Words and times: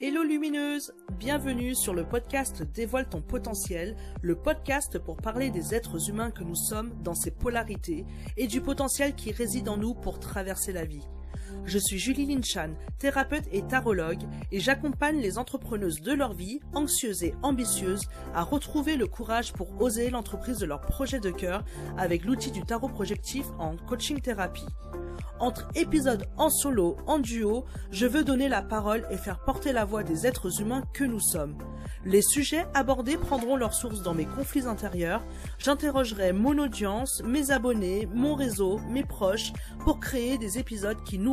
Hello 0.00 0.22
lumineuse, 0.22 0.94
bienvenue 1.18 1.74
sur 1.74 1.92
le 1.92 2.04
podcast 2.04 2.62
Dévoile 2.62 3.08
ton 3.08 3.20
potentiel, 3.20 3.96
le 4.22 4.36
podcast 4.36 4.96
pour 4.96 5.16
parler 5.16 5.50
des 5.50 5.74
êtres 5.74 6.08
humains 6.08 6.30
que 6.30 6.44
nous 6.44 6.54
sommes 6.54 6.94
dans 7.02 7.16
ses 7.16 7.32
polarités 7.32 8.06
et 8.36 8.46
du 8.46 8.60
potentiel 8.60 9.16
qui 9.16 9.32
réside 9.32 9.68
en 9.68 9.76
nous 9.76 9.94
pour 9.94 10.20
traverser 10.20 10.72
la 10.72 10.84
vie. 10.84 11.02
Je 11.64 11.78
suis 11.78 11.98
Julie 11.98 12.26
Linchan, 12.26 12.70
thérapeute 12.98 13.44
et 13.52 13.62
tarologue, 13.62 14.22
et 14.52 14.60
j'accompagne 14.60 15.20
les 15.20 15.38
entrepreneuses 15.38 16.00
de 16.00 16.12
leur 16.12 16.32
vie, 16.32 16.60
anxieuses 16.74 17.24
et 17.24 17.34
ambitieuses, 17.42 18.08
à 18.34 18.42
retrouver 18.42 18.96
le 18.96 19.06
courage 19.06 19.52
pour 19.52 19.80
oser 19.80 20.10
l'entreprise 20.10 20.58
de 20.58 20.66
leur 20.66 20.80
projet 20.80 21.20
de 21.20 21.30
cœur 21.30 21.64
avec 21.96 22.24
l'outil 22.24 22.50
du 22.50 22.62
tarot 22.62 22.88
projectif 22.88 23.46
en 23.58 23.76
coaching 23.76 24.20
thérapie. 24.20 24.66
Entre 25.40 25.68
épisodes 25.76 26.26
en 26.36 26.50
solo, 26.50 26.96
en 27.06 27.20
duo, 27.20 27.64
je 27.92 28.06
veux 28.06 28.24
donner 28.24 28.48
la 28.48 28.60
parole 28.60 29.06
et 29.10 29.16
faire 29.16 29.38
porter 29.38 29.72
la 29.72 29.84
voix 29.84 30.02
des 30.02 30.26
êtres 30.26 30.60
humains 30.60 30.82
que 30.92 31.04
nous 31.04 31.20
sommes. 31.20 31.56
Les 32.04 32.22
sujets 32.22 32.66
abordés 32.74 33.16
prendront 33.16 33.56
leur 33.56 33.72
source 33.72 34.02
dans 34.02 34.14
mes 34.14 34.24
conflits 34.24 34.66
intérieurs. 34.66 35.22
J'interrogerai 35.58 36.32
mon 36.32 36.58
audience, 36.58 37.22
mes 37.24 37.52
abonnés, 37.52 38.08
mon 38.12 38.34
réseau, 38.34 38.80
mes 38.88 39.04
proches 39.04 39.52
pour 39.84 40.00
créer 40.00 40.38
des 40.38 40.58
épisodes 40.58 41.02
qui 41.04 41.18
nous 41.18 41.32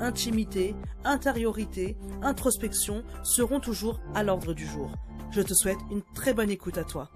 Intimité, 0.00 0.74
intériorité, 1.04 1.96
introspection 2.22 3.04
seront 3.22 3.60
toujours 3.60 4.00
à 4.14 4.22
l'ordre 4.22 4.52
du 4.52 4.66
jour. 4.66 4.92
Je 5.30 5.40
te 5.40 5.54
souhaite 5.54 5.78
une 5.90 6.02
très 6.14 6.34
bonne 6.34 6.50
écoute 6.50 6.76
à 6.76 6.84
toi. 6.84 7.10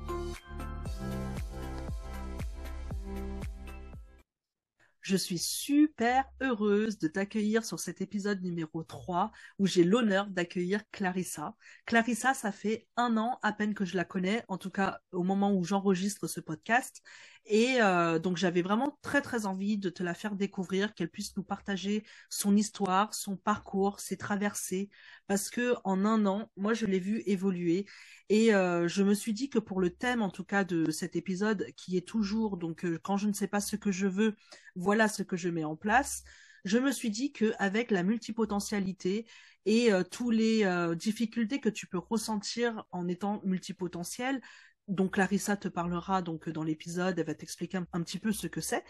Je 5.03 5.17
suis 5.17 5.39
super 5.39 6.25
heureuse 6.41 6.99
de 6.99 7.09
t'accueillir 7.09 7.65
sur 7.65 7.79
cet 7.81 8.01
épisode 8.01 8.41
numéro 8.41 8.83
3 8.85 9.33
où 9.59 9.67
j'ai 9.67 9.85
l'honneur 9.85 10.29
d'accueillir 10.29 10.81
Clarissa. 10.93 11.55
Clarissa, 11.87 12.35
ça 12.35 12.53
fait 12.53 12.87
un 12.97 13.17
an 13.17 13.39
à 13.43 13.53
peine 13.53 13.75
que 13.75 13.85
je 13.85 13.97
la 13.97 14.05
connais, 14.05 14.45
en 14.49 14.59
tout 14.59 14.71
cas 14.71 15.01
au 15.11 15.25
moment 15.25 15.53
où 15.53 15.65
j'enregistre 15.65 16.29
ce 16.29 16.41
podcast. 16.41 17.03
Et 17.47 17.81
euh, 17.81 18.19
donc 18.21 18.37
j'avais 18.37 18.63
vraiment 18.63 18.99
très 19.03 19.21
très 19.21 19.47
envie 19.47 19.77
de 19.77 19.91
te 19.91 20.03
la 20.03 20.15
faire 20.15 20.37
découvrir, 20.37 20.95
qu'elle 20.95 21.11
puisse 21.11 21.37
nous 21.37 21.43
partager 21.43 22.05
son 22.31 22.57
histoire, 22.57 23.15
son 23.15 23.37
parcours, 23.37 23.99
ses 24.01 24.17
traversées, 24.17 24.91
parce 25.27 25.51
que 25.51 25.75
en 25.85 26.05
un 26.05 26.25
an, 26.27 26.51
moi 26.57 26.73
je 26.73 26.87
l'ai 26.87 27.01
vue 27.01 27.23
évoluer. 27.27 27.87
Et 28.29 28.55
euh, 28.55 28.87
je 28.87 29.03
me 29.03 29.15
suis 29.15 29.33
dit 29.33 29.51
que 29.51 29.59
pour 29.59 29.81
le 29.81 29.91
thème, 29.91 30.23
en 30.23 30.31
tout 30.31 30.45
cas, 30.45 30.65
de 30.65 30.91
cet 30.91 31.17
épisode, 31.17 31.67
qui 31.77 31.97
est 31.97 32.07
toujours, 32.07 32.57
donc, 32.57 32.85
euh, 32.85 32.99
quand 33.03 33.17
je 33.17 33.27
ne 33.27 33.33
sais 33.33 33.49
pas 33.49 33.61
ce 33.61 33.77
que 33.77 33.91
je 33.93 34.07
veux, 34.07 34.37
voilà 34.77 35.09
ce 35.09 35.23
que 35.23 35.37
je 35.37 35.49
mets 35.49 35.65
en 35.65 35.77
place, 35.77 36.23
je 36.65 36.79
me 36.79 36.93
suis 36.93 37.11
dit 37.11 37.33
qu'avec 37.33 37.91
la 37.91 38.05
multipotentialité 38.05 39.27
et 39.67 39.91
toutes 40.11 40.35
les 40.35 40.65
difficultés 40.97 41.61
que 41.61 41.69
tu 41.69 41.89
peux 41.89 41.99
ressentir 41.99 42.85
en 42.93 43.09
étant 43.09 43.41
multipotentiel, 43.45 44.41
donc 44.89 45.15
Clarissa 45.15 45.57
te 45.57 45.69
parlera 45.69 46.23
donc 46.23 46.49
dans 46.49 46.65
l'épisode, 46.65 47.19
elle 47.19 47.27
va 47.27 47.35
t'expliquer 47.35 47.79
un, 47.79 48.03
petit 48.03 48.19
peu 48.19 48.33
ce 48.33 48.47
que 48.47 48.61
c'est 48.61 48.85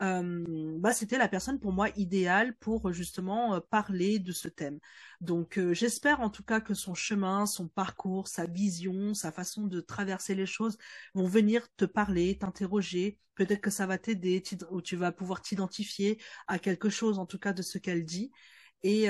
bah, 0.00 0.92
c'était 0.92 1.18
la 1.18 1.28
personne 1.28 1.60
pour 1.60 1.72
moi 1.72 1.88
idéale 1.96 2.56
pour 2.56 2.92
justement 2.92 3.60
parler 3.60 4.18
de 4.18 4.32
ce 4.32 4.48
thème. 4.48 4.80
Donc 5.20 5.60
j'espère 5.72 6.20
en 6.20 6.30
tout 6.30 6.42
cas 6.42 6.60
que 6.60 6.74
son 6.74 6.94
chemin, 6.94 7.46
son 7.46 7.68
parcours, 7.68 8.26
sa 8.26 8.46
vision, 8.46 9.14
sa 9.14 9.30
façon 9.30 9.66
de 9.68 9.80
traverser 9.80 10.34
les 10.34 10.46
choses 10.46 10.76
vont 11.14 11.26
venir 11.26 11.68
te 11.76 11.84
parler, 11.84 12.36
t'interroger. 12.36 13.18
Peut-être 13.36 13.60
que 13.60 13.70
ça 13.70 13.86
va 13.86 13.96
t'aider, 13.96 14.42
ou 14.70 14.82
tu 14.82 14.96
vas 14.96 15.12
pouvoir 15.12 15.40
t'identifier 15.40 16.20
à 16.48 16.58
quelque 16.58 16.90
chose 16.90 17.18
en 17.18 17.26
tout 17.26 17.38
cas 17.38 17.52
de 17.52 17.62
ce 17.62 17.78
qu'elle 17.78 18.04
dit. 18.04 18.32
Et 18.82 19.08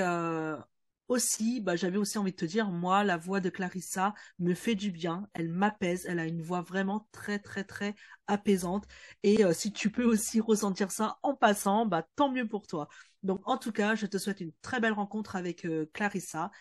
aussi, 1.07 1.61
bah, 1.61 1.75
j'avais 1.75 1.97
aussi 1.97 2.17
envie 2.17 2.31
de 2.31 2.37
te 2.37 2.45
dire, 2.45 2.69
moi, 2.69 3.03
la 3.03 3.17
voix 3.17 3.39
de 3.41 3.49
Clarissa 3.49 4.13
me 4.39 4.53
fait 4.53 4.75
du 4.75 4.91
bien, 4.91 5.27
elle 5.33 5.49
m'apaise, 5.49 6.05
elle 6.07 6.19
a 6.19 6.25
une 6.25 6.41
voix 6.41 6.61
vraiment 6.61 7.07
très, 7.11 7.39
très, 7.39 7.63
très 7.63 7.95
apaisante. 8.27 8.85
Et 9.23 9.43
euh, 9.45 9.53
si 9.53 9.71
tu 9.73 9.89
peux 9.91 10.05
aussi 10.05 10.39
ressentir 10.39 10.91
ça 10.91 11.19
en 11.23 11.35
passant, 11.35 11.85
bah, 11.85 12.07
tant 12.15 12.31
mieux 12.31 12.47
pour 12.47 12.67
toi. 12.67 12.87
Donc, 13.23 13.41
en 13.47 13.57
tout 13.57 13.71
cas, 13.71 13.95
je 13.95 14.05
te 14.05 14.17
souhaite 14.17 14.41
une 14.41 14.53
très 14.61 14.79
belle 14.79 14.93
rencontre 14.93 15.35
avec 15.35 15.65
euh, 15.65 15.85
Clarissa 15.93 16.51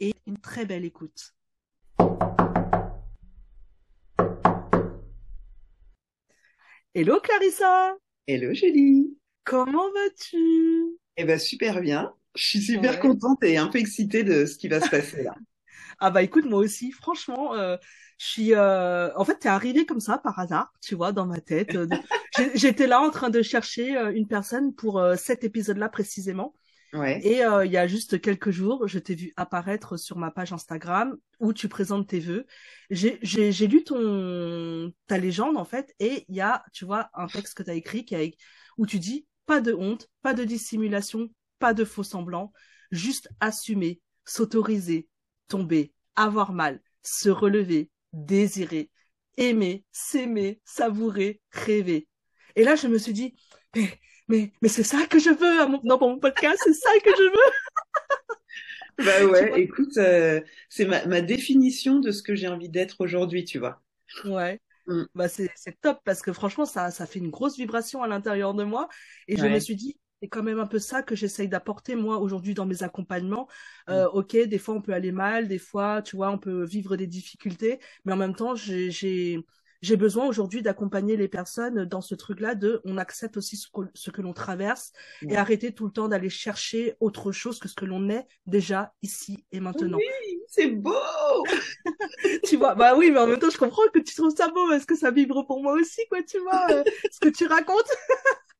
et 0.00 0.14
une 0.26 0.38
très 0.38 0.66
belle 0.66 0.84
écoute. 0.84 1.34
Hello 6.94 7.20
Clarissa 7.20 7.96
Hello 8.26 8.52
Julie 8.52 9.16
Comment 9.44 9.90
vas-tu? 9.92 10.98
Eh 11.16 11.24
ben 11.24 11.38
super 11.38 11.80
bien. 11.80 12.14
Je 12.34 12.44
suis 12.44 12.62
super 12.62 12.98
contente 13.00 13.42
et 13.44 13.56
un 13.58 13.66
peu 13.66 13.78
excitée 13.78 14.24
de 14.24 14.46
ce 14.46 14.56
qui 14.56 14.68
va 14.68 14.80
se 14.80 14.88
passer 14.88 15.22
là. 15.22 15.34
ah 15.98 16.10
bah 16.10 16.22
écoute, 16.22 16.44
moi 16.44 16.58
aussi, 16.58 16.90
franchement, 16.90 17.54
euh, 17.54 17.76
je 18.18 18.26
suis. 18.26 18.54
Euh... 18.54 19.14
En 19.16 19.24
fait, 19.24 19.36
t'es 19.36 19.48
arrivé 19.48 19.86
comme 19.86 20.00
ça 20.00 20.18
par 20.18 20.38
hasard, 20.38 20.72
tu 20.80 20.94
vois, 20.94 21.12
dans 21.12 21.26
ma 21.26 21.40
tête. 21.40 21.74
Euh, 21.74 21.86
j'étais 22.54 22.86
là 22.86 23.00
en 23.00 23.10
train 23.10 23.30
de 23.30 23.42
chercher 23.42 23.96
euh, 23.96 24.12
une 24.12 24.26
personne 24.26 24.74
pour 24.74 25.02
cet 25.16 25.44
épisode-là 25.44 25.88
précisément. 25.88 26.54
Ouais. 26.92 27.20
Et 27.24 27.38
il 27.38 27.72
y 27.72 27.76
a 27.78 27.86
juste 27.86 28.20
quelques 28.20 28.50
jours, 28.50 28.86
je 28.86 28.98
t'ai 28.98 29.14
vu 29.14 29.32
apparaître 29.36 29.96
sur 29.96 30.18
ma 30.18 30.30
page 30.30 30.52
Instagram 30.52 31.16
où 31.40 31.54
tu 31.54 31.66
présentes 31.66 32.08
tes 32.08 32.20
vœux. 32.20 32.46
J'ai 32.90 33.66
lu 33.66 33.82
ton 33.82 34.92
ta 35.06 35.16
légende 35.16 35.56
en 35.56 35.64
fait, 35.64 35.94
et 36.00 36.26
il 36.28 36.36
y 36.36 36.42
a, 36.42 36.62
tu 36.74 36.84
vois, 36.84 37.08
un 37.14 37.28
texte 37.28 37.56
que 37.56 37.62
tu 37.62 37.70
as 37.70 37.74
écrit 37.74 38.04
qui 38.04 38.14
a... 38.14 38.20
où 38.76 38.84
tu 38.84 38.98
dis 38.98 39.26
pas 39.46 39.62
de 39.62 39.72
honte, 39.72 40.08
pas 40.20 40.34
de 40.34 40.44
dissimulation, 40.44 41.30
pas 41.62 41.74
de 41.74 41.84
faux 41.84 42.02
semblants, 42.02 42.52
juste 42.90 43.28
assumer, 43.38 44.00
s'autoriser, 44.24 45.06
tomber, 45.46 45.92
avoir 46.16 46.52
mal, 46.52 46.80
se 47.02 47.30
relever, 47.30 47.88
désirer, 48.12 48.90
aimer, 49.36 49.84
s'aimer, 49.92 50.60
savourer, 50.64 51.40
rêver. 51.52 52.08
Et 52.56 52.64
là, 52.64 52.74
je 52.74 52.88
me 52.88 52.98
suis 52.98 53.12
dit, 53.12 53.36
mais, 53.76 53.88
mais, 54.26 54.52
mais 54.60 54.68
c'est 54.68 54.82
ça 54.82 55.06
que 55.06 55.20
je 55.20 55.30
veux 55.30 55.78
dans 55.84 56.00
mon 56.00 56.18
podcast, 56.18 56.60
c'est 56.64 56.74
ça 56.74 56.90
que 57.04 57.10
je 57.10 57.30
veux. 57.30 57.52
bah 59.06 59.24
ouais, 59.26 59.62
écoute, 59.62 59.96
euh, 59.98 60.40
c'est 60.68 60.86
ma, 60.86 61.06
ma 61.06 61.20
définition 61.20 62.00
de 62.00 62.10
ce 62.10 62.24
que 62.24 62.34
j'ai 62.34 62.48
envie 62.48 62.70
d'être 62.70 63.00
aujourd'hui, 63.02 63.44
tu 63.44 63.60
vois. 63.60 63.80
Ouais. 64.24 64.60
Mm. 64.88 65.04
Bah 65.14 65.28
c'est 65.28 65.48
top 65.80 66.00
parce 66.04 66.22
que 66.22 66.32
franchement 66.32 66.64
ça 66.64 66.90
ça 66.90 67.06
fait 67.06 67.20
une 67.20 67.30
grosse 67.30 67.56
vibration 67.56 68.02
à 68.02 68.08
l'intérieur 68.08 68.52
de 68.52 68.64
moi 68.64 68.88
et 69.28 69.36
je 69.36 69.46
me 69.46 69.60
suis 69.60 69.76
dit 69.76 69.96
c'est 70.22 70.28
quand 70.28 70.44
même 70.44 70.60
un 70.60 70.66
peu 70.66 70.78
ça 70.78 71.02
que 71.02 71.16
j'essaye 71.16 71.48
d'apporter 71.48 71.96
moi 71.96 72.18
aujourd'hui 72.18 72.54
dans 72.54 72.64
mes 72.64 72.84
accompagnements. 72.84 73.48
Euh, 73.90 74.04
mm. 74.04 74.10
ok, 74.14 74.36
des 74.46 74.58
fois 74.58 74.76
on 74.76 74.80
peut 74.80 74.94
aller 74.94 75.10
mal, 75.10 75.48
des 75.48 75.58
fois 75.58 76.00
tu 76.00 76.14
vois 76.14 76.30
on 76.30 76.38
peut 76.38 76.64
vivre 76.64 76.96
des 76.96 77.08
difficultés, 77.08 77.80
mais 78.04 78.12
en 78.12 78.16
même 78.16 78.36
temps 78.36 78.54
j'ai 78.54 79.44
j'ai 79.82 79.96
besoin 79.96 80.26
aujourd'hui 80.26 80.62
d'accompagner 80.62 81.16
les 81.16 81.28
personnes 81.28 81.84
dans 81.84 82.00
ce 82.00 82.14
truc-là 82.14 82.54
de 82.54 82.80
on 82.84 82.96
accepte 82.96 83.36
aussi 83.36 83.56
ce 83.56 83.66
que, 83.68 83.80
ce 83.94 84.10
que 84.10 84.22
l'on 84.22 84.32
traverse 84.32 84.92
et 85.28 85.36
arrêter 85.36 85.72
tout 85.72 85.86
le 85.86 85.92
temps 85.92 86.08
d'aller 86.08 86.30
chercher 86.30 86.94
autre 87.00 87.32
chose 87.32 87.58
que 87.58 87.68
ce 87.68 87.74
que 87.74 87.84
l'on 87.84 88.08
est 88.08 88.26
déjà 88.46 88.94
ici 89.02 89.44
et 89.52 89.60
maintenant. 89.60 89.98
Oui, 89.98 90.40
c'est 90.48 90.68
beau. 90.68 90.94
tu 92.44 92.56
vois, 92.56 92.74
bah 92.74 92.94
oui, 92.96 93.10
mais 93.10 93.18
en 93.18 93.26
même 93.26 93.38
temps 93.38 93.50
je 93.50 93.58
comprends 93.58 93.82
que 93.92 93.98
tu 93.98 94.14
trouves 94.14 94.34
ça 94.36 94.48
beau 94.48 94.68
parce 94.68 94.86
que 94.86 94.96
ça 94.96 95.10
vibre 95.10 95.44
pour 95.46 95.62
moi 95.62 95.72
aussi 95.72 96.00
quoi, 96.08 96.22
tu 96.22 96.38
vois, 96.38 96.66
euh, 96.70 96.84
ce 97.10 97.18
que 97.20 97.28
tu 97.28 97.46
racontes. 97.46 97.90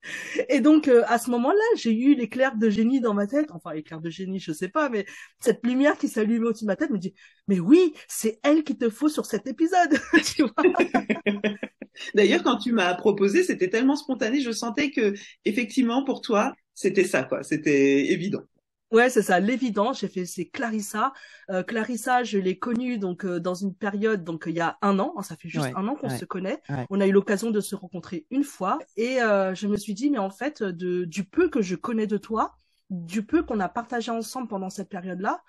Et 0.48 0.60
donc 0.60 0.88
euh, 0.88 1.04
à 1.06 1.18
ce 1.18 1.30
moment-là, 1.30 1.62
j'ai 1.76 1.92
eu 1.92 2.14
l'éclair 2.14 2.56
de 2.56 2.68
génie 2.68 3.00
dans 3.00 3.14
ma 3.14 3.26
tête, 3.26 3.50
enfin 3.52 3.70
éclair 3.72 4.00
de 4.00 4.10
génie, 4.10 4.40
je 4.40 4.52
sais 4.52 4.68
pas, 4.68 4.88
mais 4.88 5.06
cette 5.38 5.64
lumière 5.64 5.96
qui 5.96 6.08
s'allume 6.08 6.44
au-dessus 6.44 6.64
de 6.64 6.68
ma 6.68 6.76
tête 6.76 6.90
me 6.90 6.98
dit 6.98 7.14
"Mais 7.46 7.60
oui, 7.60 7.94
c'est 8.08 8.40
elle 8.42 8.64
qu'il 8.64 8.78
te 8.78 8.90
faut 8.90 9.08
sur 9.08 9.26
cet 9.26 9.46
épisode." 9.46 9.98
tu 10.24 10.42
vois? 10.42 10.54
D'ailleurs, 12.14 12.42
quand 12.42 12.56
tu 12.56 12.72
m'as 12.72 12.94
proposé, 12.94 13.42
c'était 13.42 13.68
tellement 13.68 13.96
spontané, 13.96 14.40
je 14.40 14.50
sentais 14.50 14.90
que 14.90 15.14
effectivement 15.44 16.04
pour 16.04 16.20
toi, 16.20 16.54
c'était 16.74 17.04
ça 17.04 17.22
quoi, 17.22 17.42
c'était 17.42 18.12
évident. 18.12 18.42
Ouais, 18.92 19.08
c'est 19.08 19.22
ça, 19.22 19.40
l'évident. 19.40 19.94
J'ai 19.94 20.06
fait 20.06 20.26
c'est 20.26 20.44
Clarissa. 20.44 21.14
Euh, 21.50 21.62
Clarissa, 21.62 22.24
je 22.24 22.36
l'ai 22.36 22.58
connue 22.58 22.98
donc 22.98 23.24
euh, 23.24 23.40
dans 23.40 23.54
une 23.54 23.74
période 23.74 24.22
donc 24.22 24.44
il 24.46 24.54
y 24.54 24.60
a 24.60 24.76
un 24.82 24.98
an. 24.98 25.14
Hein, 25.16 25.22
ça 25.22 25.34
fait 25.34 25.48
juste 25.48 25.70
un 25.74 25.88
an 25.88 25.94
qu'on 25.94 26.10
se 26.10 26.26
connaît. 26.26 26.62
On 26.90 27.00
a 27.00 27.06
eu 27.06 27.12
l'occasion 27.12 27.50
de 27.50 27.60
se 27.60 27.74
rencontrer 27.74 28.26
une 28.30 28.44
fois 28.44 28.78
et 28.98 29.22
euh, 29.22 29.54
je 29.54 29.66
me 29.66 29.78
suis 29.78 29.94
dit 29.94 30.10
mais 30.10 30.18
en 30.18 30.30
fait 30.30 30.62
de 30.62 31.06
du 31.06 31.24
peu 31.24 31.48
que 31.48 31.62
je 31.62 31.74
connais 31.74 32.06
de 32.06 32.18
toi, 32.18 32.54
du 32.90 33.24
peu 33.24 33.42
qu'on 33.42 33.60
a 33.60 33.68
partagé 33.70 34.10
ensemble 34.10 34.48
pendant 34.48 34.68
cette 34.68 34.90
période-là, 34.90 35.42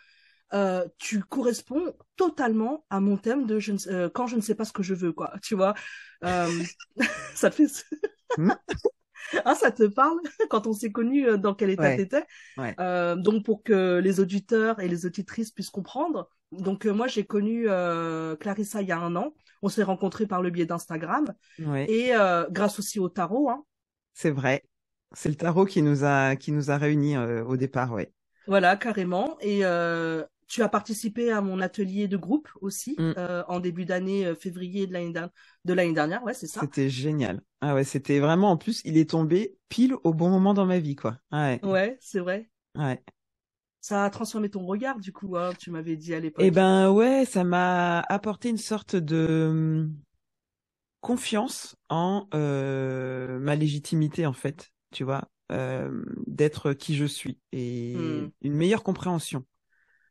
euh, 0.54 0.86
tu 0.98 1.22
corresponds 1.22 1.94
totalement 2.16 2.86
à 2.90 3.00
mon 3.00 3.18
thème 3.18 3.46
de 3.46 3.60
je 3.60 3.72
ne, 3.72 4.08
quand 4.08 4.28
je 4.28 4.36
ne 4.36 4.42
sais 4.42 4.56
pas 4.56 4.66
ce 4.66 4.74
que 4.74 4.84
je 4.84 4.94
veux 4.94 5.12
quoi. 5.14 5.34
Tu 5.44 5.56
vois, 5.56 5.74
ça 6.22 7.50
te 7.50 7.56
fait. 7.56 7.68
Hmm 8.38 8.52
ah, 9.46 9.56
ça 9.56 9.72
te 9.72 9.84
parle 9.84 10.20
quand 10.50 10.68
on 10.68 10.74
s'est 10.74 10.92
connu 10.92 11.28
euh, 11.28 11.38
dans 11.38 11.54
quel 11.54 11.70
état 11.70 11.96
t'étais? 11.96 12.24
Euh, 12.80 13.16
Donc 13.16 13.46
pour 13.46 13.64
que 13.64 14.00
les 14.04 14.20
auditeurs 14.20 14.80
et 14.80 14.88
les 14.88 15.06
auditrices 15.06 15.52
puissent 15.52 15.70
comprendre. 15.70 16.30
Donc 16.52 16.86
euh, 16.86 16.94
moi 16.94 17.08
j'ai 17.08 17.26
connu 17.26 17.66
euh, 17.68 18.36
Clarissa 18.36 18.82
il 18.82 18.88
y 18.88 18.92
a 18.92 19.00
un 19.00 19.16
an. 19.16 19.34
On 19.62 19.70
s'est 19.70 19.84
rencontrés 19.84 20.28
par 20.28 20.42
le 20.42 20.50
biais 20.50 20.66
d'Instagram 20.66 21.34
et 21.60 22.16
euh, 22.16 22.46
grâce 22.52 22.80
aussi 22.80 23.00
au 23.00 23.10
tarot. 23.10 23.50
Hein. 23.50 23.64
C'est 24.14 24.32
vrai. 24.32 24.64
C'est 25.14 25.30
le 25.30 25.36
tarot 25.36 25.66
qui 25.66 25.82
nous 25.82 26.04
a 26.04 26.36
qui 26.36 26.52
nous 26.52 26.72
a 26.72 26.78
réunis 26.78 27.18
au 27.18 27.56
départ, 27.56 27.92
ouais. 27.94 28.12
Voilà 28.48 28.76
carrément. 28.76 29.38
Et 29.42 29.64
tu 30.54 30.62
as 30.64 30.70
participé 30.70 31.32
à 31.32 31.42
mon 31.42 31.60
atelier 31.62 32.08
de 32.08 32.18
groupe 32.18 32.50
aussi 32.62 33.00
Mm. 33.00 33.14
euh, 33.18 33.44
en 33.48 33.60
début 33.60 33.86
d'année 33.86 34.26
euh, 34.26 34.36
février 34.36 34.88
de 34.88 34.94
l'année 34.94 35.12
dernière. 35.14 35.32
De 35.66 35.74
l'année 35.74 35.94
dernière, 35.94 36.24
ouais, 36.24 36.34
c'est 36.34 36.48
ça. 36.48 36.70
C'était 36.70 36.90
génial. 36.90 37.42
Ah 37.62 37.74
ouais, 37.76 37.84
c'était 37.84 38.20
vraiment, 38.20 38.52
en 38.52 38.58
plus, 38.58 38.82
il 38.86 38.98
est 38.98 39.10
tombé 39.12 39.58
pile 39.70 39.96
au 40.04 40.14
bon 40.14 40.30
moment 40.30 40.54
dans 40.54 40.66
ma 40.66 40.80
vie, 40.80 40.96
quoi. 40.96 41.18
Ah 41.32 41.48
Ouais, 41.52 41.64
Ouais, 41.64 41.98
c'est 42.00 42.20
vrai. 42.20 42.50
ouais. 42.76 43.04
Ça 43.82 44.04
a 44.04 44.10
transformé 44.10 44.50
ton 44.50 44.66
regard, 44.66 45.00
du 45.00 45.14
coup, 45.14 45.38
hein, 45.38 45.54
tu 45.60 45.70
m'avais 45.70 45.96
dit 45.96 46.16
à 46.16 46.20
l'époque. 46.20 46.40
Eh 46.40 46.52
ben 46.52 46.92
ouais, 46.92 47.26
ça 47.26 47.44
m'a 47.44 48.00
apporté 48.02 48.50
une 48.50 48.58
sorte 48.58 48.96
de 48.96 49.48
hum, 49.52 49.96
confiance 51.02 51.76
en 51.90 52.28
euh, 52.34 53.40
ma 53.40 53.56
légitimité, 53.56 54.26
en 54.26 54.34
fait, 54.34 54.72
tu 54.92 55.04
vois, 55.04 55.30
d'être 56.28 56.74
qui 56.74 56.96
je 56.96 57.06
suis 57.06 57.40
et 57.52 57.94
Hmm. 57.94 58.34
une 58.42 58.54
meilleure 58.54 58.84
compréhension. 58.84 59.46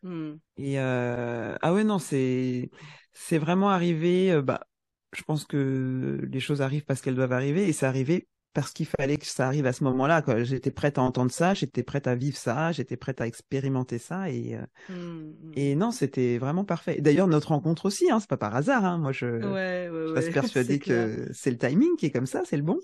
Hmm. 0.03 0.35
Et 0.57 0.79
euh, 0.79 1.57
ah 1.63 1.73
ouais 1.73 1.85
non, 1.85 1.99
c'est 1.99 2.71
c'est 3.13 3.39
vraiment 3.39 3.71
arrivé. 3.71 4.31
euh, 4.33 4.43
bah, 4.43 4.67
je 5.15 5.23
pense 5.23 5.45
que 5.45 6.21
les 6.31 6.41
choses 6.41 6.63
arrivent 6.63 6.85
parce 6.85 7.01
qu'elles 7.01 7.15
doivent 7.15 7.33
arriver 7.33 7.69
et 7.69 7.73
c'est 7.73 7.87
arrivé 7.87 8.29
parce 8.55 8.71
qu'il 8.73 8.87
fallait 8.87 9.17
que 9.17 9.27
ça 9.27 9.47
arrive 9.47 9.67
à 9.67 9.73
ce 9.73 9.83
moment-là. 9.85 10.23
J'étais 10.45 10.71
prête 10.71 10.99
à 10.99 11.03
entendre 11.03 11.31
ça, 11.33 11.55
j'étais 11.55 11.83
prête 11.83 12.07
à 12.07 12.15
vivre 12.15 12.37
ça, 12.37 12.73
j'étais 12.73 12.97
prête 12.97 13.21
à 13.21 13.27
expérimenter 13.27 13.99
ça 13.99 14.31
et 14.31 14.57
euh, 14.57 14.65
Hmm, 14.89 15.33
hmm. 15.41 15.53
et 15.55 15.75
non, 15.75 15.91
c'était 15.91 16.39
vraiment 16.39 16.65
parfait. 16.65 17.01
D'ailleurs, 17.01 17.29
notre 17.29 17.49
rencontre 17.49 17.87
aussi, 17.87 18.11
hein, 18.11 18.21
c'est 18.21 18.29
pas 18.29 18.37
par 18.39 18.55
hasard. 18.57 18.85
Hein. 18.85 18.99
Moi, 18.99 19.13
je, 19.13 19.27
Ouais, 19.41 19.89
ouais, 19.89 19.91
je 19.91 20.13
ouais. 20.13 20.15
reste 20.15 20.31
persuadée 20.33 20.79
que 20.79 21.29
c'est 21.33 21.51
le 21.51 21.59
timing 21.59 21.97
qui 21.97 22.07
est 22.07 22.11
comme 22.11 22.27
ça, 22.27 22.43
c'est 22.45 22.57
le 22.57 22.63
bon. 22.63 22.79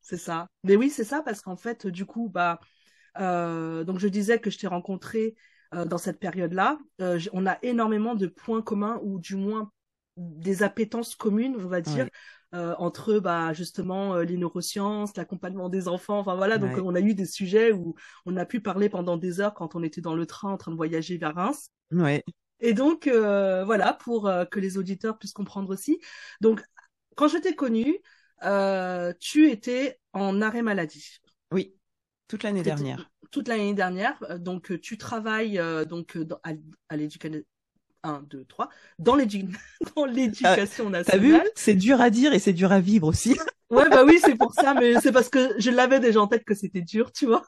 C'est 0.00 0.16
ça. 0.16 0.48
Mais 0.64 0.76
oui, 0.76 0.90
c'est 0.90 1.04
ça 1.04 1.22
parce 1.22 1.40
qu'en 1.40 1.56
fait, 1.56 1.86
du 1.86 2.04
coup, 2.06 2.28
bah, 2.28 2.60
euh, 3.18 3.84
donc 3.84 3.98
je 3.98 4.08
disais 4.08 4.38
que 4.40 4.50
je 4.50 4.58
t'ai 4.58 4.66
rencontré 4.66 5.34
euh, 5.74 5.84
dans 5.84 5.98
cette 5.98 6.18
période-là. 6.20 6.78
Euh, 7.00 7.18
on 7.32 7.46
a 7.46 7.58
énormément 7.62 8.14
de 8.14 8.26
points 8.26 8.62
communs 8.62 9.00
ou 9.02 9.18
du 9.18 9.36
moins 9.36 9.70
des 10.16 10.62
appétences 10.62 11.14
communes, 11.14 11.56
on 11.58 11.66
va 11.68 11.80
dire. 11.80 12.06
Ouais. 12.06 12.10
euh, 12.54 12.74
entre 12.78 13.20
bah 13.20 13.52
justement 13.52 14.14
euh, 14.16 14.24
les 14.24 14.36
neurosciences, 14.36 15.16
l'accompagnement 15.16 15.68
des 15.68 15.86
enfants, 15.86 16.18
enfin 16.18 16.34
voilà, 16.34 16.58
donc 16.58 16.76
Ouais. 16.76 16.82
on 16.82 16.94
a 16.96 17.00
eu 17.00 17.14
des 17.14 17.24
sujets 17.26 17.70
où 17.72 17.94
on 18.26 18.36
a 18.36 18.44
pu 18.44 18.60
parler 18.60 18.88
pendant 18.88 19.16
des 19.16 19.40
heures 19.40 19.54
quand 19.54 19.76
on 19.76 19.82
était 19.84 20.00
dans 20.00 20.16
le 20.16 20.26
train 20.26 20.50
en 20.52 20.56
train 20.56 20.72
de 20.72 20.76
voyager 20.76 21.16
vers 21.16 21.34
Reims. 21.36 21.70
Ouais, 21.92 22.24
Et 22.60 22.74
donc, 22.74 23.06
euh, 23.06 23.64
voilà, 23.64 23.94
pour 23.94 24.28
euh, 24.28 24.44
que 24.44 24.60
les 24.60 24.76
auditeurs 24.78 25.18
puissent 25.18 25.32
comprendre 25.32 25.70
aussi. 25.70 25.98
Donc, 26.40 26.62
quand 27.16 27.28
je 27.28 27.38
t'ai 27.38 27.54
connu, 27.54 27.98
euh, 28.44 29.12
tu 29.20 29.50
étais 29.50 29.98
en 30.12 30.42
arrêt 30.42 30.62
maladie 30.62 31.18
oui, 31.52 31.74
toute 32.30 32.42
l'année 32.44 32.62
dernière. 32.62 33.10
toute 33.30 33.48
l'année 33.48 33.74
dernière. 33.74 34.16
Euh, 34.30 34.38
Donc, 34.38 34.70
euh, 34.70 34.78
tu 34.80 34.96
travailles 34.98 35.58
euh, 35.58 35.84
donc 35.84 36.16
dans, 36.16 36.38
à, 36.44 36.52
à 36.88 36.96
l'éducation. 36.96 37.42
1, 38.02 38.22
2, 38.30 38.46
3. 38.46 38.70
Dans 38.98 39.14
l'édu- 39.14 39.46
dans 39.96 40.06
l'éducation 40.06 40.84
T'as 40.90 41.18
vu? 41.18 41.32
nationale. 41.32 41.46
C'est 41.54 41.74
dur 41.74 42.00
à 42.00 42.08
dire 42.08 42.32
et 42.32 42.38
c'est 42.38 42.54
dur 42.54 42.72
à 42.72 42.80
vivre 42.80 43.06
aussi. 43.06 43.36
Ouais, 43.70 43.88
bah 43.88 44.02
oui, 44.04 44.18
c'est 44.20 44.34
pour 44.34 44.52
ça, 44.52 44.74
mais 44.74 45.00
c'est 45.00 45.12
parce 45.12 45.28
que 45.28 45.54
je 45.58 45.70
l'avais 45.70 46.00
déjà 46.00 46.20
en 46.20 46.26
tête 46.26 46.42
que 46.44 46.56
c'était 46.56 46.80
dur, 46.80 47.12
tu 47.12 47.26
vois. 47.26 47.44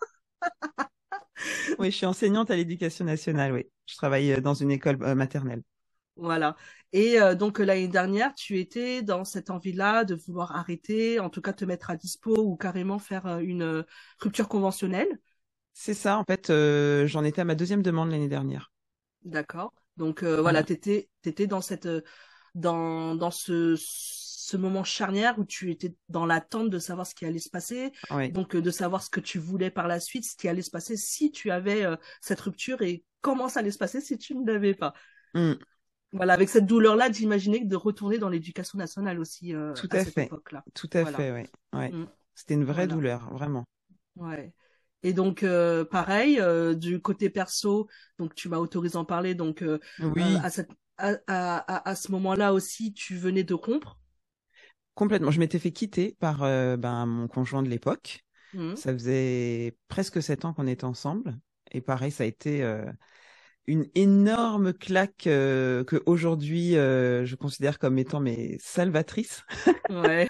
oui, 1.79 1.91
je 1.91 1.97
suis 1.97 2.07
enseignante 2.07 2.51
à 2.53 2.57
l'éducation 2.57 3.05
nationale. 3.05 3.53
Oui, 3.53 3.65
je 3.87 3.97
travaille 3.97 4.41
dans 4.41 4.55
une 4.55 4.71
école 4.71 4.99
maternelle. 5.17 5.63
Voilà. 6.23 6.57
Et 6.93 7.21
euh, 7.21 7.35
donc 7.35 7.61
euh, 7.61 7.65
l'année 7.65 7.89
dernière, 7.89 8.35
tu 8.35 8.59
étais 8.59 9.03
dans 9.03 9.25
cette 9.25 9.51
envie-là 9.51 10.05
de 10.05 10.15
vouloir 10.15 10.55
arrêter, 10.57 11.21
en 11.21 11.31
tout 11.31 11.41
cas 11.41 11.53
te 11.53 11.65
mettre 11.65 11.91
à 11.91 11.97
dispo 11.97 12.35
ou 12.37 12.57
carrément 12.57 12.99
faire 12.99 13.27
euh, 13.27 13.39
une 13.41 13.85
rupture 14.21 14.49
conventionnelle. 14.49 15.19
C'est 15.75 15.93
ça, 15.95 16.17
en 16.19 16.25
fait, 16.25 16.49
euh, 16.51 17.07
j'en 17.07 17.25
étais 17.25 17.43
à 17.43 17.45
ma 17.45 17.55
deuxième 17.55 17.83
demande 17.83 18.11
l'année 18.11 18.29
dernière. 18.29 18.73
D'accord. 19.25 19.73
Donc 19.97 20.23
euh, 20.23 20.41
voilà, 20.41 20.63
Voilà. 20.63 20.63
t'étais 20.63 21.09
t'étais 21.23 21.47
dans 21.47 21.61
cette 21.61 21.89
dans 22.55 23.15
dans 23.15 23.31
ce 23.31 23.77
ce 23.79 24.57
moment 24.57 24.85
charnière 24.85 25.39
où 25.39 25.45
tu 25.45 25.71
étais 25.71 25.95
dans 26.09 26.27
l'attente 26.27 26.69
de 26.69 26.79
savoir 26.79 27.07
ce 27.07 27.15
qui 27.15 27.25
allait 27.25 27.39
se 27.39 27.49
passer, 27.49 27.93
Oui, 28.11 28.35
donc 28.35 28.57
de 28.57 28.71
savoir 28.71 29.03
ce 29.03 29.09
que 29.11 29.21
tu 29.21 29.39
voulais 29.39 29.71
par 29.71 29.87
la 29.89 30.01
suite, 30.01 30.25
ce 30.25 30.37
qui 30.37 30.49
allait 30.49 30.63
se 30.63 30.71
passer 30.71 30.97
si 30.97 31.31
tu 31.31 31.51
avais 31.51 31.85
euh, 31.85 31.97
cette 32.21 32.41
rupture 32.41 32.83
et 32.83 33.05
comment 33.21 33.49
ça 33.49 33.61
allait 33.61 33.71
se 33.71 33.79
passer 33.79 34.01
si 34.01 34.19
tu 34.19 34.35
ne 34.35 34.45
l'avais 34.51 34.75
pas. 34.75 34.93
Mm. 35.35 35.57
Voilà, 36.13 36.35
avec 36.35 36.49
cette 36.49 36.67
douleur-là 36.67 37.09
d'imaginer 37.09 37.61
que 37.63 37.67
de 37.69 37.77
retourner 37.77 38.19
dans 38.19 38.29
l'éducation 38.29 38.79
nationale 38.79 39.19
aussi 39.19 39.55
euh, 39.55 39.75
Tout 39.75 39.89
à, 39.93 39.99
à 39.99 40.05
cette 40.05 40.15
fait. 40.15 40.27
époque-là. 40.27 40.63
tout 40.75 40.91
à 40.93 41.05
Voilà. 41.05 41.19
fait, 41.19 41.33
oui. 41.33 41.43
Ouais. 41.73 41.95
Mm. 41.95 42.05
C'était 42.35 42.55
une 42.55 42.65
vraie 42.65 42.87
Voilà. 42.87 42.95
douleur, 42.95 43.33
vraiment. 43.33 43.65
Ouais. 44.17 44.53
Et 45.03 45.13
donc 45.13 45.43
euh, 45.43 45.85
pareil 45.85 46.39
euh, 46.41 46.75
du 46.75 47.01
côté 47.01 47.29
perso, 47.31 47.89
donc 48.19 48.35
tu 48.35 48.49
m'as 48.49 48.59
autorisé 48.59 48.97
à 48.97 49.01
en 49.01 49.05
parler, 49.05 49.35
donc 49.35 49.65
Oui, 49.99 50.45
à, 50.45 50.51
cette, 50.51 50.71
à, 50.99 51.15
à, 51.27 51.57
à, 51.77 51.89
à 51.91 51.95
ce 51.97 52.13
moment-là 52.13 52.53
aussi, 52.53 52.93
tu 52.93 53.17
venais 53.17 53.43
de 53.45 53.55
rompre? 53.55 53.99
complètement. 54.95 55.31
Je 55.31 55.39
m'étais 55.41 55.59
fait 55.59 55.73
quitter 55.73 56.17
par 56.21 56.39
ben, 56.41 57.07
mon 57.07 57.29
conjoint 57.29 57.63
de 57.63 57.69
l'époque. 57.69 58.25
Mhm. 58.53 58.75
Ça 58.75 58.93
faisait 58.93 59.77
presque 59.89 60.23
sept 60.23 60.45
ans 60.45 60.53
qu'on 60.55 60.67
était 60.67 60.85
ensemble. 60.85 61.39
Et 61.71 61.81
pareil, 61.81 62.11
ça 62.11 62.25
a 62.25 62.27
été 62.27 62.63
une 63.67 63.87
énorme 63.95 64.73
claque 64.73 65.27
euh, 65.27 65.85
que 65.85 66.03
aujourd'hui 66.07 66.77
euh, 66.77 67.25
je 67.25 67.37
considère 67.37 67.79
comme 67.79 67.99
étant 67.99 68.21
mes 68.21 68.57
salvatrices. 68.61 69.45
Ouais. 69.91 70.29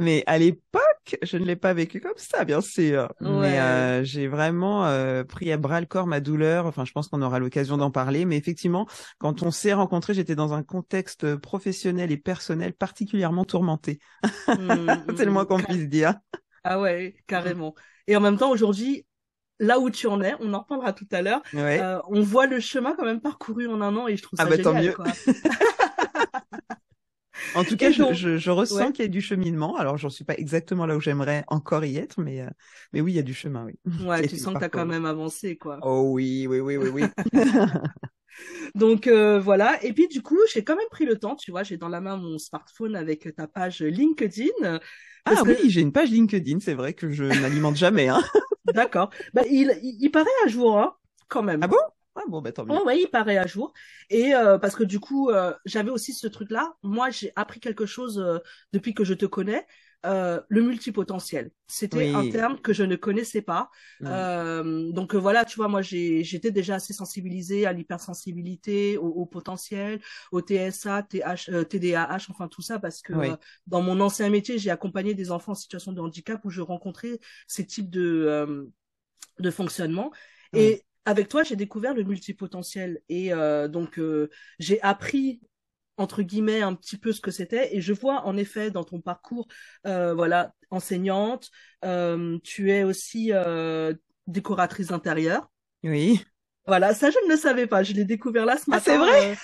Mais 0.00 0.24
à 0.26 0.38
l'époque, 0.38 1.18
je 1.22 1.36
ne 1.36 1.44
l'ai 1.44 1.56
pas 1.56 1.74
vécu 1.74 2.00
comme 2.00 2.16
ça, 2.16 2.46
bien 2.46 2.62
sûr. 2.62 3.12
Ouais. 3.20 3.30
Mais 3.30 3.60
euh, 3.60 4.02
j'ai 4.02 4.28
vraiment 4.28 4.86
euh, 4.86 5.24
pris 5.24 5.52
à 5.52 5.58
bras 5.58 5.78
le 5.78 5.86
corps 5.86 6.06
ma 6.06 6.20
douleur. 6.20 6.64
Enfin, 6.64 6.86
je 6.86 6.92
pense 6.92 7.08
qu'on 7.08 7.20
aura 7.20 7.38
l'occasion 7.38 7.76
d'en 7.76 7.90
parler. 7.90 8.24
Mais 8.24 8.38
effectivement, 8.38 8.86
quand 9.18 9.42
on 9.42 9.50
s'est 9.50 9.74
rencontrés, 9.74 10.14
j'étais 10.14 10.34
dans 10.34 10.54
un 10.54 10.62
contexte 10.62 11.36
professionnel 11.36 12.10
et 12.12 12.16
personnel 12.16 12.72
particulièrement 12.72 13.44
tourmenté. 13.44 13.98
C'est 14.46 15.26
le 15.26 15.30
moins 15.30 15.42
mhm. 15.42 15.48
qu'on 15.48 15.58
puisse 15.58 15.88
dire. 15.88 16.14
Ah 16.64 16.80
ouais, 16.80 17.14
carrément. 17.26 17.74
Et 18.06 18.16
en 18.16 18.20
même 18.20 18.38
temps, 18.38 18.50
aujourd'hui, 18.50 19.04
là 19.60 19.78
où 19.78 19.90
tu 19.90 20.08
en 20.08 20.20
es, 20.22 20.34
on 20.40 20.52
en 20.54 20.60
reparlera 20.60 20.92
tout 20.92 21.06
à 21.12 21.22
l'heure, 21.22 21.42
Ouais. 21.54 21.80
euh, 21.80 22.00
on 22.08 22.22
voit 22.22 22.46
le 22.46 22.58
chemin 22.60 22.94
quand 22.96 23.04
même 23.04 23.20
parcouru 23.20 23.68
en 23.68 23.80
un 23.80 23.96
an 23.96 24.08
et 24.08 24.16
je 24.16 24.22
trouve 24.22 24.38
Ah 24.38 24.44
ça 24.44 24.50
bah, 24.50 24.58
tant 24.58 24.74
mieux. 24.74 24.92
Quoi. 24.92 25.06
En 27.56 27.64
tout 27.64 27.76
cas, 27.76 27.90
je, 27.90 28.12
je, 28.14 28.36
je 28.38 28.50
ressens 28.50 28.76
Ouais. 28.76 28.92
qu'il 28.92 29.04
y 29.04 29.08
a 29.08 29.08
du 29.08 29.20
cheminement. 29.20 29.76
Alors, 29.76 29.96
j'en 29.96 30.08
suis 30.10 30.24
pas 30.24 30.34
exactement 30.36 30.86
là 30.86 30.96
où 30.96 31.00
j'aimerais 31.00 31.44
encore 31.48 31.84
y 31.84 31.96
être, 31.96 32.20
mais 32.20 32.40
euh, 32.42 32.48
mais 32.92 33.00
oui, 33.00 33.12
il 33.12 33.16
y 33.16 33.18
a 33.18 33.22
du 33.22 33.34
chemin, 33.34 33.64
oui. 33.64 33.74
Ouais, 34.06 34.26
tu 34.28 34.36
sens 34.36 34.54
que 34.54 34.60
t'as 34.60 34.68
quand 34.68 34.78
parcours. 34.78 34.86
même 34.86 35.04
avancé, 35.04 35.56
quoi. 35.56 35.78
Oh 35.82 36.10
oui, 36.12 36.46
oui, 36.48 36.60
oui, 36.60 36.76
oui, 36.76 36.88
oui. 36.88 37.12
Donc 38.74 39.06
euh, 39.06 39.38
voilà. 39.40 39.82
Et 39.84 39.92
puis 39.92 40.08
du 40.08 40.22
coup, 40.22 40.38
j'ai 40.52 40.64
quand 40.64 40.76
même 40.76 40.88
pris 40.90 41.04
le 41.06 41.18
temps, 41.18 41.36
tu 41.36 41.50
vois, 41.50 41.62
j'ai 41.62 41.76
dans 41.76 41.88
la 41.88 42.00
main 42.00 42.16
mon 42.16 42.38
smartphone 42.38 42.96
avec 42.96 43.34
ta 43.36 43.46
page 43.46 43.80
LinkedIn. 43.82 44.48
euh, 44.64 44.78
ah 45.24 45.42
que- 45.44 45.50
oui, 45.50 45.70
j'ai 45.70 45.80
une 45.80 45.92
page 45.92 46.10
LinkedIn. 46.10 46.60
C'est 46.60 46.74
vrai 46.74 46.94
que 46.94 47.10
je 47.10 47.24
n'alimente 47.24 47.76
jamais. 47.76 48.08
Hein. 48.08 48.22
D'accord. 48.64 49.10
Bah, 49.34 49.42
il, 49.50 49.78
il, 49.82 49.96
il 50.00 50.10
paraît 50.10 50.28
à 50.44 50.48
jour, 50.48 50.78
hein, 50.78 50.94
quand 51.28 51.42
même. 51.42 51.60
Ah 51.62 51.66
bon? 51.68 51.76
Ah 52.16 52.22
bon, 52.28 52.42
bah 52.42 52.52
tant 52.52 52.64
mieux. 52.64 52.72
Ouais, 52.74 52.82
ouais, 52.84 53.00
il 53.02 53.08
paraît 53.08 53.38
à 53.38 53.46
jour. 53.46 53.72
Et 54.10 54.34
euh, 54.34 54.58
parce 54.58 54.74
que 54.76 54.84
du 54.84 55.00
coup, 55.00 55.30
euh, 55.30 55.52
j'avais 55.64 55.90
aussi 55.90 56.12
ce 56.12 56.26
truc-là. 56.26 56.74
Moi, 56.82 57.10
j'ai 57.10 57.32
appris 57.36 57.60
quelque 57.60 57.86
chose 57.86 58.18
euh, 58.18 58.38
depuis 58.72 58.94
que 58.94 59.04
je 59.04 59.14
te 59.14 59.26
connais. 59.26 59.66
Euh, 60.06 60.40
le 60.48 60.62
multipotentiel. 60.62 61.50
C'était 61.66 61.98
Oui. 61.98 62.14
un 62.14 62.26
terme 62.30 62.58
que 62.58 62.72
je 62.72 62.84
ne 62.84 62.96
connaissais 62.96 63.42
pas. 63.42 63.68
Euh, 64.02 64.90
donc 64.92 65.14
euh, 65.14 65.18
voilà, 65.18 65.44
tu 65.44 65.56
vois, 65.56 65.68
moi 65.68 65.82
j'étais 65.82 66.50
déjà 66.50 66.76
assez 66.76 66.94
sensibilisée 66.94 67.66
à 67.66 67.74
l'hypersensibilité, 67.74 68.96
au, 68.96 69.08
au 69.08 69.26
potentiel, 69.26 70.00
au 70.32 70.40
TSA, 70.40 71.02
TH, 71.02 71.50
euh, 71.50 71.64
TDAH, 71.64 72.26
enfin 72.30 72.48
tout 72.48 72.62
ça, 72.62 72.78
parce 72.78 73.02
que 73.02 73.12
Oui. 73.12 73.28
dans 73.66 73.82
mon 73.82 74.00
ancien 74.00 74.30
métier, 74.30 74.58
j'ai 74.58 74.70
accompagné 74.70 75.12
des 75.14 75.30
enfants 75.30 75.52
en 75.52 75.54
situation 75.54 75.92
de 75.92 76.00
handicap 76.00 76.42
où 76.46 76.50
je 76.50 76.62
rencontrais 76.62 77.20
ces 77.46 77.66
types 77.66 77.90
de 77.90 78.24
euh, 78.26 78.64
de 79.38 79.50
fonctionnement. 79.50 80.10
Et 80.54 80.82
avec 81.04 81.28
toi, 81.28 81.42
j'ai 81.42 81.56
découvert 81.56 81.94
le 81.94 82.04
multipotentiel 82.04 83.00
et 83.08 83.32
euh, 83.32 83.68
donc 83.68 83.98
euh, 83.98 84.30
j'ai 84.58 84.80
appris 84.82 85.40
entre 86.00 86.22
guillemets 86.22 86.62
un 86.62 86.74
petit 86.74 86.98
peu 86.98 87.12
ce 87.12 87.20
que 87.20 87.30
c'était. 87.30 87.76
Et 87.76 87.80
je 87.80 87.92
vois 87.92 88.24
en 88.26 88.36
effet 88.36 88.70
dans 88.70 88.84
ton 88.84 89.00
parcours 89.00 89.46
euh, 89.86 90.14
voilà 90.14 90.52
enseignante 90.70 91.50
euh, 91.84 92.38
tu 92.44 92.70
es 92.72 92.84
aussi 92.84 93.32
euh, 93.32 93.94
décoratrice 94.26 94.90
intérieure 94.92 95.50
Oui. 95.82 96.24
voilà 96.66 96.94
ça 96.94 97.10
je 97.10 97.16
ne 97.26 97.30
le 97.32 97.36
savais 97.36 97.66
pas. 97.66 97.82
Je 97.82 97.92
l'ai 97.94 98.04
découvert 98.04 98.44
là 98.46 98.56
ce 98.56 98.64
Ah, 98.70 98.76
matin 98.76 98.92
c'est 98.92 98.98
vrai 98.98 99.32
euh, 99.32 99.34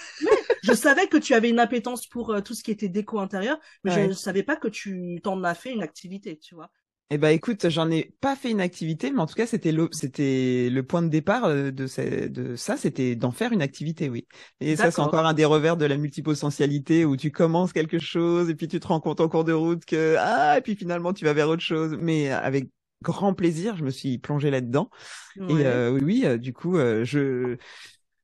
je 0.62 0.72
savais 0.72 1.08
que 1.08 1.16
tu 1.16 1.34
avais 1.34 1.48
une 1.50 1.58
appétence 1.58 2.06
pour 2.06 2.30
euh, 2.32 2.40
tout 2.40 2.54
ce 2.54 2.62
qui 2.62 2.70
était 2.70 2.88
déco 2.88 3.18
intérieur 3.18 3.58
mais 3.84 3.90
je 3.90 4.00
ne 4.00 4.12
savais 4.12 4.42
pas 4.42 4.56
que 4.56 4.68
tu 4.68 5.20
t'en 5.22 5.42
as 5.44 5.54
fait 5.54 5.72
une 5.72 5.82
activité 5.82 6.38
tu 6.38 6.54
vois 6.54 6.70
Eh 7.10 7.18
ben 7.18 7.28
écoute, 7.28 7.68
j'en 7.68 7.88
ai 7.88 8.12
pas 8.20 8.34
fait 8.34 8.50
une 8.50 8.60
activité, 8.60 9.12
mais 9.12 9.20
en 9.20 9.26
tout 9.26 9.36
cas 9.36 9.46
c'était 9.46 9.70
le 9.70 9.88
c'était 9.92 10.68
le 10.72 10.82
point 10.82 11.02
de 11.02 11.08
départ 11.08 11.44
euh, 11.44 11.70
de 11.70 11.86
ce- 11.86 12.26
de 12.26 12.56
ça, 12.56 12.76
c'était 12.76 13.14
d'en 13.14 13.30
faire 13.30 13.52
une 13.52 13.62
activité, 13.62 14.08
oui. 14.10 14.26
Et 14.58 14.74
ça 14.74 14.90
c'est 14.90 15.00
encore 15.00 15.24
un 15.24 15.32
des 15.32 15.44
revers 15.44 15.76
de 15.76 15.84
la 15.84 15.96
multipotentialité 15.98 17.04
où 17.04 17.16
tu 17.16 17.30
commences 17.30 17.72
quelque 17.72 18.00
chose 18.00 18.50
et 18.50 18.56
puis 18.56 18.66
tu 18.66 18.80
te 18.80 18.88
rends 18.88 18.98
compte 18.98 19.20
en 19.20 19.28
cours 19.28 19.44
de 19.44 19.52
route 19.52 19.84
que 19.84 20.16
ah 20.18 20.58
et 20.58 20.62
puis 20.62 20.74
finalement 20.74 21.12
tu 21.12 21.24
vas 21.24 21.32
vers 21.32 21.48
autre 21.48 21.62
chose, 21.62 21.96
mais 22.00 22.28
avec 22.30 22.70
grand 23.02 23.34
plaisir, 23.34 23.76
je 23.76 23.84
me 23.84 23.90
suis 23.90 24.18
plongée 24.18 24.50
là-dedans. 24.50 24.90
Ouais. 25.36 25.46
Et 25.48 25.66
euh, 25.66 25.92
oui, 25.92 26.00
oui, 26.04 26.22
euh, 26.26 26.38
du 26.38 26.52
coup, 26.54 26.76
euh, 26.78 27.04
je 27.04 27.56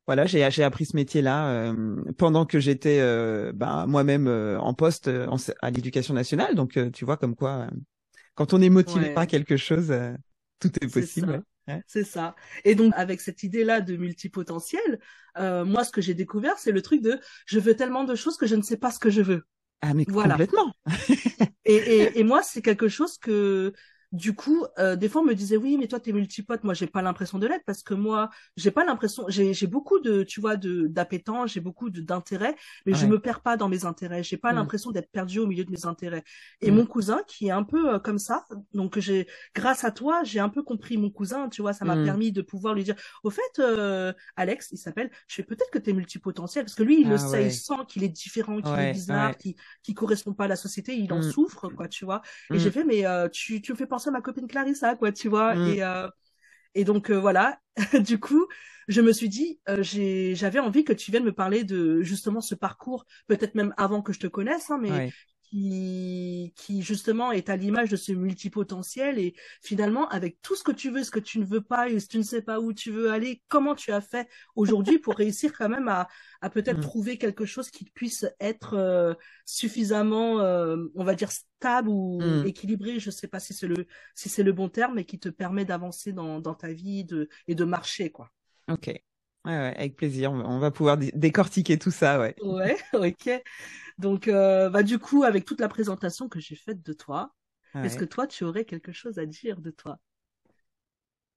voilà, 0.06 0.26
j'ai 0.26 0.48
j'ai 0.50 0.64
appris 0.64 0.86
ce 0.86 0.96
métier-là 0.96 1.48
euh, 1.72 1.96
pendant 2.18 2.46
que 2.46 2.60
j'étais 2.60 2.98
euh, 3.00 3.52
bah, 3.54 3.86
moi-même 3.88 4.26
euh, 4.28 4.58
en 4.60 4.74
poste 4.74 5.10
à 5.62 5.70
l'éducation 5.70 6.14
nationale. 6.14 6.54
Donc 6.56 6.78
tu 6.92 7.04
vois 7.04 7.16
comme 7.16 7.36
quoi, 7.36 7.68
quand 8.34 8.54
on 8.54 8.60
est 8.60 8.70
motivé 8.70 9.10
par 9.14 9.26
quelque 9.26 9.56
chose, 9.56 9.92
tout 10.58 10.70
est 10.82 10.88
possible. 10.92 11.42
C'est 11.86 12.04
ça. 12.04 12.34
Et 12.64 12.74
donc 12.74 12.92
avec 12.96 13.20
cette 13.20 13.42
idée-là 13.42 13.80
de 13.80 13.96
multipotentiel, 13.96 14.98
moi 15.36 15.84
ce 15.84 15.90
que 15.92 16.00
j'ai 16.00 16.14
découvert, 16.14 16.58
c'est 16.58 16.72
le 16.72 16.82
truc 16.82 17.02
de 17.02 17.18
je 17.46 17.58
veux 17.60 17.74
tellement 17.74 18.04
de 18.04 18.14
choses 18.14 18.36
que 18.36 18.46
je 18.46 18.56
ne 18.56 18.62
sais 18.62 18.76
pas 18.76 18.90
ce 18.90 18.98
que 18.98 19.10
je 19.10 19.22
veux. 19.22 19.44
Ah 19.80 19.94
mais 19.94 20.04
complètement. 20.04 20.72
et, 21.64 21.74
et, 21.74 22.18
et 22.20 22.24
moi 22.24 22.42
c'est 22.42 22.62
quelque 22.62 22.88
chose 22.88 23.18
que 23.18 23.72
du 24.12 24.34
coup, 24.34 24.66
euh, 24.78 24.94
des 24.94 25.08
fois, 25.08 25.22
on 25.22 25.24
me 25.24 25.34
disait 25.34 25.56
oui, 25.56 25.78
mais 25.78 25.88
toi, 25.88 25.98
t'es 25.98 26.12
multipote. 26.12 26.64
Moi, 26.64 26.74
j'ai 26.74 26.86
pas 26.86 27.00
l'impression 27.00 27.38
de 27.38 27.46
l'être 27.46 27.64
parce 27.64 27.82
que 27.82 27.94
moi, 27.94 28.28
j'ai 28.56 28.70
pas 28.70 28.84
l'impression. 28.84 29.24
J'ai, 29.28 29.54
j'ai 29.54 29.66
beaucoup 29.66 30.00
de, 30.00 30.22
tu 30.22 30.40
vois, 30.40 30.56
de 30.56 30.86
d'appétence, 30.86 31.52
j'ai 31.52 31.60
beaucoup 31.60 31.88
de 31.88 32.02
d'intérêt, 32.02 32.54
mais 32.84 32.92
je 32.92 33.06
me 33.06 33.18
perds 33.18 33.40
pas 33.40 33.56
dans 33.56 33.70
mes 33.70 33.86
intérêts. 33.86 34.22
J'ai 34.22 34.36
pas 34.36 34.52
l'impression 34.52 34.90
d'être 34.90 35.10
perdu 35.10 35.38
au 35.38 35.46
milieu 35.46 35.64
de 35.64 35.70
mes 35.70 35.86
intérêts. 35.86 36.22
Et 36.60 36.70
mon 36.70 36.84
cousin, 36.84 37.22
qui 37.26 37.46
est 37.46 37.52
un 37.52 37.62
peu 37.62 37.94
euh, 37.94 37.98
comme 37.98 38.18
ça, 38.18 38.46
donc 38.74 38.98
j'ai, 38.98 39.26
grâce 39.54 39.82
à 39.84 39.90
toi, 39.90 40.22
j'ai 40.24 40.40
un 40.40 40.50
peu 40.50 40.62
compris 40.62 40.98
mon 40.98 41.10
cousin. 41.10 41.48
Tu 41.48 41.62
vois, 41.62 41.72
ça 41.72 41.86
m'a 41.86 41.96
mm. 41.96 42.04
permis 42.04 42.32
de 42.32 42.42
pouvoir 42.42 42.74
lui 42.74 42.84
dire, 42.84 42.96
au 43.22 43.30
fait, 43.30 43.58
euh, 43.60 44.12
Alex, 44.36 44.68
il 44.72 44.78
s'appelle. 44.78 45.10
Je 45.26 45.36
fais 45.36 45.42
peut-être 45.42 45.70
que 45.70 45.78
t'es 45.78 45.94
multipotentiel 45.94 46.66
parce 46.66 46.74
que 46.74 46.82
lui, 46.82 47.00
il 47.00 47.08
le 47.08 47.14
ah 47.14 47.18
sait, 47.18 47.46
il 47.46 47.52
sent 47.52 47.74
qu'il 47.88 48.04
est 48.04 48.10
différent, 48.10 48.60
qu'il 48.60 48.78
est 48.78 48.92
bizarre, 48.92 49.38
qu'il 49.38 49.54
qui 49.82 49.94
correspond 49.94 50.34
pas 50.34 50.44
à 50.44 50.48
la 50.48 50.56
société, 50.56 50.94
il 50.94 51.10
en 51.14 51.22
souffre, 51.22 51.70
quoi, 51.70 51.88
tu 51.88 52.04
vois. 52.04 52.20
Et 52.52 52.58
j'ai 52.58 52.70
fait, 52.70 52.84
mais 52.84 53.04
tu, 53.30 53.62
tu 53.62 53.72
me 53.72 53.76
fais 53.76 53.86
penser 53.86 54.01
à 54.08 54.12
ma 54.12 54.20
copine 54.20 54.46
Clarissa, 54.46 54.96
quoi, 54.96 55.12
tu 55.12 55.28
vois. 55.28 55.54
Mm. 55.54 55.68
Et, 55.68 55.82
euh, 55.82 56.08
et 56.74 56.84
donc 56.84 57.10
euh, 57.10 57.18
voilà, 57.18 57.58
du 58.00 58.18
coup, 58.18 58.46
je 58.88 59.00
me 59.00 59.12
suis 59.12 59.28
dit, 59.28 59.60
euh, 59.68 59.82
j'avais 59.82 60.58
envie 60.58 60.84
que 60.84 60.92
tu 60.92 61.10
viennes 61.10 61.24
me 61.24 61.32
parler 61.32 61.64
de 61.64 62.02
justement 62.02 62.40
ce 62.40 62.54
parcours, 62.54 63.06
peut-être 63.26 63.54
même 63.54 63.74
avant 63.76 64.02
que 64.02 64.12
je 64.12 64.20
te 64.20 64.26
connaisse, 64.26 64.70
hein, 64.70 64.78
mais 64.80 65.12
qui, 65.52 66.54
qui 66.56 66.80
justement 66.80 67.30
est 67.30 67.50
à 67.50 67.56
l'image 67.56 67.90
de 67.90 67.96
ce 67.96 68.12
multipotentiel 68.12 69.18
et 69.18 69.34
finalement 69.60 70.08
avec 70.08 70.40
tout 70.40 70.56
ce 70.56 70.64
que 70.64 70.72
tu 70.72 70.90
veux, 70.90 71.04
ce 71.04 71.10
que 71.10 71.18
tu 71.18 71.38
ne 71.38 71.44
veux 71.44 71.60
pas 71.60 71.90
et 71.90 72.00
si 72.00 72.08
tu 72.08 72.16
ne 72.16 72.22
sais 72.22 72.40
pas 72.40 72.58
où 72.58 72.72
tu 72.72 72.90
veux 72.90 73.10
aller, 73.10 73.42
comment 73.48 73.74
tu 73.74 73.92
as 73.92 74.00
fait 74.00 74.30
aujourd'hui 74.56 74.98
pour 74.98 75.14
réussir 75.14 75.52
quand 75.52 75.68
même 75.68 75.88
à, 75.88 76.08
à 76.40 76.48
peut-être 76.48 76.78
mm. 76.78 76.82
trouver 76.82 77.18
quelque 77.18 77.44
chose 77.44 77.70
qui 77.70 77.84
puisse 77.84 78.24
être 78.40 78.74
euh, 78.78 79.12
suffisamment, 79.44 80.40
euh, 80.40 80.78
on 80.94 81.04
va 81.04 81.14
dire 81.14 81.30
stable 81.30 81.90
ou 81.90 82.22
mm. 82.22 82.46
équilibré, 82.46 82.98
je 82.98 83.10
sais 83.10 83.28
pas 83.28 83.38
si 83.38 83.52
c'est 83.52 83.68
le 83.68 83.86
si 84.14 84.30
c'est 84.30 84.42
le 84.42 84.52
bon 84.52 84.70
terme, 84.70 84.94
mais 84.94 85.04
qui 85.04 85.18
te 85.18 85.28
permet 85.28 85.66
d'avancer 85.66 86.14
dans, 86.14 86.40
dans 86.40 86.54
ta 86.54 86.72
vie 86.72 87.04
de, 87.04 87.28
et 87.46 87.54
de 87.54 87.64
marcher 87.64 88.10
quoi. 88.10 88.30
Ok. 88.70 88.86
Ouais, 88.86 89.02
ouais, 89.58 89.74
avec 89.76 89.96
plaisir. 89.96 90.30
On 90.32 90.60
va 90.60 90.70
pouvoir 90.70 90.96
décortiquer 90.96 91.76
tout 91.76 91.90
ça, 91.90 92.20
ouais. 92.20 92.36
Ouais, 92.42 92.76
ok. 92.94 93.42
Donc, 93.98 94.28
euh, 94.28 94.70
bah, 94.70 94.82
du 94.82 94.98
coup, 94.98 95.24
avec 95.24 95.44
toute 95.44 95.60
la 95.60 95.68
présentation 95.68 96.28
que 96.28 96.40
j'ai 96.40 96.56
faite 96.56 96.82
de 96.82 96.92
toi, 96.92 97.34
est-ce 97.82 97.96
que 97.96 98.04
toi, 98.04 98.26
tu 98.26 98.44
aurais 98.44 98.64
quelque 98.64 98.92
chose 98.92 99.18
à 99.18 99.26
dire 99.26 99.60
de 99.60 99.70
toi? 99.70 99.98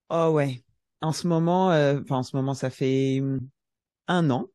Oh 0.09 0.29
ouais. 0.33 0.63
En 1.01 1.11
ce 1.11 1.27
moment, 1.27 1.71
euh, 1.71 1.99
enfin 2.01 2.17
en 2.17 2.23
ce 2.23 2.35
moment, 2.35 2.53
ça 2.53 2.69
fait 2.69 3.19
hum, 3.21 3.39
un 4.07 4.29
an, 4.31 4.47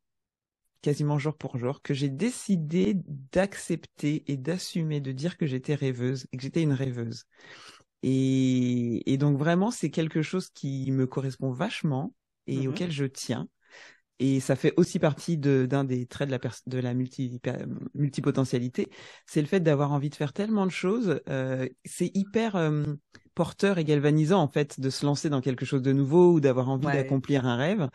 quasiment 0.81 1.19
jour 1.19 1.37
pour 1.37 1.57
jour, 1.57 1.81
que 1.81 1.93
j'ai 1.93 2.09
décidé 2.09 2.95
d'accepter 3.33 4.23
et 4.31 4.37
d'assumer, 4.37 5.01
de 5.01 5.11
dire 5.13 5.37
que 5.37 5.47
j'étais 5.47 5.75
rêveuse 5.75 6.27
et 6.33 6.37
que 6.37 6.43
j'étais 6.43 6.63
une 6.63 6.73
rêveuse. 6.73 7.25
Et, 8.03 9.11
et 9.13 9.17
donc 9.17 9.37
vraiment, 9.39 9.71
c'est 9.71 9.91
quelque 9.91 10.21
chose 10.23 10.49
qui 10.51 10.91
me 10.91 11.07
correspond 11.07 11.51
vachement 11.51 12.13
et 12.47 12.67
mmh 12.67 12.67
auquel 12.67 12.91
je 12.91 13.05
tiens. 13.05 13.47
Et 14.23 14.39
ça 14.39 14.55
fait 14.55 14.71
aussi 14.77 14.99
partie 14.99 15.35
d'un 15.35 15.83
des 15.83 16.05
traits 16.05 16.29
de 16.29 16.33
la, 16.33 16.39
de 16.67 16.77
la 16.77 16.93
multi 16.93 17.41
multipotentialité, 17.95 18.87
c'est 19.25 19.41
le 19.41 19.47
fait 19.47 19.61
d'avoir 19.61 19.91
envie 19.91 20.11
de 20.11 20.15
faire 20.15 20.31
tellement 20.31 20.67
de 20.67 20.71
choses. 20.71 21.19
Euh, 21.27 21.67
c'est 21.85 22.15
hyper 22.15 22.55
euh, 22.55 22.83
porteur 23.33 23.79
et 23.79 23.83
galvanisant 23.83 24.39
en 24.39 24.47
fait 24.47 24.79
de 24.79 24.91
se 24.91 25.07
lancer 25.07 25.31
dans 25.31 25.41
quelque 25.41 25.65
chose 25.65 25.81
de 25.81 25.91
nouveau 25.91 26.33
ou 26.33 26.39
d'avoir 26.39 26.69
envie 26.69 26.85
d'accomplir 26.85 27.47
un 27.47 27.55
rêve. 27.55 27.89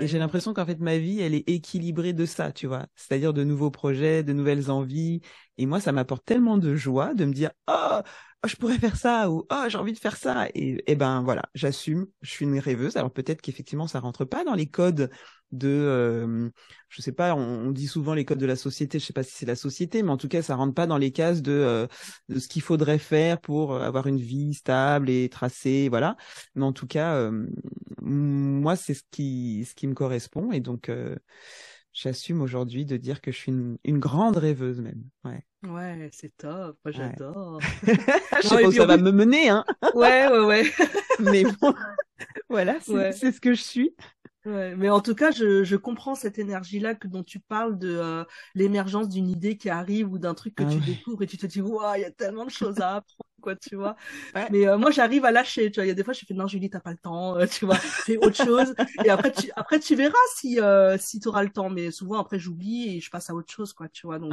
Et 0.00 0.08
j'ai 0.08 0.18
l'impression 0.18 0.54
qu'en 0.54 0.66
fait 0.66 0.80
ma 0.80 0.98
vie, 0.98 1.20
elle 1.20 1.34
est 1.34 1.48
équilibrée 1.48 2.14
de 2.14 2.26
ça, 2.26 2.50
tu 2.50 2.66
vois. 2.66 2.86
C'est-à-dire 2.96 3.32
de 3.32 3.44
nouveaux 3.44 3.70
projets, 3.70 4.24
de 4.24 4.32
nouvelles 4.32 4.72
envies. 4.72 5.20
Et 5.56 5.66
moi, 5.66 5.80
ça 5.80 5.92
m'apporte 5.92 6.24
tellement 6.24 6.58
de 6.58 6.74
joie 6.74 7.14
de 7.14 7.24
me 7.24 7.32
dire, 7.32 7.50
oh, 7.68 8.00
oh, 8.44 8.48
je 8.48 8.56
pourrais 8.56 8.78
faire 8.78 8.96
ça 8.96 9.30
ou 9.30 9.46
oh 9.50 9.64
j'ai 9.68 9.78
envie 9.78 9.92
de 9.92 9.98
faire 9.98 10.16
ça 10.16 10.48
et, 10.54 10.82
et 10.86 10.96
ben 10.96 11.22
voilà 11.22 11.42
j'assume 11.54 12.06
je 12.22 12.30
suis 12.30 12.44
une 12.44 12.58
rêveuse. 12.58 12.96
Alors 12.96 13.12
peut-être 13.12 13.40
qu'effectivement 13.40 13.86
ça 13.86 14.00
rentre 14.00 14.24
pas 14.24 14.44
dans 14.44 14.54
les 14.54 14.66
codes 14.66 15.10
de 15.52 15.68
euh, 15.68 16.48
je 16.88 17.02
sais 17.02 17.12
pas 17.12 17.34
on, 17.34 17.72
dit 17.72 17.88
souvent 17.88 18.14
les 18.14 18.24
codes 18.24 18.38
de 18.38 18.46
la 18.46 18.56
société 18.56 19.00
je 19.00 19.04
sais 19.04 19.12
pas 19.12 19.24
si 19.24 19.32
c'est 19.32 19.46
la 19.46 19.56
société 19.56 20.02
mais 20.02 20.10
en 20.10 20.16
tout 20.16 20.28
cas 20.28 20.42
ça 20.42 20.54
rentre 20.54 20.74
pas 20.74 20.86
dans 20.86 20.98
les 20.98 21.10
cases 21.10 21.42
de, 21.42 21.52
euh, 21.52 21.86
de 22.28 22.38
ce 22.38 22.46
qu'il 22.46 22.62
faudrait 22.62 22.98
faire 22.98 23.40
pour 23.40 23.76
avoir 23.76 24.06
une 24.06 24.20
vie 24.20 24.54
stable 24.54 25.10
et 25.10 25.28
tracée 25.28 25.88
voilà. 25.88 26.16
Mais 26.54 26.64
en 26.64 26.72
tout 26.72 26.86
cas 26.86 27.14
euh, 27.14 27.46
moi 28.00 28.76
c'est 28.76 28.94
ce 28.94 29.02
qui 29.10 29.66
ce 29.68 29.74
qui 29.74 29.86
me 29.86 29.94
correspond 29.94 30.52
et 30.52 30.60
donc 30.60 30.88
euh, 30.88 31.16
j'assume 31.92 32.40
aujourd'hui 32.42 32.84
de 32.86 32.96
dire 32.96 33.20
que 33.20 33.32
je 33.32 33.36
suis 33.36 33.52
une, 33.52 33.78
une 33.84 33.98
grande 33.98 34.36
rêveuse 34.36 34.80
même 34.80 35.02
ouais 35.24 35.44
Ouais, 35.68 36.08
c'est 36.12 36.34
top. 36.38 36.78
Moi, 36.84 36.92
j'adore. 36.92 37.60
je 37.82 38.48
sais 38.48 38.62
pas 38.62 38.68
où 38.68 38.72
ça 38.72 38.86
va 38.86 38.96
me 38.96 39.12
mener, 39.12 39.50
hein. 39.50 39.64
ouais, 39.94 40.26
ouais, 40.28 40.44
ouais. 40.44 40.64
Mais 41.20 41.44
bon, 41.60 41.74
voilà, 42.48 42.78
c'est 42.80 43.32
ce 43.32 43.40
que 43.40 43.52
je 43.52 43.62
suis. 43.62 43.94
Ouais, 44.46 44.74
mais 44.74 44.88
en 44.88 45.00
tout 45.00 45.14
cas, 45.14 45.30
je, 45.30 45.64
je 45.64 45.76
comprends 45.76 46.14
cette 46.14 46.38
énergie-là 46.38 46.94
que 46.94 47.06
dont 47.08 47.22
tu 47.22 47.40
parles 47.40 47.78
de 47.78 47.94
euh, 47.94 48.24
l'émergence 48.54 49.08
d'une 49.08 49.28
idée 49.28 49.58
qui 49.58 49.68
arrive 49.68 50.10
ou 50.10 50.18
d'un 50.18 50.32
truc 50.32 50.54
que 50.54 50.62
ah 50.62 50.66
tu 50.66 50.78
découvres 50.78 51.22
et 51.22 51.26
tu 51.26 51.36
te 51.36 51.46
dis 51.46 51.60
waouh, 51.60 51.96
il 51.96 52.00
y 52.00 52.04
a 52.04 52.10
tellement 52.10 52.46
de 52.46 52.50
choses 52.50 52.80
à 52.80 52.96
apprendre, 52.96 53.30
quoi, 53.42 53.54
tu 53.56 53.76
vois. 53.76 53.96
Mais 54.50 54.66
euh, 54.66 54.78
moi, 54.78 54.90
j'arrive 54.90 55.26
à 55.26 55.30
lâcher, 55.30 55.70
tu 55.70 55.80
vois. 55.80 55.84
Il 55.84 55.88
y 55.88 55.92
a 55.92 55.94
des 55.94 56.04
fois, 56.04 56.14
je 56.14 56.24
fais 56.26 56.32
non, 56.32 56.46
Julie, 56.46 56.70
t'as 56.70 56.80
pas 56.80 56.92
le 56.92 56.96
temps, 56.96 57.36
euh, 57.36 57.46
tu 57.46 57.66
vois, 57.66 57.76
fais 57.76 58.16
autre 58.16 58.42
chose. 58.42 58.74
et 59.04 59.10
après, 59.10 59.32
tu 59.32 59.50
après 59.56 59.78
tu 59.78 59.94
verras 59.94 60.16
si 60.36 60.58
si 60.98 61.20
t'auras 61.20 61.42
le 61.42 61.50
temps. 61.50 61.68
Mais 61.68 61.90
souvent, 61.90 62.18
après, 62.18 62.38
j'oublie 62.38 62.96
et 62.96 63.00
je 63.00 63.10
passe 63.10 63.28
à 63.28 63.34
autre 63.34 63.52
chose, 63.52 63.74
quoi, 63.74 63.88
tu 63.88 64.06
vois. 64.06 64.18
Donc 64.18 64.32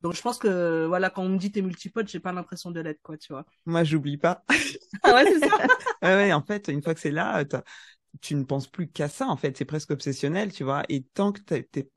donc 0.00 0.14
je 0.14 0.22
pense 0.22 0.38
que 0.38 0.86
voilà 0.86 1.10
quand 1.10 1.22
on 1.24 1.28
me 1.28 1.38
dit 1.38 1.50
t'es 1.50 1.62
multipote, 1.62 2.08
j'ai 2.08 2.20
pas 2.20 2.32
l'impression 2.32 2.70
de 2.70 2.80
l'être 2.80 3.02
quoi, 3.02 3.16
tu 3.16 3.32
vois. 3.32 3.44
Moi 3.66 3.82
j'oublie 3.82 4.16
pas. 4.16 4.44
ah 5.02 5.14
ouais 5.14 5.24
c'est 5.24 5.40
ça. 5.40 5.56
ouais, 6.02 6.14
ouais 6.14 6.32
en 6.32 6.42
fait 6.42 6.68
une 6.68 6.82
fois 6.82 6.94
que 6.94 7.00
c'est 7.00 7.10
là, 7.10 7.44
tu 8.20 8.34
ne 8.34 8.44
penses 8.44 8.66
plus 8.66 8.88
qu'à 8.88 9.08
ça 9.08 9.26
en 9.26 9.36
fait, 9.36 9.56
c'est 9.56 9.64
presque 9.64 9.90
obsessionnel, 9.90 10.52
tu 10.52 10.64
vois. 10.64 10.82
Et 10.88 11.02
tant 11.02 11.32
que 11.32 11.40
t'es, 11.40 11.90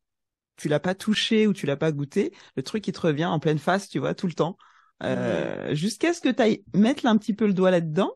tu 0.58 0.68
l'as 0.68 0.80
pas 0.80 0.96
touché 0.96 1.48
ou 1.48 1.54
tu 1.54 1.66
l'as 1.66 1.78
pas 1.78 1.92
goûté, 1.92 2.34
le 2.56 2.64
truc 2.64 2.88
il 2.88 2.94
te 2.94 3.02
revient 3.02 3.26
en 3.26 3.40
pleine 3.40 3.60
face, 3.60 3.90
tu 3.90 4.00
vois, 4.00 4.14
tout 4.14 4.28
le 4.28 4.34
temps. 4.34 4.58
Euh, 5.04 5.74
Jusqu'à 5.74 6.14
ce 6.14 6.22
que 6.22 6.30
tu 6.30 6.42
ailles 6.42 6.64
mettre 6.76 7.06
un 7.06 7.18
petit 7.18 7.34
peu 7.34 7.48
le 7.48 7.54
doigt 7.54 7.72
là-dedans. 7.72 8.12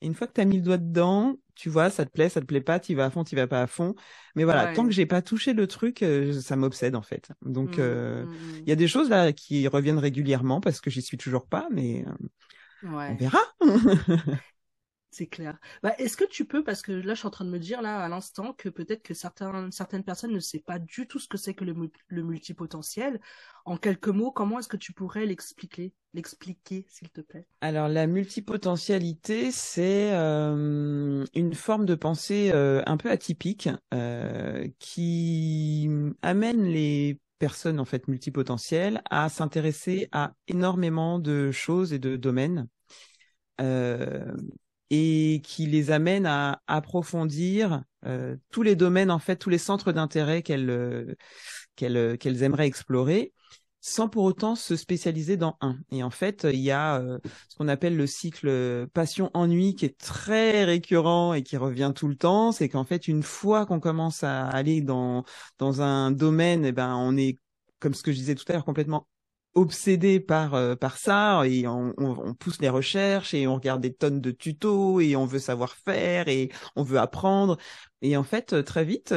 Et 0.00 0.06
une 0.06 0.14
fois 0.14 0.28
que 0.28 0.32
tu 0.34 0.40
as 0.40 0.44
mis 0.44 0.58
le 0.58 0.62
doigt 0.62 0.78
dedans, 0.78 1.34
tu 1.56 1.68
vois, 1.68 1.90
ça 1.90 2.04
te 2.04 2.10
plaît, 2.12 2.28
ça 2.28 2.40
te 2.40 2.46
plaît 2.46 2.60
pas, 2.60 2.78
tu 2.78 2.94
vas 2.94 3.06
à 3.06 3.10
fond, 3.10 3.24
tu 3.24 3.34
vas 3.34 3.48
pas 3.48 3.62
à 3.62 3.66
fond. 3.66 3.96
Mais 4.36 4.44
voilà, 4.44 4.72
tant 4.72 4.84
que 4.84 4.92
j'ai 4.92 5.06
pas 5.06 5.22
touché 5.22 5.54
le 5.54 5.66
truc, 5.66 6.04
euh, 6.04 6.40
ça 6.40 6.54
m'obsède 6.54 6.94
en 6.94 7.02
fait. 7.02 7.30
Donc 7.42 7.78
mmh, 7.78 7.80
euh, 7.80 8.24
mmh, 8.24 8.28
mmh. 8.28 8.58
il 8.58 8.68
y 8.68 8.72
a 8.72 8.76
des 8.76 8.86
choses 8.86 9.10
là 9.10 9.32
qui 9.32 9.66
reviennent 9.66 9.98
régulièrement 9.98 10.60
parce 10.60 10.80
que 10.80 10.88
j'y 10.88 11.02
suis 11.02 11.16
toujours 11.16 11.48
pas, 11.48 11.66
mais 11.72 12.04
euh, 12.06 12.88
on 13.10 13.16
verra. 13.16 13.40
C'est 15.10 15.26
clair. 15.26 15.58
Bah, 15.82 15.94
est-ce 15.98 16.16
que 16.18 16.24
tu 16.24 16.44
peux, 16.44 16.62
parce 16.62 16.82
que 16.82 16.92
là, 16.92 17.14
je 17.14 17.20
suis 17.20 17.26
en 17.26 17.30
train 17.30 17.46
de 17.46 17.50
me 17.50 17.58
dire 17.58 17.80
là 17.80 18.00
à 18.00 18.08
l'instant 18.08 18.52
que 18.52 18.68
peut-être 18.68 19.02
que 19.02 19.14
certaines 19.14 20.04
personnes 20.04 20.32
ne 20.32 20.38
savent 20.38 20.60
pas 20.60 20.78
du 20.78 21.06
tout 21.06 21.18
ce 21.18 21.28
que 21.28 21.38
c'est 21.38 21.54
que 21.54 21.64
le, 21.64 22.22
multipotentiel. 22.22 23.18
En 23.64 23.78
quelques 23.78 24.08
mots, 24.08 24.30
comment 24.30 24.58
est-ce 24.58 24.68
que 24.68 24.76
tu 24.76 24.92
pourrais 24.92 25.24
l'expliquer, 25.24 25.94
l'expliquer, 26.12 26.84
s'il 26.88 27.08
te 27.08 27.22
plaît 27.22 27.46
Alors, 27.62 27.88
la 27.88 28.06
multipotentialité, 28.06 29.50
c'est 29.50 30.12
euh, 30.12 31.24
une 31.34 31.54
forme 31.54 31.86
de 31.86 31.94
pensée 31.94 32.50
euh, 32.52 32.82
un 32.84 32.98
peu 32.98 33.10
atypique 33.10 33.70
euh, 33.94 34.68
qui 34.78 35.88
amène 36.20 36.64
les 36.64 37.18
personnes 37.38 37.80
en 37.80 37.84
fait 37.86 38.08
multipotentielles 38.08 39.00
à 39.08 39.28
s'intéresser 39.30 40.08
à 40.12 40.34
énormément 40.48 41.18
de 41.18 41.50
choses 41.50 41.94
et 41.94 41.98
de 41.98 42.16
domaines. 42.16 42.68
Et 44.90 45.40
qui 45.44 45.66
les 45.66 45.90
amène 45.90 46.26
à 46.26 46.62
approfondir 46.66 47.82
euh, 48.06 48.36
tous 48.50 48.62
les 48.62 48.76
domaines, 48.76 49.10
en 49.10 49.18
fait, 49.18 49.36
tous 49.36 49.50
les 49.50 49.58
centres 49.58 49.92
d'intérêt 49.92 50.42
qu'elles 50.42 50.70
euh, 50.70 51.14
qu'elles 51.76 51.96
euh, 51.96 52.16
qu'elles 52.16 52.42
aimeraient 52.42 52.66
explorer, 52.66 53.32
sans 53.80 54.08
pour 54.08 54.24
autant 54.24 54.54
se 54.54 54.76
spécialiser 54.76 55.36
dans 55.36 55.56
un. 55.60 55.78
Et 55.90 56.02
en 56.02 56.10
fait, 56.10 56.46
il 56.50 56.60
y 56.60 56.70
a 56.70 57.02
ce 57.48 57.56
qu'on 57.56 57.68
appelle 57.68 57.96
le 57.96 58.06
cycle 58.06 58.86
passion-ennui 58.92 59.74
qui 59.74 59.84
est 59.84 59.98
très 59.98 60.64
récurrent 60.64 61.34
et 61.34 61.42
qui 61.42 61.56
revient 61.56 61.92
tout 61.94 62.08
le 62.08 62.16
temps. 62.16 62.52
C'est 62.52 62.68
qu'en 62.68 62.84
fait, 62.84 63.08
une 63.08 63.22
fois 63.22 63.66
qu'on 63.66 63.80
commence 63.80 64.24
à 64.24 64.46
aller 64.48 64.80
dans 64.80 65.24
dans 65.58 65.82
un 65.82 66.10
domaine, 66.10 66.64
eh 66.64 66.72
ben, 66.72 66.94
on 66.96 67.16
est, 67.16 67.38
comme 67.80 67.94
ce 67.94 68.02
que 68.02 68.12
je 68.12 68.16
disais 68.18 68.34
tout 68.34 68.44
à 68.48 68.52
l'heure, 68.54 68.64
complètement 68.64 69.06
obsédé 69.58 70.20
par 70.20 70.54
euh, 70.54 70.74
par 70.76 70.96
ça 70.96 71.42
et 71.46 71.66
on, 71.66 71.94
on, 71.98 72.34
pousse 72.34 72.60
les 72.60 72.68
recherches 72.68 73.34
et 73.34 73.46
on 73.46 73.56
regarde 73.56 73.80
des 73.80 73.92
tonnes 73.92 74.20
de 74.20 74.30
tutos 74.30 75.00
et 75.00 75.16
on 75.16 75.26
veut 75.26 75.38
savoir 75.38 75.74
faire 75.74 76.28
et 76.28 76.50
on 76.76 76.82
veut 76.82 76.98
apprendre 76.98 77.58
et 78.02 78.16
en 78.16 78.24
fait 78.24 78.64
très 78.64 78.84
vite 78.84 79.14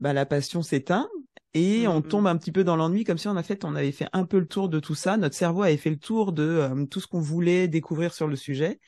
bah, 0.00 0.12
la 0.12 0.26
passion 0.26 0.62
s'éteint 0.62 1.08
et 1.54 1.86
on 1.86 1.96
mmh, 1.96 1.98
mmh. 1.98 2.08
tombe 2.08 2.26
un 2.26 2.36
petit 2.36 2.52
peu 2.52 2.64
dans 2.64 2.76
l'ennui 2.76 3.04
comme 3.04 3.18
si 3.18 3.28
on 3.28 3.36
a 3.36 3.42
fait 3.42 3.64
on 3.64 3.76
avait 3.76 3.92
fait 3.92 4.08
un 4.12 4.24
peu 4.24 4.38
le 4.38 4.46
tour 4.46 4.68
de 4.68 4.80
tout 4.80 4.94
ça 4.94 5.16
notre 5.16 5.36
cerveau 5.36 5.62
avait 5.62 5.76
fait 5.76 5.90
le 5.90 5.98
tour 5.98 6.32
de 6.32 6.68
tout 6.90 7.00
ce 7.00 7.06
qu'on 7.06 7.20
voulait 7.20 7.68
découvrir 7.68 8.12
sur 8.12 8.26
le 8.26 8.36
sujet 8.36 8.80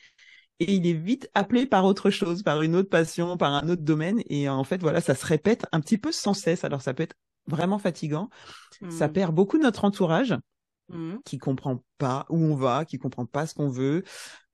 et 0.59 0.73
il 0.73 0.87
est 0.87 0.93
vite 0.93 1.29
appelé 1.35 1.65
par 1.65 1.85
autre 1.85 2.09
chose, 2.09 2.41
par 2.41 2.61
une 2.61 2.75
autre 2.75 2.89
passion, 2.89 3.37
par 3.37 3.53
un 3.53 3.69
autre 3.69 3.83
domaine. 3.83 4.21
Et 4.29 4.49
en 4.49 4.63
fait, 4.63 4.81
voilà, 4.81 5.01
ça 5.01 5.13
se 5.13 5.25
répète 5.25 5.65
un 5.71 5.79
petit 5.81 5.97
peu 5.97 6.11
sans 6.11 6.33
cesse. 6.33 6.63
Alors, 6.63 6.81
ça 6.81 6.93
peut 6.93 7.03
être 7.03 7.15
vraiment 7.47 7.79
fatigant. 7.79 8.29
Ça 8.89 9.07
mmh. 9.07 9.13
perd 9.13 9.35
beaucoup 9.35 9.57
notre 9.57 9.85
entourage 9.85 10.35
mmh. 10.89 11.17
qui 11.25 11.37
comprend 11.37 11.83
pas 11.97 12.25
où 12.29 12.37
on 12.37 12.55
va, 12.55 12.85
qui 12.85 12.97
comprend 12.97 13.25
pas 13.25 13.47
ce 13.47 13.53
qu'on 13.53 13.69
veut. 13.69 14.03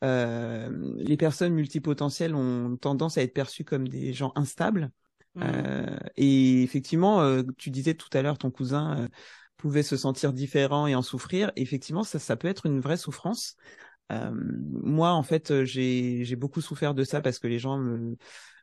Euh, 0.03 0.69
les 0.97 1.17
personnes 1.17 1.53
multipotentielles 1.53 2.35
ont 2.35 2.77
tendance 2.77 3.17
à 3.17 3.23
être 3.23 3.33
perçues 3.33 3.63
comme 3.63 3.87
des 3.87 4.13
gens 4.13 4.31
instables. 4.35 4.91
Mmh. 5.35 5.41
Euh, 5.43 5.97
et 6.15 6.63
effectivement, 6.63 7.21
euh, 7.21 7.43
tu 7.57 7.71
disais 7.71 7.93
tout 7.93 8.09
à 8.13 8.21
l'heure, 8.21 8.37
ton 8.37 8.51
cousin 8.51 8.99
euh, 8.99 9.07
pouvait 9.57 9.83
se 9.83 9.97
sentir 9.97 10.33
différent 10.33 10.87
et 10.87 10.95
en 10.95 11.01
souffrir. 11.01 11.51
effectivement, 11.55 12.03
ça, 12.03 12.19
ça 12.19 12.35
peut 12.35 12.47
être 12.47 12.65
une 12.65 12.79
vraie 12.79 12.97
souffrance. 12.97 13.55
Euh, 14.11 14.31
moi, 14.33 15.11
en 15.11 15.23
fait, 15.23 15.63
j'ai 15.63 16.35
beaucoup 16.35 16.61
souffert 16.61 16.93
de 16.93 17.03
ça 17.03 17.21
parce 17.21 17.39
que 17.39 17.47
les 17.47 17.59
gens 17.59 17.77
me, 17.77 18.15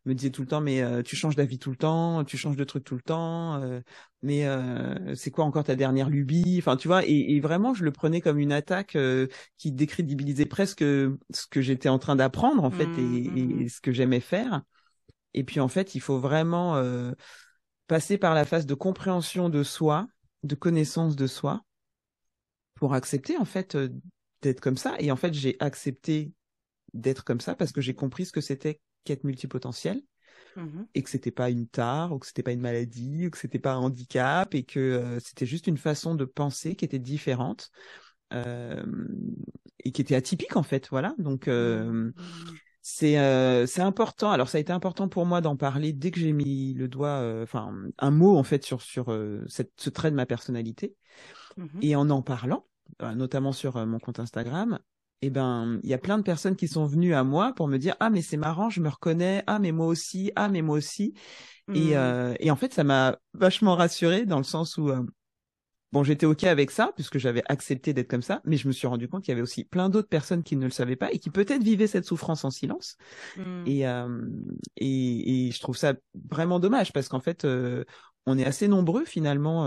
me 0.07 0.15
disaient 0.15 0.31
tout 0.31 0.43
le 0.43 0.49
temps, 0.49 0.61
mais 0.61 0.83
euh, 0.83 1.03
tu 1.03 1.15
changes 1.15 1.37
d'avis 1.37 1.59
tout 1.59 1.71
le 1.71 1.77
temps, 1.77 2.25
tu 2.25 2.37
changes 2.37 2.57
de 2.57 2.65
truc 2.65 2.85
tout 2.85 2.95
le 2.95 3.03
temps, 3.03 3.61
mais 4.23 4.47
c'est 5.15 5.31
quoi 5.31 5.45
encore 5.45 5.65
ta 5.65 5.77
dernière 5.77 6.09
lubie? 6.09 6.57
Enfin, 6.59 6.77
tu 6.77 6.89
vois, 6.89 7.05
et, 7.07 7.35
et, 7.35 7.41
vraiment, 7.41 7.75
je 7.75 7.85
le 7.85 7.93
prenais 7.93 8.21
comme 8.21 8.39
une 8.39 8.53
attaque 8.53 8.97
qui 9.59 9.73
décrédibilisait 9.73 10.47
presque 10.47 10.81
ce 10.81 11.47
que 11.51 11.61
j'étais 11.61 11.89
en 11.89 11.99
train 11.99 12.17
d'apprendre, 12.17 12.65
en 12.65 12.71
fait, 12.71 12.85
et, 12.85 12.87
mmh, 12.87 13.31
mmh, 13.31 13.63
mmh. 13.65 13.69
ce 13.69 13.81
que 13.81 13.93
j'aimais 13.93 14.21
faire. 14.21 14.63
Et 15.35 15.45
puis, 15.45 15.61
en 15.61 15.69
fait, 15.69 15.95
il 15.95 16.01
faut 16.01 16.19
vraiment 16.19 16.83
passer 17.87 18.19
par 18.19 18.35
la 18.35 18.45
phase 18.45 18.67
de 18.67 18.75
compréhension 18.75 19.49
de 19.49 19.63
soi, 19.63 20.07
de 20.43 20.55
connaissance 20.55 21.17
de 21.17 21.27
soi, 21.27 21.63
pour 22.75 22.95
accepter, 22.95 23.37
en 23.37 23.45
fait, 23.45 23.77
d'être 24.43 24.61
comme 24.61 24.77
ça. 24.77 24.97
Et 24.99 25.11
en 25.11 25.17
fait, 25.17 25.35
j'ai 25.35 25.57
accepté 25.61 26.33
d'être 26.95 27.25
comme 27.25 27.41
ça 27.41 27.55
parce 27.55 27.73
que 27.73 27.81
j'ai 27.81 27.95
compris 27.95 28.27
ce 28.27 28.33
que 28.33 28.41
c'était 28.41 28.81
qu'être 29.05 29.25
multipotentiel 29.25 30.03
mmh 30.57 30.83
et 30.95 31.03
que 31.03 31.11
c'était 31.11 31.31
pas 31.31 31.51
une 31.51 31.69
tare 31.69 32.13
ou 32.13 32.19
que 32.19 32.27
c'était 32.27 32.43
pas 32.43 32.51
une 32.51 32.61
maladie 32.61 33.27
ou 33.27 33.31
que 33.31 33.39
c'était 33.39 33.61
pas 33.61 33.75
un 33.75 33.79
handicap 33.79 34.53
et 34.55 34.65
que 34.65 34.81
euh, 34.81 35.21
c'était 35.21 35.47
juste 35.47 35.69
une 35.69 35.77
façon 35.77 36.17
de 36.17 36.25
penser 36.25 36.75
qui 36.75 36.85
était 36.85 36.99
différente 36.99 37.71
euh, 38.33 38.83
et 39.85 39.93
qui 39.93 40.03
était 40.03 40.17
atypique 40.17 40.57
en 40.57 40.65
fait. 40.65 40.89
Voilà. 40.91 41.15
Donc 41.19 41.47
euh, 41.49 41.85
mmh 41.85 42.13
c'est 42.83 43.67
c'est 43.67 43.83
important. 43.83 44.31
Alors 44.31 44.49
ça 44.49 44.57
a 44.57 44.61
été 44.61 44.73
important 44.73 45.07
pour 45.07 45.27
moi 45.27 45.43
d'en 45.43 45.55
parler 45.55 45.93
dès 45.93 46.11
que 46.11 46.19
j'ai 46.19 46.33
mis 46.33 46.73
le 46.73 46.89
doigt, 46.89 47.23
enfin 47.43 47.73
un 47.99 48.11
mot 48.11 48.39
en 48.39 48.43
fait 48.43 48.65
sur 48.65 48.81
sur 48.81 49.17
cette, 49.49 49.73
ce 49.77 49.91
trait 49.91 50.11
de 50.11 50.17
ma 50.17 50.25
personnalité 50.25 50.97
mmh 51.59 51.67
et 51.83 51.95
en 51.95 52.09
en 52.09 52.23
parlant 52.23 52.65
euh, 53.03 53.15
notamment 53.15 53.53
sur 53.53 53.77
euh, 53.77 53.87
mon 53.87 53.99
compte 53.99 54.21
Instagram, 54.21 54.79
eh 55.23 55.31
ben, 55.31 55.81
il 55.83 55.89
y 55.91 55.95
a 55.95 55.99
plein 55.99 56.19
de 56.19 56.23
personnes 56.23 56.57
qui 56.57 56.69
sont 56.69 56.87
venues 56.87 57.15
à 57.15 57.25
moi 57.25 57.53
pour 57.55 57.69
me 57.69 57.77
dire 57.79 57.95
ah 58.01 58.11
mais 58.11 58.23
c'est 58.23 58.37
marrant, 58.37 58.71
je 58.71 58.81
me 58.81 58.89
reconnais, 58.89 59.43
ah 59.47 59.59
mais 59.59 59.73
moi 59.73 59.87
aussi, 59.87 60.33
ah 60.37 60.49
mais 60.49 60.63
moi 60.63 60.77
aussi. 60.77 61.15
Et, 61.75 61.91
mmh. 61.91 61.93
euh, 61.95 62.35
et 62.41 62.51
en 62.51 62.57
fait, 62.57 62.73
ça 62.73 62.85
m'a 62.85 63.19
vachement 63.35 63.77
rassurée 63.77 64.27
dans 64.27 64.39
le 64.39 64.45
sens 64.45 64.77
où 64.77 64.91
bon, 65.93 66.03
j'étais 66.03 66.27
ok 66.27 66.45
avec 66.45 66.71
ça 66.71 66.93
puisque 66.95 67.19
j'avais 67.19 67.43
accepté 67.47 67.93
d'être 67.93 68.09
comme 68.09 68.23
ça, 68.23 68.41
mais 68.45 68.57
je 68.57 68.67
me 68.67 68.73
suis 68.73 68.87
rendu 68.87 69.09
compte 69.09 69.23
qu'il 69.23 69.33
y 69.33 69.35
avait 69.35 69.43
aussi 69.43 69.65
plein 69.65 69.89
d'autres 69.89 70.09
personnes 70.09 70.43
qui 70.43 70.57
ne 70.57 70.65
le 70.65 70.71
savaient 70.71 70.97
pas 70.97 71.13
et 71.13 71.19
qui 71.19 71.31
peut-être 71.31 71.63
vivaient 71.63 71.87
cette 71.87 72.07
souffrance 72.07 72.45
en 72.45 72.51
silence. 72.51 72.97
Mmh. 73.37 73.65
Et, 73.67 73.81
et, 74.77 75.47
et 75.47 75.51
je 75.53 75.61
trouve 75.61 75.77
ça 75.77 75.95
vraiment 76.31 76.61
dommage 76.61 76.93
parce 76.93 77.09
qu'en 77.09 77.21
fait, 77.21 77.47
on 78.27 78.39
est 78.39 78.45
assez 78.45 78.69
nombreux 78.69 79.05
finalement 79.05 79.67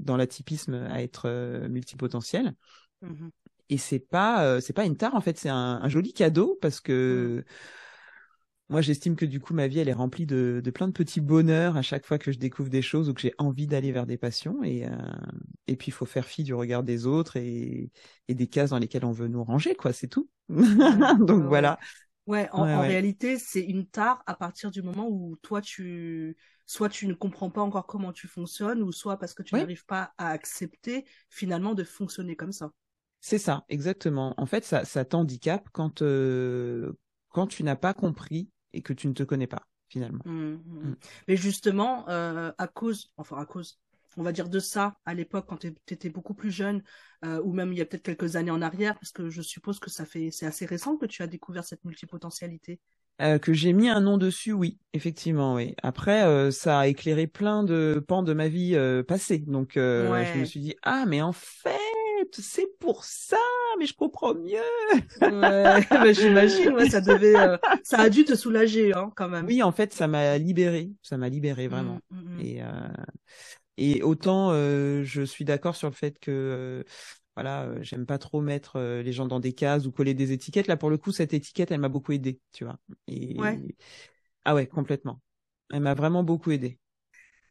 dans 0.00 0.16
l'atypisme 0.16 0.74
à 0.74 1.02
être 1.02 1.24
euh, 1.26 1.68
multipotentiel. 1.68 2.54
Mmh 3.02 3.28
Et 3.70 3.78
c'est 3.78 4.00
pas 4.00 4.44
euh, 4.44 4.60
c'est 4.60 4.72
pas 4.72 4.84
une 4.84 4.96
tare 4.96 5.14
en 5.14 5.20
fait, 5.20 5.38
c'est 5.38 5.48
un, 5.48 5.88
joli 5.88 6.12
cadeau 6.12 6.58
parce 6.60 6.80
que 6.80 7.38
mmh. 7.38 8.72
moi 8.72 8.80
j'estime 8.80 9.14
que 9.14 9.24
du 9.24 9.38
coup 9.38 9.54
ma 9.54 9.68
vie 9.68 9.78
elle 9.78 9.88
est 9.88 9.92
remplie 9.92 10.26
de, 10.26 10.60
de, 10.62 10.70
plein 10.72 10.88
de 10.88 10.92
petits 10.92 11.20
bonheurs 11.20 11.76
à 11.76 11.82
chaque 11.82 12.04
fois 12.04 12.18
que 12.18 12.32
je 12.32 12.38
découvre 12.38 12.68
des 12.68 12.82
choses 12.82 13.08
ou 13.08 13.14
que 13.14 13.20
j'ai 13.20 13.32
envie 13.38 13.68
d'aller 13.68 13.92
vers 13.92 14.06
des 14.06 14.18
passions 14.18 14.64
et 14.64 14.86
euh, 14.86 14.90
et 15.68 15.76
puis 15.76 15.88
il 15.88 15.92
faut 15.92 16.04
faire 16.04 16.26
fi 16.26 16.42
du 16.42 16.52
regard 16.52 16.82
des 16.82 17.06
autres 17.06 17.36
et, 17.36 17.92
et 18.26 18.34
des 18.34 18.48
cases 18.48 18.70
dans 18.70 18.78
lesquelles 18.78 19.04
on 19.04 19.12
veut 19.12 19.28
nous 19.28 19.44
ranger 19.44 19.76
quoi, 19.76 19.92
c'est 19.92 20.08
tout. 20.08 20.28
Donc 20.48 21.44
voilà. 21.44 21.78
Ouais, 22.26 22.48
en, 22.52 22.68
en 22.68 22.80
réalité, 22.82 23.38
c'est 23.38 23.62
une 23.62 23.86
tare 23.88 24.22
à 24.26 24.34
partir 24.34 24.70
du 24.70 24.82
moment 24.82 25.08
où 25.08 25.36
toi, 25.42 25.60
tu, 25.60 26.36
soit 26.64 26.88
tu 26.88 27.08
ne 27.08 27.14
comprends 27.14 27.50
pas 27.50 27.60
encore 27.60 27.86
comment 27.88 28.12
tu 28.12 28.28
fonctionnes, 28.28 28.82
ou 28.82 28.92
soit 28.92 29.18
parce 29.18 29.34
que 29.34 29.42
tu 29.42 29.56
n'arrives 29.56 29.84
pas 29.84 30.12
à 30.16 30.28
accepter 30.28 31.04
finalement 31.28 31.74
de 31.74 31.82
fonctionner 31.82 32.36
comme 32.36 32.52
ça. 32.52 32.70
C'est 33.20 33.38
ça, 33.38 33.64
exactement. 33.68 34.34
En 34.38 34.46
fait, 34.46 34.64
ça, 34.64 34.84
ça 34.84 35.04
t'handicape 35.04 35.68
quand, 35.72 36.02
euh, 36.02 36.92
quand 37.28 37.46
tu 37.46 37.62
n'as 37.62 37.76
pas 37.76 37.94
compris 37.94 38.50
et 38.72 38.82
que 38.82 38.92
tu 38.92 39.08
ne 39.08 39.12
te 39.12 39.22
connais 39.22 39.46
pas, 39.46 39.66
finalement. 39.88 40.22
Mmh, 40.24 40.32
mmh, 40.32 40.58
mmh. 40.64 40.96
Mais 41.28 41.36
justement, 41.36 42.08
euh, 42.08 42.52
à 42.56 42.66
cause, 42.66 43.12
enfin 43.16 43.38
à 43.38 43.44
cause, 43.44 43.78
on 44.16 44.22
va 44.22 44.32
dire 44.32 44.48
de 44.48 44.58
ça 44.58 44.96
à 45.04 45.14
l'époque 45.14 45.46
quand 45.48 45.58
tu 45.58 45.74
étais 45.88 46.08
beaucoup 46.08 46.34
plus 46.34 46.50
jeune 46.50 46.82
euh, 47.24 47.40
ou 47.44 47.52
même 47.52 47.72
il 47.72 47.78
y 47.78 47.80
a 47.80 47.86
peut-être 47.86 48.02
quelques 48.02 48.34
années 48.36 48.50
en 48.50 48.60
arrière 48.60 48.94
parce 48.94 49.12
que 49.12 49.30
je 49.30 49.40
suppose 49.40 49.78
que 49.78 49.88
ça 49.88 50.04
fait 50.04 50.30
c'est 50.32 50.46
assez 50.46 50.66
récent 50.66 50.96
que 50.96 51.06
tu 51.06 51.22
as 51.22 51.28
découvert 51.28 51.64
cette 51.64 51.84
multipotentialité. 51.84 52.80
Euh, 53.20 53.38
que 53.38 53.52
j'ai 53.52 53.74
mis 53.74 53.90
un 53.90 54.00
nom 54.00 54.16
dessus, 54.16 54.52
oui, 54.52 54.78
effectivement, 54.94 55.54
oui. 55.54 55.74
Après, 55.82 56.24
euh, 56.24 56.50
ça 56.50 56.80
a 56.80 56.86
éclairé 56.86 57.26
plein 57.26 57.64
de 57.64 58.02
pans 58.08 58.22
de 58.22 58.32
ma 58.32 58.48
vie 58.48 58.74
euh, 58.74 59.02
passée. 59.02 59.38
Donc, 59.38 59.72
je 59.74 60.38
me 60.38 60.44
suis 60.46 60.60
dit, 60.60 60.74
ah, 60.82 61.04
mais 61.06 61.20
en 61.20 61.32
fait, 61.32 61.76
c'est 62.34 62.68
pour 62.78 63.04
ça, 63.04 63.36
mais 63.78 63.86
je 63.86 63.94
comprends 63.94 64.34
mieux. 64.34 64.58
ouais, 65.20 66.14
j'imagine, 66.14 66.72
ouais, 66.74 66.90
ça 66.90 67.00
devait, 67.00 67.58
ça 67.82 67.98
a 67.98 68.08
dû 68.08 68.24
te 68.24 68.34
soulager, 68.34 68.92
hein, 68.92 69.12
quand 69.16 69.28
même. 69.28 69.46
Oui, 69.46 69.62
en 69.62 69.72
fait, 69.72 69.92
ça 69.92 70.06
m'a 70.08 70.38
libéré, 70.38 70.90
ça 71.02 71.16
m'a 71.16 71.28
libéré 71.28 71.68
mmh, 71.68 71.70
vraiment. 71.70 72.00
Mmh, 72.10 72.16
mmh. 72.18 72.40
Et 72.40 72.62
et 73.76 74.02
autant 74.02 74.52
je 74.52 75.22
suis 75.22 75.44
d'accord 75.44 75.76
sur 75.76 75.88
le 75.88 75.94
fait 75.94 76.18
que 76.18 76.84
voilà, 77.36 77.62
euh, 77.62 77.78
j'aime 77.80 78.06
pas 78.06 78.18
trop 78.18 78.40
mettre 78.40 78.76
euh, 78.76 79.02
les 79.02 79.12
gens 79.12 79.26
dans 79.26 79.40
des 79.40 79.52
cases 79.52 79.86
ou 79.86 79.92
coller 79.92 80.14
des 80.14 80.32
étiquettes. 80.32 80.66
Là, 80.66 80.76
pour 80.76 80.90
le 80.90 80.98
coup, 80.98 81.12
cette 81.12 81.32
étiquette, 81.32 81.70
elle 81.70 81.80
m'a 81.80 81.88
beaucoup 81.88 82.12
aidé, 82.12 82.40
tu 82.52 82.64
vois. 82.64 82.78
Et... 83.06 83.36
Ah 84.44 84.54
ouais, 84.54 84.66
complètement. 84.66 85.20
Elle 85.72 85.80
m'a 85.80 85.94
vraiment 85.94 86.24
beaucoup 86.24 86.50
aidé. 86.50 86.78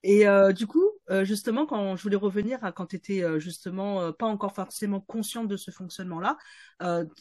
Et 0.03 0.27
euh, 0.27 0.51
du 0.51 0.67
coup, 0.67 0.88
justement, 1.23 1.65
quand 1.65 1.95
je 1.95 2.03
voulais 2.03 2.15
revenir 2.15 2.63
à 2.63 2.71
quand 2.71 2.87
tu 2.87 2.95
étais 2.95 3.39
justement 3.39 4.13
pas 4.13 4.25
encore 4.25 4.53
forcément 4.53 5.01
consciente 5.01 5.47
de 5.47 5.57
ce 5.57 5.71
fonctionnement-là, 5.71 6.37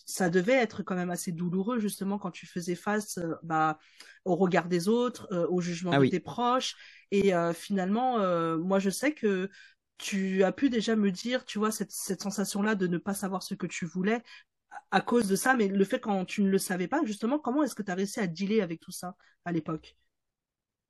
ça 0.05 0.31
devait 0.31 0.55
être 0.55 0.83
quand 0.83 0.95
même 0.95 1.11
assez 1.11 1.33
douloureux 1.33 1.79
justement 1.79 2.19
quand 2.19 2.31
tu 2.31 2.47
faisais 2.47 2.75
face 2.75 3.19
bah, 3.43 3.79
au 4.25 4.37
regard 4.37 4.69
des 4.69 4.89
autres, 4.89 5.29
au 5.51 5.61
jugement 5.61 5.93
ah 5.95 6.01
de 6.01 6.07
tes 6.07 6.21
proches. 6.21 6.77
Et 7.11 7.33
finalement, 7.55 8.19
moi 8.59 8.79
je 8.79 8.91
sais 8.91 9.15
que 9.15 9.51
tu 9.99 10.45
as 10.45 10.53
pu 10.53 10.71
déjà 10.71 10.97
me 10.97 11.11
dire, 11.11 11.45
tu 11.45 11.59
vois, 11.59 11.73
cette, 11.73 11.91
cette 11.91 12.23
sensation-là 12.23 12.75
de 12.77 12.87
ne 12.87 12.99
pas 12.99 13.15
savoir 13.15 13.43
ce 13.43 13.55
que 13.55 13.67
tu 13.67 13.85
voulais 13.85 14.23
à 14.91 15.01
cause 15.01 15.29
de 15.29 15.37
ça, 15.37 15.55
mais 15.55 15.69
le 15.69 15.85
fait 15.85 16.01
quand 16.01 16.25
tu 16.25 16.43
ne 16.43 16.49
le 16.49 16.59
savais 16.59 16.89
pas, 16.89 17.01
justement, 17.05 17.39
comment 17.39 17.63
est-ce 17.63 17.75
que 17.75 17.83
tu 17.83 17.91
as 17.91 17.95
réussi 17.95 18.21
à 18.21 18.27
dealer 18.27 18.61
avec 18.61 18.81
tout 18.81 18.93
ça 18.93 19.17
à 19.45 19.53
l'époque? 19.53 19.97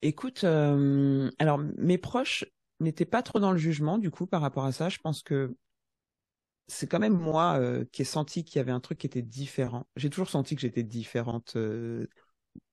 Écoute, 0.03 0.45
euh, 0.45 1.31
alors 1.39 1.59
mes 1.59 1.99
proches 1.99 2.45
n'étaient 2.81 3.05
pas 3.05 3.23
trop 3.23 3.41
dans 3.41 3.53
le 3.53 3.59
jugement 3.59 3.99
du 3.99 4.11
coup 4.11 4.27
par 4.27 4.41
rapport 4.41 4.64
à 4.64 4.73
ça. 4.73 4.88
Je 4.88 4.99
pense 4.99 5.23
que 5.23 5.55
c'est 6.67 6.87
quand 6.87 6.99
même 6.99 7.17
moi 7.17 7.59
euh, 7.59 7.85
qui 7.93 8.03
ai 8.03 8.05
senti 8.05 8.45
qu'il 8.45 8.57
y 8.57 8.61
avait 8.61 8.73
un 8.73 8.81
truc 8.81 8.99
qui 8.99 9.07
était 9.07 9.23
différent. 9.23 9.87
J'ai 9.97 10.11
toujours 10.11 10.31
senti 10.31 10.55
que 10.55 10.61
j'étais 10.61 10.83
différente 10.83 11.55
euh, 11.57 12.07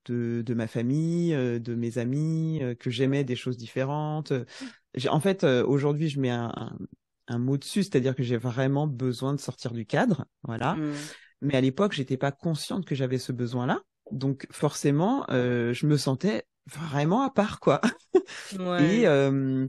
de, 0.05 0.43
de 0.45 0.53
ma 0.53 0.67
famille, 0.67 1.31
de 1.33 1.75
mes 1.75 1.97
amis, 1.97 2.61
que 2.79 2.89
j'aimais 2.89 3.23
des 3.23 3.35
choses 3.35 3.57
différentes 3.57 4.33
en 5.09 5.19
fait, 5.19 5.43
euh, 5.43 5.65
aujourd'hui, 5.65 6.09
je 6.09 6.19
mets 6.19 6.29
un, 6.29 6.51
un, 7.27 7.37
mot 7.37 7.57
dessus, 7.57 7.83
c'est-à-dire 7.83 8.15
que 8.15 8.23
j'ai 8.23 8.37
vraiment 8.37 8.87
besoin 8.87 9.33
de 9.33 9.39
sortir 9.39 9.71
du 9.71 9.85
cadre, 9.85 10.25
voilà. 10.43 10.75
Mmh. 10.75 10.93
Mais 11.41 11.55
à 11.55 11.61
l'époque, 11.61 11.93
j'étais 11.93 12.17
pas 12.17 12.31
consciente 12.31 12.85
que 12.85 12.95
j'avais 12.95 13.17
ce 13.17 13.31
besoin-là, 13.31 13.81
donc 14.11 14.47
forcément, 14.51 15.25
euh, 15.29 15.73
je 15.73 15.85
me 15.85 15.97
sentais 15.97 16.43
vraiment 16.67 17.21
à 17.21 17.29
part, 17.29 17.59
quoi. 17.59 17.81
Ouais. 18.57 19.01
Et 19.01 19.07
euh, 19.07 19.67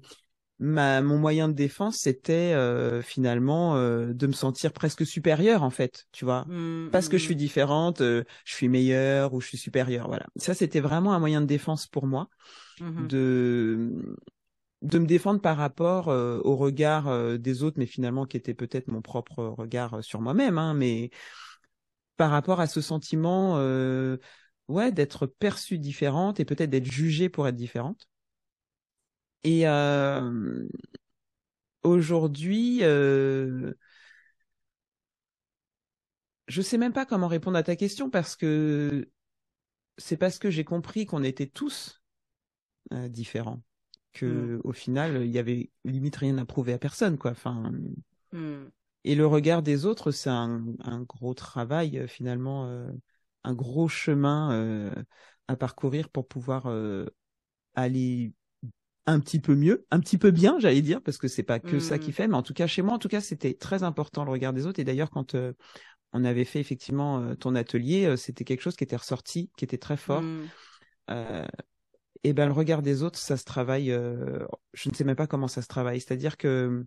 ma, 0.59 1.03
mon 1.03 1.19
moyen 1.19 1.49
de 1.49 1.55
défense, 1.55 1.99
c'était 1.99 2.53
euh, 2.55 3.03
finalement 3.03 3.77
euh, 3.77 4.13
de 4.13 4.27
me 4.27 4.33
sentir 4.33 4.73
presque 4.73 5.07
supérieure, 5.07 5.63
en 5.63 5.71
fait, 5.71 6.07
tu 6.13 6.25
vois. 6.25 6.45
Mmh, 6.49 6.91
Parce 6.91 7.09
que 7.09 7.19
je 7.19 7.25
mmh. 7.25 7.27
suis 7.27 7.37
différente, 7.37 8.01
je 8.01 8.25
suis 8.45 8.69
meilleure 8.69 9.35
ou 9.35 9.41
je 9.41 9.49
suis 9.49 9.59
supérieure, 9.59 10.09
voilà. 10.09 10.27
Ça, 10.37 10.55
c'était 10.55 10.81
vraiment 10.81 11.13
un 11.13 11.19
moyen 11.19 11.41
de 11.41 11.47
défense 11.47 11.87
pour 11.87 12.07
moi, 12.07 12.29
de 12.81 13.91
de 14.83 14.99
me 14.99 15.07
défendre 15.07 15.41
par 15.41 15.57
rapport 15.57 16.09
au 16.09 16.55
regard 16.55 17.39
des 17.39 17.63
autres, 17.63 17.79
mais 17.79 17.87
finalement 17.87 18.27
qui 18.27 18.37
était 18.37 18.55
peut-être 18.55 18.89
mon 18.89 19.01
propre 19.01 19.43
regard 19.43 20.05
sur 20.05 20.21
moi-même, 20.21 20.59
hein, 20.59 20.75
mais 20.75 21.11
par 22.17 22.31
rapport 22.31 22.61
à 22.61 22.67
ce 22.67 22.81
sentiment, 22.81 23.57
ouais, 24.69 24.93
d'être 24.93 25.27
perçue 25.27 25.79
différente 25.79 26.41
et 26.41 26.45
peut-être 26.45 26.71
d'être 26.71 26.91
jugée 26.91 27.29
pour 27.29 27.49
être 27.49 27.57
différente. 27.57 28.07
Et 29.47 29.65
aujourd'hui, 31.85 32.81
euh, 32.83 33.73
je 36.49 36.63
sais 36.63 36.79
même 36.79 36.93
pas 36.93 37.07
comment 37.07 37.29
répondre 37.29 37.57
à 37.57 37.63
ta 37.63 37.77
question 37.77 38.11
parce 38.11 38.35
que 38.37 39.09
c'est 39.99 40.17
parce 40.17 40.39
que 40.39 40.51
j'ai 40.51 40.65
compris 40.65 41.07
qu'on 41.07 41.23
était 41.23 41.47
tous 41.47 42.03
euh, 42.93 43.09
différents 43.09 43.63
que 44.13 44.57
mm. 44.57 44.61
au 44.65 44.73
final 44.73 45.25
il 45.25 45.31
y 45.31 45.39
avait 45.39 45.71
limite 45.85 46.17
rien 46.17 46.39
à 46.39 46.45
prouver 46.45 46.73
à 46.73 46.79
personne 46.79 47.17
quoi. 47.17 47.31
Enfin. 47.31 47.73
Mm. 48.33 48.67
Et 49.05 49.15
le 49.15 49.27
regard 49.29 49.63
des 49.63 49.87
autres, 49.87 50.11
c'est 50.11 50.31
un, 50.31 50.65
gros 51.09 51.33
travail 51.33 51.97
euh, 51.97 52.09
finalement, 52.09 52.67
euh, 52.67 52.91
un 53.45 53.55
gros 53.55 53.87
chemin 53.87 54.93
à 55.47 55.55
parcourir 55.55 56.09
pour 56.09 56.27
pouvoir 56.27 56.67
aller 57.77 58.33
un 59.07 59.21
petit 59.21 59.41
peu 59.41 59.55
mieux, 59.55 59.87
un 59.91 60.01
petit 60.01 60.19
peu 60.19 60.31
bien, 60.31 60.59
j'allais 60.59 60.83
dire, 60.83 61.01
parce 61.01 61.17
que 61.17 61.29
c'est 61.29 61.43
pas 61.43 61.61
que 61.61 61.79
ça 61.79 61.99
qui 61.99 62.11
mm. 62.11 62.15
fait, 62.15 62.29
mais 62.29 62.37
en 62.37 62.43
tout 62.43 62.55
cas 62.55 62.67
chez 62.67 62.83
moi, 62.83 62.95
en 62.95 62.99
tout 62.99 63.09
cas, 63.09 63.21
c'était 63.21 63.55
très 63.55 63.83
important 63.83 64.25
le 64.25 64.31
regard 64.31 64.53
des 64.53 64.67
autres. 64.67 64.81
Et 64.81 64.85
d'ailleurs, 64.85 65.11
quand 65.11 65.35
on 66.13 66.25
avait 66.25 66.45
fait 66.45 66.61
effectivement 66.61 67.21
euh, 67.21 67.35
ton 67.35 67.55
atelier, 67.55 68.07
euh, 68.07 68.17
c'était 68.17 68.45
quelque 68.45 68.63
chose 68.63 68.77
qui 68.77 68.85
était 68.85 68.97
ressorti, 68.97 69.51
qui 69.57 69.65
était 69.65 69.79
très 69.79 69.97
fort. 69.97 70.23
Mm. 70.23 70.49
Euh, 71.11 71.47
et 72.25 72.33
ben 72.33 72.47
le 72.47 72.53
regard 72.53 72.83
des 72.83 73.03
autres, 73.03 73.19
ça 73.19 73.37
se 73.37 73.45
travaille. 73.45 73.89
je 73.89 74.89
ne 74.89 74.95
sais 74.95 75.05
même 75.05 75.15
pas 75.15 75.29
comment 75.29 75.47
ça 75.47 75.63
se 75.63 75.69
travaille. 75.69 76.01
C'est-à-dire 76.01 76.37
que 76.37 76.85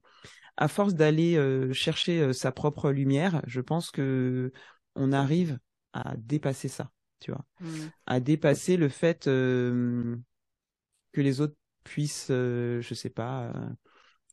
à 0.58 0.67
force 0.67 0.95
d'aller 0.95 1.39
chercher 1.71 2.34
sa 2.34 2.51
propre 2.51 2.91
lumière, 2.91 3.41
je 3.47 3.62
pense 3.62 3.89
que 3.89 4.51
on 4.95 5.13
arrive 5.13 5.58
à 5.93 6.15
dépasser 6.17 6.67
ça, 6.67 6.91
tu 7.21 7.32
vois, 7.32 7.45
mm. 7.62 7.67
à 8.08 8.19
dépasser 8.19 8.75
le 8.75 8.89
fait 8.89 9.23
que 9.25 10.17
les 11.15 11.39
autres 11.39 11.55
puissent, 11.83 12.27
je 12.29 12.93
sais 12.93 13.09
pas 13.09 13.51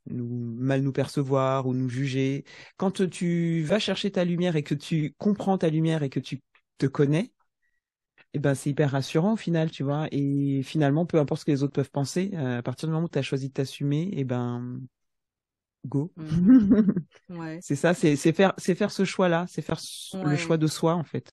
nous 0.09 0.28
mal 0.59 0.82
nous 0.82 0.92
percevoir 0.92 1.66
ou 1.66 1.74
nous 1.74 1.88
juger. 1.88 2.44
Quand 2.76 3.09
tu 3.09 3.62
vas 3.62 3.78
chercher 3.78 4.11
ta 4.11 4.24
lumière 4.24 4.56
et 4.56 4.62
que 4.62 4.74
tu 4.74 5.14
comprends 5.18 5.59
ta 5.59 5.68
lumière 5.68 6.02
et 6.02 6.11
que 6.11 6.20
tu 6.20 6.42
te 6.78 6.87
connais, 6.87 7.32
eh 8.35 8.38
ben 8.38 8.54
c'est 8.54 8.70
hyper 8.70 8.90
rassurant 8.90 9.35
au 9.35 9.37
final, 9.37 9.70
tu 9.70 9.82
vois. 9.82 10.09
Et 10.12 10.62
finalement, 10.62 11.06
peu 11.06 11.18
importe 11.18 11.40
ce 11.40 11.44
que 11.46 11.50
les 11.52 11.62
autres 11.62 11.72
peuvent 11.72 11.90
penser, 11.90 12.30
euh, 12.35 12.59
à 12.59 12.62
partir 12.62 12.88
du 12.88 12.92
moment 12.92 13.06
où 13.06 13.09
tu 13.09 13.18
as 13.18 13.22
choisi 13.22 13.48
de 13.48 13.54
t'assumer, 13.54 14.11
eh 14.12 14.24
ben 14.24 14.80
go. 15.87 16.12
Mmh. 16.16 16.82
ouais. 17.30 17.59
c'est 17.62 17.76
ça, 17.76 17.94
c'est 17.94 18.16
faire 18.16 18.52
c'est 18.59 18.74
faire 18.74 18.90
ce 18.90 19.04
choix-là, 19.04 19.46
c'est 19.48 19.62
faire 19.62 19.80
le 20.14 20.37
choix 20.37 20.56
de 20.56 20.66
soi 20.66 20.94
en 20.94 21.04
fait. 21.04 21.32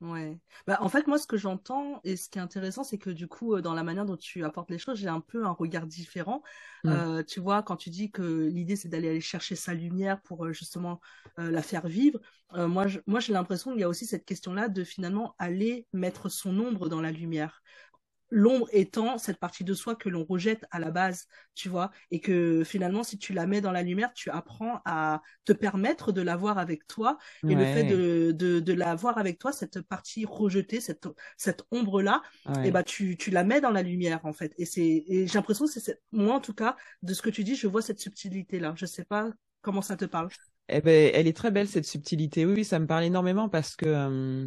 Ouais. 0.00 0.38
Bah, 0.66 0.78
en 0.80 0.88
fait, 0.88 1.06
moi, 1.06 1.18
ce 1.18 1.26
que 1.26 1.36
j'entends 1.36 2.00
et 2.04 2.16
ce 2.16 2.30
qui 2.30 2.38
est 2.38 2.40
intéressant, 2.40 2.84
c'est 2.84 2.96
que 2.96 3.10
du 3.10 3.28
coup, 3.28 3.54
euh, 3.54 3.60
dans 3.60 3.74
la 3.74 3.82
manière 3.82 4.06
dont 4.06 4.16
tu 4.16 4.44
apportes 4.44 4.70
les 4.70 4.78
choses, 4.78 4.98
j'ai 4.98 5.08
un 5.08 5.20
peu 5.20 5.44
un 5.44 5.50
regard 5.50 5.86
différent. 5.86 6.42
Mmh. 6.84 6.88
Euh, 6.88 7.22
tu 7.22 7.40
vois, 7.40 7.62
quand 7.62 7.76
tu 7.76 7.90
dis 7.90 8.10
que 8.10 8.46
l'idée, 8.46 8.76
c'est 8.76 8.88
d'aller 8.88 9.10
aller 9.10 9.20
chercher 9.20 9.56
sa 9.56 9.74
lumière 9.74 10.22
pour 10.22 10.46
euh, 10.46 10.52
justement 10.52 11.00
euh, 11.38 11.50
la 11.50 11.62
faire 11.62 11.86
vivre, 11.86 12.18
euh, 12.54 12.66
moi, 12.66 12.86
moi, 13.06 13.20
j'ai 13.20 13.32
l'impression 13.32 13.72
qu'il 13.72 13.80
y 13.80 13.84
a 13.84 13.88
aussi 13.88 14.06
cette 14.06 14.24
question-là 14.24 14.68
de 14.68 14.84
finalement 14.84 15.34
aller 15.38 15.86
mettre 15.92 16.28
son 16.28 16.58
ombre 16.58 16.88
dans 16.88 17.00
la 17.00 17.12
lumière 17.12 17.62
l'ombre 18.30 18.68
étant 18.72 19.18
cette 19.18 19.38
partie 19.38 19.64
de 19.64 19.74
soi 19.74 19.96
que 19.96 20.08
l'on 20.08 20.24
rejette 20.24 20.64
à 20.70 20.78
la 20.78 20.90
base, 20.90 21.26
tu 21.54 21.68
vois, 21.68 21.90
et 22.10 22.20
que 22.20 22.62
finalement, 22.64 23.02
si 23.02 23.18
tu 23.18 23.32
la 23.32 23.46
mets 23.46 23.60
dans 23.60 23.72
la 23.72 23.82
lumière, 23.82 24.12
tu 24.14 24.30
apprends 24.30 24.80
à 24.84 25.20
te 25.44 25.52
permettre 25.52 26.12
de 26.12 26.22
la 26.22 26.36
voir 26.36 26.58
avec 26.58 26.86
toi, 26.86 27.18
et 27.48 27.54
le 27.54 27.64
fait 27.64 27.84
de, 27.84 28.32
de, 28.32 28.60
de 28.60 28.72
la 28.72 28.94
voir 28.94 29.18
avec 29.18 29.38
toi, 29.38 29.52
cette 29.52 29.82
partie 29.82 30.24
rejetée, 30.24 30.80
cette, 30.80 31.06
cette 31.36 31.64
ombre-là, 31.70 32.22
et 32.48 32.66
eh 32.68 32.70
bah, 32.70 32.82
tu, 32.82 33.16
tu 33.16 33.30
la 33.30 33.44
mets 33.44 33.60
dans 33.60 33.70
la 33.70 33.82
lumière, 33.82 34.20
en 34.24 34.32
fait. 34.32 34.54
Et 34.58 34.64
c'est, 34.64 35.04
et 35.06 35.26
j'ai 35.26 35.34
l'impression 35.34 35.66
que 35.66 35.72
c'est, 35.72 36.00
moi, 36.12 36.36
en 36.36 36.40
tout 36.40 36.54
cas, 36.54 36.76
de 37.02 37.14
ce 37.14 37.22
que 37.22 37.30
tu 37.30 37.44
dis, 37.44 37.56
je 37.56 37.66
vois 37.66 37.82
cette 37.82 38.00
subtilité-là. 38.00 38.74
Je 38.76 38.86
sais 38.86 39.04
pas 39.04 39.30
comment 39.60 39.82
ça 39.82 39.96
te 39.96 40.04
parle. 40.04 40.28
Eh 40.68 40.80
ben, 40.80 41.10
elle 41.14 41.26
est 41.26 41.36
très 41.36 41.50
belle, 41.50 41.68
cette 41.68 41.84
subtilité. 41.84 42.46
Oui, 42.46 42.52
oui, 42.54 42.64
ça 42.64 42.78
me 42.78 42.86
parle 42.86 43.04
énormément 43.04 43.48
parce 43.48 43.74
que, 43.74 43.86
euh, 43.86 44.46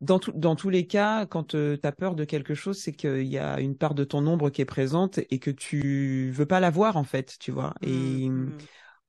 dans, 0.00 0.20
dans 0.34 0.54
tous 0.54 0.70
les 0.70 0.86
cas, 0.86 1.26
quand 1.26 1.54
euh, 1.54 1.76
tu 1.76 1.86
as 1.86 1.92
peur 1.92 2.14
de 2.14 2.24
quelque 2.24 2.54
chose, 2.54 2.78
c'est 2.78 2.92
qu'il 2.92 3.26
y 3.26 3.38
a 3.38 3.60
une 3.60 3.76
part 3.76 3.94
de 3.94 4.04
ton 4.04 4.26
ombre 4.26 4.50
qui 4.50 4.62
est 4.62 4.66
présente 4.66 5.18
et 5.30 5.38
que 5.38 5.50
tu 5.50 6.30
veux 6.30 6.46
pas 6.46 6.60
la 6.60 6.70
voir 6.70 6.96
en 6.96 7.04
fait, 7.04 7.36
tu 7.40 7.50
vois. 7.50 7.74
Mmh, 7.82 7.88
et 7.88 8.28
mmh. 8.28 8.52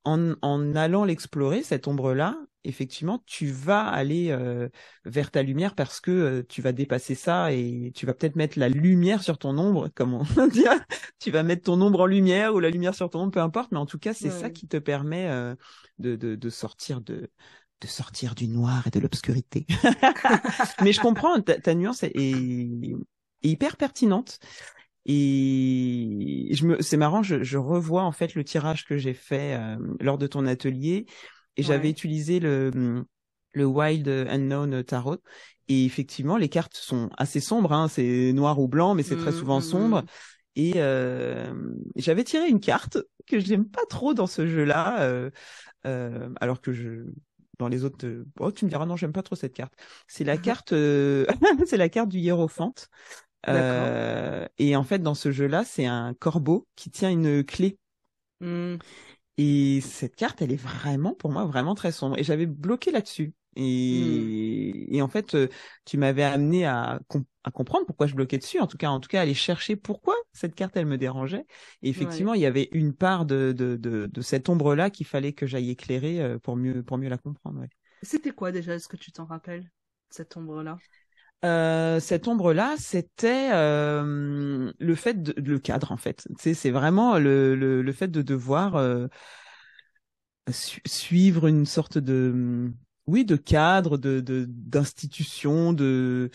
en, 0.05 0.33
en 0.41 0.75
allant 0.75 1.05
l'explorer, 1.05 1.61
cette 1.61 1.87
ombre-là, 1.87 2.37
effectivement, 2.63 3.23
tu 3.27 3.51
vas 3.51 3.87
aller 3.87 4.31
euh, 4.31 4.67
vers 5.05 5.29
ta 5.29 5.43
lumière 5.43 5.75
parce 5.75 6.01
que 6.01 6.11
euh, 6.11 6.43
tu 6.49 6.63
vas 6.63 6.71
dépasser 6.71 7.13
ça 7.13 7.53
et 7.53 7.91
tu 7.95 8.07
vas 8.07 8.15
peut-être 8.15 8.35
mettre 8.35 8.57
la 8.57 8.67
lumière 8.67 9.21
sur 9.21 9.37
ton 9.37 9.59
ombre, 9.59 9.89
comme 9.93 10.15
on 10.15 10.23
dit. 10.47 10.65
tu 11.19 11.29
vas 11.29 11.43
mettre 11.43 11.63
ton 11.63 11.79
ombre 11.81 12.01
en 12.01 12.05
lumière 12.07 12.55
ou 12.55 12.59
la 12.59 12.71
lumière 12.71 12.95
sur 12.95 13.11
ton 13.11 13.19
ombre, 13.21 13.31
peu 13.31 13.41
importe. 13.41 13.71
Mais 13.71 13.77
en 13.77 13.85
tout 13.85 13.99
cas, 13.99 14.15
c'est 14.15 14.31
ça 14.31 14.49
qui 14.49 14.67
te 14.67 14.77
permet 14.77 15.29
de, 15.99 16.15
de, 16.15 16.35
de 16.35 16.49
sortir 16.49 16.99
de 17.01 17.29
de 17.81 17.87
sortir 17.87 18.35
du 18.35 18.47
noir 18.47 18.85
et 18.87 18.89
de 18.89 18.99
l'obscurité. 18.99 19.65
Mais 20.81 20.93
je 20.93 20.99
comprends, 20.99 21.39
ta, 21.41 21.73
nuance 21.75 22.03
est, 22.03 22.11
est, 22.15 22.95
hyper 23.41 23.77
pertinente. 23.77 24.39
Et 25.05 26.49
je 26.51 26.65
me, 26.65 26.81
c'est 26.81 26.97
marrant, 26.97 27.23
je, 27.23 27.41
je, 27.41 27.57
revois 27.57 28.03
en 28.03 28.11
fait 28.11 28.35
le 28.35 28.43
tirage 28.43 28.85
que 28.85 28.97
j'ai 28.97 29.13
fait 29.13 29.55
euh, 29.55 29.77
lors 30.01 30.17
de 30.17 30.27
ton 30.27 30.45
atelier, 30.45 31.05
et 31.55 31.63
j'avais 31.63 31.89
utilisé 31.89 32.39
le 32.39 33.05
le 33.53 33.65
Wild 33.65 34.07
Unknown 34.07 34.83
Tarot. 34.83 35.17
Et 35.67 35.85
effectivement, 35.85 36.37
les 36.37 36.49
cartes 36.49 36.75
sont 36.75 37.09
assez 37.17 37.39
sombres. 37.39 37.73
Hein, 37.73 37.87
c'est 37.87 38.33
noir 38.33 38.59
ou 38.59 38.67
blanc, 38.67 38.95
mais 38.95 39.03
c'est 39.03 39.15
très 39.15 39.31
mmh, 39.31 39.39
souvent 39.39 39.59
mmh, 39.59 39.63
sombre. 39.63 40.01
Mmh. 40.01 40.05
Et 40.55 40.73
euh, 40.77 41.53
j'avais 41.95 42.23
tiré 42.23 42.49
une 42.49 42.59
carte 42.59 42.97
que 43.27 43.39
j'aime 43.39 43.65
pas 43.65 43.85
trop 43.87 44.13
dans 44.13 44.27
ce 44.27 44.47
jeu-là, 44.47 45.01
euh, 45.03 45.29
euh, 45.85 46.29
alors 46.41 46.59
que 46.59 46.73
je 46.73 47.05
dans 47.59 47.67
les 47.67 47.83
autres. 47.83 48.05
Euh, 48.07 48.25
oh, 48.39 48.51
tu 48.51 48.65
me 48.65 48.69
diras 48.69 48.85
non, 48.85 48.95
j'aime 48.95 49.13
pas 49.13 49.21
trop 49.21 49.35
cette 49.35 49.53
carte. 49.53 49.73
C'est 50.07 50.23
la 50.23 50.37
carte, 50.37 50.73
euh, 50.73 51.25
c'est 51.67 51.77
la 51.77 51.89
carte 51.89 52.09
du 52.09 52.17
hiérophante. 52.19 52.89
Euh, 53.47 54.47
et 54.57 54.75
en 54.75 54.83
fait, 54.83 54.99
dans 54.99 55.15
ce 55.15 55.31
jeu-là, 55.31 55.63
c'est 55.63 55.85
un 55.85 56.13
corbeau 56.13 56.67
qui 56.75 56.89
tient 56.89 57.09
une 57.09 57.43
clé. 57.43 57.77
Mmh. 58.41 58.75
Et 59.37 59.79
cette 59.81 60.15
carte, 60.15 60.41
elle 60.41 60.51
est 60.51 60.61
vraiment, 60.61 61.13
pour 61.13 61.31
moi, 61.31 61.45
vraiment 61.45 61.75
très 61.75 61.91
sombre. 61.91 62.17
Et 62.17 62.23
j'avais 62.23 62.45
bloqué 62.45 62.91
là-dessus. 62.91 63.33
Et, 63.59 64.87
mmh. 64.89 64.95
et 64.95 65.01
en 65.01 65.07
fait, 65.07 65.35
euh, 65.35 65.47
tu 65.85 65.97
m'avais 65.97 66.23
amené 66.23 66.65
à, 66.65 66.99
à 67.43 67.51
comprendre 67.51 67.85
pourquoi 67.85 68.07
je 68.07 68.15
bloquais 68.15 68.37
dessus. 68.37 68.59
En 68.59 68.67
tout 68.67 68.77
cas, 68.77 68.89
en 68.89 68.99
tout 68.99 69.09
cas, 69.09 69.21
aller 69.21 69.33
chercher 69.33 69.75
pourquoi 69.75 70.15
cette 70.33 70.55
carte, 70.55 70.77
elle 70.77 70.85
me 70.85 70.97
dérangeait. 70.97 71.45
Et 71.81 71.89
effectivement, 71.89 72.33
il 72.33 72.41
y 72.41 72.45
avait 72.45 72.69
une 72.71 72.93
part 72.93 73.25
de, 73.25 73.53
de, 73.55 73.75
de, 73.75 74.07
de 74.07 74.21
cette 74.21 74.49
ombre-là 74.49 74.89
qu'il 74.89 75.05
fallait 75.05 75.33
que 75.33 75.45
j'aille 75.45 75.69
éclairer 75.69 76.21
euh, 76.21 76.39
pour 76.39 76.55
mieux, 76.55 76.83
pour 76.83 76.97
mieux 76.97 77.09
la 77.09 77.17
comprendre. 77.17 77.59
Ouais. 77.59 77.69
C'était 78.01 78.31
quoi 78.31 78.51
déjà 78.51 78.75
Est-ce 78.75 78.87
que 78.87 78.97
tu 78.97 79.11
t'en 79.11 79.25
rappelles 79.25 79.69
cette 80.09 80.35
ombre-là? 80.37 80.77
Euh, 81.45 81.99
cette 82.01 82.27
ombre-là, 82.27 82.75
c'était 82.77 83.49
euh, 83.53 84.73
le 84.77 84.95
fait 84.95 85.21
de, 85.21 85.33
le 85.37 85.57
cadre 85.57 85.91
en 85.91 85.97
fait. 85.97 86.27
C'est 86.37 86.69
vraiment 86.71 87.17
le, 87.17 87.55
le, 87.55 87.81
le 87.81 87.91
fait 87.93 88.09
de 88.09 88.21
devoir 88.21 88.75
euh, 88.75 89.07
suivre 90.51 91.47
une 91.47 91.65
sorte 91.65 91.97
de 91.97 92.71
oui 93.09 93.25
de 93.25 93.35
cadre, 93.35 93.97
de 93.97 94.21
d'institution, 94.47 95.73
de, 95.73 96.29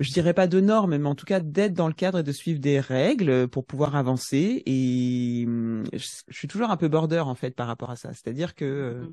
je 0.00 0.12
dirais 0.12 0.34
pas 0.34 0.46
de 0.46 0.60
normes, 0.60 0.96
mais 0.96 1.08
en 1.08 1.14
tout 1.14 1.26
cas 1.26 1.40
d'être 1.40 1.74
dans 1.74 1.88
le 1.88 1.94
cadre 1.94 2.20
et 2.20 2.22
de 2.22 2.32
suivre 2.32 2.60
des 2.60 2.80
règles 2.80 3.48
pour 3.48 3.64
pouvoir 3.66 3.96
avancer. 3.96 4.62
Et 4.66 5.46
je, 5.92 6.08
suis 6.30 6.48
toujours 6.48 6.70
un 6.70 6.76
peu 6.76 6.88
border 6.88 7.20
en 7.20 7.34
fait 7.34 7.52
par 7.52 7.66
rapport 7.66 7.90
à 7.90 7.96
ça. 7.96 8.10
C'est-à-dire 8.12 8.54
que 8.54 9.02
mmh 9.02 9.12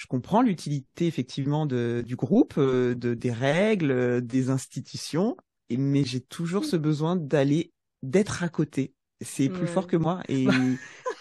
je 0.00 0.06
comprends 0.06 0.40
l'utilité 0.40 1.06
effectivement 1.06 1.66
de, 1.66 2.02
du 2.06 2.16
groupe, 2.16 2.54
euh, 2.56 2.94
de, 2.94 3.12
des 3.12 3.30
règles, 3.30 3.90
euh, 3.90 4.20
des 4.22 4.48
institutions, 4.48 5.36
mais 5.68 6.04
j'ai 6.04 6.22
toujours 6.22 6.64
ce 6.64 6.76
besoin 6.76 7.16
d'aller, 7.16 7.70
d'être 8.02 8.42
à 8.42 8.48
côté. 8.48 8.94
C'est 9.20 9.50
plus 9.50 9.66
fort 9.66 9.86
que 9.86 9.98
moi. 9.98 10.22
Et... 10.30 10.46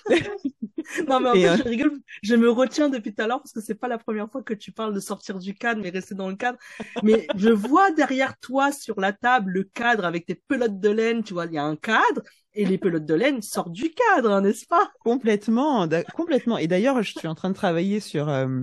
non, 1.07 1.19
mais 1.19 1.29
en 1.29 1.37
fait, 1.37 1.53
je 1.53 1.63
rigole, 1.63 1.99
je 2.23 2.35
me 2.35 2.49
retiens 2.49 2.89
depuis 2.89 3.13
tout 3.13 3.21
à 3.21 3.27
l'heure 3.27 3.39
parce 3.41 3.53
que 3.53 3.61
c'est 3.61 3.75
pas 3.75 3.87
la 3.87 3.97
première 3.97 4.29
fois 4.31 4.41
que 4.43 4.53
tu 4.53 4.71
parles 4.71 4.93
de 4.93 4.99
sortir 4.99 5.37
du 5.39 5.53
cadre, 5.55 5.81
mais 5.81 5.89
rester 5.89 6.15
dans 6.15 6.29
le 6.29 6.35
cadre. 6.35 6.57
Mais 7.01 7.27
je 7.35 7.49
vois 7.49 7.91
derrière 7.91 8.37
toi 8.39 8.71
sur 8.71 8.99
la 8.99 9.13
table 9.13 9.51
le 9.51 9.63
cadre 9.63 10.05
avec 10.05 10.25
tes 10.25 10.35
pelotes 10.35 10.79
de 10.79 10.89
laine, 10.89 11.23
tu 11.23 11.33
vois, 11.33 11.45
il 11.45 11.53
y 11.53 11.57
a 11.57 11.63
un 11.63 11.75
cadre, 11.75 12.21
Et 12.55 12.65
les 12.65 12.77
pelotes 12.79 13.05
de 13.05 13.13
laine 13.13 13.41
sortent 13.41 13.71
du 13.71 13.91
cadre, 13.91 14.41
n'est-ce 14.41 14.65
pas? 14.65 14.91
Complètement, 15.03 15.87
complètement. 16.15 16.57
Et 16.57 16.67
d'ailleurs, 16.67 17.01
je 17.03 17.11
suis 17.17 17.27
en 17.27 17.35
train 17.35 17.49
de 17.49 17.55
travailler 17.55 17.99
sur 17.99 18.27
euh, 18.27 18.61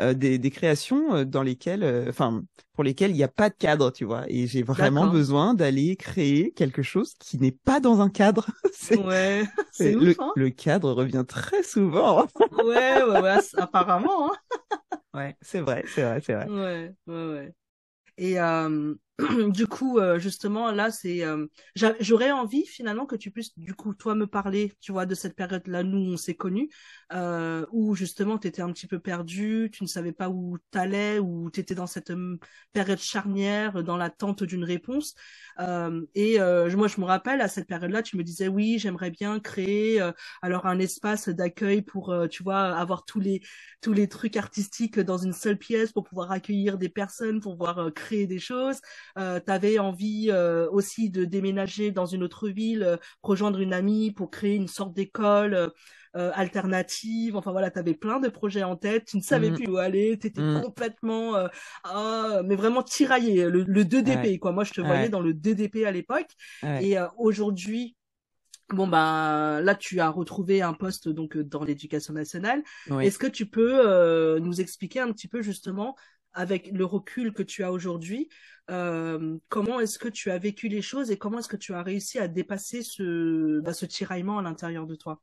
euh, 0.00 0.12
des, 0.12 0.38
des, 0.38 0.50
créations 0.50 1.14
euh, 1.14 1.24
dans 1.24 1.42
lesquelles, 1.42 2.06
enfin, 2.08 2.42
pour 2.74 2.84
lesquelles 2.84 3.10
il 3.10 3.16
n'y 3.16 3.22
a 3.22 3.28
pas 3.28 3.48
de 3.48 3.54
cadre, 3.54 3.90
tu 3.90 4.04
vois. 4.04 4.24
Et 4.28 4.46
j'ai 4.46 4.62
vraiment 4.62 5.06
besoin 5.06 5.54
d'aller 5.54 5.96
créer 5.96 6.52
quelque 6.52 6.82
chose 6.82 7.14
qui 7.18 7.38
n'est 7.38 7.56
pas 7.64 7.80
dans 7.80 8.02
un 8.02 8.10
cadre. 8.10 8.46
ouais, 8.90 9.44
c'est 9.72 9.94
le, 9.94 10.14
hein. 10.18 10.32
le 10.36 10.50
cadre 10.50 10.92
revient 10.92 11.24
très 11.26 11.62
souvent. 11.62 12.26
ouais, 12.64 13.02
ouais, 13.02 13.20
ouais, 13.22 13.38
apparemment. 13.56 14.30
Hein. 14.30 14.98
ouais, 15.14 15.36
c'est 15.40 15.60
vrai, 15.60 15.84
c'est 15.88 16.02
vrai, 16.02 16.20
c'est 16.22 16.34
vrai. 16.34 16.48
Ouais, 16.48 16.94
ouais, 17.06 17.32
ouais. 17.32 17.54
Et 18.18 18.38
euh, 18.38 18.94
du 19.52 19.66
coup, 19.66 19.98
euh, 19.98 20.18
justement, 20.18 20.70
là, 20.72 20.90
c'est, 20.90 21.22
euh, 21.24 21.46
j'aurais 22.00 22.30
envie 22.32 22.66
finalement 22.66 23.06
que 23.06 23.16
tu 23.16 23.30
puisses, 23.30 23.56
du 23.58 23.74
coup, 23.74 23.94
toi, 23.94 24.14
me 24.14 24.26
parler, 24.26 24.72
tu 24.80 24.92
vois, 24.92 25.06
de 25.06 25.14
cette 25.14 25.36
période-là, 25.36 25.82
nous, 25.82 26.12
on 26.12 26.16
s'est 26.16 26.34
connus, 26.34 26.70
euh, 27.12 27.64
où 27.72 27.94
justement, 27.94 28.38
tu 28.38 28.48
étais 28.48 28.62
un 28.62 28.72
petit 28.72 28.86
peu 28.86 28.98
perdu, 28.98 29.70
tu 29.72 29.82
ne 29.84 29.88
savais 29.88 30.12
pas 30.12 30.28
où 30.28 30.58
t'allais, 30.70 31.18
ou 31.18 31.50
tu 31.50 31.60
étais 31.60 31.74
dans 31.74 31.86
cette 31.86 32.12
période 32.72 32.98
charnière, 32.98 33.82
dans 33.84 33.96
l'attente 33.96 34.42
d'une 34.44 34.64
réponse. 34.64 35.14
et 36.14 36.38
moi, 36.38 36.88
je 36.88 37.00
me 37.00 37.04
rappelle, 37.04 37.40
à 37.40 37.48
cette 37.48 37.66
période-là, 37.68 38.02
tu 38.02 38.16
me 38.16 38.24
disais, 38.24 38.48
oui, 38.48 38.78
j'aimerais 38.78 39.10
bien 39.10 39.38
créer, 39.40 40.00
alors, 40.42 40.66
un 40.66 40.78
espace 40.78 41.28
d'accueil 41.28 41.82
pour, 41.82 42.14
tu 42.30 42.42
vois, 42.42 42.76
avoir 42.76 43.04
tous 43.04 43.20
les 43.20 43.42
tous 43.80 43.92
les 43.92 44.08
trucs 44.08 44.36
artistiques 44.36 45.00
dans 45.00 45.18
une 45.18 45.32
seule 45.32 45.58
pièce 45.58 45.92
pour 45.92 46.04
pouvoir 46.04 46.30
accueillir 46.30 46.78
des 46.78 46.88
personnes, 46.88 47.40
pour 47.40 47.56
pouvoir 47.56 47.92
créer 47.94 48.26
des 48.26 48.38
choses 48.38 48.80
euh, 49.18 49.40
tu 49.44 49.50
avais 49.50 49.78
envie 49.78 50.28
euh, 50.30 50.68
aussi 50.70 51.10
de 51.10 51.24
déménager 51.24 51.90
dans 51.90 52.06
une 52.06 52.22
autre 52.22 52.48
ville, 52.48 52.82
euh, 52.82 52.96
rejoindre 53.22 53.60
une 53.60 53.72
amie 53.72 54.10
pour 54.12 54.30
créer 54.30 54.54
une 54.54 54.68
sorte 54.68 54.94
d'école 54.94 55.72
euh, 56.16 56.30
alternative. 56.34 57.36
Enfin 57.36 57.52
voilà, 57.52 57.70
tu 57.70 57.78
avais 57.78 57.94
plein 57.94 58.20
de 58.20 58.28
projets 58.28 58.62
en 58.62 58.76
tête, 58.76 59.06
tu 59.06 59.16
ne 59.16 59.22
savais 59.22 59.50
mmh. 59.50 59.54
plus 59.54 59.68
où 59.68 59.76
aller, 59.78 60.18
tu 60.18 60.28
étais 60.28 60.42
mmh. 60.42 60.62
complètement, 60.62 61.34
ah, 61.84 62.42
mais 62.44 62.56
vraiment 62.56 62.82
tiraillé, 62.82 63.48
le, 63.48 63.84
2DP 63.84 64.38
quoi. 64.38 64.52
Moi, 64.52 64.64
je 64.64 64.72
te 64.72 64.80
voyais 64.80 65.08
dans 65.08 65.20
le 65.20 65.32
2DP 65.32 65.86
à 65.86 65.90
l'époque. 65.90 66.30
Et 66.80 66.96
aujourd'hui, 67.16 67.96
Bon 68.70 68.86
bah 68.86 69.60
là 69.60 69.74
tu 69.74 70.00
as 70.00 70.08
retrouvé 70.08 70.62
un 70.62 70.72
poste 70.72 71.06
donc 71.06 71.36
dans 71.36 71.62
l'éducation 71.62 72.14
nationale. 72.14 72.62
Est-ce 73.00 73.18
que 73.18 73.26
tu 73.26 73.44
peux 73.44 74.38
nous 74.38 74.60
expliquer 74.62 75.00
un 75.00 75.12
petit 75.12 75.28
peu 75.28 75.42
justement 75.42 75.94
avec 76.34 76.70
le 76.72 76.84
recul 76.84 77.32
que 77.32 77.42
tu 77.42 77.64
as 77.64 77.72
aujourd'hui, 77.72 78.28
euh, 78.70 79.36
comment 79.48 79.80
est-ce 79.80 79.98
que 79.98 80.08
tu 80.08 80.30
as 80.30 80.38
vécu 80.38 80.68
les 80.68 80.82
choses 80.82 81.10
et 81.10 81.18
comment 81.18 81.38
est-ce 81.38 81.48
que 81.48 81.56
tu 81.56 81.74
as 81.74 81.82
réussi 81.82 82.18
à 82.18 82.28
dépasser 82.28 82.82
ce, 82.82 83.60
bah, 83.60 83.74
ce 83.74 83.86
tiraillement 83.86 84.38
à 84.38 84.42
l'intérieur 84.42 84.86
de 84.86 84.94
toi? 84.94 85.20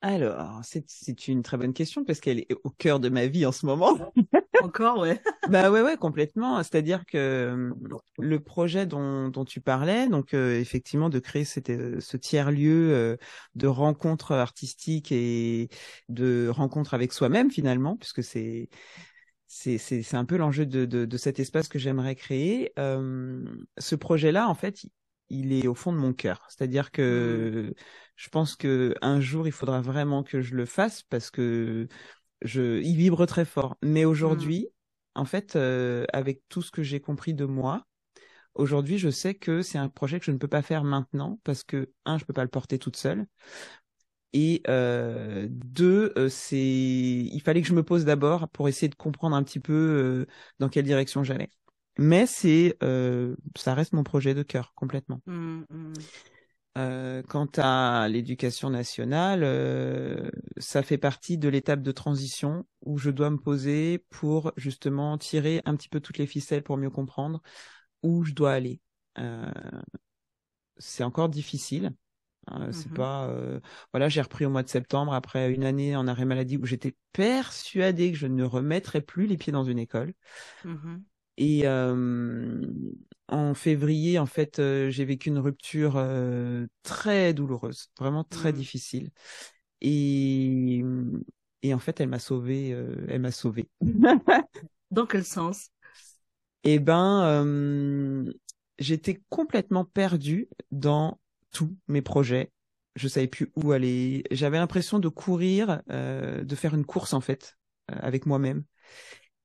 Alors, 0.00 0.60
c'est 0.62 1.26
une 1.26 1.42
très 1.42 1.56
bonne 1.56 1.74
question 1.74 2.04
parce 2.04 2.20
qu'elle 2.20 2.38
est 2.38 2.54
au 2.62 2.70
cœur 2.70 3.00
de 3.00 3.08
ma 3.08 3.26
vie 3.26 3.44
en 3.44 3.50
ce 3.50 3.66
moment. 3.66 4.12
Encore, 4.62 5.00
ouais. 5.00 5.20
bah 5.50 5.72
ouais, 5.72 5.82
ouais, 5.82 5.96
complètement. 5.96 6.62
C'est-à-dire 6.62 7.04
que 7.04 7.18
euh, 7.18 7.70
le 8.18 8.40
projet 8.40 8.86
dont, 8.86 9.28
dont 9.28 9.44
tu 9.44 9.60
parlais, 9.60 10.08
donc 10.08 10.34
euh, 10.34 10.60
effectivement 10.60 11.08
de 11.10 11.18
créer 11.18 11.44
cette, 11.44 11.72
ce 12.00 12.16
tiers 12.16 12.52
lieu 12.52 13.18
de 13.56 13.66
rencontres 13.66 14.32
artistiques 14.32 15.10
et 15.10 15.68
de 16.08 16.48
rencontres 16.48 16.94
avec 16.94 17.12
soi-même 17.12 17.50
finalement, 17.50 17.96
puisque 17.96 18.22
c'est 18.22 18.68
c'est 19.48 20.14
un 20.14 20.26
peu 20.26 20.36
l'enjeu 20.36 20.66
de, 20.66 20.84
de, 20.84 21.06
de, 21.06 21.16
cet 21.16 21.40
espace 21.40 21.68
que 21.68 21.78
j'aimerais 21.78 22.14
créer. 22.14 22.72
Euh, 22.78 23.42
ce 23.78 23.94
projet-là, 23.94 24.46
en 24.46 24.54
fait, 24.54 24.82
il 25.30 25.52
est 25.54 25.66
au 25.66 25.74
fond 25.74 25.92
de 25.92 25.96
mon 25.96 26.12
cœur. 26.12 26.46
C'est-à-dire 26.48 26.90
que 26.90 27.70
mmh. 27.70 27.74
je 28.16 28.28
pense 28.28 28.56
que 28.56 28.94
un 29.00 29.20
jour, 29.20 29.46
il 29.46 29.52
faudra 29.52 29.80
vraiment 29.80 30.22
que 30.22 30.42
je 30.42 30.54
le 30.54 30.66
fasse 30.66 31.02
parce 31.02 31.30
que 31.30 31.88
je, 32.42 32.80
il 32.82 32.96
vibre 32.96 33.26
très 33.26 33.46
fort. 33.46 33.78
Mais 33.82 34.04
mmh. 34.04 34.08
aujourd'hui, 34.08 34.68
en 35.14 35.24
fait, 35.24 35.56
euh, 35.56 36.04
avec 36.12 36.42
tout 36.50 36.60
ce 36.60 36.70
que 36.70 36.82
j'ai 36.82 37.00
compris 37.00 37.32
de 37.32 37.46
moi, 37.46 37.86
aujourd'hui, 38.54 38.98
je 38.98 39.08
sais 39.08 39.34
que 39.34 39.62
c'est 39.62 39.78
un 39.78 39.88
projet 39.88 40.18
que 40.18 40.26
je 40.26 40.30
ne 40.30 40.38
peux 40.38 40.48
pas 40.48 40.62
faire 40.62 40.84
maintenant 40.84 41.40
parce 41.42 41.64
que 41.64 41.90
un, 42.04 42.18
je 42.18 42.26
peux 42.26 42.34
pas 42.34 42.44
le 42.44 42.50
porter 42.50 42.78
toute 42.78 42.96
seule. 42.96 43.26
Et 44.32 44.62
euh, 44.68 45.46
deux, 45.50 46.12
euh, 46.16 46.28
c'est 46.28 46.58
il 46.58 47.40
fallait 47.40 47.62
que 47.62 47.68
je 47.68 47.74
me 47.74 47.82
pose 47.82 48.04
d'abord 48.04 48.48
pour 48.48 48.68
essayer 48.68 48.88
de 48.88 48.94
comprendre 48.94 49.34
un 49.34 49.42
petit 49.42 49.60
peu 49.60 49.72
euh, 49.72 50.26
dans 50.58 50.68
quelle 50.68 50.84
direction 50.84 51.24
j'allais. 51.24 51.50
Mais 51.98 52.26
c'est 52.26 52.76
euh, 52.82 53.34
ça 53.56 53.74
reste 53.74 53.92
mon 53.92 54.04
projet 54.04 54.34
de 54.34 54.42
cœur 54.42 54.72
complètement. 54.74 55.20
Mmh, 55.26 55.62
mmh. 55.70 55.92
Euh, 56.76 57.22
quant 57.22 57.48
à 57.56 58.06
l'éducation 58.08 58.70
nationale, 58.70 60.30
ça 60.58 60.82
fait 60.82 60.98
partie 60.98 61.36
de 61.36 61.48
l'étape 61.48 61.82
de 61.82 61.90
transition 61.90 62.66
où 62.82 62.98
je 62.98 63.10
dois 63.10 63.30
me 63.30 63.38
poser 63.38 64.04
pour 64.10 64.52
justement 64.56 65.18
tirer 65.18 65.60
un 65.64 65.74
petit 65.74 65.88
peu 65.88 66.00
toutes 66.00 66.18
les 66.18 66.26
ficelles 66.26 66.62
pour 66.62 66.76
mieux 66.76 66.90
comprendre 66.90 67.42
où 68.04 68.22
je 68.24 68.32
dois 68.32 68.52
aller. 68.52 68.80
c'est 70.76 71.02
encore 71.02 71.30
difficile 71.30 71.92
Hein, 72.50 72.70
c'est 72.72 72.90
mmh 72.90 72.94
pas 72.94 73.28
euh, 73.28 73.60
voilà, 73.92 74.08
j'ai 74.08 74.20
repris 74.20 74.44
au 74.44 74.50
mois 74.50 74.62
de 74.62 74.68
septembre 74.68 75.12
après 75.12 75.52
une 75.52 75.64
année 75.64 75.96
en 75.96 76.06
arrêt 76.06 76.24
maladie 76.24 76.56
où 76.56 76.66
j'étais 76.66 76.94
persuadée 77.12 78.12
que 78.12 78.18
je 78.18 78.26
ne 78.26 78.44
remettrais 78.44 79.00
plus 79.00 79.26
les 79.26 79.36
pieds 79.36 79.52
dans 79.52 79.64
une 79.64 79.78
école. 79.78 80.14
Mmh 80.64 80.96
Et 81.36 81.66
euh, 81.66 82.60
en 83.28 83.54
février, 83.54 84.18
en 84.18 84.26
fait, 84.26 84.58
euh, 84.58 84.90
j'ai 84.90 85.04
vécu 85.04 85.28
une 85.28 85.38
rupture 85.38 86.02
très 86.82 87.34
douloureuse, 87.34 87.90
vraiment 87.98 88.24
très 88.24 88.52
mmh. 88.52 88.56
difficile. 88.56 89.10
Et 89.80 90.82
et 91.62 91.74
en 91.74 91.78
fait, 91.80 92.00
elle 92.00 92.08
m'a 92.08 92.20
sauvée, 92.20 92.68
elle 93.08 93.20
m'a 93.20 93.32
sauvée. 93.32 93.68
dans 94.90 95.06
quel 95.06 95.24
sens? 95.24 95.70
Eh 96.64 96.78
ben, 96.78 98.32
j'étais 98.78 99.20
complètement 99.28 99.84
perdue 99.84 100.48
dans 100.70 101.18
tous 101.52 101.76
mes 101.88 102.02
projets. 102.02 102.52
Je 102.96 103.08
savais 103.08 103.28
plus 103.28 103.52
où 103.56 103.72
aller. 103.72 104.24
J'avais 104.30 104.58
l'impression 104.58 104.98
de 104.98 105.08
courir, 105.08 105.82
euh, 105.90 106.42
de 106.42 106.54
faire 106.54 106.74
une 106.74 106.84
course 106.84 107.12
en 107.12 107.20
fait 107.20 107.56
euh, 107.90 107.96
avec 108.00 108.26
moi-même. 108.26 108.64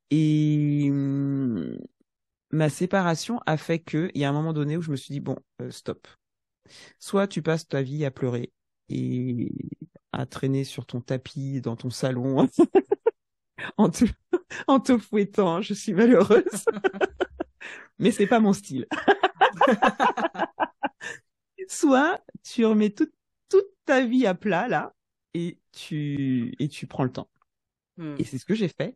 Et 0.10 0.88
hum, 0.90 1.78
ma 2.52 2.70
séparation 2.70 3.40
a 3.46 3.58
fait 3.58 3.80
que 3.80 4.10
il 4.14 4.22
y 4.22 4.26
a 4.26 4.30
un 4.30 4.34
moment 4.34 4.54
donné 4.54 4.78
où 4.78 4.82
je 4.82 4.92
me 4.92 4.96
suis 4.96 5.12
dit 5.12 5.20
bon, 5.20 5.38
euh, 5.62 5.72
stop. 5.72 6.08
Soit 7.00 7.28
tu 7.28 7.42
passes 7.42 7.68
ta 7.68 7.82
vie 7.82 8.06
à 8.06 8.12
pleurer 8.12 8.52
et 8.90 9.52
à 10.12 10.26
traîner 10.26 10.64
sur 10.64 10.86
ton 10.86 11.02
tapis 11.02 11.62
dans 11.62 11.76
ton 11.76 11.90
salon 11.90 12.48
en 13.78 13.90
te 13.90 14.06
en 14.68 14.80
te 14.80 14.98
fouettant. 14.98 15.62
Je 15.62 15.74
suis 15.74 15.94
malheureuse, 15.94 16.66
mais 18.00 18.12
c'est 18.12 18.28
pas 18.28 18.40
mon 18.40 18.54
style 18.54 18.88
soit 21.72 22.20
tu 22.44 22.66
remets 22.66 22.90
toute, 22.92 23.14
toute 23.50 23.68
ta 23.86 24.06
vie 24.06 24.26
à 24.26 24.36
plat 24.36 24.68
là 24.68 24.94
et 25.34 25.60
tu 25.72 26.54
et 26.60 26.68
tu 26.68 26.88
prends 26.88 27.04
le 27.04 27.12
temps. 27.12 27.30
Hmm. 27.98 28.16
Et 28.18 28.24
c'est 28.24 28.38
ce 28.38 28.46
que 28.46 28.56
j'ai 28.56 28.68
fait. 28.70 28.96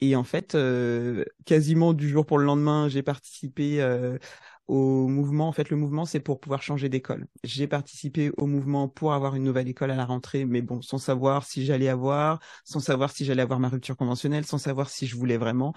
Et 0.00 0.14
en 0.14 0.24
fait, 0.24 0.54
euh, 0.54 1.24
quasiment 1.46 1.94
du 1.94 2.08
jour 2.08 2.26
pour 2.26 2.38
le 2.38 2.44
lendemain, 2.44 2.88
j'ai 2.88 3.02
participé 3.02 3.80
euh, 3.80 4.18
au 4.66 5.08
mouvement. 5.08 5.48
En 5.48 5.52
fait, 5.52 5.70
le 5.70 5.76
mouvement, 5.76 6.04
c'est 6.04 6.20
pour 6.20 6.38
pouvoir 6.38 6.62
changer 6.62 6.88
d'école. 6.90 7.26
J'ai 7.44 7.66
participé 7.66 8.30
au 8.36 8.46
mouvement 8.46 8.88
pour 8.88 9.14
avoir 9.14 9.36
une 9.36 9.44
nouvelle 9.44 9.68
école 9.68 9.90
à 9.90 9.96
la 9.96 10.04
rentrée, 10.04 10.44
mais 10.44 10.60
bon, 10.60 10.82
sans 10.82 10.98
savoir 10.98 11.46
si 11.46 11.64
j'allais 11.64 11.88
avoir, 11.88 12.40
sans 12.64 12.80
savoir 12.80 13.10
si 13.10 13.24
j'allais 13.24 13.42
avoir 13.42 13.58
ma 13.58 13.68
rupture 13.68 13.96
conventionnelle, 13.96 14.44
sans 14.44 14.58
savoir 14.58 14.90
si 14.90 15.06
je 15.06 15.16
voulais 15.16 15.38
vraiment. 15.38 15.72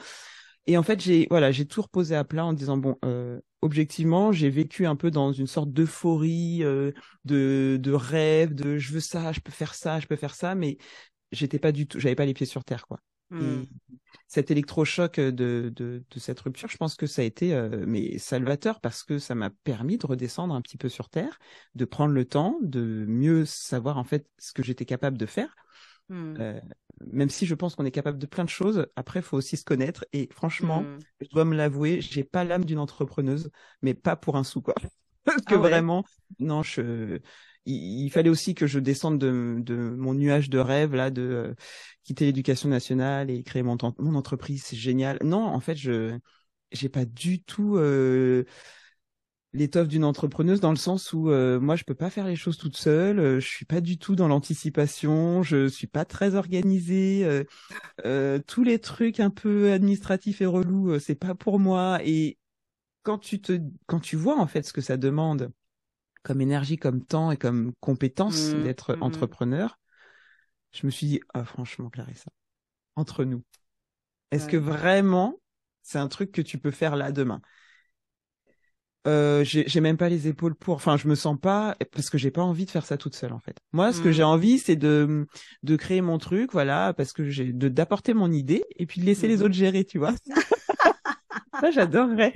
Et 0.68 0.78
en 0.78 0.84
fait, 0.84 1.02
j'ai 1.02 1.28
voilà, 1.30 1.52
j'ai 1.52 1.66
tout 1.66 1.82
reposé 1.82 2.16
à 2.16 2.24
plat 2.24 2.46
en 2.46 2.54
disant 2.54 2.78
bon, 2.78 2.98
euh, 3.04 3.40
objectivement, 3.62 4.32
j'ai 4.32 4.50
vécu 4.50 4.86
un 4.86 4.96
peu 4.96 5.12
dans 5.12 5.32
une 5.32 5.48
sorte 5.48 5.72
d'euphorie, 5.72 6.64
euh, 6.64 6.92
de 7.26 7.80
de 7.82 7.92
rêve, 7.92 8.54
de 8.54 8.78
je 8.78 8.94
veux 8.94 9.00
ça, 9.00 9.32
je 9.32 9.40
peux 9.40 9.52
faire 9.52 9.74
ça, 9.74 10.00
je 10.00 10.08
peux 10.08 10.16
faire 10.16 10.36
ça, 10.36 10.56
mais 10.56 10.78
j'étais 11.32 11.60
pas 11.60 11.72
du 11.72 11.88
tout, 11.88 12.00
j'avais 12.00 12.16
pas 12.16 12.26
les 12.26 12.34
pieds 12.34 12.46
sur 12.46 12.64
terre 12.64 12.86
quoi. 12.88 13.00
Et 13.32 13.36
mmh. 13.36 13.68
cet 14.28 14.50
électrochoc 14.50 15.20
de, 15.20 15.30
de, 15.76 16.04
de 16.10 16.20
cette 16.20 16.40
rupture, 16.40 16.68
je 16.68 16.78
pense 16.78 16.96
que 16.96 17.06
ça 17.06 17.22
a 17.22 17.26
été 17.26 17.54
euh, 17.54 17.86
mais 17.88 18.18
salvateur 18.18 18.82
parce 18.82 19.04
que 19.04 19.20
ça 19.20 19.36
m'a 19.36 19.52
permis 19.64 20.00
de 20.00 20.08
redescendre 20.08 20.56
un 20.56 20.62
petit 20.62 20.78
peu 20.78 20.90
sur 20.90 21.10
terre, 21.10 21.38
de 21.76 21.86
prendre 21.86 22.12
le 22.12 22.26
temps, 22.26 22.58
de 22.64 23.06
mieux 23.08 23.46
savoir 23.46 24.00
en 24.00 24.04
fait 24.04 24.28
ce 24.40 24.52
que 24.52 24.64
j'étais 24.64 24.86
capable 24.86 25.18
de 25.18 25.28
faire. 25.28 25.56
Mmh. 26.10 26.36
Euh, 26.40 26.60
même 27.12 27.30
si 27.30 27.46
je 27.46 27.56
pense 27.56 27.76
qu'on 27.76 27.86
est 27.86 27.92
capable 27.92 28.18
de 28.18 28.26
plein 28.26 28.44
de 28.44 28.50
choses, 28.50 28.88
après, 28.96 29.20
il 29.20 29.24
faut 29.24 29.38
aussi 29.38 29.58
se 29.58 29.64
connaître. 29.64 30.06
Et 30.14 30.28
franchement, 30.32 30.82
mmh. 30.82 31.00
je 31.22 31.30
dois 31.30 31.46
me 31.46 31.56
l'avouer, 31.56 32.02
j'ai 32.02 32.24
pas 32.24 32.44
l'âme 32.44 32.66
d'une 32.66 32.80
entrepreneuse, 32.80 33.50
mais 33.82 33.94
pas 33.94 34.16
pour 34.16 34.36
un 34.36 34.44
sou, 34.44 34.62
quoi. 34.62 34.76
Parce 35.24 35.44
que 35.44 35.56
ah 35.56 35.58
vraiment, 35.58 36.04
non, 36.40 36.64
je, 36.64 37.20
il, 37.66 38.10
fallait 38.10 38.30
aussi 38.30 38.56
que 38.56 38.68
je 38.68 38.80
descende 38.80 39.20
de, 39.20 39.58
de 39.60 39.76
mon 39.76 40.14
nuage 40.14 40.50
de 40.50 40.60
rêve, 40.60 40.96
là, 40.96 41.12
de 41.12 41.22
euh, 41.22 41.54
quitter 42.04 42.26
l'éducation 42.26 42.70
nationale 42.70 43.30
et 43.30 43.44
créer 43.44 43.64
mon, 43.64 43.78
mon 44.00 44.16
entreprise, 44.16 44.64
c'est 44.64 44.78
génial. 44.78 45.20
Non, 45.24 45.46
en 45.46 45.60
fait, 45.60 45.76
je, 45.76 46.18
j'ai 46.72 46.90
pas 46.90 47.06
du 47.06 47.44
tout, 47.44 47.78
euh, 47.78 48.46
l'étoffe 49.54 49.88
d'une 49.88 50.04
entrepreneuse 50.04 50.60
dans 50.60 50.70
le 50.70 50.78
sens 50.78 51.14
où 51.14 51.30
euh, 51.30 51.60
moi 51.60 51.76
je 51.76 51.84
peux 51.84 51.96
pas 51.96 52.10
faire 52.10 52.28
les 52.28 52.36
choses 52.36 52.58
toute 52.58 52.78
seule, 52.78 53.20
euh, 53.20 53.40
je 53.40 53.48
suis 53.48 53.66
pas 53.66 53.82
du 53.82 53.98
tout 53.98 54.16
dans 54.16 54.28
l'anticipation, 54.28 55.42
je 55.44 55.68
suis 55.68 55.88
pas 55.88 56.06
très 56.06 56.36
organisée, 56.36 57.26
euh, 57.26 57.44
euh 58.06 58.40
tous 58.46 58.64
les 58.64 58.80
trucs 58.80 59.20
un 59.20 59.30
peu 59.30 59.72
administratifs 59.72 60.42
et 60.42 60.46
relous, 60.46 60.92
euh, 60.92 61.00
c'est 61.00 61.16
pas 61.16 61.36
pour 61.36 61.60
moi 61.60 62.00
et 62.04 62.38
quand 63.04 63.18
tu 63.18 63.42
te 63.42 63.60
quand 63.88 64.00
tu 64.00 64.16
vois 64.16 64.40
en 64.40 64.48
fait 64.48 64.64
ce 64.64 64.74
que 64.74 64.82
ça 64.82 64.98
demande 64.98 65.52
comme 66.22 66.42
énergie, 66.42 66.78
comme 66.78 67.04
temps 67.04 67.32
et 67.32 67.38
comme 67.38 67.74
compétence 67.80 68.54
Mmh, 68.54 68.64
d'être 68.64 68.94
mmh. 68.94 69.04
entrepreneur, 69.04 69.80
je 70.74 70.86
me 70.86 70.92
suis 70.92 71.08
dit 71.08 71.22
ah 71.34 71.44
franchement 71.44 71.90
Clarissa, 71.90 72.30
entre 72.96 73.24
nous, 73.24 73.44
est-ce 74.32 74.48
que 74.48 74.58
vraiment 74.58 75.40
c'est 75.82 75.98
un 75.98 76.08
truc 76.08 76.32
que 76.32 76.42
tu 76.42 76.60
peux 76.60 76.72
faire 76.72 76.96
là 76.96 77.12
demain? 77.12 77.42
Euh, 79.10 79.44
j'ai 79.44 79.82
même 79.82 79.98
pas 79.98 80.10
les 80.10 80.28
épaules 80.28 80.56
pour. 80.56 80.76
Enfin, 80.76 80.98
je 80.98 81.08
me 81.08 81.16
sens 81.16 81.38
pas 81.40 81.76
parce 81.92 82.10
que 82.10 82.18
j'ai 82.18 82.32
pas 82.32 82.42
envie 82.44 82.66
de 82.66 82.70
faire 82.72 82.86
ça 82.86 82.98
toute 82.98 83.16
seule 83.16 83.34
en 83.34 83.40
fait. 83.40 83.58
Moi, 83.72 83.92
ce 83.94 84.02
que 84.02 84.10
Mm. 84.10 84.14
j'ai 84.14 84.24
envie, 84.24 84.60
c'est 84.60 84.76
de 84.76 85.28
de 85.64 85.76
créer 85.76 86.02
mon 86.02 86.18
truc, 86.18 86.52
voilà, 86.52 86.94
parce 86.94 87.14
que 87.14 87.30
j'ai 87.30 87.52
de 87.54 87.70
d'apporter 87.70 88.14
mon 88.14 88.32
idée 88.32 88.64
et 88.78 88.86
puis 88.86 89.02
de 89.02 89.06
laisser 89.06 89.28
les 89.28 89.38
Mhm. 89.38 89.44
autres 89.44 89.56
gérer, 89.56 89.86
tu 89.86 89.98
vois. 90.00 90.14
ça, 91.62 91.72
j'adorerais. 91.72 92.34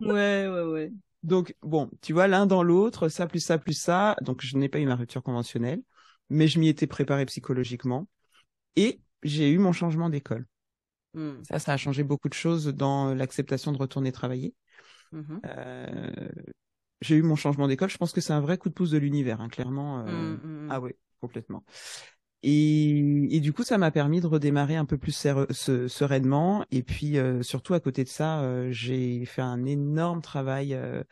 Ouais, 0.00 0.48
ouais, 0.48 0.62
ouais. 0.62 0.92
Donc 1.22 1.54
bon, 1.62 1.90
tu 2.00 2.12
vois, 2.12 2.26
l'un 2.28 2.46
dans 2.46 2.62
l'autre, 2.62 3.08
ça 3.08 3.26
plus 3.26 3.40
ça 3.40 3.58
plus 3.58 3.74
ça. 3.74 4.16
Donc 4.22 4.42
je 4.42 4.56
n'ai 4.56 4.68
pas 4.68 4.78
eu 4.80 4.86
ma 4.86 4.96
rupture 4.96 5.22
conventionnelle, 5.22 5.82
mais 6.30 6.48
je 6.48 6.58
m'y 6.58 6.68
étais 6.68 6.86
préparé 6.86 7.26
psychologiquement 7.26 8.08
et 8.76 9.00
j'ai 9.22 9.50
eu 9.50 9.58
mon 9.58 9.72
changement 9.72 10.10
d'école. 10.10 10.46
Mm. 11.14 11.42
Ça, 11.42 11.58
ça 11.58 11.72
a 11.72 11.76
changé 11.76 12.02
beaucoup 12.04 12.28
de 12.28 12.34
choses 12.34 12.66
dans 12.68 13.14
l'acceptation 13.14 13.72
de 13.72 13.78
retourner 13.78 14.12
travailler. 14.12 14.54
Mhm. 15.12 15.40
Euh, 15.46 16.28
j'ai 17.00 17.16
eu 17.16 17.22
mon 17.22 17.36
changement 17.36 17.68
d'école. 17.68 17.90
Je 17.90 17.98
pense 17.98 18.12
que 18.12 18.20
c'est 18.20 18.32
un 18.32 18.40
vrai 18.40 18.58
coup 18.58 18.68
de 18.68 18.74
pouce 18.74 18.90
de 18.90 18.98
l'univers, 18.98 19.40
hein, 19.40 19.48
clairement. 19.48 20.00
euh, 20.00 20.04
Mm, 20.10 20.40
mm, 20.42 20.48
mm. 20.70 20.70
Ah 20.70 20.80
ouais, 20.80 20.96
complètement. 21.20 21.64
Et, 22.42 22.98
et 23.36 23.40
du 23.40 23.52
coup, 23.52 23.64
ça 23.64 23.78
m'a 23.78 23.90
permis 23.90 24.20
de 24.20 24.26
redémarrer 24.26 24.76
un 24.76 24.84
peu 24.86 24.98
plus 24.98 25.12
ser- 25.12 25.46
se- 25.50 25.88
sereinement. 25.88 26.64
Et 26.70 26.82
puis, 26.82 27.18
euh, 27.18 27.42
surtout 27.42 27.74
à 27.74 27.80
côté 27.80 28.04
de 28.04 28.08
ça, 28.08 28.42
euh, 28.42 28.70
j'ai 28.72 29.24
fait 29.26 29.42
un 29.42 29.64
énorme 29.66 30.22
travail 30.22 30.74
euh, 30.74 31.02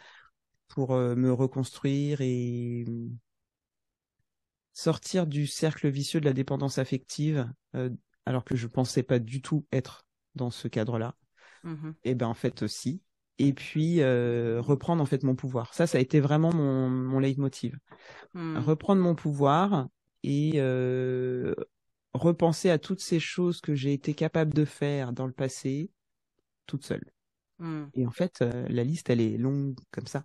pour 0.68 0.94
me 0.96 1.32
reconstruire 1.32 2.20
et 2.22 2.86
sortir 4.72 5.26
du 5.26 5.46
cercle 5.46 5.88
vicieux 5.88 6.20
de 6.20 6.24
la 6.24 6.32
dépendance 6.32 6.78
affective, 6.78 7.50
alors 8.26 8.44
que 8.44 8.56
je 8.56 8.66
pensais 8.66 9.02
pas 9.02 9.18
du 9.18 9.42
tout 9.42 9.66
être 9.72 10.06
dans 10.34 10.50
ce 10.50 10.68
cadre-là. 10.68 11.16
Mhm. 11.62 11.96
Et 12.04 12.14
ben 12.14 12.28
en 12.28 12.34
fait 12.34 12.62
aussi. 12.62 13.02
Et 13.38 13.52
puis 13.52 14.00
euh, 14.00 14.60
reprendre 14.60 15.02
en 15.02 15.06
fait 15.06 15.22
mon 15.22 15.36
pouvoir. 15.36 15.72
Ça, 15.72 15.86
ça 15.86 15.98
a 15.98 16.00
été 16.00 16.20
vraiment 16.20 16.52
mon, 16.52 16.88
mon 16.88 17.18
leitmotiv. 17.20 17.78
Mm. 18.34 18.58
Reprendre 18.58 19.00
mon 19.00 19.14
pouvoir 19.14 19.88
et 20.24 20.52
euh, 20.56 21.54
repenser 22.14 22.70
à 22.70 22.78
toutes 22.78 23.00
ces 23.00 23.20
choses 23.20 23.60
que 23.60 23.74
j'ai 23.74 23.92
été 23.92 24.14
capable 24.14 24.52
de 24.54 24.64
faire 24.64 25.12
dans 25.12 25.26
le 25.26 25.32
passé 25.32 25.90
toute 26.66 26.84
seule. 26.84 27.04
Mm. 27.58 27.84
Et 27.94 28.06
en 28.06 28.10
fait, 28.10 28.42
euh, 28.42 28.66
la 28.68 28.82
liste, 28.82 29.08
elle 29.10 29.20
est 29.20 29.38
longue 29.38 29.76
comme 29.92 30.06
ça. 30.06 30.24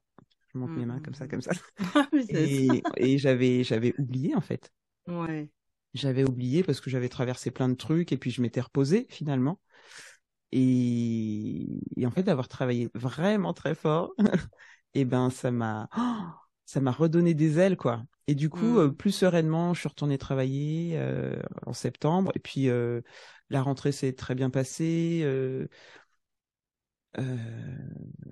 Je 0.54 0.60
monte 0.60 0.72
mes 0.72 0.86
mains 0.86 1.00
comme 1.00 1.16
ça, 1.16 1.28
comme 1.28 1.42
ça. 1.42 1.52
Et, 2.30 2.84
et 2.98 3.18
j'avais, 3.18 3.64
j'avais 3.64 3.96
oublié 3.98 4.36
en 4.36 4.42
fait. 4.42 4.72
Ouais. 5.08 5.50
J'avais 5.96 6.24
oublié 6.24 6.64
parce 6.64 6.80
que 6.80 6.92
j'avais 6.92 7.10
traversé 7.10 7.50
plein 7.50 7.70
de 7.70 7.76
trucs 7.76 8.12
et 8.12 8.18
puis 8.18 8.30
je 8.30 8.42
m'étais 8.42 8.62
reposé 8.62 9.08
finalement. 9.10 9.60
Et, 10.54 11.82
et 11.98 12.06
en 12.06 12.12
fait, 12.12 12.24
d'avoir 12.24 12.48
travaillé 12.48 12.90
vraiment 12.94 13.54
très 13.54 13.76
fort, 13.76 14.14
et 14.94 15.06
ben 15.06 15.30
ça 15.32 15.52
m'a, 15.52 15.90
oh, 15.98 16.02
ça 16.66 16.82
m'a 16.82 16.92
redonné 16.92 17.34
des 17.34 17.60
ailes 17.60 17.78
quoi. 17.78 18.04
Et 18.28 18.36
du 18.36 18.50
coup, 18.50 18.78
Mm. 18.78 18.80
euh, 18.80 18.90
plus 18.92 19.12
sereinement, 19.12 19.74
je 19.74 19.82
suis 19.82 19.90
retournée 19.90 20.18
travailler 20.18 20.94
euh, 20.98 21.36
en 21.66 21.74
septembre. 21.74 22.32
Et 22.36 22.40
puis 22.40 22.70
euh, 22.70 23.02
la 23.50 23.62
rentrée 23.64 23.92
s'est 23.92 24.14
très 24.14 24.36
bien 24.36 24.50
passée. 24.50 25.22
euh, 25.24 25.68
euh, 27.20 27.38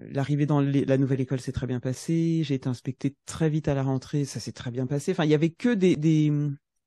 L'arrivée 0.10 0.46
dans 0.46 0.60
les- 0.60 0.86
la 0.86 0.98
nouvelle 0.98 1.22
école 1.22 1.40
s'est 1.40 1.52
très 1.52 1.68
bien 1.68 1.80
passée. 1.80 2.42
J'ai 2.44 2.56
été 2.56 2.68
inspectée 2.70 3.16
très 3.26 3.50
vite 3.50 3.68
à 3.68 3.74
la 3.76 3.84
rentrée, 3.84 4.26
ça 4.26 4.40
s'est 4.40 4.52
très 4.52 4.72
bien 4.72 4.88
passé. 4.88 5.12
Enfin, 5.12 5.26
il 5.26 5.30
y 5.32 5.36
avait 5.36 5.52
que 5.52 5.70
des, 5.74 5.96
des 5.96 6.32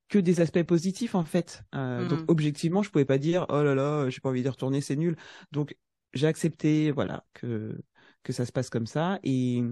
que 0.09 0.19
des 0.19 0.41
aspects 0.41 0.63
positifs 0.63 1.15
en 1.15 1.25
fait. 1.25 1.65
Euh, 1.75 2.05
Mhm. 2.05 2.09
Donc 2.09 2.21
objectivement, 2.29 2.83
je 2.83 2.91
pouvais 2.91 3.05
pas 3.05 3.19
dire 3.19 3.47
oh 3.49 3.63
là 3.63 3.75
là, 3.75 4.09
j'ai 4.11 4.21
pas 4.21 4.29
envie 4.31 4.43
d'y 4.43 4.49
retourner, 4.49 4.81
c'est 4.81 4.97
nul. 4.97 5.17
Donc 5.53 5.77
j'ai 6.13 6.27
accepté, 6.27 6.91
voilà, 6.91 7.25
que 7.35 7.79
que 8.23 8.33
ça 8.33 8.47
se 8.47 8.53
passe 8.53 8.71
comme 8.71 8.87
ça. 8.87 9.19
Et 9.23 9.63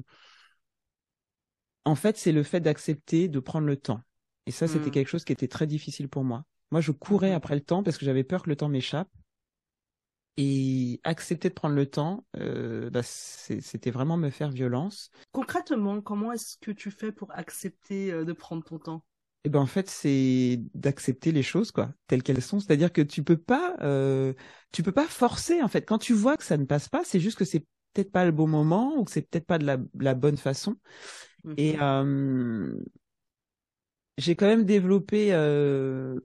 en 1.85 1.95
fait, 1.95 2.17
c'est 2.17 2.33
le 2.33 2.43
fait 2.43 2.61
d'accepter 2.61 3.29
de 3.29 3.39
prendre 3.41 3.67
le 3.69 3.77
temps. 3.77 4.01
Et 4.47 4.51
ça, 4.51 4.67
c'était 4.69 4.91
Mhm. 4.91 4.91
quelque 4.91 5.09
chose 5.09 5.25
qui 5.25 5.33
était 5.33 5.49
très 5.49 5.67
difficile 5.69 6.09
pour 6.09 6.25
moi. 6.25 6.45
Moi, 6.73 6.81
je 6.81 6.91
courais 6.93 7.33
Mhm. 7.33 7.37
après 7.37 7.55
le 7.55 7.61
temps 7.61 7.83
parce 7.85 7.99
que 7.99 8.05
j'avais 8.05 8.25
peur 8.25 8.43
que 8.43 8.51
le 8.51 8.57
temps 8.57 8.69
m'échappe. 8.69 9.09
Et 10.39 11.01
accepter 11.05 11.51
de 11.51 11.55
prendre 11.55 11.75
le 11.75 11.87
temps, 11.87 12.25
euh, 12.37 12.89
bah, 12.91 13.03
c'était 13.03 13.91
vraiment 13.91 14.17
me 14.17 14.31
faire 14.31 14.51
violence. 14.51 15.11
Concrètement, 15.33 16.01
comment 16.01 16.33
est-ce 16.33 16.57
que 16.57 16.71
tu 16.71 16.91
fais 16.91 17.13
pour 17.13 17.33
accepter 17.33 18.11
euh, 18.13 18.25
de 18.25 18.33
prendre 18.33 18.65
ton 18.65 18.79
temps? 18.79 19.05
Et 19.45 19.49
ben 19.49 19.61
en 19.61 19.67
fait, 19.67 19.89
c'est 19.91 20.61
d'accepter 20.75 21.33
les 21.33 21.43
choses 21.43 21.73
quoi, 21.73 21.93
telles 22.07 22.23
qu'elles 22.23 22.43
sont. 22.43 22.61
C'est-à-dire 22.61 22.93
que 22.93 23.03
tu 23.03 23.25
peux 23.25 23.37
pas, 23.37 23.77
euh, 23.81 24.35
tu 24.71 24.83
peux 24.85 24.93
pas 24.93 25.07
forcer 25.09 25.63
en 25.63 25.69
fait. 25.69 25.83
Quand 25.85 25.99
tu 25.99 26.13
vois 26.13 26.37
que 26.37 26.45
ça 26.45 26.57
ne 26.57 26.65
passe 26.65 26.89
pas, 26.89 27.03
c'est 27.05 27.19
juste 27.21 27.39
que 27.39 27.45
c'est 27.45 27.61
peut-être 27.93 28.13
pas 28.13 28.25
le 28.25 28.31
bon 28.33 28.47
moment 28.47 28.97
ou 28.97 29.05
que 29.05 29.11
c'est 29.11 29.23
peut-être 29.23 29.47
pas 29.47 29.59
de 29.59 29.65
la, 29.67 29.79
la 29.99 30.15
bonne 30.15 30.37
façon. 30.37 30.77
Et 31.57 31.77
Mhm. 31.77 31.83
euh, 31.83 32.75
j'ai 34.19 34.37
quand 34.37 34.47
même 34.47 34.65
développé 34.65 35.33
euh, 35.33 36.19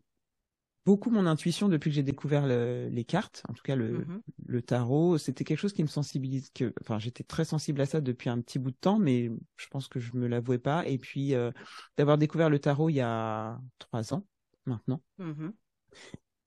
beaucoup 0.88 1.10
mon 1.10 1.26
intuition 1.26 1.67
depuis 1.67 1.89
que 1.89 1.95
j'ai 1.95 2.02
découvert 2.04 2.47
le- 2.47 2.88
les 2.89 3.04
cartes, 3.04 3.43
en 3.50 3.54
tout 3.54 3.62
cas 3.62 3.76
le, 3.76 4.06
Mhm. 4.06 4.21
le 4.47 4.62
tarot. 4.62 5.17
C'était 5.17 5.43
quelque 5.43 5.60
chose 5.60 5.73
qui 5.73 5.84
me 5.84 5.88
sensibilise. 5.89 6.50
Que, 6.56 6.73
enfin, 6.80 6.97
j'étais 6.97 7.26
très 7.26 7.43
sensible 7.43 7.82
à 7.82 7.86
ça 7.86 8.00
depuis 8.00 8.30
un 8.30 8.39
petit 8.39 8.58
bout 8.58 8.71
de 8.71 8.78
temps, 8.80 8.97
mais 8.97 9.30
je 9.58 9.67
pense 9.67 9.89
que 9.89 10.00
je 10.00 10.15
me 10.15 10.28
l'avouais 10.28 10.60
pas. 10.60 10.88
Et 10.88 10.97
puis 10.97 11.36
euh, 11.36 11.52
d'avoir 11.97 12.17
découvert 12.17 12.50
le 12.50 12.60
tarot 12.60 12.88
il 12.89 12.93
y 12.93 13.02
a 13.02 13.60
trois 13.80 14.13
ans 14.13 14.26
maintenant. 14.65 15.02
Mhm. 15.17 15.52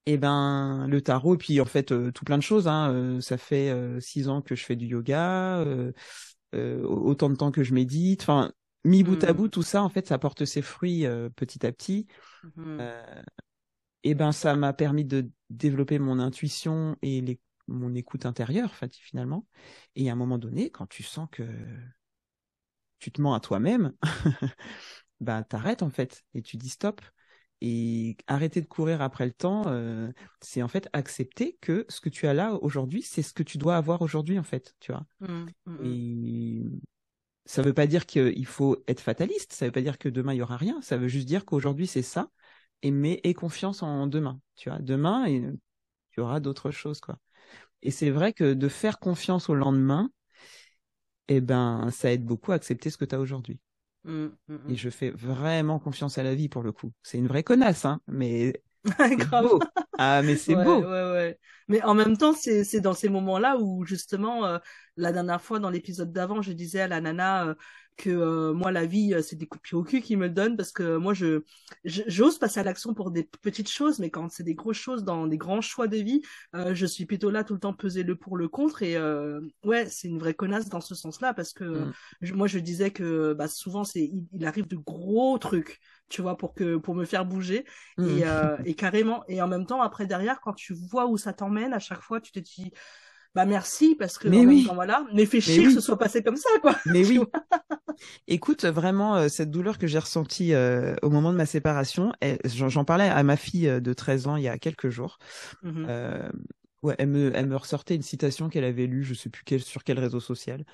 Et 0.07 0.17
ben 0.17 0.87
le 0.89 1.03
tarot 1.03 1.35
et 1.35 1.39
puis 1.39 1.61
en 1.61 1.67
fait 1.67 1.93
euh, 1.93 2.11
tout 2.11 2.25
plein 2.25 2.39
de 2.39 2.43
choses. 2.43 2.67
Hein, 2.67 2.91
euh, 2.95 3.21
ça 3.21 3.37
fait 3.37 3.71
six 4.01 4.27
ans 4.29 4.41
que 4.41 4.55
je 4.55 4.65
fais 4.65 4.75
du 4.75 4.87
yoga, 4.87 5.63
autant 6.55 7.29
de 7.29 7.37
temps 7.37 7.51
que 7.51 7.63
je 7.63 7.75
médite. 7.75 8.23
Enfin, 8.23 8.53
mis 8.85 9.05
bout 9.05 9.23
à 9.23 9.33
Mhm. 9.33 9.37
bout, 9.37 9.49
tout 9.49 9.63
ça 9.63 9.83
en 9.83 9.91
fait, 9.91 10.07
ça 10.09 10.19
porte 10.19 10.47
ses 10.47 10.63
fruits 10.63 11.05
petit 11.37 11.67
à 11.67 11.73
petit. 11.73 12.07
Euh, 12.59 13.23
et 14.03 14.15
ben 14.15 14.33
ça 14.33 14.57
m'a 14.57 14.73
permis 14.73 15.05
de 15.05 15.31
développer 15.51 15.99
mon 15.99 16.19
intuition 16.19 16.97
et 17.03 17.21
les, 17.21 17.41
mon 17.69 17.95
écoute 17.95 18.27
intérieure, 18.27 18.75
finalement. 18.91 19.47
Et 19.95 20.11
à 20.11 20.13
un 20.13 20.17
moment 20.17 20.39
donné, 20.39 20.71
quand 20.71 20.87
tu 20.87 21.03
sens 21.03 21.29
que 21.31 21.45
tu 22.99 23.11
te 23.11 23.21
mens 23.21 23.35
à 23.35 23.41
toi-même, 23.41 23.93
ben 25.21 25.43
t'arrêtes 25.43 25.83
en 25.83 25.91
fait 25.91 26.25
et 26.35 26.43
tu 26.43 26.57
dis 26.57 26.69
stop. 26.69 27.01
Et 27.63 28.17
arrêter 28.27 28.63
de 28.63 28.67
courir 28.67 29.03
après 29.03 29.27
le 29.27 29.33
temps, 29.33 29.65
euh, 29.67 30.11
c'est 30.41 30.63
en 30.63 30.69
fait 30.69 30.89
accepter 30.95 31.59
que 31.61 31.85
ce 31.91 32.01
que 32.01 32.09
tu 32.09 32.27
as 32.27 32.33
là 32.33 32.55
aujourd'hui, 32.55 33.03
c'est 33.03 33.21
ce 33.21 33.35
que 33.35 33.43
tu 33.43 33.59
dois 33.59 33.77
avoir 33.77 34.01
aujourd'hui 34.01 34.39
en 34.39 34.43
fait, 34.43 34.75
tu 34.81 34.93
vois. 34.93 35.05
Mhm. 35.21 35.47
Mhm. 35.67 35.79
Et 35.85 36.65
ça 37.45 37.61
veut 37.61 37.75
pas 37.75 37.87
dire 37.87 38.07
qu'il 38.07 38.47
faut 38.47 38.83
être 38.89 39.01
fataliste, 39.01 39.53
ça 39.53 39.67
veut 39.67 39.73
pas 39.73 39.83
dire 39.83 39.99
que 39.99 40.09
demain 40.09 40.33
il 40.33 40.39
y 40.39 40.43
aura 40.43 40.57
rien, 40.57 40.81
ça 40.81 40.97
veut 40.97 41.09
juste 41.09 41.27
dire 41.27 41.45
qu'aujourd'hui 41.45 41.87
c'est 41.87 42.01
ça, 42.01 42.31
et 42.83 42.91
mais 42.91 43.21
aie 43.25 43.35
confiance 43.35 43.83
en 43.83 44.07
demain, 44.07 44.41
tu 44.57 44.71
vois. 44.71 44.79
Demain, 44.79 45.27
et, 45.27 45.43
tu 46.11 46.21
auras 46.21 46.41
d'autres 46.41 46.71
choses, 46.71 47.01
quoi. 47.01 47.19
Et 47.83 47.91
c'est 47.91 48.11
vrai 48.11 48.33
que 48.33 48.55
de 48.55 48.69
faire 48.69 48.99
confiance 48.99 49.49
au 49.49 49.55
lendemain, 49.55 50.11
eh 51.29 51.41
ben, 51.41 51.91
ça 51.93 52.13
aide 52.13 52.25
beaucoup 52.25 52.53
à 52.53 52.57
accepter 52.57 52.91
ce 52.91 52.99
que 52.99 53.05
tu 53.05 53.15
as 53.15 53.21
aujourd'hui. 53.21 53.61
Mhm. 54.05 54.37
Mhm. 54.49 54.71
Et 54.71 54.77
je 54.77 54.91
fais 54.91 55.11
vraiment 55.11 55.79
confiance 55.79 56.19
à 56.19 56.23
la 56.23 56.35
vie 56.35 56.49
pour 56.49 56.63
le 56.63 56.73
coup. 56.73 56.93
C'est 57.03 57.19
une 57.19 57.29
vraie 57.29 57.43
connasse, 57.43 57.85
hein, 57.85 58.01
mais 58.07 58.63
Grave. 59.19 59.45
beau. 59.45 59.61
Ah, 59.99 60.23
mais 60.23 60.37
c'est 60.37 60.55
Ouais, 60.55 60.65
beau. 60.65 60.81
ouais, 60.81 61.13
ouais. 61.13 61.39
Mais 61.69 61.83
en 61.83 61.95
même 61.95 62.17
temps, 62.17 62.33
c'est 62.33 62.65
c'est 62.65 62.81
dans 62.81 62.95
ces 62.95 63.09
moments-là 63.09 63.59
où 63.59 63.85
justement, 63.85 64.47
euh, 64.47 64.59
la 64.97 65.13
dernière 65.13 65.43
fois 65.43 65.59
dans 65.59 65.71
l'épisode 65.71 66.13
d'avant, 66.13 66.43
je 66.43 66.53
disais 66.53 66.81
à 66.81 66.89
la 66.89 67.01
nana 67.01 67.47
euh, 67.49 67.55
que 67.97 68.09
euh, 68.11 68.53
moi 68.55 68.73
la 68.73 68.87
vie 68.87 69.13
euh, 69.15 69.21
c'est 69.23 69.37
des 69.37 69.47
coups 69.47 69.63
de 69.63 69.69
pied 69.69 69.77
au 69.77 69.83
cul 69.85 70.01
qui 70.01 70.17
me 70.17 70.27
le 70.27 70.33
donnent 70.33 70.57
parce 70.57 70.73
que 70.73 70.97
moi 70.97 71.13
je 71.15 71.43
j'ose 71.85 72.39
passer 72.39 72.61
à 72.61 72.63
l'action 72.63 72.95
pour 72.95 73.11
des 73.11 73.25
petites 73.43 73.69
choses, 73.71 73.99
mais 73.99 74.11
quand 74.11 74.31
c'est 74.31 74.43
des 74.43 74.55
grosses 74.55 74.79
choses 74.79 75.05
dans 75.05 75.27
des 75.27 75.37
grands 75.37 75.61
choix 75.61 75.87
de 75.87 75.97
vie, 75.99 76.23
euh, 76.55 76.75
je 76.75 76.87
suis 76.87 77.05
plutôt 77.07 77.31
là 77.31 77.45
tout 77.45 77.55
le 77.55 77.61
temps 77.61 77.75
peser 77.75 78.03
le 78.03 78.17
pour 78.17 78.37
le 78.37 78.49
contre 78.49 78.83
et 78.83 78.97
euh, 78.97 79.41
ouais 79.65 79.87
c'est 79.89 80.09
une 80.09 80.19
vraie 80.19 80.35
connasse 80.35 80.69
dans 80.69 80.81
ce 80.81 80.95
sens-là 80.95 81.35
parce 81.35 81.53
que 81.53 81.89
Mm. 81.89 81.93
je- 82.21 82.35
moi 82.35 82.47
je 82.47 82.59
disais 82.59 82.91
que 82.91 83.35
bah 83.35 83.49
souvent 83.49 83.85
c'est 83.85 84.01
il, 84.05 84.27
il 84.33 84.47
arrive 84.47 84.67
de 84.69 84.77
gros 84.77 85.39
trucs 85.39 85.79
tu 86.09 86.23
vois 86.23 86.37
pour 86.37 86.55
que 86.55 86.77
pour 86.77 86.95
me 86.95 87.05
faire 87.05 87.25
bouger 87.25 87.65
Mm. 87.99 88.19
et, 88.19 88.25
euh, 88.27 88.57
et 88.65 88.75
carrément 88.75 89.25
et 89.29 89.43
en 89.43 89.49
même 89.49 89.67
temps 89.67 89.83
après 89.83 90.07
derrière 90.07 90.41
quand 90.41 90.53
tu 90.55 90.75
vois 90.75 91.07
où 91.07 91.17
ça 91.19 91.33
t'emmène 91.33 91.73
à 91.73 91.79
chaque 91.79 92.01
fois 92.03 92.21
tu 92.21 92.33
te 92.33 92.39
dis 92.41 92.73
bah 93.35 93.47
merci 93.47 93.95
parce 93.97 94.19
que 94.19 94.29
Mais 94.29 94.47
oui. 94.47 94.67
temps, 94.67 94.75
voilà, 94.75 95.05
mais 95.15 95.27
fait 95.27 95.41
chier 95.41 95.67
que 95.67 95.73
ce 95.73 95.81
soit 95.81 95.99
passé 95.99 96.23
comme 96.23 96.37
ça 96.37 96.49
quoi. 96.61 96.77
Mais 96.85 97.05
oui. 97.05 97.31
Écoute, 98.29 98.65
vraiment, 98.65 99.17
euh, 99.17 99.29
cette 99.29 99.51
douleur 99.51 99.79
que 99.79 99.87
j'ai 99.87 99.99
ressentie 99.99 100.55
euh, 100.55 100.95
au 101.03 101.11
moment 101.11 101.33
de 101.33 101.37
ma 101.37 101.47
séparation, 101.47 102.13
j'en 102.45 102.85
parlais 102.85 103.09
à 103.09 103.23
ma 103.23 103.37
fille 103.37 103.69
euh, 103.69 103.81
de 103.81 103.93
13 103.93 104.27
ans 104.27 104.37
il 104.37 104.45
y 104.45 104.49
a 104.49 104.59
quelques 104.59 104.89
jours. 104.91 105.19
Mhm. 105.63 105.91
Euh, 105.91 106.29
ouais, 106.83 106.95
elle 106.99 107.09
me, 107.09 107.33
elle 107.37 107.47
me 107.47 107.57
ressortait 107.57 107.97
une 107.97 108.03
citation 108.03 108.49
qu'elle 108.49 108.65
avait 108.65 108.87
lue, 108.87 109.05
je 109.05 109.15
sais 109.15 109.31
plus 109.31 109.43
quel, 109.45 109.61
sur 109.63 109.85
quel 109.85 109.99
réseau 109.99 110.21
social. 110.21 110.65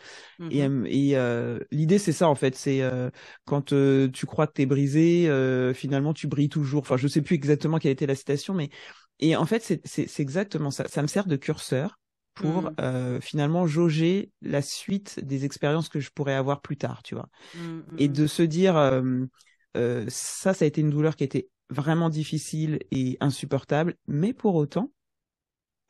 Et, 0.50 0.68
Mhm. 0.68 0.68
me- 0.68 0.88
et 0.88 1.16
euh, 1.16 1.60
l'idée, 1.72 1.98
c'est 1.98 2.12
ça 2.12 2.28
en 2.28 2.34
fait, 2.36 2.56
c'est 2.56 2.82
euh, 2.82 3.10
quand 3.46 3.72
euh, 3.72 4.08
tu 4.10 4.26
crois 4.26 4.46
que 4.46 4.52
t'es 4.54 4.66
brisé, 4.66 5.28
euh, 5.28 5.74
finalement 5.74 6.14
tu 6.14 6.28
brilles 6.28 6.48
toujours. 6.50 6.82
Enfin, 6.82 6.96
je 6.96 7.08
sais 7.08 7.22
plus 7.22 7.36
exactement 7.36 7.78
quelle 7.78 7.92
était 7.92 8.06
la 8.06 8.14
citation, 8.16 8.54
mais 8.54 8.70
et 9.20 9.36
en 9.36 9.46
fait, 9.46 9.62
c'est 9.84 10.20
exactement 10.20 10.70
ça. 10.70 10.88
Ça 10.88 11.02
me 11.02 11.06
sert 11.08 11.26
de 11.26 11.36
curseur 11.36 11.98
pour 12.36 12.70
Mhm. 12.70 12.76
euh, 12.80 13.20
finalement 13.22 13.66
jauger 13.66 14.32
la 14.42 14.62
suite 14.62 15.20
des 15.24 15.46
expériences 15.46 15.90
que 15.90 16.00
je 16.00 16.12
pourrais 16.12 16.34
avoir 16.36 16.62
plus 16.62 16.78
tard, 16.78 17.02
tu 17.04 17.16
vois 17.16 17.30
Mhm. 17.52 17.84
et 17.98 18.08
Mhm. 18.08 18.10
de 18.10 18.26
se 18.26 18.42
dire 18.42 18.76
euh, 18.76 19.02
euh, 19.76 20.06
ça, 20.08 20.54
ça 20.54 20.64
a 20.64 20.68
été 20.68 20.80
une 20.80 20.90
douleur 20.90 21.16
qui 21.16 21.24
était 21.24 21.48
vraiment 21.70 22.10
difficile 22.10 22.80
et 22.92 23.16
insupportable, 23.20 23.96
mais 24.08 24.32
pour 24.34 24.54
autant, 24.56 24.92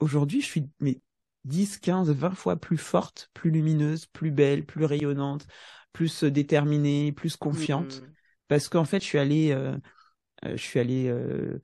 aujourd'hui, 0.00 0.40
je 0.40 0.46
suis 0.46 0.70
mais 0.80 1.00
10, 1.44 1.78
15, 1.78 2.10
20 2.10 2.34
fois 2.34 2.56
plus 2.56 2.78
forte, 2.78 3.30
plus 3.34 3.50
lumineuse, 3.50 4.06
plus 4.06 4.30
belle, 4.30 4.64
plus 4.66 4.84
rayonnante, 4.84 5.46
plus 5.92 6.24
euh, 6.24 6.30
déterminée, 6.30 7.12
plus 7.12 7.36
confiante, 7.36 8.04
parce 8.48 8.68
qu'en 8.68 8.84
fait, 8.84 9.00
je 9.00 9.04
suis 9.06 9.18
allée, 9.18 9.52
euh, 9.52 9.76
euh, 10.44 10.56
je 10.56 10.62
suis 10.62 10.80
allée 10.80 11.08
euh, 11.08 11.62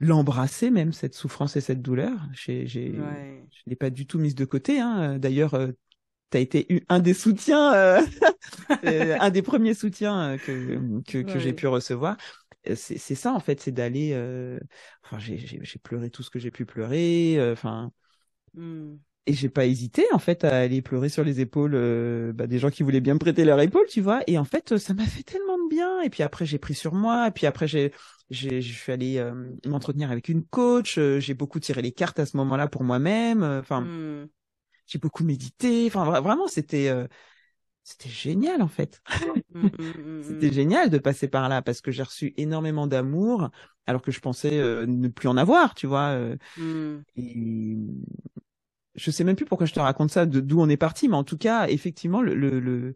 l'embrasser 0.00 0.70
même 0.70 0.92
cette 0.92 1.14
souffrance 1.14 1.56
et 1.56 1.60
cette 1.60 1.82
douleur. 1.82 2.18
J'ai, 2.32 2.66
j'ai, 2.66 2.90
Ouais. 2.92 3.48
je 3.50 3.62
l'ai 3.66 3.76
pas 3.76 3.90
du 3.90 4.06
tout 4.06 4.18
mise 4.18 4.34
de 4.34 4.44
côté. 4.44 4.80
Hein. 4.80 5.18
D'ailleurs, 5.18 5.54
euh, 5.54 5.68
tu 6.30 6.38
as 6.38 6.40
été 6.40 6.84
un 6.88 7.00
des 7.00 7.14
soutiens, 7.14 7.74
euh, 7.74 8.02
euh, 8.84 9.16
un 9.20 9.30
des 9.30 9.42
premiers 9.42 9.74
soutiens 9.74 10.34
euh, 10.34 10.38
que, 10.38 11.02
que, 11.06 11.18
que 11.22 11.38
j'ai 11.38 11.52
pu 11.54 11.66
recevoir. 11.68 12.16
Euh, 12.68 12.74
C'est 12.76 12.98
c'est 12.98 13.14
ça 13.16 13.32
en 13.34 13.40
fait, 13.40 13.60
c'est 13.60 13.72
d'aller. 13.72 14.12
euh, 14.14 14.58
Enfin, 15.04 15.18
j'ai 15.18 15.38
j'ai- 15.38 15.60
j'ai 15.64 15.78
pleuré 15.78 16.10
tout 16.10 16.22
ce 16.24 16.30
que 16.30 16.38
j'ai 16.40 16.50
pu 16.50 16.66
pleurer. 16.66 17.36
euh, 17.38 17.52
Enfin, 17.52 17.92
Mhm. 18.54 19.04
et 19.28 19.32
j'ai 19.32 19.48
pas 19.48 19.66
hésité 19.66 20.04
en 20.12 20.18
fait 20.20 20.44
à 20.44 20.56
aller 20.58 20.82
pleurer 20.82 21.08
sur 21.08 21.24
les 21.24 21.40
épaules 21.40 21.74
euh, 21.74 22.32
bah, 22.32 22.46
des 22.46 22.58
gens 22.60 22.70
qui 22.70 22.82
voulaient 22.84 23.00
bien 23.00 23.14
me 23.14 23.18
prêter 23.18 23.44
leur 23.44 23.60
épaule, 23.60 23.86
tu 23.88 24.00
vois. 24.00 24.20
Et 24.28 24.38
en 24.38 24.44
fait, 24.44 24.72
euh, 24.72 24.78
ça 24.78 24.94
m'a 24.94 25.04
fait 25.04 25.24
tellement 25.24 25.58
de 25.58 25.68
bien. 25.68 26.00
Et 26.02 26.10
puis 26.10 26.22
après, 26.22 26.46
j'ai 26.46 26.58
pris 26.58 26.74
sur 26.74 26.94
moi. 26.94 27.26
Et 27.28 27.30
puis 27.32 27.46
après, 27.46 27.66
j'ai 27.66 27.92
je 28.30 28.60
suis 28.60 28.92
allée 28.92 29.18
euh, 29.18 29.52
m'entretenir 29.66 30.10
avec 30.10 30.28
une 30.28 30.44
coach. 30.44 30.98
euh, 30.98 31.20
j'ai 31.20 31.34
beaucoup 31.34 31.60
tiré 31.60 31.82
les 31.82 31.92
cartes 31.92 32.18
à 32.18 32.26
ce 32.26 32.36
moment-là 32.38 32.68
pour 32.68 32.84
moi-même. 32.84 33.42
euh, 33.42 33.60
Enfin, 33.60 33.88
Mhm. 33.88 34.30
j'ai 34.86 34.98
beaucoup 34.98 35.24
médité. 35.24 35.86
Enfin, 35.88 36.04
vra- 36.04 36.22
vraiment, 36.22 36.48
c'était 36.48 36.88
euh, 36.88 37.06
c'était 37.84 38.10
génial 38.10 38.62
en 38.62 38.68
fait. 38.68 39.02
Mhm. 39.54 39.72
Mhm. 39.78 39.78
C'était 40.20 40.52
génial 40.52 40.90
de 40.90 40.98
passer 40.98 41.28
par 41.28 41.48
là 41.48 41.62
parce 41.62 41.80
que 41.80 41.90
j'ai 41.92 42.02
reçu 42.02 42.34
énormément 42.36 42.86
d'amour 42.86 43.50
alors 43.86 44.02
que 44.02 44.10
je 44.10 44.20
pensais 44.20 44.58
euh, 44.58 44.86
ne 44.86 45.08
plus 45.08 45.28
en 45.28 45.36
avoir, 45.36 45.74
tu 45.74 45.86
vois. 45.86 46.08
euh, 46.10 46.36
Mhm. 46.56 47.04
et 47.16 47.76
je 48.94 49.10
sais 49.10 49.24
même 49.24 49.36
plus 49.36 49.44
pourquoi 49.44 49.66
je 49.66 49.74
te 49.74 49.80
raconte 49.80 50.10
ça, 50.10 50.26
d'où 50.26 50.60
on 50.60 50.68
est 50.68 50.76
parti, 50.76 51.08
mais 51.08 51.16
en 51.16 51.24
tout 51.24 51.36
cas, 51.38 51.68
effectivement, 51.68 52.22
le 52.22 52.34
le 52.34 52.60
le, 52.60 52.94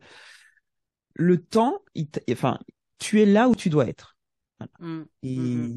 le 1.15 1.39
temps, 1.43 1.83
il 1.95 2.09
enfin, 2.33 2.59
tu 2.99 3.21
es 3.21 3.27
là 3.27 3.49
où 3.49 3.55
tu 3.55 3.71
dois 3.71 3.87
être. 3.89 4.17
Mhm. 4.79 5.09
Et, 5.23 5.73
Mhm. 5.73 5.75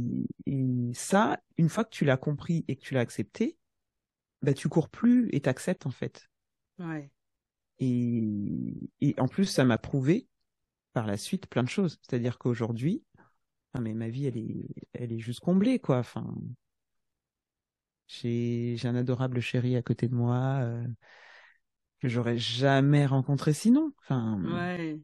et 0.47 0.93
ça, 0.95 1.41
une 1.57 1.69
fois 1.69 1.85
que 1.85 1.91
tu 1.91 2.05
l'as 2.05 2.17
compris 2.17 2.65
et 2.67 2.75
que 2.75 2.81
tu 2.83 2.93
l'as 2.93 3.01
accepté, 3.01 3.57
bah 4.43 4.53
tu 4.53 4.69
cours 4.69 4.89
plus 4.89 5.29
et 5.33 5.41
t'acceptes 5.41 5.85
en 5.87 5.91
fait. 5.91 6.29
Ouais. 6.79 7.11
Et, 7.79 8.23
et 9.01 9.15
en 9.19 9.27
plus, 9.27 9.45
ça 9.45 9.63
m'a 9.65 9.77
prouvé 9.77 10.27
par 10.93 11.07
la 11.07 11.17
suite 11.17 11.47
plein 11.47 11.63
de 11.63 11.69
choses. 11.69 11.99
C'est-à-dire 12.03 12.37
qu'aujourd'hui, 12.39 13.03
ah 13.73 13.81
mais 13.81 13.93
ma 13.93 14.09
vie, 14.09 14.27
elle 14.27 14.37
est, 14.37 14.67
elle 14.93 15.13
est 15.13 15.19
juste 15.19 15.41
comblée, 15.41 15.79
quoi. 15.79 15.99
Enfin, 15.99 16.35
j'ai, 18.07 18.75
j'ai 18.77 18.87
un 18.87 18.95
adorable 18.95 19.39
chéri 19.41 19.75
à 19.75 19.81
côté 19.81 20.07
de 20.07 20.15
moi 20.15 20.59
euh, 20.61 20.85
que 22.01 22.07
j'aurais 22.09 22.37
jamais 22.37 23.05
rencontré 23.07 23.53
sinon. 23.53 23.93
Enfin, 24.03 24.39
Ouais. 24.43 25.01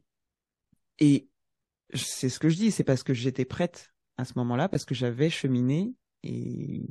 et 0.98 1.28
c'est 1.94 2.28
ce 2.28 2.38
que 2.38 2.48
je 2.48 2.56
dis, 2.56 2.70
c'est 2.70 2.84
parce 2.84 3.02
que 3.02 3.14
j'étais 3.14 3.44
prête 3.44 3.92
à 4.16 4.24
ce 4.24 4.32
moment-là, 4.36 4.68
parce 4.68 4.84
que 4.84 4.94
j'avais 4.94 5.30
cheminé 5.30 5.94
et 6.22 6.84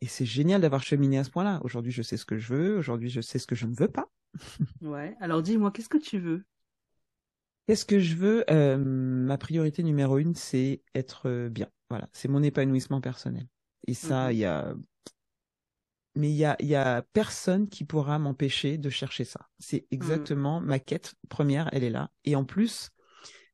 et 0.00 0.06
c'est 0.06 0.24
génial 0.26 0.60
d'avoir 0.62 0.82
cheminé 0.82 1.18
à 1.18 1.24
ce 1.24 1.30
point-là. 1.30 1.60
Aujourd'hui, 1.62 1.92
je 1.92 2.02
sais 2.02 2.16
ce 2.16 2.24
que 2.24 2.38
je 2.38 2.52
veux. 2.54 2.76
Aujourd'hui, 2.78 3.10
je 3.10 3.20
sais 3.20 3.38
ce 3.38 3.46
que 3.46 3.54
je 3.54 3.66
ne 3.66 3.74
veux 3.74 3.88
pas. 3.88 4.10
Ouais. 4.82 5.16
Alors 5.20 5.42
dis-moi, 5.42 5.70
qu'est-ce 5.70 5.88
que 5.88 5.96
tu 5.98 6.18
veux? 6.18 6.44
Qu'est-ce 7.66 7.84
que 7.84 8.00
je 8.00 8.16
veux? 8.16 8.44
Euh, 8.50 8.76
Ma 8.76 9.38
priorité 9.38 9.82
numéro 9.82 10.18
une, 10.18 10.34
c'est 10.34 10.82
être 10.94 11.28
euh, 11.28 11.48
bien. 11.48 11.68
Voilà, 11.88 12.08
c'est 12.12 12.28
mon 12.28 12.42
épanouissement 12.42 13.00
personnel. 13.00 13.46
Et 13.86 13.94
ça, 13.94 14.28
Mhm. 14.28 14.32
il 14.32 14.38
y 14.38 14.44
a, 14.44 14.74
mais 16.16 16.30
il 16.30 16.36
y 16.36 16.44
a, 16.44 16.56
il 16.60 16.66
y 16.66 16.74
a 16.74 17.02
personne 17.12 17.68
qui 17.68 17.84
pourra 17.84 18.18
m'empêcher 18.18 18.78
de 18.78 18.90
chercher 18.90 19.24
ça. 19.24 19.48
C'est 19.58 19.86
exactement 19.90 20.60
ma 20.60 20.78
quête 20.78 21.14
première, 21.28 21.68
elle 21.72 21.84
est 21.84 21.90
là. 21.90 22.10
Et 22.24 22.34
en 22.36 22.44
plus, 22.44 22.90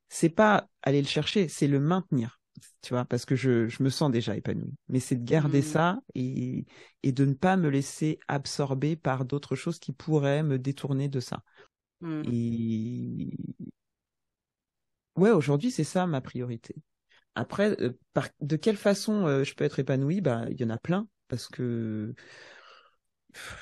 c'est 0.09 0.29
pas 0.29 0.67
aller 0.83 1.01
le 1.01 1.07
chercher, 1.07 1.47
c'est 1.47 1.67
le 1.67 1.79
maintenir. 1.79 2.39
Tu 2.81 2.93
vois, 2.93 3.05
parce 3.05 3.25
que 3.25 3.35
je, 3.35 3.67
je 3.67 3.83
me 3.83 3.89
sens 3.89 4.11
déjà 4.11 4.35
épanouie. 4.35 4.73
Mais 4.89 4.99
c'est 4.99 5.15
de 5.15 5.23
garder 5.25 5.61
Mhm. 5.61 5.63
ça 5.63 5.99
et, 6.15 6.65
et 7.03 7.11
de 7.11 7.25
ne 7.25 7.33
pas 7.33 7.57
me 7.57 7.69
laisser 7.69 8.19
absorber 8.27 8.95
par 8.95 9.25
d'autres 9.25 9.55
choses 9.55 9.79
qui 9.79 9.91
pourraient 9.93 10.43
me 10.43 10.57
détourner 10.57 11.07
de 11.09 11.19
ça. 11.19 11.43
Mhm. 12.01 12.31
Et 12.31 13.29
ouais, 15.15 15.31
aujourd'hui, 15.31 15.71
c'est 15.71 15.83
ça 15.83 16.07
ma 16.07 16.21
priorité. 16.21 16.75
Après, 17.35 17.75
euh, 17.81 17.97
par... 18.13 18.29
de 18.41 18.55
quelle 18.57 18.77
façon 18.77 19.27
euh, 19.27 19.43
je 19.43 19.55
peux 19.55 19.65
être 19.65 19.79
épanouie? 19.79 20.21
Bah, 20.21 20.45
il 20.51 20.59
y 20.61 20.65
en 20.65 20.71
a 20.71 20.77
plein 20.77 21.07
parce 21.29 21.47
que 21.47 22.15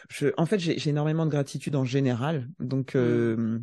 je, 0.09 0.27
en 0.37 0.45
fait, 0.45 0.59
j'ai 0.59 0.89
énormément 0.89 1.25
de 1.25 1.31
gratitude 1.31 1.75
en 1.75 1.85
général, 1.85 2.49
donc 2.59 2.95
euh, 2.95 3.59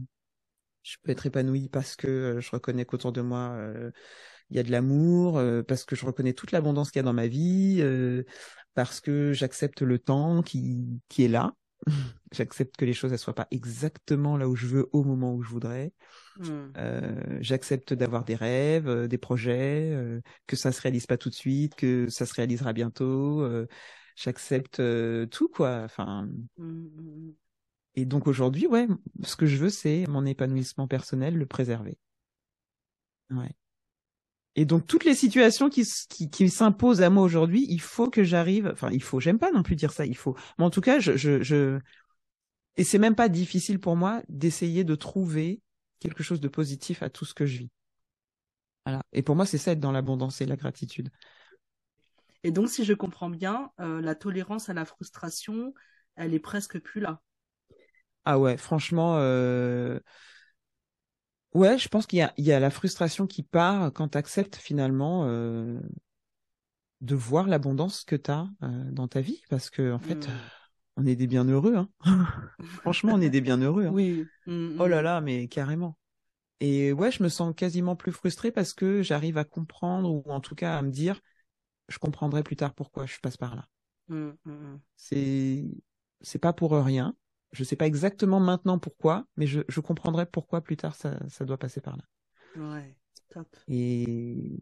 je 0.82 0.96
peux 1.02 1.12
être 1.12 1.26
épanouie 1.26 1.68
parce 1.68 1.96
que 1.96 2.06
euh, 2.08 2.40
je 2.40 2.50
reconnais 2.50 2.84
qu'autour 2.84 3.12
de 3.12 3.20
moi 3.20 3.50
euh, 3.52 3.90
il 4.50 4.56
y 4.56 4.60
a 4.60 4.62
de 4.62 4.70
l'amour, 4.70 5.38
euh, 5.38 5.62
parce 5.62 5.84
que 5.84 5.96
je 5.96 6.06
reconnais 6.06 6.34
toute 6.34 6.52
l'abondance 6.52 6.90
qu'il 6.90 7.00
y 7.00 7.00
a 7.00 7.04
dans 7.04 7.12
ma 7.12 7.26
vie, 7.28 7.82
parce 8.74 9.00
que 9.00 9.32
j'accepte 9.32 9.82
le 9.82 9.98
temps 9.98 10.42
qui 10.42 11.00
qui 11.08 11.24
est 11.24 11.28
là. 11.28 11.54
J'accepte 12.32 12.76
que 12.76 12.84
les 12.84 12.94
choses 12.94 13.12
ne 13.12 13.16
soient 13.16 13.34
pas 13.34 13.48
exactement 13.50 14.36
là 14.38 14.48
où 14.48 14.56
je 14.56 14.66
veux 14.66 14.88
au 14.92 15.02
moment 15.04 15.34
où 15.34 15.42
je 15.42 15.50
voudrais. 15.50 15.92
Euh, 16.78 17.38
j'accepte 17.40 17.92
d'avoir 17.92 18.24
des 18.24 18.34
rêves, 18.34 18.88
euh, 18.88 19.06
des 19.06 19.18
projets, 19.18 19.90
euh, 19.92 20.20
que 20.46 20.56
ça 20.56 20.72
se 20.72 20.80
réalise 20.80 21.06
pas 21.06 21.18
tout 21.18 21.28
de 21.28 21.34
suite, 21.34 21.74
que 21.74 22.08
ça 22.08 22.24
se 22.24 22.34
réalisera 22.34 22.72
bientôt. 22.72 23.46
j'accepte 24.16 24.80
tout 25.30 25.48
quoi. 25.48 25.82
Enfin, 25.84 26.28
Mhm. 26.56 27.36
Et 27.94 28.04
donc 28.04 28.26
aujourd'hui, 28.26 28.66
ouais, 28.66 28.88
ce 29.22 29.36
que 29.36 29.46
je 29.46 29.56
veux, 29.56 29.70
c'est 29.70 30.06
mon 30.08 30.24
épanouissement 30.24 30.88
personnel, 30.88 31.36
le 31.36 31.46
préserver. 31.46 31.98
Ouais. 33.30 33.54
Et 34.54 34.64
donc 34.64 34.86
toutes 34.86 35.04
les 35.04 35.14
situations 35.14 35.70
qui, 35.70 35.84
s'imposent 35.84 37.02
à 37.02 37.10
moi 37.10 37.22
aujourd'hui, 37.22 37.66
il 37.68 37.80
faut 37.80 38.10
que 38.10 38.22
j'arrive. 38.24 38.68
Enfin, 38.72 38.90
il 38.90 39.02
faut. 39.02 39.20
J'aime 39.20 39.38
pas 39.38 39.50
non 39.50 39.62
plus 39.62 39.76
dire 39.76 39.92
ça. 39.92 40.06
Il 40.06 40.16
faut. 40.16 40.36
Mais 40.58 40.64
en 40.64 40.70
tout 40.70 40.80
cas, 40.80 41.00
je, 41.00 41.16
je, 41.16 41.42
je... 41.42 41.80
et 42.76 42.84
c'est 42.84 42.98
même 42.98 43.14
pas 43.14 43.28
difficile 43.28 43.78
pour 43.78 43.96
moi 43.96 44.22
d'essayer 44.28 44.84
de 44.84 44.94
trouver 44.94 45.60
quelque 46.00 46.22
chose 46.22 46.40
de 46.40 46.48
positif 46.48 47.02
à 47.02 47.10
tout 47.10 47.24
ce 47.24 47.34
que 47.34 47.46
je 47.46 47.58
vis. 47.58 47.70
Voilà. 48.84 49.02
Et 49.12 49.22
pour 49.22 49.36
moi, 49.36 49.46
c'est 49.46 49.58
ça 49.58 49.72
être 49.72 49.80
dans 49.80 49.92
l'abondance 49.92 50.40
et 50.40 50.46
la 50.46 50.56
gratitude. 50.56 51.10
Et 52.42 52.50
donc, 52.50 52.68
si 52.68 52.84
je 52.84 52.92
comprends 52.92 53.30
bien, 53.30 53.70
euh, 53.80 54.00
la 54.00 54.14
tolérance 54.14 54.68
à 54.68 54.74
la 54.74 54.84
frustration, 54.84 55.72
elle 56.16 56.34
est 56.34 56.40
presque 56.40 56.80
plus 56.80 57.00
là. 57.00 57.22
Ah 58.24 58.38
ouais, 58.38 58.56
franchement, 58.56 59.16
euh... 59.18 59.98
ouais, 61.54 61.78
je 61.78 61.88
pense 61.88 62.06
qu'il 62.06 62.18
y 62.18 62.22
a, 62.22 62.32
il 62.36 62.44
y 62.44 62.52
a 62.52 62.60
la 62.60 62.70
frustration 62.70 63.26
qui 63.26 63.42
part 63.42 63.92
quand 63.92 64.08
tu 64.10 64.18
acceptes 64.18 64.56
finalement 64.56 65.24
euh, 65.26 65.78
de 67.00 67.14
voir 67.14 67.48
l'abondance 67.48 68.04
que 68.04 68.16
tu 68.16 68.30
as 68.30 68.48
dans 68.92 69.08
ta 69.08 69.20
vie, 69.20 69.42
parce 69.48 69.70
que 69.70 69.92
en 69.92 69.98
fait, 69.98 70.26
Mhm. 70.26 70.38
on 70.96 71.06
est 71.06 71.16
des 71.16 71.26
bienheureux. 71.26 71.76
Hein. 71.76 71.88
franchement, 72.62 73.12
on 73.14 73.20
est 73.20 73.30
des 73.30 73.40
bienheureux. 73.40 73.86
Hein. 73.86 73.92
Oui. 73.92 74.24
Mhm. 74.46 74.76
Oh 74.80 74.86
là 74.86 75.02
là, 75.02 75.20
mais 75.20 75.48
carrément. 75.48 75.96
Et 76.60 76.92
ouais, 76.92 77.10
je 77.10 77.22
me 77.22 77.28
sens 77.28 77.54
quasiment 77.56 77.96
plus 77.96 78.12
frustrée 78.12 78.52
parce 78.52 78.72
que 78.72 79.02
j'arrive 79.02 79.38
à 79.38 79.44
comprendre, 79.44 80.10
ou 80.10 80.22
en 80.30 80.40
tout 80.40 80.54
cas 80.54 80.78
à 80.78 80.82
me 80.82 80.90
dire, 80.90 81.20
je 81.88 81.98
comprendrai 81.98 82.42
plus 82.42 82.56
tard 82.56 82.74
pourquoi 82.74 83.06
je 83.06 83.18
passe 83.20 83.36
par 83.36 83.56
là. 83.56 83.66
C'est 84.96 85.64
c'est 86.20 86.38
pas 86.38 86.52
pour 86.52 86.72
rien. 86.72 87.16
Je 87.52 87.64
sais 87.64 87.76
pas 87.76 87.86
exactement 87.86 88.40
maintenant 88.40 88.78
pourquoi, 88.78 89.26
mais 89.36 89.46
je, 89.46 89.60
je 89.68 89.80
comprendrai 89.80 90.26
pourquoi 90.26 90.62
plus 90.62 90.76
tard 90.76 90.94
ça, 90.94 91.18
ça 91.28 91.44
doit 91.44 91.58
passer 91.58 91.80
par 91.80 91.96
là. 91.96 92.04
Ouais. 92.56 92.96
Top. 93.28 93.48
Et 93.68 94.58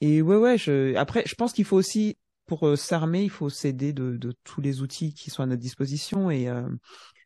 et 0.00 0.22
ouais 0.22 0.36
ouais, 0.36 0.58
je 0.58 0.94
après 0.96 1.22
je 1.26 1.34
pense 1.34 1.52
qu'il 1.52 1.64
faut 1.64 1.76
aussi 1.76 2.16
pour 2.46 2.76
s'armer, 2.76 3.22
il 3.22 3.30
faut 3.30 3.48
s'aider 3.48 3.92
de, 3.92 4.16
de, 4.16 4.34
tous 4.42 4.60
les 4.60 4.82
outils 4.82 5.14
qui 5.14 5.30
sont 5.30 5.42
à 5.42 5.46
notre 5.46 5.60
disposition 5.60 6.30
et 6.32 6.48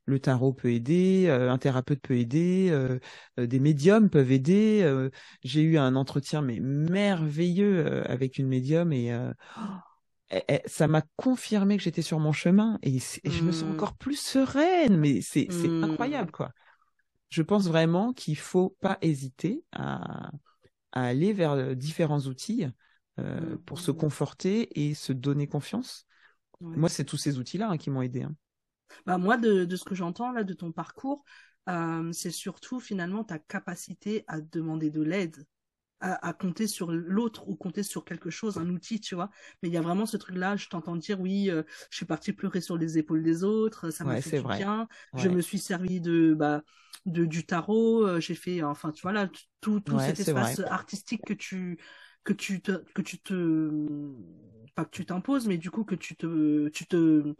le 0.05 0.20
tarot 0.20 0.53
peut 0.53 0.70
aider, 0.70 1.30
un 1.30 1.57
thérapeute 1.57 2.03
peut 2.03 2.18
aider, 2.18 2.76
des 3.39 3.59
médiums 3.59 4.11
peuvent 4.11 4.32
aider. 4.32 5.09
J'ai 5.43 5.62
eu 5.62 5.78
un 5.78 5.97
entretien 5.97 6.43
mais 6.43 6.61
merveilleux 6.61 8.07
avec 8.11 8.37
une 8.37 8.49
médium 8.49 8.93
et 8.93 9.16
ça 10.66 10.89
m'a 10.89 11.03
confirmé 11.16 11.77
que 11.77 11.83
j'étais 11.83 12.03
sur 12.03 12.18
mon 12.18 12.33
chemin 12.33 12.79
et, 12.83 12.99
je 12.99 13.43
me 13.43 13.53
sens 13.53 13.68
mmh. 13.68 13.72
encore 13.72 13.95
plus 13.95 14.18
sereine. 14.18 14.97
Mais 14.97 15.20
c'est 15.20 15.49
mmh. 15.49 15.85
incroyable, 15.85 16.31
quoi. 16.31 16.53
Je 17.31 17.43
pense 17.43 17.66
vraiment 17.66 18.12
qu'il 18.12 18.39
faut 18.39 18.77
pas 18.81 18.99
hésiter 19.03 19.64
à, 19.72 20.31
aller 20.93 21.33
vers 21.33 21.75
différents 21.75 22.20
outils 22.20 22.66
euh, 23.18 23.41
mmh. 23.41 23.59
pour 23.64 23.81
se 23.81 23.91
conforter 23.91 24.81
et 24.81 24.95
se 24.95 25.12
donner 25.12 25.47
confiance. 25.47 26.07
Moi, 26.61 26.89
c'est 26.89 27.05
tous 27.05 27.16
ces 27.16 27.39
outils-là 27.39 27.70
hein, 27.70 27.77
qui 27.77 27.91
m'ont 27.91 28.03
aidé. 28.03 28.22
Hein. 28.22 28.35
Bah, 29.07 29.18
moi, 29.18 29.37
de, 29.37 29.64
de 29.64 29.77
ce 29.77 29.85
que 29.85 29.95
j'entends 29.95 30.33
là 30.33 30.45
de 30.45 30.55
ton 30.55 30.72
parcours, 30.72 31.25
euh, 31.68 32.12
c'est 32.12 32.31
surtout 32.31 32.81
finalement 32.81 33.25
ta 33.25 33.39
capacité 33.39 34.25
à 34.27 34.41
demander 34.41 34.91
de 34.91 35.03
l'aide 35.03 35.47
à, 36.05 36.32
compter 36.34 36.66
sur 36.66 36.92
l'autre 36.92 37.48
ou 37.48 37.57
compter 37.57 37.82
sur 37.82 38.05
quelque 38.05 38.28
chose, 38.28 38.59
un 38.59 38.68
outil, 38.68 39.00
tu 39.00 39.14
vois. 39.14 39.30
Mais 39.62 39.68
il 39.68 39.74
y 39.74 39.78
a 39.78 39.80
vraiment 39.80 40.05
ce 40.05 40.16
truc-là, 40.16 40.57
je 40.57 40.68
t'entends 40.68 40.96
dire, 40.96 41.20
oui, 41.20 41.50
euh, 41.50 41.62
je 41.90 41.96
suis 41.96 42.07
partie 42.07 42.32
pleurer 42.32 42.61
sur 42.61 42.76
les 42.76 42.98
épaules 42.98 43.22
des 43.22 43.42
autres, 43.42 43.90
ça 43.90 44.05
m'a 44.05 44.20
fait 44.20 44.42
du 44.42 44.46
bien. 44.46 44.86
Je 45.14 45.28
me 45.28 45.40
suis 45.40 45.59
servi 45.59 46.00
de, 46.00 46.34
bah, 46.34 46.62
de 47.07 47.24
du 47.24 47.46
tarot, 47.46 48.07
euh, 48.07 48.20
j'ai 48.20 48.34
fait, 48.34 48.62
enfin, 48.62 48.92
tu 48.92 49.02
vois 49.02 49.12
là, 49.12 49.30
tout, 49.61 49.80
tout 49.80 49.98
cet 49.98 50.20
espace 50.20 50.61
artistique 50.61 51.22
que 51.24 51.34
tu, 51.34 51.78
que 52.22 52.32
tu 52.32 52.61
te, 52.61 52.84
que 52.92 53.02
tu 53.02 53.18
te, 53.18 53.70
pas 54.74 54.84
que 54.84 54.90
tu 54.90 55.07
t'imposes, 55.07 55.46
mais 55.46 55.57
du 55.57 55.70
coup 55.70 55.84
que 55.84 55.94
tu 55.94 56.16
te, 56.16 56.68
tu 56.68 56.86
te, 56.86 57.34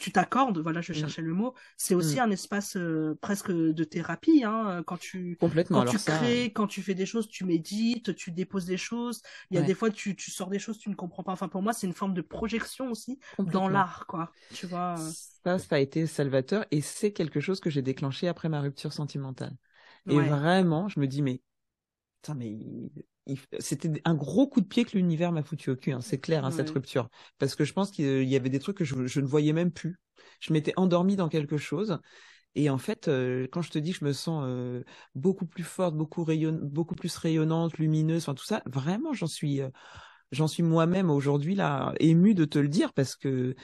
tu 0.00 0.10
t'accordes, 0.12 0.58
voilà, 0.58 0.80
je 0.80 0.92
mmh. 0.92 0.96
cherchais 0.96 1.22
le 1.22 1.34
mot. 1.34 1.54
C'est 1.76 1.94
aussi 1.94 2.16
mmh. 2.16 2.20
un 2.20 2.30
espace 2.30 2.76
euh, 2.76 3.16
presque 3.20 3.52
de 3.52 3.84
thérapie, 3.84 4.42
hein, 4.44 4.82
quand 4.86 4.98
tu 4.98 5.36
Complètement, 5.38 5.84
quand 5.84 5.90
tu 5.90 5.98
crées, 5.98 6.52
quand 6.52 6.66
tu 6.66 6.82
fais 6.82 6.94
des 6.94 7.06
choses, 7.06 7.28
tu 7.28 7.44
médites, 7.44 8.16
tu 8.16 8.32
déposes 8.32 8.64
des 8.64 8.78
choses. 8.78 9.22
Il 9.50 9.56
y 9.56 9.58
a 9.58 9.62
des 9.62 9.74
fois 9.74 9.90
tu, 9.90 10.16
tu 10.16 10.30
sors 10.30 10.48
des 10.48 10.58
choses, 10.58 10.78
tu 10.78 10.88
ne 10.88 10.94
comprends 10.94 11.22
pas. 11.22 11.32
Enfin, 11.32 11.48
pour 11.48 11.62
moi, 11.62 11.74
c'est 11.74 11.86
une 11.86 11.92
forme 11.92 12.14
de 12.14 12.22
projection 12.22 12.90
aussi 12.90 13.18
dans 13.38 13.68
l'art, 13.68 14.06
quoi. 14.06 14.32
Tu 14.54 14.66
vois. 14.66 14.96
Euh. 14.98 15.10
Ça, 15.44 15.58
ça 15.58 15.76
a 15.76 15.78
été 15.78 16.06
salvateur 16.06 16.64
et 16.70 16.80
c'est 16.80 17.12
quelque 17.12 17.40
chose 17.40 17.60
que 17.60 17.70
j'ai 17.70 17.82
déclenché 17.82 18.26
après 18.26 18.48
ma 18.48 18.60
rupture 18.60 18.92
sentimentale. 18.92 19.54
Et 20.08 20.18
vraiment, 20.18 20.88
je 20.88 20.98
me 20.98 21.06
dis 21.06 21.20
mais 21.20 21.42
Putain, 22.22 22.34
mais 22.34 22.58
c'était 23.58 23.90
un 24.04 24.14
gros 24.14 24.48
coup 24.48 24.60
de 24.60 24.66
pied 24.66 24.84
que 24.84 24.96
l'univers 24.96 25.32
m'a 25.32 25.42
foutu 25.42 25.70
au 25.70 25.76
cul, 25.76 25.92
hein, 25.92 26.00
c'est 26.00 26.18
clair, 26.18 26.44
hein, 26.44 26.50
cette 26.50 26.70
rupture. 26.70 27.08
Parce 27.38 27.54
que 27.54 27.64
je 27.64 27.72
pense 27.72 27.90
qu'il 27.90 28.24
y 28.24 28.36
avait 28.36 28.48
des 28.48 28.58
trucs 28.58 28.78
que 28.78 28.84
je, 28.84 28.94
ne 28.94 29.26
voyais 29.26 29.52
même 29.52 29.70
plus. 29.70 30.00
Je 30.40 30.52
m'étais 30.52 30.72
endormie 30.76 31.16
dans 31.16 31.28
quelque 31.28 31.56
chose. 31.56 31.98
Et 32.54 32.68
en 32.68 32.78
fait, 32.78 33.08
euh, 33.08 33.46
quand 33.52 33.62
je 33.62 33.70
te 33.70 33.78
dis 33.78 33.92
que 33.92 33.98
je 33.98 34.04
me 34.04 34.12
sens 34.12 34.42
euh, 34.44 34.82
beaucoup 35.14 35.46
plus 35.46 35.62
forte, 35.62 35.94
beaucoup, 35.94 36.24
rayon... 36.24 36.58
beaucoup 36.62 36.96
plus 36.96 37.14
rayonnante, 37.16 37.78
lumineuse, 37.78 38.22
enfin 38.22 38.34
tout 38.34 38.44
ça, 38.44 38.62
vraiment, 38.66 39.12
j'en 39.12 39.28
suis, 39.28 39.60
euh, 39.60 39.68
j'en 40.32 40.48
suis 40.48 40.64
moi-même 40.64 41.10
aujourd'hui 41.10 41.54
là 41.54 41.94
émue 42.00 42.34
de 42.34 42.44
te 42.44 42.58
le 42.58 42.68
dire 42.68 42.92
parce 42.92 43.16
que 43.16 43.54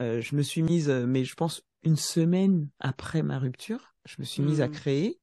je 0.00 0.36
me 0.36 0.42
suis 0.42 0.62
mise, 0.62 0.90
mais 0.90 1.24
je 1.24 1.34
pense 1.34 1.62
une 1.82 1.96
semaine 1.96 2.68
après 2.78 3.22
ma 3.22 3.38
rupture, 3.38 3.94
je 4.04 4.16
me 4.18 4.24
suis 4.24 4.42
mise 4.42 4.60
à 4.60 4.68
mmh. 4.68 4.72
créer 4.72 5.20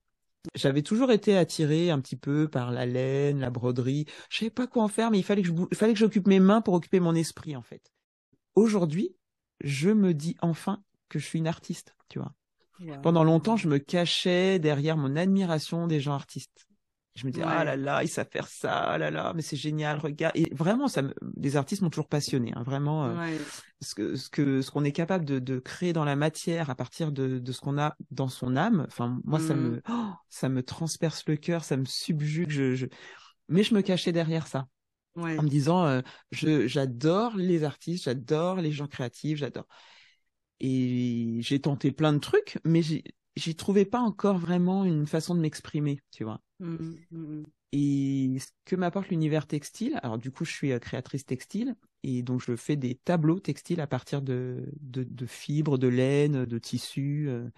j'avais 0.55 0.81
toujours 0.81 1.11
été 1.11 1.37
attirée 1.37 1.91
un 1.91 1.99
petit 1.99 2.15
peu 2.15 2.47
par 2.47 2.71
la 2.71 2.85
laine, 2.85 3.39
la 3.39 3.49
broderie. 3.49 4.05
Je 4.29 4.39
savais 4.39 4.49
pas 4.49 4.67
quoi 4.67 4.83
en 4.83 4.87
faire, 4.87 5.11
mais 5.11 5.19
il 5.19 5.23
fallait 5.23 5.41
que 5.41 5.47
je, 5.47 5.75
fallait 5.75 5.93
que 5.93 5.99
j'occupe 5.99 6.27
mes 6.27 6.39
mains 6.39 6.61
pour 6.61 6.73
occuper 6.73 6.99
mon 6.99 7.15
esprit, 7.15 7.55
en 7.55 7.61
fait. 7.61 7.91
Aujourd'hui, 8.55 9.15
je 9.63 9.89
me 9.89 10.13
dis 10.13 10.35
enfin 10.41 10.83
que 11.09 11.19
je 11.19 11.25
suis 11.25 11.39
une 11.39 11.47
artiste, 11.47 11.95
tu 12.09 12.19
vois. 12.19 12.33
Pendant 13.03 13.23
longtemps, 13.23 13.57
je 13.57 13.67
me 13.67 13.77
cachais 13.77 14.57
derrière 14.57 14.97
mon 14.97 15.15
admiration 15.15 15.85
des 15.85 15.99
gens 15.99 16.13
artistes. 16.13 16.67
Je 17.15 17.25
me 17.25 17.31
dis 17.31 17.41
ah 17.43 17.65
là 17.65 17.75
là, 17.75 18.03
ils 18.03 18.07
savent 18.07 18.29
faire 18.31 18.47
ça, 18.47 18.79
ah 18.79 18.97
là 18.97 19.11
là, 19.11 19.33
mais 19.35 19.41
c'est 19.41 19.57
génial, 19.57 19.99
regarde. 19.99 20.31
Et 20.35 20.49
vraiment, 20.53 20.87
ça, 20.87 21.01
me... 21.01 21.13
les 21.35 21.57
artistes 21.57 21.81
m'ont 21.81 21.89
toujours 21.89 22.07
passionné, 22.07 22.53
hein, 22.55 22.63
vraiment. 22.63 23.05
Euh, 23.05 23.37
ce 23.81 23.95
que 23.95 24.15
ce 24.15 24.29
que 24.29 24.61
ce 24.61 24.71
qu'on 24.71 24.85
est 24.85 24.93
capable 24.93 25.25
de, 25.25 25.39
de 25.39 25.59
créer 25.59 25.91
dans 25.91 26.05
la 26.05 26.15
matière 26.15 26.69
à 26.69 26.75
partir 26.75 27.11
de, 27.11 27.39
de 27.39 27.51
ce 27.51 27.59
qu'on 27.59 27.77
a 27.77 27.97
dans 28.11 28.29
son 28.29 28.55
âme. 28.55 28.85
Enfin, 28.87 29.19
moi, 29.25 29.39
ça 29.39 29.55
me 29.55 29.77
mmh. 29.77 29.81
oh, 29.89 30.13
ça 30.29 30.47
me 30.47 30.63
transperce 30.63 31.25
le 31.27 31.35
cœur, 31.35 31.65
ça 31.65 31.75
me 31.75 31.85
subjugue. 31.85 32.49
Je, 32.49 32.75
je... 32.75 32.85
mais 33.49 33.63
je 33.63 33.75
me 33.75 33.81
cachais 33.81 34.13
derrière 34.13 34.47
ça. 34.47 34.67
Ouais. 35.17 35.37
En 35.37 35.43
me 35.43 35.49
disant, 35.49 35.85
euh, 35.85 36.01
je 36.31 36.65
j'adore 36.67 37.35
les 37.35 37.65
artistes, 37.65 38.05
j'adore 38.05 38.61
les 38.61 38.71
gens 38.71 38.87
créatifs, 38.87 39.37
j'adore. 39.37 39.67
Et 40.61 41.39
j'ai 41.41 41.59
tenté 41.59 41.91
plein 41.91 42.13
de 42.13 42.19
trucs, 42.19 42.59
mais 42.63 42.81
j'y 43.35 43.55
trouvais 43.55 43.85
pas 43.85 43.99
encore 43.99 44.37
vraiment 44.37 44.85
une 44.85 45.07
façon 45.07 45.35
de 45.35 45.39
m'exprimer, 45.39 45.99
tu 46.11 46.23
vois. 46.23 46.41
Mmh, 46.59 46.75
mmh, 47.11 47.17
mmh. 47.17 47.43
Et 47.73 48.37
ce 48.39 48.47
que 48.65 48.75
m'apporte 48.75 49.09
l'univers 49.09 49.47
textile, 49.47 49.97
alors 50.03 50.17
du 50.17 50.29
coup 50.29 50.43
je 50.43 50.51
suis 50.51 50.71
euh, 50.73 50.79
créatrice 50.79 51.25
textile 51.25 51.75
et 52.03 52.21
donc 52.21 52.41
je 52.45 52.55
fais 52.55 52.75
des 52.75 52.95
tableaux 52.95 53.39
textiles 53.39 53.79
à 53.79 53.87
partir 53.87 54.21
de, 54.21 54.69
de, 54.81 55.25
fibres, 55.25 55.77
de 55.77 55.87
laine, 55.87 56.45
de 56.45 56.57
tissus. 56.57 57.29
Euh. 57.29 57.49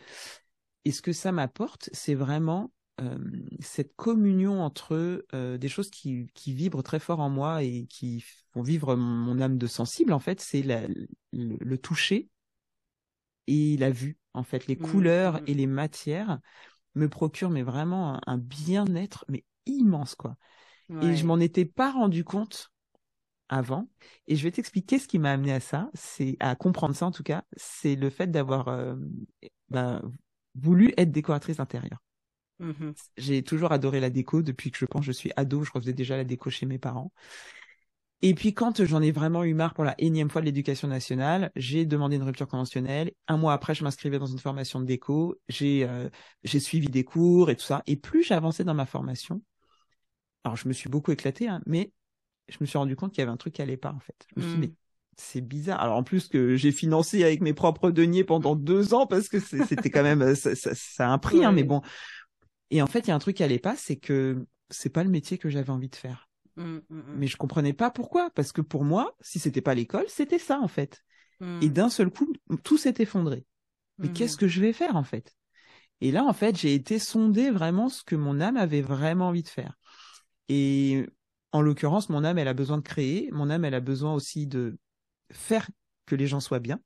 Et 0.85 0.91
ce 0.91 1.01
que 1.01 1.13
ça 1.13 1.31
m'apporte, 1.31 1.89
c'est 1.93 2.13
vraiment 2.13 2.71
euh, 3.01 3.17
cette 3.59 3.95
communion 3.95 4.61
entre 4.61 5.25
des 5.33 5.69
choses 5.69 5.89
qui, 5.89 6.27
qui 6.35 6.53
vibrent 6.53 6.83
très 6.83 6.99
fort 6.99 7.21
en 7.21 7.29
moi 7.29 7.63
et 7.63 7.87
qui 7.87 8.23
font 8.51 8.61
vivre 8.61 8.95
mon, 8.95 9.39
âme 9.39 9.57
de 9.57 9.65
sensible. 9.65 10.13
En 10.13 10.19
fait, 10.19 10.41
c'est 10.41 10.61
le, 10.61 11.07
le, 11.31 11.77
toucher 11.77 12.29
et 13.47 13.77
la 13.77 13.91
vue. 13.91 14.17
En 14.33 14.43
fait, 14.43 14.67
les 14.67 14.75
couleurs 14.75 15.41
et 15.47 15.53
les 15.53 15.67
matières 15.67 16.39
me 16.95 17.07
procure 17.07 17.49
mais 17.49 17.63
vraiment 17.63 18.19
un, 18.27 18.37
bien-être 18.37 19.25
mais 19.27 19.43
immense 19.65 20.15
quoi. 20.15 20.35
Et 21.01 21.15
je 21.15 21.25
m'en 21.25 21.39
étais 21.39 21.65
pas 21.65 21.91
rendu 21.91 22.23
compte 22.23 22.71
avant. 23.49 23.87
Et 24.27 24.35
je 24.35 24.43
vais 24.43 24.51
t'expliquer 24.51 24.99
ce 24.99 25.07
qui 25.07 25.19
m'a 25.19 25.31
amené 25.31 25.53
à 25.53 25.59
ça, 25.59 25.89
c'est 25.93 26.37
à 26.39 26.55
comprendre 26.55 26.95
ça 26.95 27.05
en 27.05 27.11
tout 27.11 27.23
cas, 27.23 27.43
c'est 27.55 27.95
le 27.95 28.09
fait 28.09 28.27
d'avoir 28.27 28.67
euh, 28.67 28.95
ben, 29.69 30.01
voulu 30.55 30.93
être 30.97 31.11
décoratrice 31.11 31.57
d'intérieur. 31.57 31.99
Mmh 32.59 32.91
J'ai 33.17 33.43
toujours 33.43 33.71
adoré 33.71 33.99
la 33.99 34.09
déco 34.09 34.41
depuis 34.41 34.71
que 34.71 34.77
je 34.77 34.85
pense 34.85 35.03
je 35.03 35.11
suis 35.11 35.31
ado, 35.35 35.63
je 35.63 35.71
refaisais 35.71 35.93
déjà 35.93 36.15
la 36.15 36.23
déco 36.23 36.49
chez 36.49 36.65
mes 36.65 36.77
parents. 36.77 37.11
Et 38.25 38.33
puis 38.35 38.53
quand 38.53 38.85
j'en 38.85 39.01
ai 39.01 39.11
vraiment 39.11 39.43
eu 39.43 39.53
marre 39.53 39.73
pour 39.73 39.83
la 39.83 39.95
énième 39.97 40.29
fois 40.29 40.39
de 40.39 40.45
l'éducation 40.45 40.87
nationale, 40.87 41.51
j'ai 41.57 41.85
demandé 41.85 42.15
une 42.15 42.23
rupture 42.23 42.47
conventionnelle. 42.47 43.11
Un 43.27 43.35
mois 43.35 43.51
après, 43.51 43.75
je 43.75 43.83
m'inscrivais 43.83 44.17
dans 44.17 44.27
une 44.27 44.39
formation 44.39 44.79
de 44.79 44.85
déco. 44.85 45.35
J'ai 45.49 45.83
euh, 45.83 46.09
j'ai 46.45 46.61
suivi 46.61 46.87
des 46.87 47.03
cours 47.03 47.49
et 47.49 47.57
tout 47.57 47.65
ça. 47.65 47.83
Et 47.85 47.97
plus 47.97 48.23
j'avançais 48.23 48.63
dans 48.63 48.73
ma 48.73 48.85
formation, 48.85 49.41
alors 50.45 50.55
je 50.55 50.69
me 50.69 50.73
suis 50.73 50.89
beaucoup 50.89 51.11
éclaté, 51.11 51.49
hein, 51.49 51.61
mais 51.65 51.91
je 52.47 52.55
me 52.61 52.65
suis 52.65 52.77
rendu 52.77 52.95
compte 52.95 53.11
qu'il 53.11 53.19
y 53.19 53.23
avait 53.23 53.31
un 53.31 53.37
truc 53.37 53.55
qui 53.55 53.61
allait 53.61 53.75
pas 53.75 53.91
en 53.91 53.99
fait. 53.99 54.15
Je 54.33 54.41
me 54.41 54.47
suis 54.47 54.55
dit, 54.55 54.61
mais 54.61 54.67
mmh. 54.67 54.75
c'est 55.17 55.41
bizarre. 55.41 55.81
Alors 55.81 55.97
en 55.97 56.03
plus 56.03 56.29
que 56.29 56.55
j'ai 56.55 56.71
financé 56.71 57.25
avec 57.25 57.41
mes 57.41 57.53
propres 57.53 57.91
deniers 57.91 58.23
pendant 58.23 58.55
deux 58.55 58.93
ans 58.93 59.05
parce 59.05 59.27
que 59.27 59.41
c'était 59.41 59.89
quand 59.89 60.03
même 60.03 60.33
ça, 60.35 60.55
ça, 60.55 61.09
a 61.09 61.11
un 61.11 61.17
prix, 61.17 61.43
hein, 61.43 61.51
mais 61.51 61.63
bon. 61.63 61.81
Et 62.71 62.81
en 62.81 62.87
fait, 62.87 62.99
il 62.99 63.07
y 63.09 63.11
a 63.11 63.15
un 63.15 63.19
truc 63.19 63.35
qui 63.35 63.43
allait 63.43 63.59
pas, 63.59 63.75
c'est 63.75 63.97
que 63.97 64.45
c'est 64.69 64.89
pas 64.89 65.03
le 65.03 65.09
métier 65.09 65.37
que 65.37 65.49
j'avais 65.49 65.71
envie 65.71 65.89
de 65.89 65.95
faire. 65.97 66.29
Mmh, 66.55 66.63
mmh, 66.63 66.79
mmh. 66.89 67.03
Mais 67.15 67.27
je 67.27 67.37
comprenais 67.37 67.73
pas 67.73 67.91
pourquoi, 67.91 68.29
parce 68.31 68.51
que 68.51 68.61
pour 68.61 68.83
moi, 68.83 69.15
si 69.21 69.39
c'était 69.39 69.61
pas 69.61 69.73
l'école, 69.73 70.05
c'était 70.07 70.39
ça 70.39 70.59
en 70.59 70.67
fait. 70.67 71.03
Et 71.61 71.69
d'un 71.69 71.89
seul 71.89 72.09
coup, 72.09 72.31
tout 72.63 72.77
s'est 72.77 72.93
effondré. 72.99 73.45
Mais 73.97 74.07
qu'est-ce 74.09 74.37
que 74.37 74.47
je 74.47 74.61
vais 74.61 74.71
faire 74.71 74.95
en 74.95 75.03
fait? 75.03 75.35
Et 75.99 76.11
là, 76.11 76.23
en 76.23 76.33
fait, 76.33 76.57
j'ai 76.57 76.73
été 76.73 76.99
sonder 76.99 77.51
vraiment 77.51 77.89
ce 77.89 78.03
que 78.03 78.15
mon 78.15 78.39
âme 78.39 78.55
avait 78.55 78.81
vraiment 78.81 79.27
envie 79.27 79.43
de 79.43 79.49
faire. 79.49 79.77
Et 80.47 81.05
en 81.51 81.61
l'occurrence, 81.61 82.09
mon 82.09 82.23
âme, 82.23 82.37
elle 82.37 82.47
a 82.47 82.53
besoin 82.53 82.77
de 82.77 82.83
créer. 82.83 83.29
Mon 83.31 83.49
âme, 83.49 83.65
elle 83.65 83.73
a 83.73 83.81
besoin 83.81 84.13
aussi 84.13 84.47
de 84.47 84.77
faire 85.31 85.69
que 86.05 86.15
les 86.15 86.27
gens 86.27 86.39
soient 86.39 86.59
bien. 86.59 86.79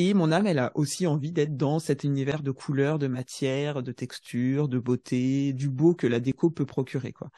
Et 0.00 0.14
mon 0.14 0.30
âme, 0.30 0.46
elle 0.46 0.60
a 0.60 0.70
aussi 0.76 1.08
envie 1.08 1.32
d'être 1.32 1.56
dans 1.56 1.80
cet 1.80 2.04
univers 2.04 2.44
de 2.44 2.52
couleurs, 2.52 3.00
de 3.00 3.08
matière, 3.08 3.82
de 3.82 3.90
texture, 3.90 4.68
de 4.68 4.78
beauté, 4.78 5.52
du 5.52 5.68
beau 5.68 5.92
que 5.92 6.06
la 6.06 6.20
déco 6.20 6.50
peut 6.50 6.64
procurer, 6.64 7.12
quoi. 7.12 7.30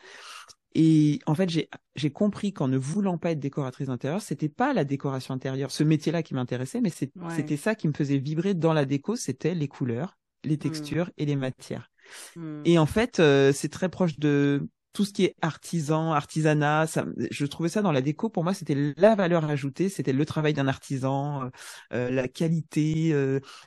Et 0.74 1.20
en 1.26 1.34
fait, 1.34 1.48
j'ai 1.96 2.10
compris 2.10 2.52
qu'en 2.52 2.68
ne 2.68 2.76
voulant 2.76 3.16
pas 3.16 3.30
être 3.30 3.40
décoratrice 3.40 3.88
d'intérieur, 3.88 4.20
c'était 4.20 4.50
pas 4.50 4.74
la 4.74 4.84
décoration 4.84 5.32
intérieure, 5.32 5.70
ce 5.70 5.82
métier-là 5.82 6.22
qui 6.22 6.34
m'intéressait, 6.34 6.82
mais 6.82 6.90
c'était 6.90 7.56
ça 7.56 7.74
qui 7.74 7.88
me 7.88 7.94
faisait 7.94 8.18
vibrer 8.18 8.52
dans 8.52 8.74
la 8.74 8.84
déco, 8.84 9.16
c'était 9.16 9.54
les 9.54 9.66
couleurs, 9.66 10.18
les 10.44 10.56
mmh. 10.56 10.58
textures 10.58 11.10
et 11.16 11.24
les 11.24 11.36
matières. 11.36 11.90
Mmh. 12.36 12.60
Et 12.66 12.78
en 12.78 12.86
fait, 12.86 13.20
euh, 13.20 13.52
c'est 13.52 13.70
très 13.70 13.88
proche 13.88 14.18
de 14.18 14.68
tout 14.92 15.04
ce 15.04 15.12
qui 15.12 15.24
est 15.24 15.36
artisan, 15.40 16.12
artisanat. 16.12 16.86
Ça, 16.86 17.06
je 17.30 17.46
trouvais 17.46 17.68
ça 17.68 17.82
dans 17.82 17.92
la 17.92 18.02
déco. 18.02 18.28
Pour 18.28 18.44
moi, 18.44 18.54
c'était 18.54 18.94
la 18.96 19.14
valeur 19.14 19.44
ajoutée, 19.44 19.88
c'était 19.88 20.12
le 20.12 20.26
travail 20.26 20.52
d'un 20.54 20.68
artisan, 20.68 21.44
euh, 21.44 21.48
euh, 21.92 22.10
la 22.10 22.28
qualité 22.28 23.12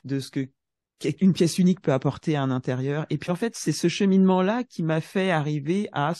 de 0.04 0.18
ce 0.20 0.30
que 0.30 0.48
une 1.20 1.32
pièce 1.32 1.58
unique 1.58 1.80
peut 1.80 1.92
apporter 1.92 2.36
à 2.36 2.42
un 2.42 2.50
intérieur. 2.50 3.06
Et 3.10 3.18
puis 3.18 3.30
en 3.30 3.36
fait, 3.36 3.54
c'est 3.56 3.72
ce 3.72 3.88
cheminement-là 3.88 4.64
qui 4.64 4.82
m'a 4.82 5.00
fait 5.00 5.30
arriver 5.30 5.88
à 5.92 6.14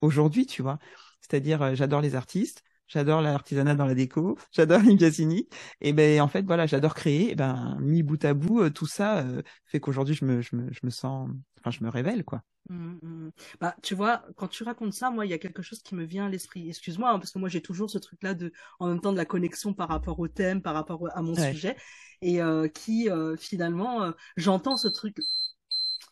aujourd'hui, 0.00 0.46
tu 0.46 0.62
vois. 0.62 0.78
C'est-à-dire, 1.20 1.62
euh, 1.62 1.74
j'adore 1.74 2.00
les 2.00 2.14
artistes, 2.14 2.62
j'adore 2.86 3.22
l'artisanat 3.22 3.74
dans 3.74 3.86
la 3.86 3.94
déco, 3.94 4.38
j'adore 4.52 4.80
les 4.82 4.96
Cassini. 4.96 5.48
Et 5.80 5.92
ben 5.92 6.20
en 6.20 6.28
fait 6.28 6.44
voilà, 6.44 6.66
j'adore 6.66 6.94
créer. 6.94 7.32
Et 7.32 7.34
ben 7.34 7.76
mis 7.80 8.02
bout 8.02 8.24
à 8.24 8.34
bout, 8.34 8.70
tout 8.70 8.86
ça 8.86 9.24
fait 9.66 9.80
qu'aujourd'hui 9.80 10.14
je 10.14 10.24
me, 10.24 10.42
je 10.42 10.56
me 10.56 10.72
je 10.72 10.80
me 10.82 10.90
sens, 10.90 11.28
enfin 11.60 11.70
je 11.70 11.84
me 11.84 11.90
révèle 11.90 12.24
quoi. 12.24 12.42
Mmh, 12.70 12.96
mmh. 13.02 13.30
Bah, 13.60 13.76
tu 13.82 13.94
vois, 13.94 14.24
quand 14.36 14.48
tu 14.48 14.62
racontes 14.64 14.94
ça, 14.94 15.10
moi, 15.10 15.26
il 15.26 15.30
y 15.30 15.34
a 15.34 15.38
quelque 15.38 15.62
chose 15.62 15.82
qui 15.82 15.94
me 15.94 16.04
vient 16.04 16.26
à 16.26 16.28
l'esprit. 16.28 16.68
Excuse-moi, 16.68 17.10
hein, 17.10 17.18
parce 17.18 17.30
que 17.30 17.38
moi, 17.38 17.48
j'ai 17.48 17.60
toujours 17.60 17.90
ce 17.90 17.98
truc-là 17.98 18.34
de, 18.34 18.52
en 18.78 18.88
même 18.88 19.00
temps, 19.00 19.12
de 19.12 19.18
la 19.18 19.26
connexion 19.26 19.74
par 19.74 19.88
rapport 19.88 20.18
au 20.18 20.28
thème, 20.28 20.62
par 20.62 20.74
rapport 20.74 21.06
à 21.14 21.22
mon 21.22 21.34
sujet, 21.34 21.76
et 22.22 22.40
euh, 22.40 22.68
qui, 22.68 23.10
euh, 23.10 23.36
finalement, 23.36 24.02
euh, 24.04 24.12
j'entends 24.36 24.76
ce 24.76 24.88
truc. 24.88 25.18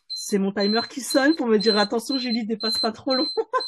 C'est 0.09 0.37
mon 0.37 0.51
timer 0.53 0.81
qui 0.89 1.01
sonne 1.01 1.35
pour 1.35 1.47
me 1.47 1.57
dire 1.57 1.77
attention, 1.77 2.17
Julie, 2.17 2.45
dépasse 2.45 2.77
pas 2.77 2.91
trop 2.91 3.15
long. 3.15 3.27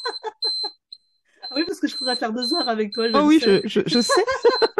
oui, 1.56 1.64
parce 1.66 1.80
que 1.80 1.88
je 1.88 1.96
pourrais 1.96 2.16
faire 2.16 2.34
deux 2.34 2.54
heures 2.54 2.70
avec 2.70 2.92
toi. 2.92 3.08
Je 3.08 3.14
oh 3.16 3.22
oui, 3.22 3.40
je, 3.42 3.62
je, 3.66 3.82
je 3.86 4.02
sais. 4.02 4.24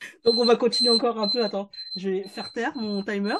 Donc 0.24 0.36
on 0.38 0.44
va 0.44 0.56
continuer 0.56 0.90
encore 0.90 1.18
un 1.18 1.28
peu. 1.28 1.44
Attends, 1.44 1.70
je 1.96 2.10
vais 2.10 2.28
faire 2.28 2.52
taire 2.52 2.76
mon 2.76 3.02
timer. 3.02 3.36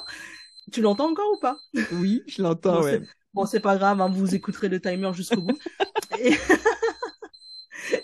Tu 0.73 0.81
l'entends 0.81 1.11
encore 1.11 1.33
ou 1.33 1.39
pas? 1.41 1.57
Oui, 1.93 2.23
je 2.27 2.43
l'entends, 2.43 2.83
ouais. 2.83 3.01
Bon, 3.35 3.45
c'est 3.45 3.61
pas 3.61 3.77
grave, 3.77 4.01
hein, 4.01 4.09
vous 4.09 4.35
écouterez 4.35 4.69
le 4.69 4.81
timer 4.81 5.13
jusqu'au 5.13 5.43
bout. 5.43 5.59
Et... 6.19 6.35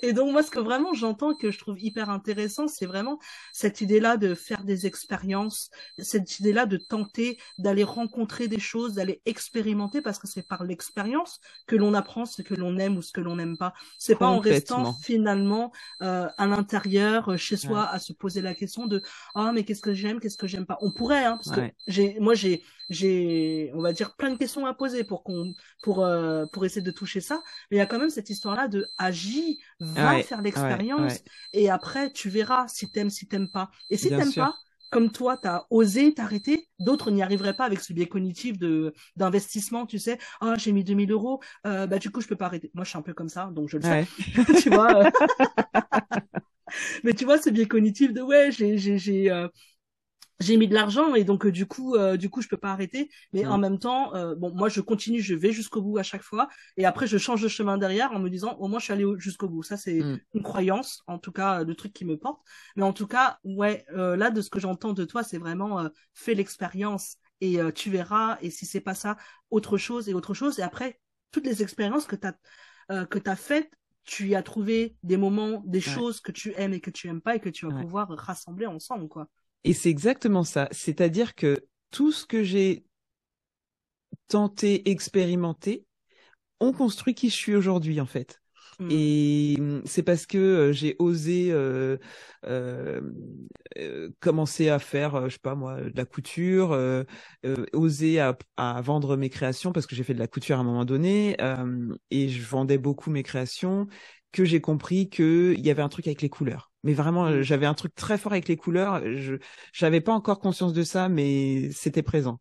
Et 0.02 0.12
donc 0.12 0.32
moi, 0.32 0.42
ce 0.42 0.50
que 0.50 0.60
vraiment 0.60 0.94
j'entends 0.94 1.34
que 1.34 1.50
je 1.50 1.58
trouve 1.58 1.80
hyper 1.80 2.10
intéressant, 2.10 2.68
c'est 2.68 2.86
vraiment 2.86 3.18
cette 3.52 3.80
idée-là 3.80 4.16
de 4.16 4.34
faire 4.34 4.64
des 4.64 4.86
expériences, 4.86 5.70
cette 5.98 6.38
idée-là 6.40 6.66
de 6.66 6.76
tenter 6.76 7.38
d'aller 7.58 7.84
rencontrer 7.84 8.48
des 8.48 8.60
choses, 8.60 8.94
d'aller 8.94 9.20
expérimenter, 9.26 10.02
parce 10.02 10.18
que 10.18 10.26
c'est 10.26 10.46
par 10.46 10.64
l'expérience 10.64 11.40
que 11.66 11.76
l'on 11.76 11.94
apprend 11.94 12.24
ce 12.24 12.42
que 12.42 12.54
l'on 12.54 12.78
aime 12.78 12.96
ou 12.96 13.02
ce 13.02 13.12
que 13.12 13.20
l'on 13.20 13.36
n'aime 13.36 13.56
pas. 13.56 13.74
C'est 13.98 14.16
pas 14.16 14.28
en 14.28 14.40
restant 14.40 14.94
finalement 14.94 15.72
euh, 16.02 16.28
à 16.36 16.46
l'intérieur, 16.46 17.30
euh, 17.30 17.36
chez 17.36 17.56
soi, 17.56 17.88
à 17.88 17.98
se 17.98 18.12
poser 18.12 18.40
la 18.40 18.54
question 18.54 18.86
de 18.86 19.02
ah 19.34 19.52
mais 19.52 19.64
qu'est-ce 19.64 19.82
que 19.82 19.94
j'aime, 19.94 20.20
qu'est-ce 20.20 20.38
que 20.38 20.46
j'aime 20.46 20.66
pas? 20.66 20.78
On 20.80 20.90
pourrait, 20.90 21.24
hein, 21.24 21.38
parce 21.42 21.56
que 21.56 21.72
j'ai, 21.86 22.18
moi 22.20 22.34
j'ai, 22.34 22.62
j'ai, 22.88 23.70
on 23.74 23.80
va 23.80 23.92
dire 23.92 24.14
plein 24.16 24.30
de 24.30 24.36
questions 24.36 24.66
à 24.66 24.74
poser 24.74 25.04
pour 25.04 25.22
qu'on, 25.22 25.54
pour 25.82 26.04
euh, 26.04 26.46
pour 26.46 26.64
essayer 26.64 26.82
de 26.82 26.90
toucher 26.90 27.20
ça. 27.20 27.42
Mais 27.70 27.76
il 27.76 27.78
y 27.78 27.82
a 27.82 27.86
quand 27.86 27.98
même 27.98 28.10
cette 28.10 28.30
histoire-là 28.30 28.68
de 28.68 28.86
agir 28.98 29.56
va 29.82 30.22
faire 30.22 30.42
l'expérience 30.42 31.20
et 31.52 31.70
après 31.70 32.12
tu 32.12 32.28
verras 32.28 32.68
si 32.68 32.90
t'aimes, 32.90 33.10
si 33.10 33.26
t'aimes 33.26 33.50
pas. 33.50 33.70
Et 33.90 33.96
si 33.96 34.08
t'aimes 34.08 34.32
pas, 34.32 34.54
comme 34.90 35.10
toi, 35.10 35.38
t'as 35.38 35.64
osé 35.70 36.12
t'arrêter, 36.12 36.68
d'autres 36.78 37.10
n'y 37.10 37.22
arriveraient 37.22 37.56
pas 37.56 37.64
avec 37.64 37.80
ce 37.80 37.92
biais 37.92 38.06
cognitif 38.06 38.58
de 38.58 38.92
d'investissement, 39.16 39.86
tu 39.86 39.98
sais. 39.98 40.18
Ah, 40.40 40.54
j'ai 40.58 40.72
mis 40.72 40.84
2000 40.84 41.10
euros, 41.10 41.40
euh, 41.66 41.86
bah 41.86 41.98
du 41.98 42.10
coup 42.10 42.20
je 42.20 42.28
peux 42.28 42.36
pas 42.36 42.46
arrêter. 42.46 42.70
Moi 42.74 42.84
je 42.84 42.90
suis 42.90 42.98
un 42.98 43.02
peu 43.02 43.14
comme 43.14 43.30
ça, 43.30 43.50
donc 43.52 43.68
je 43.68 43.78
le 43.78 43.82
sais. 43.82 44.06
tu 44.62 44.70
vois. 44.70 45.06
Euh. 45.06 45.10
Mais 47.04 47.14
tu 47.14 47.24
vois 47.24 47.38
ce 47.38 47.50
biais 47.50 47.66
cognitif 47.66 48.12
de 48.12 48.20
ouais, 48.20 48.50
j'ai 48.52 48.78
j'ai 48.78 48.98
j'ai 48.98 49.30
euh, 49.30 49.48
j'ai 50.42 50.56
mis 50.56 50.68
de 50.68 50.74
l'argent 50.74 51.14
et 51.14 51.24
donc 51.24 51.46
euh, 51.46 51.52
du 51.52 51.66
coup 51.66 51.94
euh, 51.94 52.16
du 52.16 52.28
coup 52.28 52.42
je 52.42 52.48
peux 52.48 52.56
pas 52.56 52.72
arrêter. 52.72 53.10
Mais 53.32 53.46
en 53.46 53.58
même 53.58 53.78
temps 53.78 54.14
euh, 54.14 54.34
bon 54.34 54.52
moi 54.54 54.68
je 54.68 54.80
continue 54.80 55.20
je 55.20 55.34
vais 55.34 55.52
jusqu'au 55.52 55.80
bout 55.80 55.98
à 55.98 56.02
chaque 56.02 56.22
fois. 56.22 56.48
Et 56.76 56.84
après 56.84 57.06
je 57.06 57.16
change 57.18 57.42
de 57.42 57.48
chemin 57.48 57.78
derrière 57.78 58.12
en 58.12 58.18
me 58.18 58.28
disant 58.28 58.56
au 58.58 58.68
moins 58.68 58.78
je 58.78 58.84
suis 58.84 58.92
allé 58.92 59.04
jusqu'au 59.18 59.48
bout. 59.48 59.62
Ça 59.62 59.76
c'est 59.76 60.00
mm. 60.00 60.20
une 60.34 60.42
croyance 60.42 61.02
en 61.06 61.18
tout 61.18 61.32
cas 61.32 61.62
le 61.62 61.74
truc 61.74 61.92
qui 61.92 62.04
me 62.04 62.16
porte. 62.16 62.40
Mais 62.76 62.82
en 62.82 62.92
tout 62.92 63.06
cas 63.06 63.38
ouais 63.44 63.84
là 63.94 64.30
de 64.30 64.40
ce 64.40 64.50
que 64.50 64.60
j'entends 64.60 64.92
de 64.92 65.04
toi 65.04 65.22
c'est 65.22 65.38
vraiment 65.38 65.88
fais 66.12 66.34
l'expérience 66.34 67.16
et 67.40 67.58
tu 67.74 67.90
verras. 67.90 68.38
Et 68.42 68.50
si 68.50 68.66
c'est 68.66 68.80
pas 68.80 68.94
ça 68.94 69.16
autre 69.50 69.78
chose 69.78 70.08
et 70.08 70.14
autre 70.14 70.34
chose. 70.34 70.58
Et 70.58 70.62
après 70.62 71.00
toutes 71.30 71.46
les 71.46 71.62
expériences 71.62 72.06
que 72.06 72.16
tu 72.16 72.26
as 72.26 73.06
que 73.06 73.18
tu 73.18 73.30
as 73.30 73.36
faites 73.36 73.70
tu 74.04 74.28
y 74.28 74.34
as 74.34 74.42
trouvé 74.42 74.96
des 75.04 75.16
moments 75.16 75.62
des 75.64 75.80
choses 75.80 76.20
que 76.20 76.32
tu 76.32 76.52
aimes 76.56 76.72
et 76.72 76.80
que 76.80 76.90
tu 76.90 77.06
aimes 77.06 77.20
pas 77.20 77.36
et 77.36 77.40
que 77.40 77.48
tu 77.48 77.66
vas 77.66 77.80
pouvoir 77.80 78.08
rassembler 78.08 78.66
ensemble 78.66 79.08
quoi 79.08 79.28
et 79.64 79.72
c'est 79.72 79.90
exactement 79.90 80.44
ça. 80.44 80.68
C'est-à-dire 80.70 81.34
que 81.34 81.66
tout 81.90 82.12
ce 82.12 82.26
que 82.26 82.42
j'ai 82.42 82.84
tenté, 84.28 84.90
expérimenté, 84.90 85.84
ont 86.60 86.72
construit 86.72 87.14
qui 87.14 87.28
je 87.28 87.34
suis 87.34 87.54
aujourd'hui, 87.54 88.00
en 88.00 88.06
fait. 88.06 88.40
Mmh. 88.78 88.88
Et 88.90 89.56
mmh, 89.58 89.82
c'est 89.84 90.02
parce 90.02 90.26
que 90.26 90.38
euh, 90.38 90.72
j'ai 90.72 90.96
osé 90.98 91.48
euh, 91.50 91.98
euh, 92.46 93.00
commencer 94.20 94.68
à 94.68 94.78
faire, 94.78 95.28
je 95.28 95.34
sais 95.34 95.40
pas 95.40 95.54
moi, 95.54 95.80
de 95.80 95.92
la 95.94 96.04
couture, 96.04 96.76
oser 97.72 98.20
à, 98.20 98.36
à, 98.56 98.80
vendre 98.80 99.16
mes 99.16 99.28
créations 99.28 99.72
parce 99.72 99.86
que 99.86 99.94
j'ai 99.94 100.04
fait 100.04 100.14
de 100.14 100.18
la 100.18 100.28
couture 100.28 100.56
à 100.56 100.60
un 100.60 100.64
moment 100.64 100.84
donné 100.84 101.36
et 102.10 102.28
je 102.28 102.42
vendais 102.42 102.78
beaucoup 102.78 103.10
mes 103.10 103.22
créations 103.22 103.86
que 104.32 104.44
j'ai 104.44 104.60
compris 104.60 105.10
qu'il 105.10 105.60
y 105.60 105.70
avait 105.70 105.82
un 105.82 105.88
truc 105.88 106.06
avec 106.06 106.22
les 106.22 106.30
couleurs. 106.30 106.71
Mais 106.82 106.94
vraiment, 106.94 107.30
mmh. 107.30 107.42
j'avais 107.42 107.66
un 107.66 107.74
truc 107.74 107.94
très 107.94 108.18
fort 108.18 108.32
avec 108.32 108.48
les 108.48 108.56
couleurs. 108.56 109.02
Je 109.04 109.36
n'avais 109.80 110.00
pas 110.00 110.12
encore 110.12 110.40
conscience 110.40 110.72
de 110.72 110.82
ça, 110.82 111.08
mais 111.08 111.70
c'était 111.72 112.02
présent. 112.02 112.40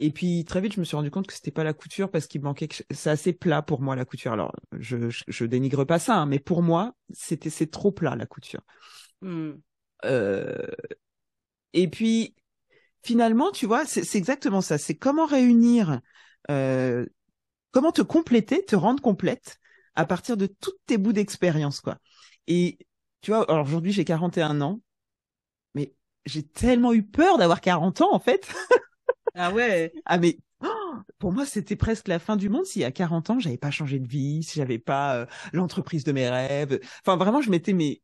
Et 0.00 0.10
puis 0.10 0.44
très 0.44 0.60
vite, 0.60 0.74
je 0.74 0.80
me 0.80 0.84
suis 0.84 0.96
rendu 0.96 1.10
compte 1.10 1.26
que 1.26 1.32
c'était 1.32 1.50
pas 1.50 1.64
la 1.64 1.72
couture 1.72 2.10
parce 2.10 2.26
qu'il 2.26 2.40
manquait. 2.42 2.68
C'est 2.90 3.10
assez 3.10 3.32
plat 3.32 3.62
pour 3.62 3.80
moi 3.80 3.94
la 3.94 4.04
couture. 4.04 4.32
Alors, 4.32 4.52
je 4.72 5.08
je, 5.28 5.44
dénigre 5.44 5.84
pas 5.84 5.98
ça, 5.98 6.16
hein, 6.16 6.26
mais 6.26 6.38
pour 6.40 6.62
moi, 6.62 6.94
c'était 7.12 7.50
c'est 7.50 7.70
trop 7.70 7.92
plat 7.92 8.16
la 8.16 8.26
couture. 8.26 8.62
Mmh. 9.22 9.52
Euh... 10.04 10.66
Et 11.72 11.88
puis 11.88 12.34
finalement, 13.02 13.50
tu 13.52 13.66
vois, 13.66 13.84
c'est 13.86 14.16
exactement 14.16 14.60
ça. 14.60 14.78
C'est 14.78 14.96
comment 14.96 15.26
réunir, 15.26 16.00
euh... 16.50 17.06
comment 17.70 17.92
te 17.92 18.02
compléter, 18.02 18.64
te 18.64 18.76
rendre 18.76 19.02
complète 19.02 19.58
à 19.94 20.06
partir 20.06 20.36
de 20.36 20.46
toutes 20.46 20.78
tes 20.86 20.98
bouts 20.98 21.12
d'expérience, 21.12 21.80
quoi. 21.80 21.98
Et 22.46 22.78
tu 23.24 23.30
vois, 23.30 23.50
alors 23.50 23.64
aujourd'hui 23.64 23.90
j'ai 23.90 24.04
41 24.04 24.60
ans, 24.60 24.82
mais 25.74 25.94
j'ai 26.26 26.42
tellement 26.42 26.92
eu 26.92 27.02
peur 27.02 27.38
d'avoir 27.38 27.62
40 27.62 28.02
ans 28.02 28.14
en 28.14 28.18
fait. 28.18 28.52
ah 29.34 29.50
ouais. 29.50 29.94
Ah 30.04 30.18
mais 30.18 30.36
oh, 30.62 30.94
pour 31.18 31.32
moi 31.32 31.46
c'était 31.46 31.74
presque 31.74 32.08
la 32.08 32.18
fin 32.18 32.36
du 32.36 32.50
monde 32.50 32.66
si 32.66 32.84
à 32.84 32.92
40 32.92 33.30
ans 33.30 33.38
j'avais 33.38 33.56
pas 33.56 33.70
changé 33.70 33.98
de 33.98 34.06
vie, 34.06 34.42
si 34.42 34.58
j'avais 34.58 34.78
pas 34.78 35.16
euh, 35.16 35.26
l'entreprise 35.54 36.04
de 36.04 36.12
mes 36.12 36.28
rêves. 36.28 36.78
Enfin 37.00 37.16
vraiment 37.16 37.40
je 37.40 37.50
m'étais 37.50 37.72
mais 37.72 38.02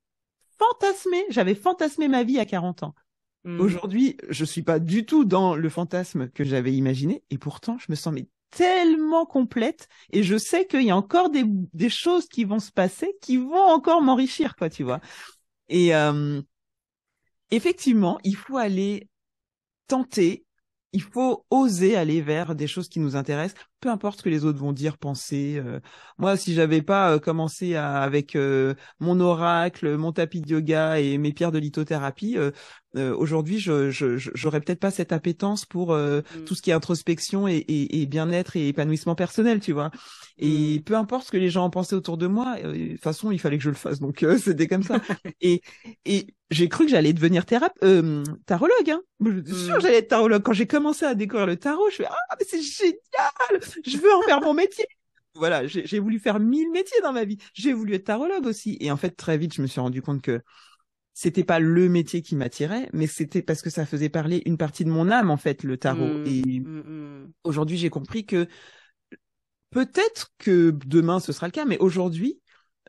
fantasmé, 0.58 1.22
j'avais 1.28 1.54
fantasmé 1.54 2.08
ma 2.08 2.24
vie 2.24 2.38
à 2.38 2.46
40 2.46 2.84
ans. 2.84 2.94
Mmh. 3.44 3.60
Aujourd'hui, 3.60 4.16
je 4.30 4.44
suis 4.46 4.62
pas 4.62 4.78
du 4.78 5.04
tout 5.04 5.26
dans 5.26 5.54
le 5.54 5.68
fantasme 5.68 6.30
que 6.30 6.44
j'avais 6.44 6.72
imaginé 6.72 7.22
et 7.28 7.36
pourtant 7.36 7.76
je 7.78 7.86
me 7.90 7.94
sens 7.94 8.14
mais 8.14 8.26
tellement 8.50 9.26
complète 9.26 9.88
et 10.10 10.22
je 10.22 10.36
sais 10.36 10.66
qu'il 10.66 10.82
y 10.82 10.90
a 10.90 10.96
encore 10.96 11.30
des, 11.30 11.88
choses 11.88 12.26
qui 12.26 12.44
vont 12.44 12.58
se 12.58 12.72
passer 12.72 13.16
qui 13.20 13.36
vont 13.36 13.54
encore 13.56 14.02
m'enrichir 14.02 14.56
quoi 14.56 14.68
tu 14.70 14.82
vois. 14.82 15.00
Et 15.68 15.94
euh, 15.94 16.42
effectivement 17.50 18.18
il 18.24 18.36
faut 18.36 18.56
aller 18.56 19.08
tenter 19.86 20.44
il 20.92 21.02
faut 21.02 21.44
oser 21.50 21.96
aller 21.96 22.20
vers 22.20 22.54
des 22.54 22.66
choses 22.66 22.88
qui 22.88 22.98
nous 22.98 23.14
intéressent, 23.14 23.60
peu 23.80 23.88
importe 23.88 24.18
ce 24.18 24.22
que 24.24 24.28
les 24.28 24.44
autres 24.44 24.58
vont 24.58 24.72
dire, 24.72 24.98
penser. 24.98 25.56
Euh. 25.64 25.78
moi, 26.18 26.36
si 26.36 26.52
j'avais 26.52 26.82
pas 26.82 27.12
euh, 27.12 27.18
commencé 27.18 27.76
avec 27.76 28.34
euh, 28.34 28.74
mon 28.98 29.20
oracle, 29.20 29.96
mon 29.96 30.12
tapis 30.12 30.40
de 30.40 30.48
yoga 30.48 30.98
et 30.98 31.16
mes 31.16 31.32
pierres 31.32 31.52
de 31.52 31.58
lithothérapie, 31.58 32.36
aujourd'hui, 32.94 33.60
je 33.60 33.90
j'aurais 33.90 34.60
peut-être 34.60 34.80
pas 34.80 34.90
cette 34.90 35.12
appétence 35.12 35.64
pour 35.64 35.94
mmh. 35.94 36.22
tout 36.44 36.56
ce 36.56 36.62
qui 36.62 36.70
est 36.70 36.74
introspection 36.74 37.46
et, 37.46 37.56
et, 37.56 38.02
et 38.02 38.06
bien-être 38.06 38.56
et 38.56 38.68
épanouissement 38.68 39.14
personnel, 39.14 39.60
tu 39.60 39.72
vois. 39.72 39.92
Et 40.38 40.78
mmh. 40.78 40.82
peu 40.82 40.96
importe 40.96 41.26
ce 41.26 41.30
que 41.30 41.36
les 41.36 41.50
gens 41.50 41.64
en 41.64 41.70
pensaient 41.70 41.94
autour 41.94 42.16
de 42.18 42.26
moi, 42.26 42.60
de 42.60 42.92
toute 42.92 43.00
façon, 43.02 43.30
il 43.30 43.38
fallait 43.38 43.58
que 43.58 43.64
je 43.64 43.70
le 43.70 43.76
fasse, 43.76 44.00
donc 44.00 44.24
c'était 44.42 44.66
comme 44.66 44.82
ça. 44.82 45.00
et 45.40 45.62
et 46.04 46.26
j'ai 46.50 46.68
cru 46.68 46.84
que 46.84 46.90
j'allais 46.90 47.12
devenir 47.12 47.46
thérape, 47.46 47.78
euh, 47.84 48.24
tarologue. 48.46 48.90
Hein. 48.90 49.00
Je 49.20 49.52
suis 49.52 49.64
sûre 49.64 49.74
que 49.74 49.78
mm. 49.78 49.82
j'allais 49.82 49.98
être 49.98 50.08
tarologue. 50.08 50.42
Quand 50.42 50.52
j'ai 50.52 50.66
commencé 50.66 51.04
à 51.04 51.14
découvrir 51.14 51.46
le 51.46 51.56
tarot, 51.56 51.88
je 51.90 51.96
fais 51.96 52.06
ah 52.08 52.36
mais 52.38 52.46
c'est 52.48 52.62
génial, 52.62 53.60
je 53.86 53.96
veux 53.96 54.12
en 54.12 54.22
faire 54.22 54.40
mon 54.40 54.54
métier. 54.54 54.86
Voilà, 55.34 55.66
j'ai 55.66 55.98
voulu 56.00 56.18
faire 56.18 56.40
mille 56.40 56.70
métiers 56.72 57.00
dans 57.02 57.12
ma 57.12 57.24
vie. 57.24 57.38
J'ai 57.54 57.72
voulu 57.72 57.94
être 57.94 58.04
tarologue 58.04 58.46
aussi. 58.46 58.76
Et 58.80 58.90
en 58.90 58.96
fait, 58.96 59.10
très 59.10 59.38
vite, 59.38 59.54
je 59.54 59.62
me 59.62 59.68
suis 59.68 59.80
rendu 59.80 60.02
compte 60.02 60.22
que 60.22 60.40
c'était 61.14 61.44
pas 61.44 61.60
le 61.60 61.88
métier 61.88 62.20
qui 62.20 62.34
m'attirait, 62.34 62.88
mais 62.92 63.06
c'était 63.06 63.42
parce 63.42 63.62
que 63.62 63.70
ça 63.70 63.86
faisait 63.86 64.08
parler 64.08 64.42
une 64.44 64.56
partie 64.56 64.84
de 64.84 64.90
mon 64.90 65.08
âme 65.08 65.30
en 65.30 65.36
fait, 65.36 65.62
le 65.62 65.76
tarot. 65.76 66.18
Mm. 66.18 66.24
Et 66.26 66.60
mm, 66.60 67.32
aujourd'hui, 67.44 67.76
j'ai 67.76 67.90
compris 67.90 68.26
que 68.26 68.48
peut-être 69.70 70.32
que 70.38 70.72
demain 70.84 71.20
ce 71.20 71.32
sera 71.32 71.46
le 71.46 71.52
cas, 71.52 71.64
mais 71.64 71.78
aujourd'hui, 71.78 72.39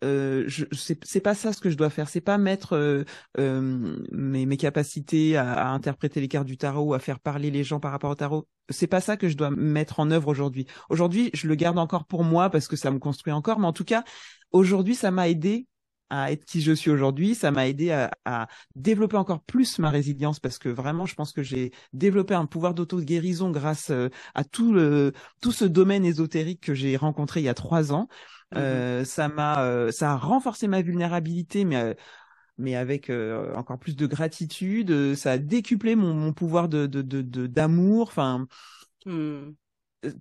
euh, 0.04 0.48
c'est 0.74 1.22
pas 1.22 1.36
ça 1.36 1.54
ce 1.54 1.62
que 1.62 1.70
je 1.70 1.78
dois 1.78 1.90
faire 1.90 2.10
c'est 2.10 2.22
pas 2.22 2.38
mettre 2.38 2.74
euh, 2.74 3.04
euh, 3.38 3.98
mes, 4.12 4.46
mes 4.46 4.58
capacités 4.58 5.38
à, 5.38 5.54
à, 5.54 5.68
interpréter 5.70 6.20
les 6.20 6.28
cartes 6.28 6.48
du 6.48 6.58
tarot 6.58 6.94
à 6.94 7.00
faire 7.00 7.20
parler 7.20 7.52
les 7.52 7.64
gens 7.64 7.80
par 7.80 7.92
rapport 7.92 8.10
au 8.10 8.16
tarot 8.16 8.48
c'est 8.70 8.88
pas 8.88 9.02
ça 9.02 9.16
que 9.16 9.30
je 9.30 9.38
dois 9.38 9.52
mettre 9.52 10.00
en 10.00 10.10
œuvre 10.10 10.28
aujourd'hui 10.28 10.66
aujourd'hui 10.90 11.30
je 11.34 11.48
le 11.48 11.56
garde 11.56 11.78
encore 11.78 12.06
pour 12.06 12.24
moi 12.24 12.50
parce 12.50 12.68
que 12.68 12.76
ça 12.76 12.90
me 12.90 13.00
construit 13.00 13.34
encore 13.34 13.60
mais 13.60 13.68
en 13.68 13.74
tout 13.74 13.86
cas 13.86 14.04
aujourd'hui 14.52 14.96
ça 14.96 15.12
m'a 15.12 15.30
aidé 15.30 15.68
à 16.12 16.32
être 16.32 16.46
qui 16.46 16.62
je 16.62 16.74
suis 16.74 16.92
aujourd'hui. 16.92 17.36
Ça 17.36 17.52
m'a 17.52 17.68
aidé 17.68 17.92
à, 17.92 18.12
à, 18.26 18.48
développer 18.76 19.16
encore 19.16 19.42
plus 19.42 19.80
ma 19.80 19.90
résilience 19.90 20.40
parce 20.40 20.60
que 20.60 20.68
vraiment, 20.68 21.06
je 21.06 21.16
pense 21.16 21.32
que 21.32 21.42
j'ai 21.42 21.72
développé 21.94 22.34
un 22.34 22.46
pouvoir 22.46 22.74
d'auto-guérison 22.74 23.50
grâce 23.50 23.92
euh, 23.92 24.10
à 24.36 24.44
tout 24.44 24.74
le 24.74 25.14
tout 25.42 25.54
ce 25.54 25.64
domaine 25.64 26.04
ésotérique 26.04 26.62
que 26.62 26.74
j'ai 26.74 26.98
rencontré 26.98 27.40
il 27.40 27.44
y 27.44 27.50
a 27.50 27.54
trois 27.54 27.94
ans. 27.94 28.10
Mmh 28.54 28.58
euh, 28.58 29.06
ça 29.06 29.30
m'a, 29.30 29.64
euh, 29.64 29.92
ça 29.92 30.12
a 30.12 30.18
renforcé 30.18 30.68
ma 30.68 30.82
vulnérabilité, 30.82 31.64
mais 31.64 31.96
mais 32.58 32.76
avec 32.76 33.12
encore 33.56 33.80
plus 33.80 33.96
de 33.96 34.06
gratitude. 34.06 35.16
Ça 35.16 35.32
a 35.32 35.38
décuplé 35.38 35.96
mon, 35.96 36.14
mon 36.14 36.34
pouvoir 36.34 36.70
de 36.70 36.86
d'amour. 36.86 37.04
De, 37.08 37.22
de, 37.22 37.48
d'amour 37.48 38.08
enfin, 38.10 38.48
mmh. 39.06 39.52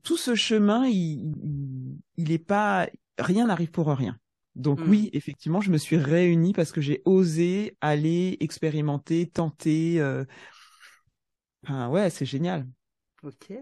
tout 0.03 0.17
ce 0.17 0.35
chemin, 0.35 0.87
il, 0.87 1.33
il 2.17 2.33
est 2.33 2.39
pas, 2.39 2.89
rien 3.19 3.47
n'arrive 3.47 3.71
pour 3.71 3.89
rien. 3.89 4.17
Donc 4.57 4.81
oui, 4.87 5.11
effectivement, 5.13 5.61
je 5.61 5.71
me 5.71 5.79
suis 5.79 5.97
réunie 5.97 6.53
parce 6.53 6.73
que 6.73 6.81
j'ai 6.81 7.03
osé 7.05 7.77
aller 7.81 8.37
expérimenter, 8.41 9.27
tenter. 9.27 10.01
Euh... 10.01 10.25
Enfin, 11.65 11.89
ouais, 11.89 12.11
c'est 12.11 12.27
génial. 12.27 12.67
Ok, 13.23 13.53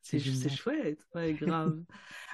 c'est 0.00 0.18
chouette, 0.48 0.98
ouais, 1.14 1.34
grave. 1.40 1.78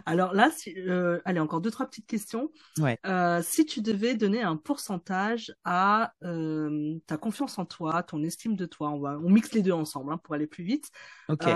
Alors 0.07 0.33
là, 0.33 0.51
si, 0.51 0.75
euh, 0.77 1.19
allez, 1.25 1.41
encore 1.41 1.61
deux, 1.61 1.73
trois 1.73 1.87
petites 1.87 2.07
questions. 2.07 2.51
Ouais. 2.79 2.99
Euh, 3.05 3.41
si 3.43 3.67
tu 3.67 3.83
devais 3.83 4.15
donner 4.15 4.43
un 4.43 4.57
pourcentage 4.57 5.53
à 5.65 6.13
euh, 6.23 6.97
ta 7.07 7.17
confiance 7.17 7.59
en 7.59 7.65
toi, 7.65 8.05
ton 8.05 8.23
estime 8.23 8.55
de 8.55 8.65
toi, 8.65 8.91
on, 8.91 9.01
va, 9.01 9.19
on 9.19 9.29
mixe 9.29 9.53
les 9.53 9.63
deux 9.63 9.73
ensemble 9.73 10.13
hein, 10.13 10.19
pour 10.19 10.35
aller 10.35 10.47
plus 10.47 10.63
vite. 10.63 10.91
Ok. 11.29 11.47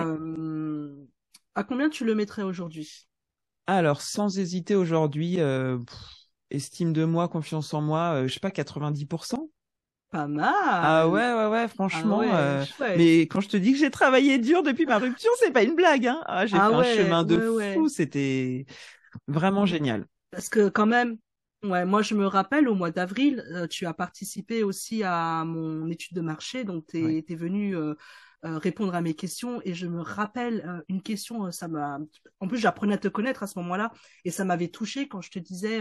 À 1.54 1.64
combien 1.64 1.88
tu 1.88 2.04
le 2.04 2.14
mettrais 2.14 2.42
aujourd'hui? 2.42 3.06
Alors, 3.68 4.00
sans 4.00 4.38
hésiter 4.38 4.74
aujourd'hui, 4.74 5.38
estime 6.50 6.92
de 6.92 7.04
moi, 7.04 7.28
confiance 7.28 7.72
en 7.74 7.80
moi, 7.80 8.26
je 8.26 8.34
sais 8.34 8.40
pas, 8.40 8.50
90%. 8.50 9.50
Pas 10.12 10.28
mal. 10.28 10.52
Ah 10.54 11.08
ouais, 11.08 11.32
ouais, 11.32 11.46
ouais, 11.46 11.68
franchement. 11.68 12.20
Ah 12.22 12.36
euh, 12.36 12.64
mais 12.98 13.22
quand 13.22 13.40
je 13.40 13.48
te 13.48 13.56
dis 13.56 13.72
que 13.72 13.78
j'ai 13.78 13.90
travaillé 13.90 14.36
dur 14.36 14.62
depuis 14.62 14.84
ma 14.84 14.98
rupture, 14.98 15.30
c'est 15.38 15.50
pas 15.50 15.62
une 15.62 15.74
blague. 15.74 16.06
Hein. 16.06 16.22
Ah, 16.26 16.44
j'ai 16.44 16.58
ah 16.58 16.68
fait 16.68 16.74
un 16.74 16.82
chemin 16.96 17.24
de 17.24 17.38
fou, 17.74 17.88
c'était 17.88 18.66
vraiment 19.26 19.64
génial. 19.64 20.04
Parce 20.30 20.50
que 20.50 20.68
quand 20.68 20.84
même, 20.84 21.16
ouais, 21.62 21.86
moi 21.86 22.02
je 22.02 22.14
me 22.14 22.26
rappelle 22.26 22.68
au 22.68 22.74
mois 22.74 22.90
d'avril, 22.90 23.42
euh, 23.54 23.66
tu 23.66 23.86
as 23.86 23.94
participé 23.94 24.62
aussi 24.62 25.02
à 25.02 25.44
mon 25.46 25.88
étude 25.88 26.14
de 26.14 26.20
marché, 26.20 26.64
donc 26.64 26.84
tu 26.88 27.24
es, 27.26 27.34
venu 27.34 27.74
euh, 27.74 27.94
répondre 28.42 28.94
à 28.94 29.00
mes 29.00 29.14
questions 29.14 29.60
et 29.64 29.72
je 29.72 29.86
me 29.86 30.00
rappelle 30.00 30.64
euh, 30.66 30.80
une 30.88 31.02
question 31.02 31.46
euh, 31.46 31.50
ça 31.50 31.68
m'a 31.68 31.98
en 32.40 32.48
plus 32.48 32.58
j'apprenais 32.58 32.94
à 32.94 32.98
te 32.98 33.08
connaître 33.08 33.42
à 33.42 33.46
ce 33.46 33.58
moment-là 33.60 33.92
et 34.24 34.30
ça 34.30 34.44
m'avait 34.44 34.68
touché 34.68 35.06
quand 35.06 35.20
je 35.20 35.30
te 35.30 35.38
disais 35.38 35.80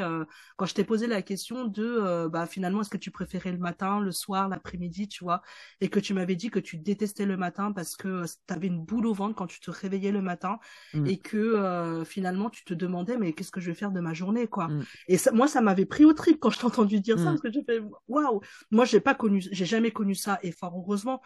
quand 0.58 0.66
je 0.66 0.74
t'ai 0.74 0.84
posé 0.84 1.08
la 1.08 1.22
question 1.22 1.66
de 1.66 2.28
bah 2.28 2.46
finalement 2.46 2.82
est-ce 2.82 2.90
que 2.90 2.98
tu 2.98 3.10
préférais 3.10 3.52
le 3.52 3.58
matin 3.58 4.00
le 4.00 4.12
soir 4.12 4.48
l'après-midi 4.48 5.08
tu 5.08 5.24
vois 5.24 5.42
et 5.80 5.90
que 5.90 6.00
tu 6.00 6.14
m'avais 6.14 6.36
dit 6.36 6.50
que 6.50 6.60
tu 6.60 6.78
détestais 6.78 7.26
le 7.26 7.36
matin 7.36 7.72
parce 7.72 7.96
que 7.96 8.26
tu 8.26 8.54
avais 8.54 8.68
une 8.68 8.84
boule 8.84 9.08
au 9.08 9.14
ventre 9.14 9.36
quand 9.36 9.48
tu 9.48 9.60
te 9.60 9.72
réveillais 9.72 10.12
le 10.12 10.22
matin 10.22 10.60
mmh. 10.94 11.08
et 11.08 11.18
que 11.20 12.04
finalement 12.06 12.50
tu 12.50 12.64
te 12.64 12.74
demandais 12.74 13.18
mais 13.18 13.34
qu'est-ce 13.34 13.52
que 13.52 13.60
je 13.60 13.72
vais 13.72 13.76
faire 13.76 13.92
de 13.92 14.02
ma 14.02 14.14
journée 14.14 14.48
quoi 14.48 14.68
mmh. 14.68 14.86
et 15.08 15.18
ça, 15.18 15.32
moi 15.32 15.48
ça 15.48 15.62
m'avait 15.62 15.86
pris 15.86 16.06
au 16.06 16.14
trip 16.14 16.38
quand 16.40 16.52
je 16.52 16.60
t'ai 16.60 16.66
entendu 16.66 17.00
dire 17.00 17.18
ça 17.18 17.24
mmh. 17.24 17.28
parce 17.28 17.42
que 17.42 17.52
j'ai 17.52 17.64
fait 17.64 17.82
waouh 18.08 18.42
moi 18.70 18.86
j'ai 18.86 19.00
pas 19.00 19.16
connu 19.16 19.44
j'ai 19.52 19.66
jamais 19.66 19.92
connu 19.92 20.14
ça 20.14 20.40
et 20.44 20.52
fort 20.52 20.74
heureusement 20.78 21.22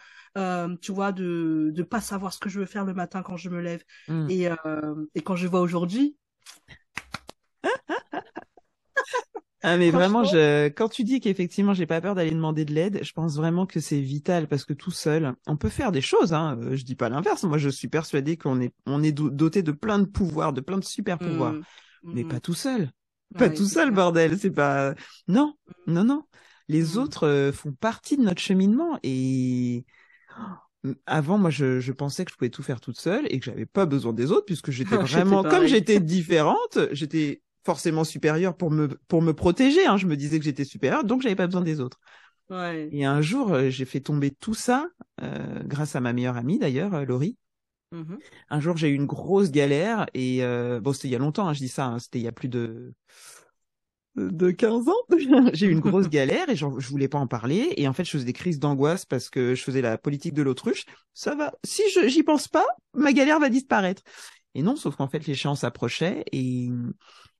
tu 0.80 0.92
vois 0.92 1.12
de 1.12 1.25
de 1.26 1.72
ne 1.76 1.82
pas 1.82 2.00
savoir 2.00 2.32
ce 2.32 2.38
que 2.38 2.48
je 2.48 2.60
veux 2.60 2.66
faire 2.66 2.84
le 2.84 2.94
matin 2.94 3.22
quand 3.22 3.36
je 3.36 3.50
me 3.50 3.60
lève. 3.60 3.82
Mm. 4.08 4.30
Et, 4.30 4.48
euh, 4.48 5.06
et 5.14 5.22
quand 5.22 5.36
je 5.36 5.46
vois 5.46 5.60
aujourd'hui. 5.60 6.16
Ah 9.68 9.76
mais 9.76 9.90
vraiment, 9.90 10.22
je... 10.22 10.68
quand 10.68 10.88
tu 10.88 11.02
dis 11.02 11.18
qu'effectivement 11.18 11.74
j'ai 11.74 11.86
pas 11.86 12.00
peur 12.00 12.14
d'aller 12.14 12.30
demander 12.30 12.64
de 12.64 12.72
l'aide, 12.72 13.00
je 13.02 13.12
pense 13.12 13.34
vraiment 13.36 13.66
que 13.66 13.80
c'est 13.80 14.00
vital 14.00 14.46
parce 14.46 14.64
que 14.64 14.72
tout 14.72 14.92
seul, 14.92 15.34
on 15.48 15.56
peut 15.56 15.70
faire 15.70 15.90
des 15.90 16.00
choses. 16.00 16.32
Hein. 16.32 16.56
Euh, 16.60 16.76
je 16.76 16.84
dis 16.84 16.94
pas 16.94 17.08
l'inverse. 17.08 17.42
Moi, 17.42 17.58
je 17.58 17.68
suis 17.68 17.88
persuadée 17.88 18.36
qu'on 18.36 18.60
est 18.60 18.72
on 18.86 19.02
est 19.02 19.10
doté 19.10 19.62
de 19.62 19.72
plein 19.72 19.98
de 19.98 20.04
pouvoirs, 20.04 20.52
de 20.52 20.60
plein 20.60 20.78
de 20.78 20.84
super 20.84 21.18
pouvoirs, 21.18 21.54
mm. 21.54 21.62
mais 22.04 22.22
mm. 22.22 22.28
pas 22.28 22.38
tout 22.38 22.54
seul. 22.54 22.92
Pas 23.36 23.50
tout 23.50 23.66
seul, 23.66 23.90
bordel. 23.90 24.38
C'est 24.38 24.52
pas 24.52 24.94
non, 25.26 25.54
non, 25.88 26.04
non. 26.04 26.22
Les 26.68 26.96
autres 26.96 27.26
euh, 27.26 27.52
font 27.52 27.72
partie 27.72 28.16
de 28.16 28.22
notre 28.22 28.40
cheminement 28.40 29.00
et 29.02 29.84
avant, 31.06 31.38
moi, 31.38 31.50
je, 31.50 31.80
je, 31.80 31.92
pensais 31.92 32.24
que 32.24 32.30
je 32.30 32.36
pouvais 32.36 32.50
tout 32.50 32.62
faire 32.62 32.80
toute 32.80 32.98
seule 32.98 33.26
et 33.30 33.38
que 33.38 33.44
j'avais 33.44 33.66
pas 33.66 33.86
besoin 33.86 34.12
des 34.12 34.30
autres 34.32 34.44
puisque 34.46 34.70
j'étais 34.72 34.96
vraiment, 34.96 35.42
comme 35.42 35.66
j'étais 35.66 36.00
différente, 36.00 36.78
j'étais 36.92 37.42
forcément 37.64 38.04
supérieure 38.04 38.56
pour 38.56 38.70
me 38.70 38.88
pour 39.08 39.22
me 39.22 39.32
protéger. 39.32 39.86
Hein. 39.86 39.96
Je 39.96 40.06
me 40.06 40.16
disais 40.16 40.38
que 40.38 40.44
j'étais 40.44 40.64
supérieure, 40.64 41.04
donc 41.04 41.22
j'avais 41.22 41.36
pas 41.36 41.46
besoin 41.46 41.62
des 41.62 41.80
autres. 41.80 41.98
Ouais. 42.48 42.88
Et 42.92 43.04
un 43.04 43.20
jour, 43.20 43.52
euh, 43.52 43.70
j'ai 43.70 43.84
fait 43.84 44.00
tomber 44.00 44.30
tout 44.30 44.54
ça 44.54 44.86
euh, 45.22 45.62
grâce 45.64 45.96
à 45.96 46.00
ma 46.00 46.12
meilleure 46.12 46.36
amie 46.36 46.58
d'ailleurs, 46.58 46.94
euh, 46.94 47.04
Laurie. 47.04 47.36
Mmh 47.92 48.16
un 48.50 48.60
jour, 48.60 48.76
j'ai 48.76 48.88
eu 48.88 48.94
une 48.94 49.06
grosse 49.06 49.50
galère 49.50 50.06
et 50.14 50.44
euh, 50.44 50.80
bon, 50.80 50.92
c'était 50.92 51.08
il 51.08 51.12
y 51.12 51.16
a 51.16 51.18
longtemps. 51.18 51.48
Hein, 51.48 51.52
je 51.52 51.60
dis 51.60 51.68
ça, 51.68 51.86
hein, 51.86 51.98
c'était 51.98 52.18
il 52.18 52.24
y 52.24 52.28
a 52.28 52.32
plus 52.32 52.48
de 52.48 52.94
de 54.16 54.50
15 54.50 54.88
ans. 54.88 54.92
j'ai 55.52 55.66
eu 55.66 55.70
une 55.70 55.80
grosse 55.80 56.08
galère 56.08 56.48
et 56.48 56.56
je 56.56 56.64
voulais 56.64 57.08
pas 57.08 57.18
en 57.18 57.26
parler. 57.26 57.74
Et 57.76 57.86
en 57.86 57.92
fait, 57.92 58.04
je 58.04 58.10
faisais 58.10 58.24
des 58.24 58.32
crises 58.32 58.58
d'angoisse 58.58 59.04
parce 59.04 59.30
que 59.30 59.54
je 59.54 59.62
faisais 59.62 59.82
la 59.82 59.98
politique 59.98 60.34
de 60.34 60.42
l'autruche. 60.42 60.84
Ça 61.14 61.34
va. 61.34 61.52
Si 61.64 61.82
je 61.94 62.08
j'y 62.08 62.22
pense 62.22 62.48
pas, 62.48 62.66
ma 62.94 63.12
galère 63.12 63.38
va 63.38 63.48
disparaître. 63.48 64.02
Et 64.54 64.62
non, 64.62 64.74
sauf 64.74 64.96
qu'en 64.96 65.08
fait, 65.08 65.26
l'échéance 65.26 65.64
approchait 65.64 66.24
et 66.32 66.70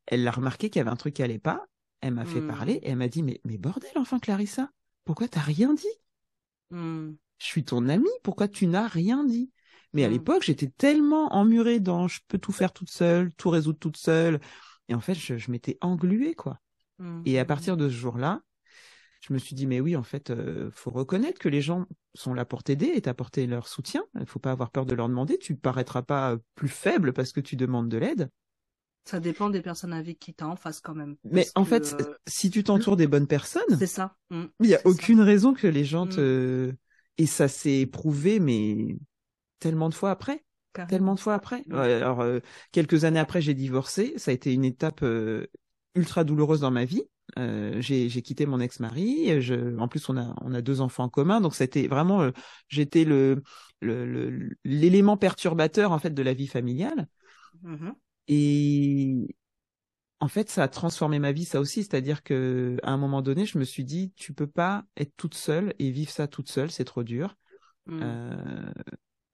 elle 0.07 0.29
a 0.29 0.31
remarqué 0.31 0.69
qu'il 0.69 0.81
y 0.81 0.83
avait 0.83 0.91
un 0.91 0.97
truc 0.97 1.15
qui 1.15 1.23
allait 1.23 1.39
pas. 1.39 1.65
Elle 2.03 2.13
m'a 2.13 2.27
fait 2.27 2.43
hmm. 2.43 2.49
parler 2.49 2.73
et 2.75 2.91
elle 2.91 2.97
m'a 2.97 3.09
dit, 3.09 3.23
mais, 3.23 3.41
mais 3.45 3.57
bordel, 3.57 3.91
enfin, 3.97 4.19
Clarissa, 4.19 4.69
pourquoi 5.05 5.27
t'as 5.27 5.41
rien 5.41 5.73
dit? 5.73 5.87
Hmm. 6.71 7.13
Je 7.39 7.47
suis 7.47 7.65
ton 7.65 7.89
amie, 7.89 8.09
pourquoi 8.23 8.49
tu 8.49 8.67
n'as 8.67 8.87
rien 8.87 9.25
dit? 9.25 9.51
Mais 9.95 10.05
à 10.05 10.09
hmm. 10.09 10.13
l'époque, 10.13 10.43
j'étais 10.43 10.69
tellement 10.69 11.35
emmurée 11.35 11.81
dans 11.81 12.07
je 12.07 12.21
peux 12.29 12.39
tout 12.39 12.53
faire 12.53 12.73
toute 12.73 12.91
seule, 12.91 13.33
tout 13.35 13.49
résoudre 13.49 13.79
toute 13.79 13.97
seule. 13.97 14.41
Et 14.89 14.95
en 14.95 15.01
fait, 15.01 15.15
je, 15.15 15.39
je 15.39 15.51
m'étais 15.51 15.79
engluée, 15.81 16.35
quoi. 16.35 16.61
Et 17.25 17.39
à 17.39 17.45
partir 17.45 17.77
de 17.77 17.89
ce 17.89 17.95
jour-là, 17.95 18.43
je 19.21 19.33
me 19.33 19.39
suis 19.39 19.55
dit, 19.55 19.67
mais 19.67 19.81
oui, 19.81 19.97
en 19.97 20.03
fait, 20.03 20.31
euh, 20.31 20.71
faut 20.73 20.91
reconnaître 20.91 21.39
que 21.39 21.49
les 21.49 21.61
gens 21.61 21.87
sont 22.15 22.35
là 22.35 22.45
pour 22.45 22.63
t'aider 22.63 22.93
et 22.95 23.03
t'apporter 23.03 23.47
leur 23.47 23.69
soutien. 23.69 24.05
Il 24.21 24.27
faut 24.27 24.39
pas 24.39 24.53
avoir 24.53 24.71
peur 24.71 24.87
de 24.87 24.95
leur 24.95 25.09
demander. 25.09 25.39
Tu 25.39 25.57
paraîtras 25.57 26.03
pas 26.03 26.37
plus 26.55 26.69
faible 26.69 27.13
parce 27.13 27.33
que 27.33 27.41
tu 27.41 27.57
demandes 27.57 27.89
de 27.89 27.99
l'aide. 27.99 28.31
Ça 29.05 29.21
dépend 29.21 29.51
des 29.51 29.63
personnes 29.63 29.93
avec 29.93 30.19
qui 30.19 30.35
t'as 30.35 30.47
en 30.47 30.57
face 30.57 30.81
quand 30.81 30.95
même. 30.95 31.17
Mais 31.25 31.47
en 31.55 31.65
fait, 31.65 31.97
euh, 32.01 32.15
si 32.27 32.51
tu 32.51 32.65
t'entoures 32.65 32.97
des 32.97 33.07
bonnes 33.07 33.29
personnes, 33.29 33.79
c'est 33.79 33.87
ça. 33.87 34.17
Mmh. 34.31 34.45
Il 34.61 34.67
y 34.67 34.75
a 34.75 34.81
aucune 34.85 35.21
raison 35.21 35.55
que 35.55 35.69
les 35.69 35.85
gens 35.85 36.09
te 36.09 36.71
mmh. 36.71 36.77
et 37.19 37.27
ça 37.27 37.47
s'est 37.47 37.87
prouvé, 37.87 38.41
mais 38.41 38.97
tellement 39.61 39.89
de 39.89 39.95
fois 39.95 40.11
après. 40.11 40.45
Tellement 40.89 41.15
de 41.15 41.21
fois 41.21 41.35
après. 41.35 41.65
alors, 41.71 42.21
euh, 42.21 42.41
quelques 42.71 43.05
années 43.05 43.19
après, 43.19 43.41
j'ai 43.41 43.55
divorcé. 43.55 44.13
Ça 44.17 44.31
a 44.31 44.35
été 44.35 44.53
une 44.53 44.65
étape 44.65 45.03
euh, 45.03 45.47
ultra 45.97 46.25
douloureuse 46.25 46.61
dans 46.61 46.71
ma 46.71 46.85
vie. 46.85 47.03
Euh, 47.39 47.81
j'ai 47.81 48.23
quitté 48.23 48.47
mon 48.47 48.61
ex-mari. 48.61 49.33
En 49.79 49.89
plus, 49.89 50.09
on 50.09 50.17
a, 50.17 50.35
on 50.43 50.55
a 50.55 50.63
deux 50.63 50.81
enfants 50.81 51.05
en 51.05 51.09
commun, 51.09 51.41
donc 51.41 51.55
c'était 51.55 51.89
vraiment, 51.89 52.23
euh, 52.23 52.31
j'étais 52.69 53.05
le 53.05 53.43
l'élément 54.65 55.13
le, 55.15 55.19
perturbateur 55.19 55.93
en 55.93 55.99
fait 55.99 56.11
de 56.11 56.23
la 56.23 56.33
vie 56.33 56.47
familiale. 56.47 57.09
Mmh 57.63 57.91
Et 58.29 59.37
en 60.21 60.29
fait, 60.29 60.49
ça 60.49 60.63
a 60.63 60.69
transformé 60.69 61.19
ma 61.19 61.33
vie, 61.33 61.45
ça 61.45 61.61
aussi. 61.61 61.83
C'est-à-dire 61.83 62.23
que 62.23 62.79
à 62.83 62.93
un 62.93 62.97
moment 62.97 63.23
donné, 63.23 63.45
je 63.45 63.59
me 63.59 63.65
suis 63.65 63.85
dit, 63.85 64.13
tu 64.17 64.33
peux 64.33 64.47
pas 64.47 64.85
être 64.97 65.15
toute 65.17 65.35
seule 65.35 65.75
et 65.79 65.91
vivre 65.91 66.11
ça 66.11 66.27
toute 66.27 66.49
seule, 66.49 66.71
c'est 66.71 66.85
trop 66.85 67.03
dur. 67.03 67.37
Mmh. 67.87 68.01
Euh, 68.03 68.73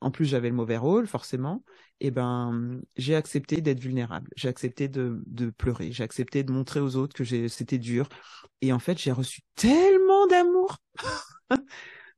en 0.02 0.10
plus 0.10 0.24
j'avais 0.24 0.48
le 0.48 0.54
mauvais 0.54 0.76
rôle 0.76 1.06
forcément, 1.06 1.64
et 2.00 2.10
ben 2.10 2.80
j'ai 2.96 3.14
accepté 3.14 3.60
d'être 3.60 3.80
vulnérable, 3.80 4.28
j'ai 4.36 4.48
accepté 4.48 4.88
de, 4.88 5.22
de 5.26 5.50
pleurer, 5.50 5.92
j'ai 5.92 6.02
accepté 6.02 6.42
de 6.42 6.52
montrer 6.52 6.80
aux 6.80 6.96
autres 6.96 7.14
que 7.14 7.48
c'était 7.48 7.78
dur, 7.78 8.08
et 8.60 8.72
en 8.72 8.78
fait 8.78 8.98
j'ai 8.98 9.12
reçu 9.12 9.42
tellement 9.54 10.26
d'amour, 10.26 10.78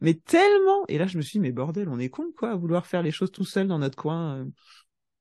mais 0.00 0.14
tellement, 0.14 0.84
et 0.88 0.98
là 0.98 1.06
je 1.06 1.16
me 1.18 1.22
suis 1.22 1.38
dit 1.38 1.40
mais 1.40 1.52
bordel 1.52 1.88
on 1.88 1.98
est 1.98 2.08
con 2.08 2.26
quoi, 2.36 2.50
à 2.52 2.56
vouloir 2.56 2.86
faire 2.86 3.02
les 3.02 3.12
choses 3.12 3.30
tout 3.30 3.44
seul 3.44 3.68
dans 3.68 3.78
notre 3.78 3.96
coin. 3.96 4.38
Euh. 4.38 4.44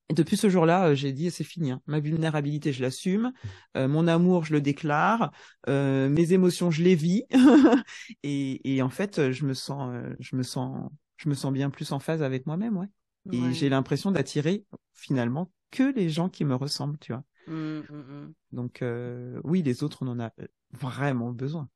Et 0.09 0.13
depuis 0.13 0.35
ce 0.35 0.49
jour-là, 0.49 0.89
euh, 0.89 0.95
j'ai 0.95 1.13
dit 1.13 1.31
c'est 1.31 1.45
fini. 1.45 1.71
Hein. 1.71 1.81
Ma 1.87 2.01
vulnérabilité, 2.01 2.73
je 2.73 2.81
l'assume. 2.81 3.31
Euh, 3.77 3.87
mon 3.87 4.05
amour, 4.07 4.43
je 4.43 4.51
le 4.53 4.59
déclare. 4.59 5.31
mes 5.67 6.33
émotions, 6.33 6.71
je 6.71 6.83
les 6.83 6.95
vis. 6.95 7.23
et, 8.23 8.75
et, 8.75 8.81
en 8.81 8.89
fait, 8.89 9.31
je 9.31 9.45
me 9.45 9.53
sens, 9.53 9.95
je 10.19 10.35
me 10.35 10.43
sens 10.43 10.89
je 11.23 11.29
me 11.29 11.35
sens 11.35 11.53
bien 11.53 11.69
plus 11.69 11.91
en 11.91 11.99
phase 11.99 12.21
avec 12.21 12.45
moi-même, 12.45 12.77
ouais. 12.77 12.87
Et 13.31 13.53
j'ai 13.53 13.69
l'impression 13.69 14.11
d'attirer 14.11 14.65
finalement 14.91 15.49
que 15.71 15.93
les 15.95 16.09
gens 16.09 16.27
qui 16.27 16.43
me 16.43 16.55
ressemblent, 16.55 16.97
tu 16.99 17.13
vois. 17.13 17.23
Mmh, 17.47 17.53
mmh, 17.53 17.83
mmh. 17.89 18.33
Donc 18.51 18.81
euh, 18.81 19.39
oui, 19.45 19.63
les 19.63 19.83
autres, 19.83 19.99
on 20.01 20.07
en 20.07 20.19
a 20.19 20.31
vraiment 20.71 21.31
besoin. 21.31 21.69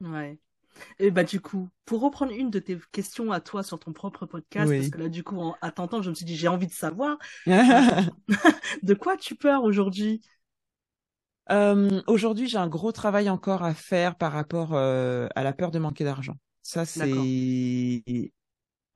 Ouais. 0.00 0.38
Et 0.98 1.10
bah 1.10 1.24
du 1.24 1.40
coup, 1.40 1.68
pour 1.84 2.00
reprendre 2.00 2.32
une 2.32 2.50
de 2.50 2.58
tes 2.58 2.78
questions 2.92 3.32
à 3.32 3.40
toi 3.40 3.62
sur 3.62 3.78
ton 3.78 3.92
propre 3.92 4.26
podcast, 4.26 4.70
parce 4.70 4.88
que 4.90 4.98
là 4.98 5.08
du 5.08 5.22
coup, 5.22 5.52
à 5.60 5.70
t'entendre, 5.70 6.02
je 6.02 6.10
me 6.10 6.14
suis 6.14 6.26
dit 6.26 6.36
j'ai 6.36 6.48
envie 6.48 6.66
de 6.66 6.72
savoir 6.72 7.18
de 7.46 8.94
quoi 8.94 9.16
tu 9.16 9.34
peurs 9.34 9.64
aujourd'hui? 9.64 10.20
Euh, 11.50 12.02
Aujourd'hui, 12.08 12.48
j'ai 12.48 12.58
un 12.58 12.68
gros 12.68 12.92
travail 12.92 13.30
encore 13.30 13.62
à 13.62 13.72
faire 13.72 14.16
par 14.16 14.32
rapport 14.32 14.74
euh, 14.74 15.28
à 15.36 15.44
la 15.44 15.52
peur 15.52 15.70
de 15.70 15.78
manquer 15.78 16.04
d'argent. 16.04 16.36
Ça, 16.62 16.84
c'est, 16.84 17.12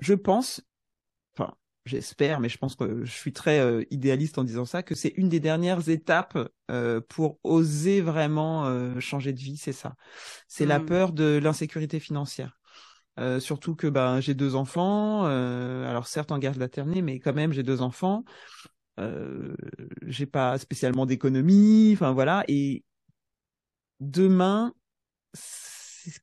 je 0.01 0.14
pense, 0.14 0.62
enfin, 1.38 1.55
j'espère, 1.86 2.40
mais 2.40 2.48
je 2.48 2.59
pense 2.59 2.76
que 2.76 3.05
je 3.05 3.12
suis 3.12 3.32
très 3.32 3.61
euh, 3.61 3.84
idéaliste 3.90 4.38
en 4.38 4.44
disant 4.44 4.64
ça, 4.66 4.82
que 4.82 4.94
c'est 4.94 5.14
une 5.16 5.28
des 5.28 5.40
dernières 5.40 5.88
étapes 5.88 6.38
euh, 6.70 7.01
pour 7.09 7.38
oser 7.44 8.01
vraiment 8.03 8.66
euh, 8.66 9.01
changer 9.01 9.32
de 9.32 9.40
vie, 9.40 9.57
c'est 9.59 9.72
ça. 9.72 9.96
C'est 10.48 10.66
la 10.66 10.80
Hmm. 10.80 10.80
peur 10.80 11.12
de 11.12 11.40
l'insécurité 11.42 12.01
financière. 12.01 12.59
Euh, 13.20 13.40
surtout 13.40 13.76
que 13.76 13.88
ben 13.88 14.20
j'ai 14.20 14.34
deux 14.34 14.57
enfants, 14.57 15.26
euh, 15.26 15.88
alors 15.90 16.07
certes 16.07 16.32
en 16.32 16.38
garde 16.38 16.59
maternelle, 16.59 17.05
mais 17.05 17.20
quand 17.20 17.34
même 17.34 17.53
j'ai 17.53 17.62
deux 17.64 17.82
enfants. 17.82 18.24
Euh, 19.01 19.55
j'ai 20.07 20.26
pas 20.26 20.59
spécialement 20.59 21.07
d'économie, 21.07 21.92
enfin 21.94 22.12
voilà. 22.12 22.44
Et 22.48 22.84
demain, 24.01 24.74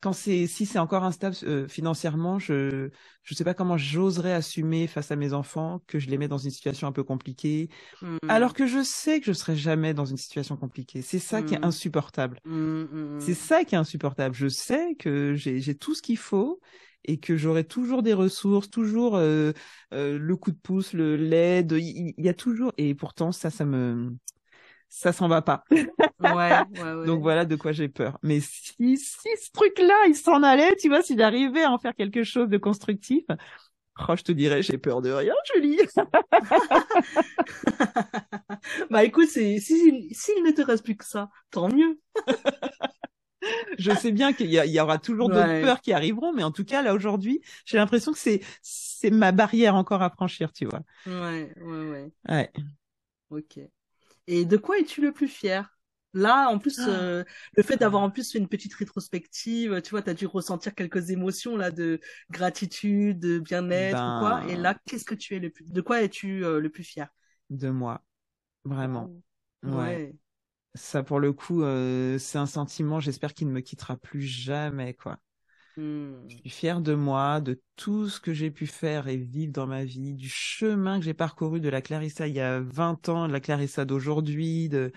quand 0.01 0.13
c'est 0.13 0.47
si 0.47 0.65
c'est 0.65 0.79
encore 0.79 1.03
instable 1.03 1.35
euh, 1.43 1.67
financièrement, 1.67 2.39
je 2.39 2.89
je 3.23 3.33
sais 3.35 3.43
pas 3.43 3.53
comment 3.53 3.77
j'oserais 3.77 4.33
assumer 4.33 4.87
face 4.87 5.11
à 5.11 5.15
mes 5.15 5.33
enfants 5.33 5.81
que 5.87 5.99
je 5.99 6.09
les 6.09 6.17
mets 6.17 6.27
dans 6.27 6.37
une 6.37 6.51
situation 6.51 6.87
un 6.87 6.91
peu 6.91 7.03
compliquée, 7.03 7.69
alors 8.27 8.53
que 8.53 8.67
je 8.67 8.83
sais 8.83 9.19
que 9.19 9.27
je 9.27 9.33
serai 9.33 9.55
jamais 9.57 9.93
dans 9.93 10.05
une 10.05 10.17
situation 10.17 10.57
compliquée. 10.57 11.01
C'est 11.01 11.19
ça 11.19 11.43
qui 11.43 11.55
est 11.55 11.59
Mm. 11.59 11.65
insupportable. 11.65 12.39
Hmm, 12.45 13.19
C'est 13.19 13.33
ça 13.35 13.63
qui 13.65 13.75
est 13.75 13.77
insupportable. 13.77 14.35
Je 14.35 14.47
sais 14.47 14.95
que 14.95 15.35
j'ai 15.35 15.59
j'ai 15.61 15.75
tout 15.75 15.95
ce 15.95 16.01
qu'il 16.01 16.17
faut 16.17 16.59
et 17.05 17.19
que 17.19 17.37
j'aurai 17.37 17.63
toujours 17.63 18.03
des 18.03 18.13
ressources, 18.13 18.69
toujours 18.69 19.15
euh, 19.15 19.53
euh, 19.93 20.17
le 20.19 20.35
coup 20.35 20.51
de 20.51 20.57
pouce, 20.57 20.93
le 20.93 21.15
l'aide. 21.15 21.73
Il, 21.79 22.13
il 22.17 22.25
y 22.25 22.29
a 22.29 22.33
toujours 22.33 22.73
et 22.77 22.93
pourtant 22.95 23.31
ça, 23.31 23.49
ça 23.49 23.65
me 23.65 24.15
ça 24.89 25.13
s'en 25.13 25.27
va 25.27 25.41
pas. 25.41 25.63
Ouais, 26.19 26.63
ouais, 26.69 26.93
ouais. 26.93 27.05
Donc 27.05 27.21
voilà 27.21 27.45
de 27.45 27.55
quoi 27.55 27.71
j'ai 27.71 27.89
peur. 27.89 28.17
Mais 28.23 28.39
si 28.39 28.97
si 28.97 29.27
ce 29.37 29.51
truc-là 29.51 29.95
il 30.07 30.15
s'en 30.15 30.41
allait, 30.43 30.75
tu 30.77 30.89
vois, 30.89 31.01
s'il 31.03 31.21
arrivait 31.21 31.63
à 31.63 31.71
en 31.71 31.77
faire 31.77 31.95
quelque 31.95 32.23
chose 32.23 32.49
de 32.49 32.57
constructif, 32.57 33.23
oh, 34.09 34.15
je 34.17 34.23
te 34.23 34.31
dirais 34.31 34.63
j'ai 34.63 34.77
peur 34.77 35.01
de 35.01 35.11
rien, 35.11 35.33
Julie. 35.55 35.79
Bah 38.89 39.03
écoute, 39.03 39.27
c'est 39.29 39.59
si 39.59 40.09
s'il 40.13 40.43
ne 40.43 40.51
te 40.51 40.61
reste 40.61 40.83
plus 40.83 40.95
que 40.97 41.05
ça, 41.05 41.29
tant 41.51 41.69
mieux. 41.69 41.99
je 43.79 43.91
sais 43.93 44.11
bien 44.11 44.33
qu'il 44.33 44.47
y, 44.49 44.55
y 44.57 44.79
aura 44.79 44.97
toujours 44.97 45.29
d'autres 45.29 45.49
Ouais. 45.49 45.55
peurs 45.55 45.81
qui 45.81 45.93
arriveront, 45.93 46.33
mais 46.33 46.43
en 46.43 46.51
tout 46.51 46.65
cas 46.65 46.81
là 46.81 46.93
aujourd'hui, 46.93 47.41
j'ai 47.65 47.77
l'impression 47.77 48.11
que 48.11 48.17
c'est 48.19 48.41
c'est 48.61 49.11
ma 49.11 49.31
barrière 49.31 49.75
encore 49.75 50.01
à 50.01 50.09
franchir, 50.09 50.51
tu 50.53 50.65
vois. 50.65 50.81
Ouais, 51.05 51.53
ouais, 51.61 51.89
ouais. 51.89 52.11
Ouais. 52.29 52.51
Ok. 53.29 53.59
Et 54.27 54.45
de 54.45 54.57
quoi 54.57 54.79
es-tu 54.79 55.01
le 55.01 55.11
plus 55.11 55.27
fier? 55.27 55.69
Là, 56.13 56.49
en 56.49 56.57
plus, 56.59 56.79
Ah. 56.79 56.87
euh, 56.87 57.23
le 57.55 57.63
fait 57.63 57.77
d'avoir 57.77 58.01
en 58.01 58.09
plus 58.09 58.31
fait 58.31 58.39
une 58.39 58.47
petite 58.47 58.73
rétrospective, 58.73 59.81
tu 59.83 59.91
vois, 59.91 60.01
t'as 60.01 60.13
dû 60.13 60.25
ressentir 60.25 60.73
quelques 60.73 61.09
émotions 61.11 61.57
là 61.57 61.69
de 61.71 61.99
gratitude, 62.31 63.19
de 63.19 63.39
bien-être 63.39 64.07
ou 64.07 64.11
quoi. 64.11 64.39
Ben- 64.39 64.47
Et 64.47 64.55
là, 64.55 64.75
qu'est-ce 64.85 65.05
que 65.05 65.15
tu 65.15 65.35
es 65.35 65.39
le 65.39 65.49
plus, 65.51 65.65
de 65.71 65.81
quoi 65.81 66.01
es-tu 66.01 66.43
euh, 66.45 66.59
le 66.59 66.69
plus 66.69 66.83
fier? 66.83 67.07
de 67.49 67.69
moi. 67.69 68.03
Vraiment. 68.65 69.11
Ouais. 69.63 70.01
Ouais. 70.01 70.15
Ça, 70.75 71.03
pour 71.03 71.19
le 71.19 71.33
coup, 71.33 71.63
euh, 71.63 72.19
c'est 72.19 72.37
un 72.39 72.45
sentiment, 72.47 72.99
j'espère 72.99 73.33
qu'il 73.33 73.47
ne 73.47 73.53
me 73.53 73.61
quittera 73.61 73.97
plus 73.97 74.21
jamais, 74.21 74.93
quoi. 74.95 75.19
Hmm. 75.77 76.13
Je 76.27 76.35
suis 76.37 76.49
fière 76.49 76.81
de 76.81 76.93
moi, 76.93 77.39
de 77.39 77.61
tout 77.75 78.09
ce 78.09 78.19
que 78.19 78.33
j'ai 78.33 78.51
pu 78.51 78.67
faire 78.67 79.07
et 79.07 79.17
vivre 79.17 79.53
dans 79.53 79.67
ma 79.67 79.85
vie, 79.85 80.13
du 80.13 80.27
chemin 80.27 80.99
que 80.99 81.05
j'ai 81.05 81.13
parcouru 81.13 81.59
de 81.59 81.69
la 81.69 81.81
Clarissa 81.81 82.27
il 82.27 82.33
y 82.35 82.39
a 82.39 82.59
20 82.59 83.07
ans, 83.09 83.27
de 83.27 83.33
la 83.33 83.39
Clarissa 83.39 83.85
d'aujourd'hui, 83.85 84.69
de, 84.69 84.91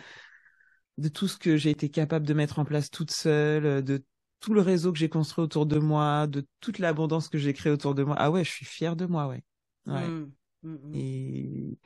de 0.99 1.09
tout 1.09 1.29
ce 1.29 1.37
que 1.37 1.57
j'ai 1.57 1.71
été 1.71 1.89
capable 1.89 2.27
de 2.27 2.35
mettre 2.35 2.59
en 2.59 2.65
place 2.65 2.91
toute 2.91 3.11
seule, 3.11 3.83
de 3.85 4.03
tout 4.41 4.55
le 4.55 4.61
réseau 4.61 4.93
que 4.93 4.99
j'ai 4.99 5.09
construit 5.09 5.45
autour 5.45 5.67
de 5.67 5.79
moi, 5.79 6.27
de 6.27 6.47
toute 6.61 6.79
l'abondance 6.79 7.29
que 7.29 7.39
j'ai 7.39 7.53
créée 7.53 7.73
autour 7.73 7.95
de 7.95 8.03
moi. 8.03 8.17
Ah 8.19 8.31
ouais, 8.31 8.45
je 8.45 8.51
suis 8.51 8.67
fière 8.67 8.97
de 8.97 9.07
moi, 9.07 9.29
ouais. 9.29 9.43
Ouais. 9.87 10.07
Hmm. 10.07 10.33
Hmm. 10.63 10.95
Et, 10.95 11.79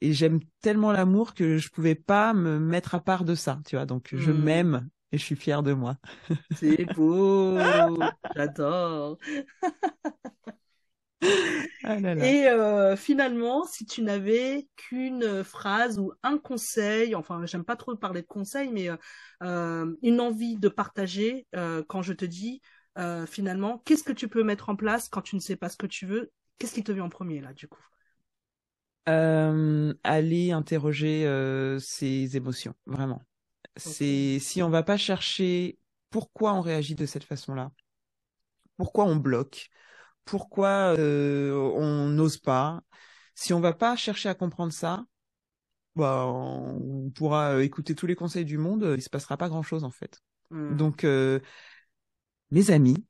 et 0.00 0.12
j'aime 0.12 0.40
tellement 0.60 0.92
l'amour 0.92 1.34
que 1.34 1.58
je 1.58 1.70
pouvais 1.70 1.94
pas 1.94 2.34
me 2.34 2.58
mettre 2.58 2.94
à 2.94 3.00
part 3.00 3.24
de 3.24 3.34
ça, 3.34 3.60
tu 3.66 3.76
vois. 3.76 3.86
Donc 3.86 4.10
je 4.12 4.32
m'aime 4.32 4.88
et 5.12 5.18
je 5.18 5.24
suis 5.24 5.36
fière 5.36 5.62
de 5.62 5.72
moi. 5.72 5.96
C'est 6.56 6.84
beau, 6.86 7.58
j'adore. 8.34 9.18
Ah 11.84 11.98
là 12.00 12.14
là. 12.14 12.26
Et 12.26 12.46
euh, 12.46 12.96
finalement, 12.96 13.64
si 13.64 13.84
tu 13.84 14.02
n'avais 14.02 14.68
qu'une 14.76 15.42
phrase 15.42 15.98
ou 15.98 16.12
un 16.22 16.38
conseil, 16.38 17.14
enfin, 17.14 17.44
j'aime 17.46 17.64
pas 17.64 17.76
trop 17.76 17.96
parler 17.96 18.22
de 18.22 18.26
conseil, 18.26 18.70
mais 18.70 18.88
euh, 18.90 18.96
euh, 19.42 19.94
une 20.02 20.20
envie 20.20 20.56
de 20.56 20.68
partager 20.68 21.46
euh, 21.56 21.82
quand 21.88 22.02
je 22.02 22.12
te 22.12 22.24
dis 22.24 22.60
finalement, 23.26 23.78
qu'est-ce 23.86 24.04
que 24.04 24.12
tu 24.12 24.28
peux 24.28 24.44
mettre 24.44 24.68
en 24.68 24.76
place 24.76 25.08
quand 25.08 25.22
tu 25.22 25.34
ne 25.34 25.40
sais 25.40 25.56
pas 25.56 25.70
ce 25.70 25.78
que 25.78 25.86
tu 25.86 26.04
veux? 26.04 26.30
Qu'est-ce 26.58 26.74
qui 26.74 26.84
te 26.84 26.92
vient 26.92 27.04
en 27.04 27.08
premier 27.08 27.40
là, 27.40 27.54
du 27.54 27.66
coup? 27.66 27.80
Aller 29.06 30.52
interroger 30.52 31.24
ses 31.80 32.36
émotions, 32.36 32.74
vraiment. 32.86 33.22
C'est 33.76 34.38
si 34.38 34.62
on 34.62 34.70
va 34.70 34.82
pas 34.82 34.96
chercher 34.96 35.78
pourquoi 36.10 36.54
on 36.54 36.60
réagit 36.60 36.94
de 36.94 37.06
cette 37.06 37.24
façon-là, 37.24 37.72
pourquoi 38.76 39.04
on 39.04 39.16
bloque, 39.16 39.70
pourquoi 40.24 40.94
euh, 40.98 41.52
on 41.74 42.08
n'ose 42.08 42.38
pas. 42.38 42.82
Si 43.34 43.52
on 43.52 43.60
va 43.60 43.72
pas 43.72 43.96
chercher 43.96 44.28
à 44.28 44.34
comprendre 44.34 44.72
ça, 44.72 45.04
bah, 45.96 46.26
on 46.26 47.10
pourra 47.10 47.54
euh, 47.54 47.62
écouter 47.62 47.94
tous 47.94 48.06
les 48.06 48.14
conseils 48.14 48.44
du 48.44 48.58
monde, 48.58 48.94
il 48.96 49.02
se 49.02 49.10
passera 49.10 49.36
pas 49.36 49.48
grand-chose 49.48 49.84
en 49.84 49.90
fait. 49.90 50.20
Hmm. 50.50 50.76
Donc, 50.76 51.04
euh, 51.04 51.40
mes 52.50 52.70
amis, 52.70 53.06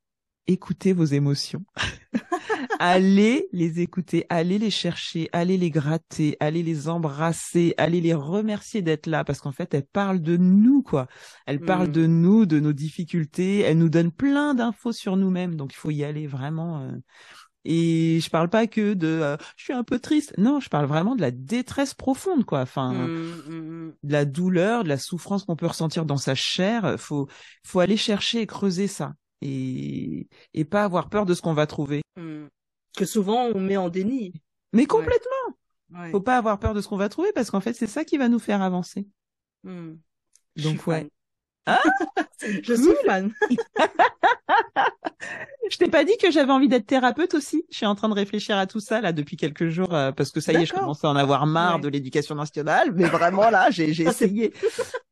écoutez 0.47 0.93
vos 0.93 1.05
émotions. 1.05 1.65
allez 2.79 3.49
les 3.53 3.81
écouter, 3.81 4.27
allez 4.29 4.59
les 4.59 4.71
chercher, 4.71 5.29
allez 5.33 5.57
les 5.57 5.71
gratter, 5.71 6.37
allez 6.41 6.63
les 6.63 6.89
embrasser, 6.89 7.75
allez 7.79 8.01
les 8.01 8.15
remercier 8.15 8.83
d'être 8.83 9.07
là 9.07 9.25
parce 9.25 9.41
qu'en 9.41 9.53
fait, 9.53 9.75
elles 9.75 9.87
parlent 9.87 10.21
de 10.23 10.37
nous, 10.37 10.83
quoi. 10.83 11.07
Elles 11.47 11.61
parlent 11.61 11.89
Mm. 11.89 11.93
de 11.93 12.07
nous, 12.07 12.47
de 12.47 12.61
nos 12.61 12.73
difficultés. 12.73 13.61
Elles 13.61 13.79
nous 13.79 13.89
donnent 13.89 14.13
plein 14.13 14.55
d'infos 14.55 14.93
sur 14.93 15.17
nous-mêmes. 15.17 15.57
Donc, 15.57 15.73
il 15.73 15.77
faut 15.77 15.91
y 15.91 16.05
aller 16.05 16.27
vraiment. 16.27 16.81
euh. 16.83 16.93
Et 17.65 18.19
je 18.21 18.29
parle 18.31 18.49
pas 18.51 18.67
que 18.67 18.95
de 18.95 19.07
euh, 19.07 19.37
je 19.57 19.65
suis 19.65 19.73
un 19.73 19.85
peu 19.85 19.99
triste. 20.01 20.35
Non, 20.39 20.59
je 20.61 20.69
parle 20.69 20.87
vraiment 20.87 21.15
de 21.15 21.21
la 21.21 21.31
détresse 21.31 21.95
profonde, 21.95 22.45
quoi. 22.45 22.61
Enfin, 22.63 22.93
hmm, 22.93 23.33
hmm. 23.49 23.93
de 24.03 24.13
la 24.13 24.25
douleur, 24.25 24.83
de 24.85 24.89
la 24.89 24.99
souffrance 24.99 25.45
qu'on 25.45 25.55
peut 25.57 25.67
ressentir 25.67 26.05
dans 26.05 26.17
sa 26.17 26.35
chair. 26.35 26.97
Faut, 26.99 27.29
faut 27.65 27.81
aller 27.81 27.97
chercher 27.97 28.41
et 28.41 28.47
creuser 28.47 28.89
ça. 28.89 29.15
Et, 29.43 30.29
et 30.55 30.65
pas 30.65 30.85
avoir 30.85 31.09
peur 31.09 31.27
de 31.27 31.35
ce 31.35 31.43
qu'on 31.43 31.55
va 31.55 31.67
trouver. 31.67 32.03
Hmm. 32.17 32.47
Que 32.97 33.05
souvent 33.05 33.47
on 33.47 33.61
met 33.61 33.77
en 33.77 33.89
déni. 33.89 34.33
Mais 34.73 34.87
complètement. 34.87 35.57
Ouais. 35.91 36.11
Faut 36.11 36.21
pas 36.21 36.39
avoir 36.39 36.59
peur 36.59 36.75
de 36.75 36.81
ce 36.81 36.89
qu'on 36.89 36.97
va 36.97 37.09
trouver 37.09 37.33
parce 37.33 37.51
qu'en 37.51 37.61
fait, 37.61 37.75
c'est 37.75 37.87
ça 37.87 38.05
qui 38.05 38.17
va 38.17 38.29
nous 38.29 38.39
faire 38.39 38.63
avancer. 38.63 39.07
Hmm. 39.65 39.97
Donc, 40.57 40.87
ouais. 40.87 41.01
fan. 41.01 41.09
Ah, 41.67 41.81
je 42.65 42.75
suis 42.75 42.95
fan. 43.07 43.33
Je 45.71 45.77
t'ai 45.79 45.89
pas 45.89 46.05
dit 46.05 46.17
que 46.21 46.31
j'avais 46.31 46.51
envie 46.53 46.69
d'être 46.69 46.87
thérapeute 46.87 47.35
aussi. 47.35 47.65
Je 47.71 47.77
suis 47.77 47.87
en 47.87 47.95
train 47.95 48.09
de 48.09 48.15
réfléchir 48.15 48.57
à 48.59 48.67
tout 48.67 48.81
ça 48.81 49.01
là 49.01 49.13
depuis 49.13 49.37
quelques 49.37 49.69
jours 49.69 49.95
euh, 49.95 50.11
parce 50.13 50.31
que 50.31 50.41
ça 50.41 50.53
y 50.53 50.57
est, 50.57 50.67
je 50.67 50.73
commence 50.75 51.05
à 51.05 51.09
en 51.09 51.17
avoir 51.17 51.47
marre 51.47 51.77
Ouais. 51.77 51.81
de 51.83 51.89
l'éducation 51.89 52.35
nationale. 52.35 52.93
Mais 52.95 53.05
vraiment 53.05 53.49
là, 53.49 53.71
j'ai 53.71 53.85
Ah, 54.07 54.11
essayé. 54.11 54.53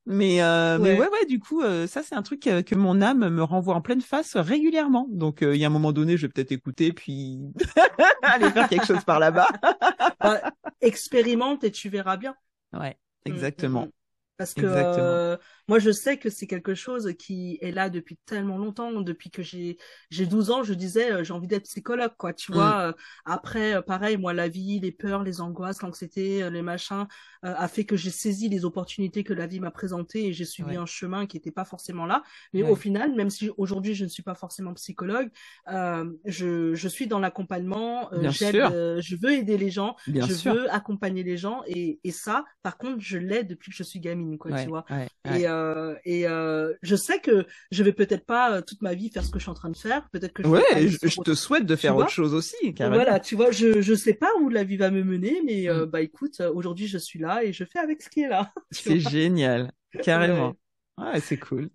mais 0.07 0.43
euh, 0.43 0.79
mais 0.81 0.93
Ouais. 0.95 0.99
ouais 1.01 1.09
ouais, 1.09 1.27
du 1.27 1.39
coup, 1.39 1.63
euh, 1.63 1.87
ça 1.87 2.03
c'est 2.03 2.15
un 2.17 2.23
truc 2.23 2.47
euh, 2.49 2.63
que 2.63 2.75
mon 2.75 3.01
âme 3.01 3.29
me 3.29 3.43
renvoie 3.45 3.75
en 3.77 3.81
pleine 3.81 4.01
face 4.03 4.37
régulièrement. 4.37 5.07
Donc 5.11 5.39
il 5.43 5.57
y 5.57 5.65
a 5.65 5.69
un 5.69 5.71
moment 5.71 5.93
donné, 5.93 6.17
je 6.17 6.27
vais 6.27 6.33
peut-être 6.33 6.53
écouter 6.53 6.93
puis 6.93 7.39
aller 8.23 8.51
faire 8.51 8.69
quelque 8.69 8.87
chose 8.87 9.05
par 9.05 9.19
là-bas. 9.21 9.49
Bah, 10.21 10.39
expérimente 10.83 11.65
et 11.65 11.71
tu 11.71 11.89
verras 11.89 12.17
bien. 12.17 12.35
Ouais, 12.73 12.97
Mm, 13.27 13.31
exactement. 13.31 13.83
mm, 13.83 13.87
mm. 13.87 13.91
Parce 14.37 14.55
que 14.55 14.61
Exactement. 14.63 14.97
euh, 15.07 15.37
moi, 15.71 15.79
je 15.79 15.91
sais 15.93 16.19
que 16.19 16.31
c'est 16.31 16.47
quelque 16.49 16.75
chose 16.75 17.15
qui 17.19 17.59
est 17.63 17.71
là 17.73 17.91
depuis 17.91 18.19
tellement 18.27 18.59
longtemps. 18.59 18.93
Depuis 19.01 19.31
que 19.31 19.43
j'ai 19.43 19.79
j'ai 20.11 20.27
12 20.27 20.51
ans, 20.51 20.65
je 20.65 20.75
disais 20.75 21.13
euh, 21.13 21.25
j'ai 21.25 21.33
envie 21.33 21.47
d'être 21.49 21.65
psychologue, 21.65 22.13
quoi. 22.19 22.35
Tu 22.35 22.53
Mm. 22.53 22.57
vois. 22.57 22.89
euh, 22.91 22.93
après, 23.25 23.75
euh, 23.77 23.83
pareil, 23.83 24.17
moi, 24.19 24.33
la 24.35 24.49
vie, 24.49 24.81
les 24.81 24.93
peurs, 24.93 25.23
les 25.23 25.41
angoisses, 25.41 25.83
l'anxiété, 25.83 26.51
les 26.51 26.63
machins, 26.63 27.07
euh, 27.45 27.55
a 27.57 27.69
fait 27.69 27.85
que 27.85 27.97
j'ai 27.97 28.11
saisi 28.11 28.49
les 28.49 28.65
opportunités 28.65 29.25
que 29.25 29.33
la 29.33 29.47
vie 29.47 29.61
m'a 29.61 29.71
présentées 29.71 30.27
et 30.27 30.33
j'ai 30.33 30.45
suivi 30.45 30.71
Ouais. 30.71 30.77
un 30.77 30.87
chemin 30.87 31.27
qui 31.27 31.37
n'était 31.37 31.53
pas 31.53 31.65
forcément 31.65 32.07
là. 32.07 32.23
Mais 32.53 32.63
Ouais. 32.63 32.71
au 32.71 32.77
final, 32.77 33.15
même 33.15 33.31
si 33.31 33.51
aujourd'hui 33.57 33.95
je 33.95 34.05
ne 34.05 34.09
suis 34.11 34.23
pas 34.25 34.35
forcément 34.35 34.75
psychologue, 34.75 35.31
euh, 35.69 36.11
je 36.25 36.75
je 36.75 36.89
suis 36.89 37.07
dans 37.07 37.19
l'accompagnement. 37.21 38.13
euh, 38.13 38.21
Bien 38.23 38.33
j'aide, 38.33 38.57
sûr. 38.57 38.71
je 39.01 39.17
veux 39.23 39.33
aider 39.33 39.57
les 39.59 39.71
gens 39.71 39.97
Bien 40.07 40.29
je 40.29 40.35
sûr. 40.35 40.53
veux 40.53 40.73
accompagner 40.73 41.23
les 41.23 41.37
gens 41.37 41.63
et, 41.67 42.01
et 42.05 42.11
ça, 42.13 42.45
par 42.63 42.79
contre, 42.79 43.01
je 43.01 43.19
l'ai 43.19 43.45
depuis 43.45 43.71
que 43.71 43.77
je 43.77 43.83
suis 43.83 44.01
gamine. 44.01 44.39
quoi, 44.39 44.53
Ouais, 44.53 44.65
tu 44.65 44.69
vois. 44.69 44.85
Et, 45.25 45.47
euh, 45.61 45.95
et 46.05 46.27
euh, 46.27 46.73
je 46.83 46.97
sais 46.97 47.21
que 47.21 47.47
je 47.71 47.83
vais 47.83 47.93
peut-être 47.93 48.25
pas 48.27 48.53
euh, 48.57 48.63
toute 48.63 48.83
ma 48.83 48.95
vie 48.95 49.11
faire 49.11 49.25
ce 49.25 49.31
que 49.31 49.39
je 49.39 49.45
suis 49.45 49.51
en 49.51 49.55
train 49.55 49.71
de 49.71 49.77
faire. 49.77 50.09
Peut-être 50.11 50.33
que 50.33 50.43
je 50.43 50.49
Ouais, 50.49 50.63
je, 50.89 50.97
autre- 51.07 51.23
te 51.25 51.35
souhaite 51.35 51.67
de 51.67 51.77
faire 51.77 51.97
autre 51.97 52.11
chose 52.11 52.35
aussi, 52.35 52.75
carrément. 52.75 52.97
Voilà, 52.97 53.21
tu 53.21 53.37
vois, 53.37 53.51
je 53.51 53.81
je 53.81 53.95
sais 53.95 54.15
pas 54.15 54.31
où 54.41 54.49
la 54.49 54.65
vie 54.65 54.77
va 54.77 54.91
me 54.91 55.03
mener, 55.05 55.41
mais 55.45 55.69
Mm. 55.69 55.85
bah 55.87 56.01
écoute, 56.01 56.41
aujourd'hui 56.41 56.87
je 56.89 56.99
suis 56.99 57.19
là 57.19 57.45
et 57.45 57.53
je 57.53 57.65
fais 57.65 57.79
avec 57.79 58.03
ce 58.03 58.09
qui 58.09 58.23
est 58.23 58.29
là. 58.29 58.51
C'est 58.71 59.01
génial, 59.01 59.73
carrément. 60.03 60.55
Ouais. 60.99 61.05
Ouais, 61.13 61.21
c'est 61.21 61.39
cool. 61.39 61.71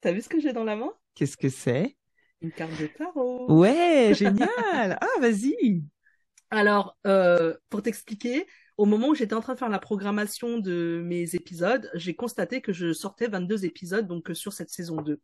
T'as 0.00 0.12
vu 0.12 0.20
ce 0.22 0.28
que 0.28 0.40
j'ai 0.40 0.52
dans 0.52 0.64
la 0.64 0.76
main? 0.76 0.92
Qu'est-ce 1.14 1.36
que 1.36 1.48
c'est? 1.48 1.96
Une 2.42 2.52
carte 2.52 2.78
de 2.80 2.86
tarot. 2.86 3.50
Ouais, 3.52 4.12
génial. 4.14 4.48
Ah, 5.00 5.20
vas-y. 5.20 5.82
Alors, 6.50 6.96
euh, 7.06 7.54
pour 7.68 7.82
t'expliquer, 7.82 8.46
au 8.76 8.86
moment 8.86 9.08
où 9.08 9.14
j'étais 9.14 9.34
en 9.34 9.40
train 9.40 9.54
de 9.54 9.58
faire 9.58 9.68
la 9.68 9.78
programmation 9.78 10.58
de 10.58 11.00
mes 11.04 11.34
épisodes, 11.34 11.90
j'ai 11.94 12.14
constaté 12.14 12.60
que 12.60 12.72
je 12.72 12.92
sortais 12.92 13.28
22 13.28 13.64
épisodes 13.64 14.06
donc 14.06 14.30
euh, 14.30 14.34
sur 14.34 14.52
cette 14.52 14.70
saison 14.70 14.96
2. 15.02 15.20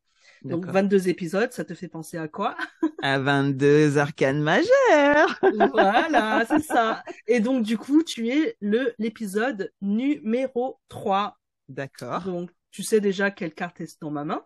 Donc 0.48 0.66
D'accord. 0.66 0.74
22 0.74 1.08
épisodes, 1.08 1.52
ça 1.52 1.64
te 1.64 1.74
fait 1.74 1.88
penser 1.88 2.16
à 2.18 2.28
quoi? 2.28 2.56
À 3.02 3.18
22 3.18 3.98
arcanes 3.98 4.40
majeures. 4.42 5.40
Voilà, 5.72 6.44
c'est 6.46 6.62
ça. 6.62 7.02
Et 7.26 7.40
donc 7.40 7.64
du 7.64 7.78
coup, 7.78 8.02
tu 8.02 8.28
es 8.28 8.56
le 8.60 8.94
l'épisode 8.98 9.72
numéro 9.80 10.78
3. 10.88 11.38
D'accord. 11.68 12.22
Donc 12.22 12.50
tu 12.70 12.82
sais 12.82 13.00
déjà 13.00 13.30
quelle 13.30 13.54
carte 13.54 13.80
est 13.80 14.00
dans 14.00 14.10
ma 14.10 14.24
main? 14.24 14.44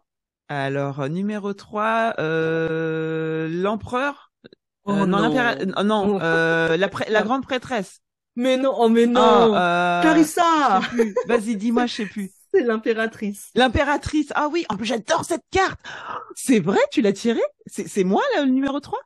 Alors, 0.49 1.01
euh, 1.01 1.09
numéro 1.09 1.55
3, 1.55 2.15
euh, 2.19 3.49
l'empereur? 3.49 4.33
Oh 4.85 4.93
Euh, 4.93 5.07
non, 5.07 5.31
non. 5.33 5.85
non, 5.85 6.17
Oh. 6.17 6.21
euh, 6.23 6.77
la, 6.77 6.91
la 7.09 7.23
grande 7.23 7.43
prêtresse. 7.43 8.01
Mais 8.37 8.57
non, 8.57 8.75
oh 8.77 8.89
mais 8.89 9.07
non. 9.07 9.21
Ah, 9.55 9.99
euh, 9.99 10.03
Clarissa. 10.03 10.81
Vas-y, 11.27 11.57
dis-moi, 11.57 11.87
je 11.87 11.95
sais 11.95 12.07
plus. 12.07 12.31
c'est 12.55 12.63
l'impératrice. 12.63 13.51
L'impératrice. 13.55 14.33
Ah 14.35 14.49
oui, 14.51 14.65
en 14.69 14.77
plus 14.77 14.87
j'adore 14.87 15.25
cette 15.25 15.45
carte. 15.51 15.81
C'est 16.35 16.61
vrai, 16.61 16.79
tu 16.91 17.01
l'as 17.03 17.13
tirée? 17.13 17.41
C'est 17.67 18.05
moi 18.05 18.23
là, 18.35 18.45
le 18.45 18.51
numéro 18.51 18.81
3 18.81 18.99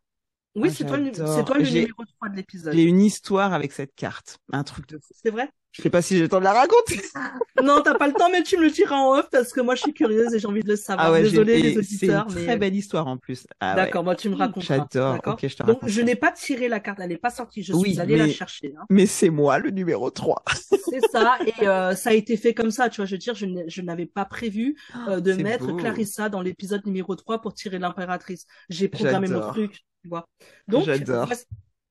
Oui, 0.55 0.69
Ah, 0.71 0.75
c'est 0.77 0.85
toi, 0.85 0.97
toi 0.97 1.59
le 1.59 1.65
numéro 1.65 2.05
3 2.19 2.29
de 2.31 2.37
l'épisode. 2.37 2.75
J'ai 2.75 2.83
une 2.83 3.01
histoire 3.01 3.53
avec 3.53 3.73
cette 3.73 3.95
carte. 3.95 4.39
Un 4.53 4.65
truc 4.65 4.89
de 4.89 4.99
fou. 4.99 5.13
C'est 5.23 5.31
vrai? 5.31 5.51
Je 5.73 5.83
sais 5.83 5.91
pas 5.91 6.03
si 6.03 6.17
j'ai 6.17 6.23
le 6.23 6.29
temps 6.29 6.39
de 6.41 6.45
la 6.45 6.53
raconter. 6.55 7.01
Non, 7.61 7.83
t'as 7.83 7.95
pas 7.97 8.07
le 8.07 8.13
temps, 8.13 8.31
mais 8.31 8.45
tu 8.45 8.57
me 8.57 8.63
le 8.63 8.71
diras 8.71 8.95
en 8.95 9.19
off 9.19 9.29
parce 9.33 9.53
que 9.53 9.61
moi 9.61 9.75
je 9.75 9.81
suis 9.83 9.93
curieuse 9.93 10.33
et 10.33 10.39
j'ai 10.39 10.47
envie 10.47 10.63
de 10.63 10.69
le 10.69 10.77
savoir. 10.77 11.09
Ah 11.09 11.13
ouais, 11.13 11.23
Désolée 11.23 11.61
les 11.61 11.73
c'est 11.73 11.79
auditeurs, 11.81 12.27
une 12.29 12.35
mais 12.37 12.45
très 12.45 12.57
belle 12.57 12.77
histoire 12.77 13.09
en 13.09 13.17
plus. 13.17 13.49
Ah 13.59 13.71
ouais. 13.71 13.77
d'accord, 13.77 14.05
moi 14.05 14.15
tu 14.15 14.29
me 14.29 14.37
raconteras. 14.37 14.87
J'adore. 14.93 15.19
Ok, 15.27 15.41
je 15.43 15.57
te 15.57 15.63
Donc 15.65 15.75
raconte. 15.81 15.91
je 15.91 16.01
n'ai 16.03 16.15
pas 16.15 16.31
tiré 16.31 16.69
la 16.69 16.79
carte, 16.79 17.01
elle 17.03 17.09
n'est 17.09 17.17
pas 17.19 17.31
sortie. 17.31 17.65
Je 17.65 17.73
Oui, 17.73 17.91
suis 17.95 18.01
allée 18.01 18.17
la 18.17 18.29
chercher. 18.29 18.75
hein. 18.79 18.85
Mais 18.91 19.07
c'est 19.07 19.31
moi 19.31 19.59
le 19.59 19.71
numéro 19.71 20.09
3. 20.09 20.41
C'est 20.89 21.01
ça, 21.11 21.37
et 21.45 21.67
euh, 21.67 21.97
ça 21.97 22.11
a 22.11 22.13
été 22.13 22.37
fait 22.37 22.55
comme 22.55 22.71
ça. 22.71 22.89
Tu 22.89 22.99
vois, 23.01 23.07
je 23.07 23.15
veux 23.17 23.19
dire, 23.19 23.35
je 23.35 23.83
n'avais 23.83 24.07
pas 24.07 24.25
prévu 24.25 24.77
euh, 25.09 25.19
de 25.21 25.33
C'est 25.33 25.43
mettre 25.43 25.67
beau. 25.67 25.77
Clarissa 25.77 26.29
dans 26.29 26.43
l'épisode 26.43 26.87
numéro 26.87 27.17
3 27.17 27.41
pour 27.41 27.55
tirer 27.55 27.81
l'impératrice. 27.81 28.47
J'ai 28.69 28.87
programmé 28.89 29.27
mon 29.27 29.41
truc, 29.41 29.73
tu 30.03 30.09
vois. 30.09 30.29
Donc 30.69 30.89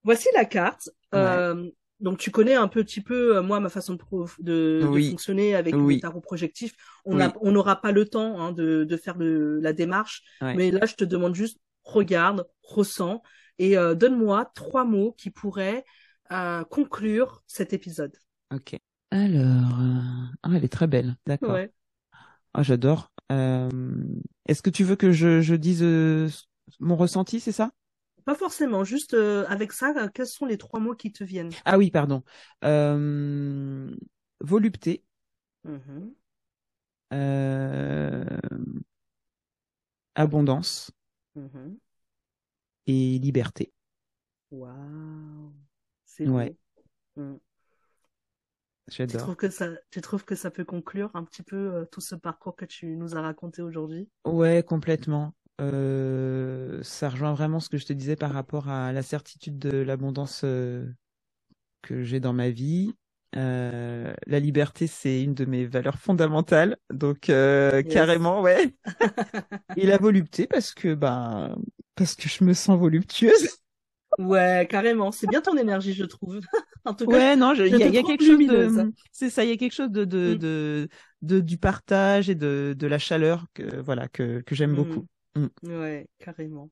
voici 0.06 0.30
la 0.34 0.46
carte. 0.46 0.90
Euh, 1.14 1.70
donc 2.00 2.18
tu 2.20 2.32
connais 2.32 2.56
un 2.56 2.68
petit 2.68 3.02
peu 3.02 3.38
euh, 3.38 3.42
moi 3.42 3.60
ma 3.60 3.70
façon 3.70 3.94
de, 3.96 4.00
de, 4.40 5.10
fonctionner 5.10 5.56
avec 5.56 5.76
Oui. 5.76 5.96
le 5.96 6.02
tarot 6.02 6.22
projectif. 6.22 6.76
On 7.06 7.18
Oui. 7.18 7.24
a- 7.24 7.34
on 7.42 7.52
n'aura 7.52 7.82
pas 7.82 7.92
le 7.92 8.06
temps 8.06 8.40
hein, 8.40 8.52
de, 8.52 8.84
de 8.84 8.98
faire 8.98 9.18
le, 9.18 9.60
la 9.60 9.74
démarche, 9.74 10.24
Ouais. 10.42 10.56
mais 10.56 10.72
là 10.72 10.86
je 10.86 10.96
te 10.96 11.04
demande 11.04 11.36
juste 11.36 11.60
regarde, 11.84 12.48
ressens 12.64 13.22
et 13.60 13.78
euh, 13.78 13.96
donne-moi 13.96 14.52
trois 14.56 14.86
mots 14.86 15.14
qui 15.18 15.32
pourraient 15.32 15.86
euh, 16.32 16.64
conclure 16.66 17.44
cet 17.48 17.74
épisode. 17.74 18.16
Ok. 18.54 18.76
Alors, 19.12 19.80
euh, 19.80 20.26
ah, 20.44 20.50
elle 20.54 20.66
est 20.66 20.72
très 20.72 20.88
belle. 20.88 21.16
D'accord. 21.26 21.54
Ouais. 21.54 21.72
Ah, 22.54 22.64
j'adore. 22.64 23.12
Euh, 23.32 23.70
Est-ce 24.48 24.62
que 24.62 24.70
tu 24.70 24.84
veux 24.84 24.96
que 24.96 25.12
je, 25.12 25.42
je 25.42 25.56
dise 25.56 25.82
euh, 25.84 26.30
mon 26.80 26.96
ressenti, 26.96 27.40
c'est 27.40 27.52
ça? 27.52 27.72
Pas 28.28 28.36
forcément, 28.36 28.84
juste 28.84 29.16
euh, 29.16 29.44
avec 29.48 29.72
ça, 29.74 29.92
euh, 29.98 30.08
quels 30.14 30.28
sont 30.28 30.46
les 30.46 30.60
trois 30.60 30.80
mots 30.80 30.94
qui 30.96 31.12
te 31.12 31.24
viennent? 31.24 31.58
Ah 31.66 31.78
oui, 31.78 31.92
pardon. 31.92 32.24
Euh, 32.64 33.96
volupté, 34.42 35.04
Mhm. 35.64 36.16
euh, 37.14 38.24
abondance 40.16 40.92
Mhm. 41.36 41.78
et 42.88 43.20
liberté. 43.20 43.72
Waouh, 44.52 45.54
c'est 46.06 46.26
Ouais. 46.26 46.54
beau. 46.54 46.58
Mm. 47.18 47.38
Tu 49.08 49.18
trouves 49.18 49.36
que 49.36 49.50
ça, 49.50 49.68
tu 49.90 50.00
trouves 50.00 50.24
que 50.24 50.36
ça 50.36 50.50
peut 50.50 50.64
conclure 50.64 51.12
un 51.14 51.26
petit 51.26 51.44
peu 51.44 51.58
euh, 51.58 51.86
tout 51.92 52.00
ce 52.00 52.16
parcours 52.16 52.56
que 52.56 52.64
tu 52.64 52.96
nous 52.96 53.18
as 53.18 53.22
raconté 53.22 53.62
aujourd'hui? 53.62 54.08
Ouais, 54.26 54.62
complètement. 54.64 55.34
Euh, 55.62 56.82
ça 56.84 57.10
rejoint 57.10 57.34
vraiment 57.34 57.60
ce 57.60 57.70
que 57.70 57.78
je 57.78 57.86
te 57.86 57.94
disais 57.94 58.16
par 58.16 58.32
rapport 58.34 58.70
à 58.70 58.92
la 58.94 59.02
certitude 59.04 59.58
de 59.60 59.78
l'abondance 59.80 60.42
euh, 60.44 60.86
que 61.82 62.04
j'ai 62.04 62.20
dans 62.20 62.34
ma 62.34 62.50
vie. 62.50 62.94
Euh, 63.36 64.14
la 64.28 64.40
liberté, 64.40 64.88
c'est 64.88 65.24
une 65.24 65.34
de 65.36 65.46
mes 65.46 65.66
valeurs 65.66 66.00
fondamentales, 66.00 66.78
donc 66.94 67.30
euh, 67.30 67.84
Yes. 67.84 67.84
carrément, 67.84 68.42
ouais. 68.42 68.76
Et 69.76 69.86
la 69.86 69.98
volupté, 69.98 70.48
parce 70.48 70.74
que 70.74 70.94
ben, 70.96 71.56
parce 71.96 72.16
que 72.16 72.28
je 72.30 72.44
me 72.44 72.54
sens 72.54 72.78
voluptueuse. 72.80 73.60
Ouais, 74.18 74.68
carrément. 74.70 75.12
C'est 75.12 75.28
bien 75.28 75.42
ton 75.42 75.58
énergie, 75.58 75.94
je 75.94 76.04
trouve. 76.06 76.40
en 76.86 76.94
tout 76.94 77.08
cas, 77.08 77.18
Ouais, 77.18 77.36
non, 77.38 77.54
il 77.54 77.76
y 77.78 77.84
a, 77.84 77.88
y 77.88 78.04
quelque 78.04 78.24
chose 78.24 78.44
de, 78.44 78.86
c'est 79.14 79.30
ça, 79.30 79.44
il 79.46 79.50
y 79.50 79.54
a 79.54 79.58
quelque 79.58 79.72
chose 79.74 79.92
de 79.92 80.04
de, 80.04 80.34
Mm. 80.34 80.40
de, 80.40 80.90
de- 81.22 81.40
du 81.40 81.58
partage 81.58 82.30
et 82.30 82.36
de 82.36 82.76
de 82.78 82.88
la 82.88 83.00
chaleur 83.00 83.46
que 83.54 83.80
voilà 83.80 84.10
que 84.10 84.42
que 84.42 84.56
j'aime 84.56 84.76
Mm. 84.76 84.76
beaucoup. 84.76 85.08
Mm. 85.38 85.48
ouais, 85.64 86.08
carrément. 86.20 86.70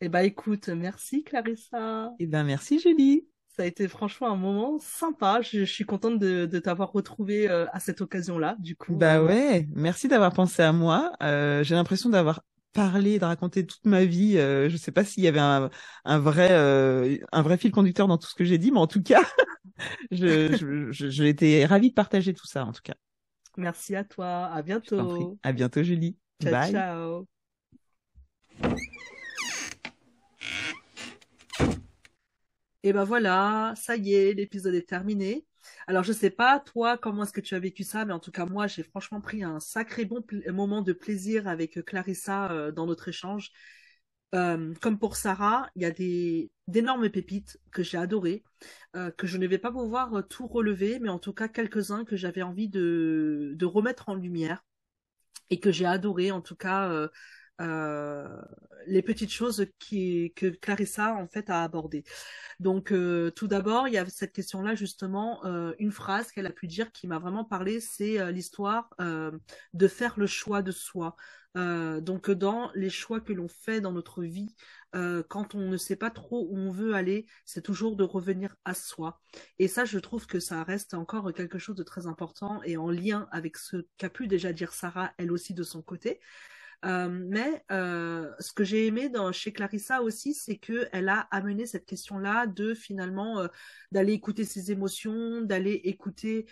Eh 0.00 0.08
ben, 0.08 0.20
écoute, 0.20 0.68
merci 0.68 1.24
Clarissa. 1.24 2.12
Et 2.18 2.26
ben 2.26 2.44
merci 2.44 2.78
Julie. 2.78 3.26
Ça 3.56 3.62
a 3.62 3.66
été 3.66 3.86
franchement 3.86 4.32
un 4.32 4.36
moment 4.36 4.78
sympa. 4.80 5.40
Je, 5.40 5.60
je 5.60 5.64
suis 5.64 5.84
contente 5.84 6.18
de, 6.18 6.46
de 6.46 6.58
t'avoir 6.58 6.90
retrouvée 6.92 7.48
euh, 7.48 7.66
à 7.72 7.78
cette 7.78 8.00
occasion-là, 8.00 8.56
du 8.58 8.74
coup. 8.76 8.94
Bah 8.94 9.22
ouais, 9.22 9.68
merci 9.74 10.08
d'avoir 10.08 10.32
pensé 10.32 10.62
à 10.62 10.72
moi. 10.72 11.12
Euh, 11.22 11.62
j'ai 11.62 11.74
l'impression 11.76 12.10
d'avoir 12.10 12.42
parlé, 12.72 13.20
de 13.20 13.24
raconter 13.24 13.64
toute 13.64 13.84
ma 13.86 14.04
vie. 14.04 14.38
Euh, 14.38 14.68
je 14.68 14.76
sais 14.76 14.90
pas 14.90 15.04
s'il 15.04 15.22
y 15.22 15.28
avait 15.28 15.38
un, 15.38 15.70
un 16.04 16.18
vrai 16.18 16.48
euh, 16.50 17.16
un 17.30 17.42
vrai 17.42 17.56
fil 17.56 17.70
conducteur 17.70 18.08
dans 18.08 18.18
tout 18.18 18.26
ce 18.28 18.34
que 18.34 18.44
j'ai 18.44 18.58
dit, 18.58 18.72
mais 18.72 18.80
en 18.80 18.88
tout 18.88 19.02
cas, 19.02 19.22
je, 20.10 20.90
je, 20.90 21.22
été 21.24 21.64
ravie 21.64 21.90
de 21.90 21.94
partager 21.94 22.34
tout 22.34 22.46
ça. 22.46 22.64
En 22.64 22.72
tout 22.72 22.82
cas, 22.82 22.94
Merci 23.56 23.94
à 23.96 24.04
toi. 24.04 24.46
À 24.46 24.62
bientôt. 24.62 25.38
À 25.42 25.52
bientôt, 25.52 25.82
Julie. 25.82 26.16
Ciao, 26.42 26.52
Bye. 26.52 26.72
ciao. 26.72 27.28
Et 32.82 32.92
ben 32.92 33.04
voilà, 33.04 33.72
ça 33.76 33.96
y 33.96 34.14
est, 34.14 34.34
l'épisode 34.34 34.74
est 34.74 34.86
terminé. 34.88 35.46
Alors 35.86 36.02
je 36.04 36.12
sais 36.12 36.30
pas 36.30 36.60
toi 36.60 36.98
comment 36.98 37.22
est-ce 37.22 37.32
que 37.32 37.40
tu 37.40 37.54
as 37.54 37.58
vécu 37.58 37.82
ça, 37.82 38.04
mais 38.04 38.12
en 38.12 38.20
tout 38.20 38.30
cas 38.30 38.44
moi 38.44 38.66
j'ai 38.66 38.82
franchement 38.82 39.20
pris 39.22 39.42
un 39.42 39.58
sacré 39.58 40.04
bon 40.04 40.22
moment 40.52 40.82
de 40.82 40.92
plaisir 40.92 41.48
avec 41.48 41.82
Clarissa 41.84 42.50
euh, 42.52 42.72
dans 42.72 42.86
notre 42.86 43.08
échange. 43.08 43.50
Euh, 44.34 44.74
comme 44.82 44.98
pour 44.98 45.16
Sarah, 45.16 45.70
il 45.76 45.82
y 45.82 45.84
a 45.86 45.92
d'énormes 46.66 47.08
pépites 47.08 47.58
que 47.70 47.82
j'ai 47.82 47.98
adorées, 47.98 48.42
euh, 48.96 49.10
que 49.12 49.26
je 49.26 49.38
ne 49.38 49.46
vais 49.46 49.58
pas 49.58 49.70
pouvoir 49.70 50.12
euh, 50.14 50.22
tout 50.22 50.46
relever, 50.46 50.98
mais 50.98 51.08
en 51.08 51.18
tout 51.18 51.32
cas 51.32 51.48
quelques-uns 51.48 52.04
que 52.04 52.16
j'avais 52.16 52.42
envie 52.42 52.68
de, 52.68 53.52
de 53.56 53.66
remettre 53.66 54.08
en 54.08 54.14
lumière 54.14 54.64
et 55.50 55.60
que 55.60 55.70
j'ai 55.72 55.86
adoré 55.86 56.30
en 56.30 56.40
tout 56.40 56.56
cas 56.56 56.88
euh, 56.90 57.04
euh, 57.04 57.08
les 57.58 59.02
petites 59.02 59.32
choses 59.32 59.66
que 59.88 60.48
Clarissa 60.48 61.14
en 61.14 61.26
fait 61.26 61.50
a 61.50 61.62
abordées. 61.62 62.04
Donc 62.60 62.92
euh, 62.92 63.30
tout 63.30 63.48
d'abord, 63.48 63.88
il 63.88 63.94
y 63.94 63.98
a 63.98 64.06
cette 64.06 64.32
question-là 64.32 64.74
justement, 64.74 65.44
euh, 65.44 65.72
une 65.78 65.92
phrase 65.92 66.30
qu'elle 66.32 66.46
a 66.46 66.50
pu 66.52 66.66
dire 66.66 66.92
qui 66.92 67.06
m'a 67.06 67.18
vraiment 67.18 67.44
parlé, 67.44 67.80
c'est 67.80 68.20
euh, 68.20 68.30
l'histoire 68.30 68.90
euh, 69.00 69.32
de 69.72 69.88
faire 69.88 70.18
le 70.18 70.26
choix 70.26 70.62
de 70.62 70.72
soi. 70.72 71.16
Euh, 71.56 72.00
donc 72.00 72.32
dans 72.32 72.72
les 72.74 72.90
choix 72.90 73.20
que 73.20 73.32
l'on 73.32 73.46
fait 73.46 73.80
dans 73.80 73.92
notre 73.92 74.24
vie, 74.24 74.54
euh, 74.96 75.22
quand 75.28 75.54
on 75.54 75.68
ne 75.68 75.76
sait 75.76 75.94
pas 75.96 76.10
trop 76.10 76.48
où 76.50 76.56
on 76.56 76.72
veut 76.72 76.94
aller, 76.94 77.26
c'est 77.44 77.62
toujours 77.62 77.94
de 77.94 78.02
revenir 78.02 78.56
à 78.64 78.74
soi. 78.74 79.20
Et 79.60 79.68
ça, 79.68 79.84
je 79.84 79.98
trouve 80.00 80.26
que 80.26 80.40
ça 80.40 80.64
reste 80.64 80.94
encore 80.94 81.32
quelque 81.32 81.58
chose 81.58 81.76
de 81.76 81.84
très 81.84 82.06
important 82.06 82.60
et 82.64 82.76
en 82.76 82.90
lien 82.90 83.28
avec 83.30 83.56
ce 83.56 83.86
qu'a 83.98 84.10
pu 84.10 84.26
déjà 84.26 84.52
dire 84.52 84.72
Sarah, 84.72 85.12
elle 85.16 85.30
aussi 85.30 85.54
de 85.54 85.62
son 85.62 85.80
côté. 85.80 86.20
Mais 86.84 87.64
ce 87.68 88.52
que 88.52 88.64
j'ai 88.64 88.86
aimé 88.86 89.10
chez 89.32 89.52
Clarissa 89.52 90.02
aussi, 90.02 90.34
c'est 90.34 90.56
que 90.56 90.86
elle 90.92 91.08
a 91.08 91.20
amené 91.30 91.66
cette 91.66 91.86
question-là 91.86 92.46
de 92.46 92.74
finalement 92.74 93.48
d'aller 93.90 94.12
écouter 94.12 94.44
ses 94.44 94.70
émotions, 94.70 95.40
d'aller 95.42 95.80
écouter 95.84 96.46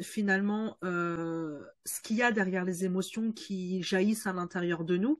finalement 0.00 0.78
ce 0.82 2.00
qu'il 2.02 2.16
y 2.16 2.22
a 2.22 2.32
derrière 2.32 2.64
les 2.64 2.84
émotions 2.84 3.32
qui 3.32 3.82
jaillissent 3.82 4.26
à 4.26 4.32
l'intérieur 4.32 4.84
de 4.84 4.96
nous. 4.96 5.18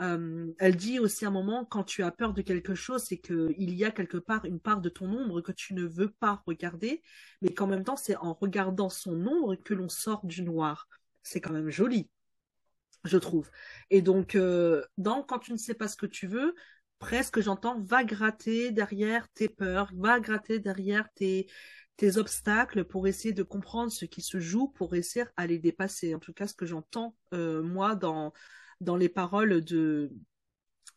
Euh, 0.00 0.52
elle 0.58 0.76
dit 0.76 0.98
aussi 0.98 1.24
à 1.24 1.28
un 1.28 1.30
moment, 1.30 1.64
quand 1.64 1.84
tu 1.84 2.02
as 2.02 2.10
peur 2.10 2.34
de 2.34 2.42
quelque 2.42 2.74
chose, 2.74 3.04
c'est 3.04 3.18
qu'il 3.18 3.74
y 3.74 3.84
a 3.84 3.90
quelque 3.90 4.16
part 4.16 4.44
une 4.44 4.60
part 4.60 4.80
de 4.80 4.88
ton 4.88 5.12
ombre 5.12 5.40
que 5.40 5.52
tu 5.52 5.74
ne 5.74 5.84
veux 5.84 6.10
pas 6.10 6.42
regarder, 6.46 7.02
mais 7.42 7.52
qu'en 7.52 7.66
même 7.66 7.84
temps, 7.84 7.96
c'est 7.96 8.16
en 8.16 8.34
regardant 8.34 8.88
son 8.88 9.26
ombre 9.26 9.54
que 9.56 9.74
l'on 9.74 9.88
sort 9.88 10.26
du 10.26 10.42
noir. 10.42 10.88
C'est 11.22 11.40
quand 11.40 11.52
même 11.52 11.70
joli, 11.70 12.08
je 13.04 13.18
trouve. 13.18 13.50
Et 13.90 14.02
donc, 14.02 14.34
euh, 14.34 14.82
quand 15.28 15.38
tu 15.38 15.52
ne 15.52 15.58
sais 15.58 15.74
pas 15.74 15.88
ce 15.88 15.96
que 15.96 16.06
tu 16.06 16.26
veux, 16.26 16.54
presque 16.98 17.40
j'entends, 17.40 17.80
va 17.80 18.04
gratter 18.04 18.70
derrière 18.70 19.28
tes 19.32 19.48
peurs, 19.48 19.90
va 19.96 20.20
gratter 20.20 20.58
derrière 20.58 21.08
tes, 21.14 21.46
obstacles 22.16 22.84
pour 22.84 23.06
essayer 23.06 23.32
de 23.32 23.44
comprendre 23.44 23.90
ce 23.90 24.04
qui 24.04 24.20
se 24.20 24.40
joue, 24.40 24.68
pour 24.68 24.94
essayer 24.94 25.26
à 25.36 25.46
les 25.46 25.58
dépasser. 25.58 26.14
En 26.14 26.18
tout 26.18 26.32
cas, 26.32 26.46
ce 26.48 26.54
que 26.54 26.66
j'entends, 26.66 27.14
euh, 27.32 27.62
moi, 27.62 27.94
dans 27.94 28.32
dans 28.80 28.96
les 28.96 29.08
paroles 29.08 29.64
de, 29.64 30.12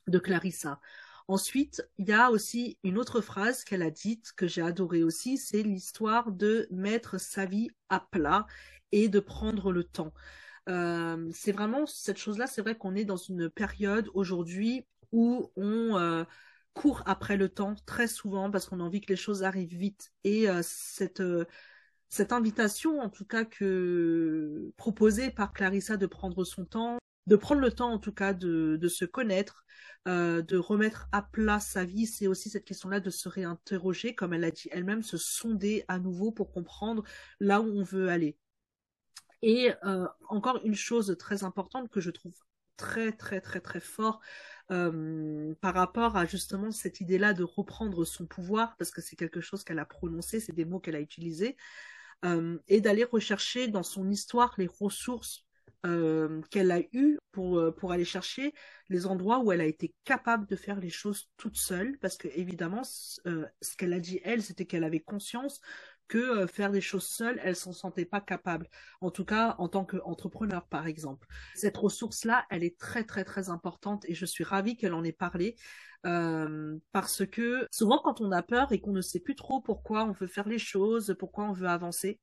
de 0.08 0.20
Clarissa. 0.20 0.80
Ensuite, 1.28 1.84
il 1.98 2.08
y 2.08 2.14
a 2.14 2.32
aussi 2.32 2.78
une 2.84 2.98
autre 2.98 3.22
phrase 3.22 3.64
qu'elle 3.64 3.82
a 3.82 3.92
dite 3.92 4.32
que 4.34 4.48
j'ai 4.48 4.62
adorée 4.62 5.04
aussi, 5.04 5.38
c'est 5.38 5.64
l'histoire 5.64 6.32
de 6.32 6.68
mettre 6.72 7.20
sa 7.20 7.46
vie 7.46 7.70
à 7.90 8.00
plat 8.00 8.46
et 8.92 9.10
de 9.10 9.20
prendre 9.20 9.72
le 9.72 9.84
temps. 9.84 10.14
Euh, 10.68 11.30
c'est 11.34 11.52
vraiment 11.52 11.86
cette 11.86 12.18
chose-là, 12.18 12.48
c'est 12.48 12.62
vrai 12.62 12.76
qu'on 12.78 12.96
est 12.96 13.06
dans 13.06 13.18
une 13.18 13.50
période 13.50 14.10
aujourd'hui 14.14 14.86
où 15.12 15.52
on 15.56 15.98
euh, 15.98 16.24
court 16.74 17.04
après 17.06 17.38
le 17.38 17.50
temps 17.50 17.76
très 17.86 18.08
souvent 18.08 18.52
parce 18.52 18.68
qu'on 18.68 18.82
a 18.82 18.84
envie 18.84 19.02
que 19.02 19.10
les 19.10 19.16
choses 19.16 19.44
arrivent 19.44 19.76
vite. 19.76 20.12
Et 20.24 20.50
euh, 20.50 20.62
cette, 20.64 21.22
invitation, 22.32 23.00
en 23.00 23.10
tout 23.10 23.26
cas, 23.26 23.46
que 23.46 24.72
proposée 24.78 25.32
par 25.32 25.54
Clarissa 25.54 25.96
de 25.96 26.06
prendre 26.06 26.44
son 26.44 26.66
temps, 26.66 26.98
de 27.28 27.36
prendre 27.36 27.62
le 27.62 27.72
temps 27.72 27.92
en 27.92 28.00
tout 28.00 28.14
cas 28.14 28.34
de, 28.34 28.88
se 28.88 29.06
connaître, 29.06 29.66
de 30.06 30.58
remettre 30.58 31.08
à 31.12 31.22
plat 31.22 31.60
sa 31.60 31.86
vie. 31.86 32.06
C'est 32.06 32.28
aussi 32.28 32.50
cette 32.50 32.66
question-là 32.66 33.00
de 33.00 33.10
se 33.10 33.30
réinterroger, 33.30 34.16
comme 34.16 34.34
elle 34.34 34.44
a 34.44 34.52
dit 34.52 34.70
elle-même, 34.72 35.04
se 35.04 35.18
sonder 35.18 35.84
à 35.88 36.00
nouveau 36.00 36.32
pour 36.32 36.52
comprendre 36.52 37.04
là 37.40 37.62
où 37.62 37.68
on 37.68 37.84
veut 37.84 38.10
aller. 38.10 38.38
Et 39.42 39.72
euh, 39.84 40.08
encore 40.30 40.60
une 40.64 40.76
chose 40.76 41.16
très 41.20 41.44
importante 41.44 41.90
que 41.90 42.02
je 42.02 42.10
trouve 42.10 42.34
très 42.76 43.12
très 43.12 43.42
très 43.42 43.60
très 43.60 43.80
fort 43.80 44.20
euh, 44.72 45.54
par 45.62 45.74
rapport 45.74 46.16
à 46.16 46.26
justement 46.26 46.72
cette 46.72 47.02
idée-là 47.02 47.34
de 47.34 47.44
reprendre 47.44 48.06
son 48.06 48.26
pouvoir, 48.26 48.76
parce 48.78 48.92
que 48.92 49.02
c'est 49.02 49.16
quelque 49.16 49.42
chose 49.42 49.64
qu'elle 49.64 49.80
a 49.80 49.86
prononcé, 49.86 50.40
c'est 50.40 50.54
des 50.54 50.66
mots 50.66 50.80
qu'elle 50.80 50.96
a 50.96 51.02
utilisés, 51.02 51.56
euh, 52.26 52.58
et 52.68 52.82
d'aller 52.82 53.04
rechercher 53.04 53.68
dans 53.68 53.84
son 53.84 54.10
histoire 54.10 54.54
les 54.58 54.68
ressources 54.80 55.44
qu'elle 56.52 56.72
a 56.72 56.82
eu 56.92 57.18
pour, 57.32 57.74
pour 57.76 57.94
aller 57.94 58.04
chercher 58.04 58.54
les 58.90 59.06
endroits 59.06 59.40
où 59.40 59.54
elle 59.54 59.62
a 59.62 59.66
été 59.66 59.96
capable 60.04 60.46
de 60.46 60.58
faire 60.58 60.82
les 60.82 60.90
choses 60.90 61.30
toute 61.38 61.56
seule, 61.56 61.98
parce 62.00 62.18
que 62.18 62.28
évidemment, 62.36 62.84
ce 62.84 63.22
qu'elle 63.78 63.94
a 63.94 64.02
dit 64.02 64.20
elle, 64.26 64.44
c'était 64.44 64.66
qu'elle 64.66 64.84
avait 64.84 65.00
conscience 65.00 65.62
que 66.08 66.48
faire 66.48 66.72
des 66.72 66.82
choses 66.82 67.08
seule, 67.08 67.40
elle 67.44 67.56
s'en 67.56 67.74
sentait 67.74 68.06
pas 68.06 68.22
capable. 68.22 68.70
En 69.02 69.12
tout 69.12 69.26
cas, 69.26 69.56
en 69.58 69.68
tant 69.68 69.86
qu'entrepreneur, 69.86 70.66
par 70.68 70.88
exemple. 70.88 71.28
Cette 71.56 71.78
ressource-là, 71.78 72.46
elle 72.50 72.64
est 72.64 72.78
très 72.78 73.04
très 73.04 73.24
très 73.24 73.50
importante 73.50 74.04
et 74.08 74.16
je 74.16 74.26
suis 74.26 74.44
ravie 74.44 74.78
qu'elle 74.78 74.94
en 74.94 75.04
ait 75.04 75.12
parlé 75.12 75.56
parce 76.92 77.26
que 77.26 77.68
souvent 77.70 78.00
quand 78.02 78.22
on 78.22 78.32
a 78.32 78.42
peur 78.42 78.72
et 78.72 78.80
qu'on 78.80 78.94
ne 78.94 79.02
sait 79.02 79.20
plus 79.20 79.36
trop 79.36 79.60
pourquoi 79.60 80.06
on 80.06 80.14
veut 80.14 80.28
faire 80.28 80.48
les 80.48 80.60
choses, 80.60 81.16
pourquoi 81.20 81.44
on 81.46 81.52
veut 81.52 81.68
avancer, 81.68 82.22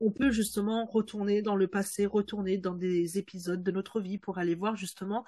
on 0.00 0.10
peut 0.10 0.30
justement 0.30 0.84
retourner 0.86 1.42
dans 1.42 1.56
le 1.56 1.68
passé, 1.68 2.06
retourner 2.06 2.58
dans 2.58 2.74
des 2.74 3.18
épisodes 3.18 3.62
de 3.62 3.70
notre 3.70 4.00
vie 4.00 4.18
pour 4.18 4.38
aller 4.38 4.54
voir 4.54 4.76
justement 4.76 5.24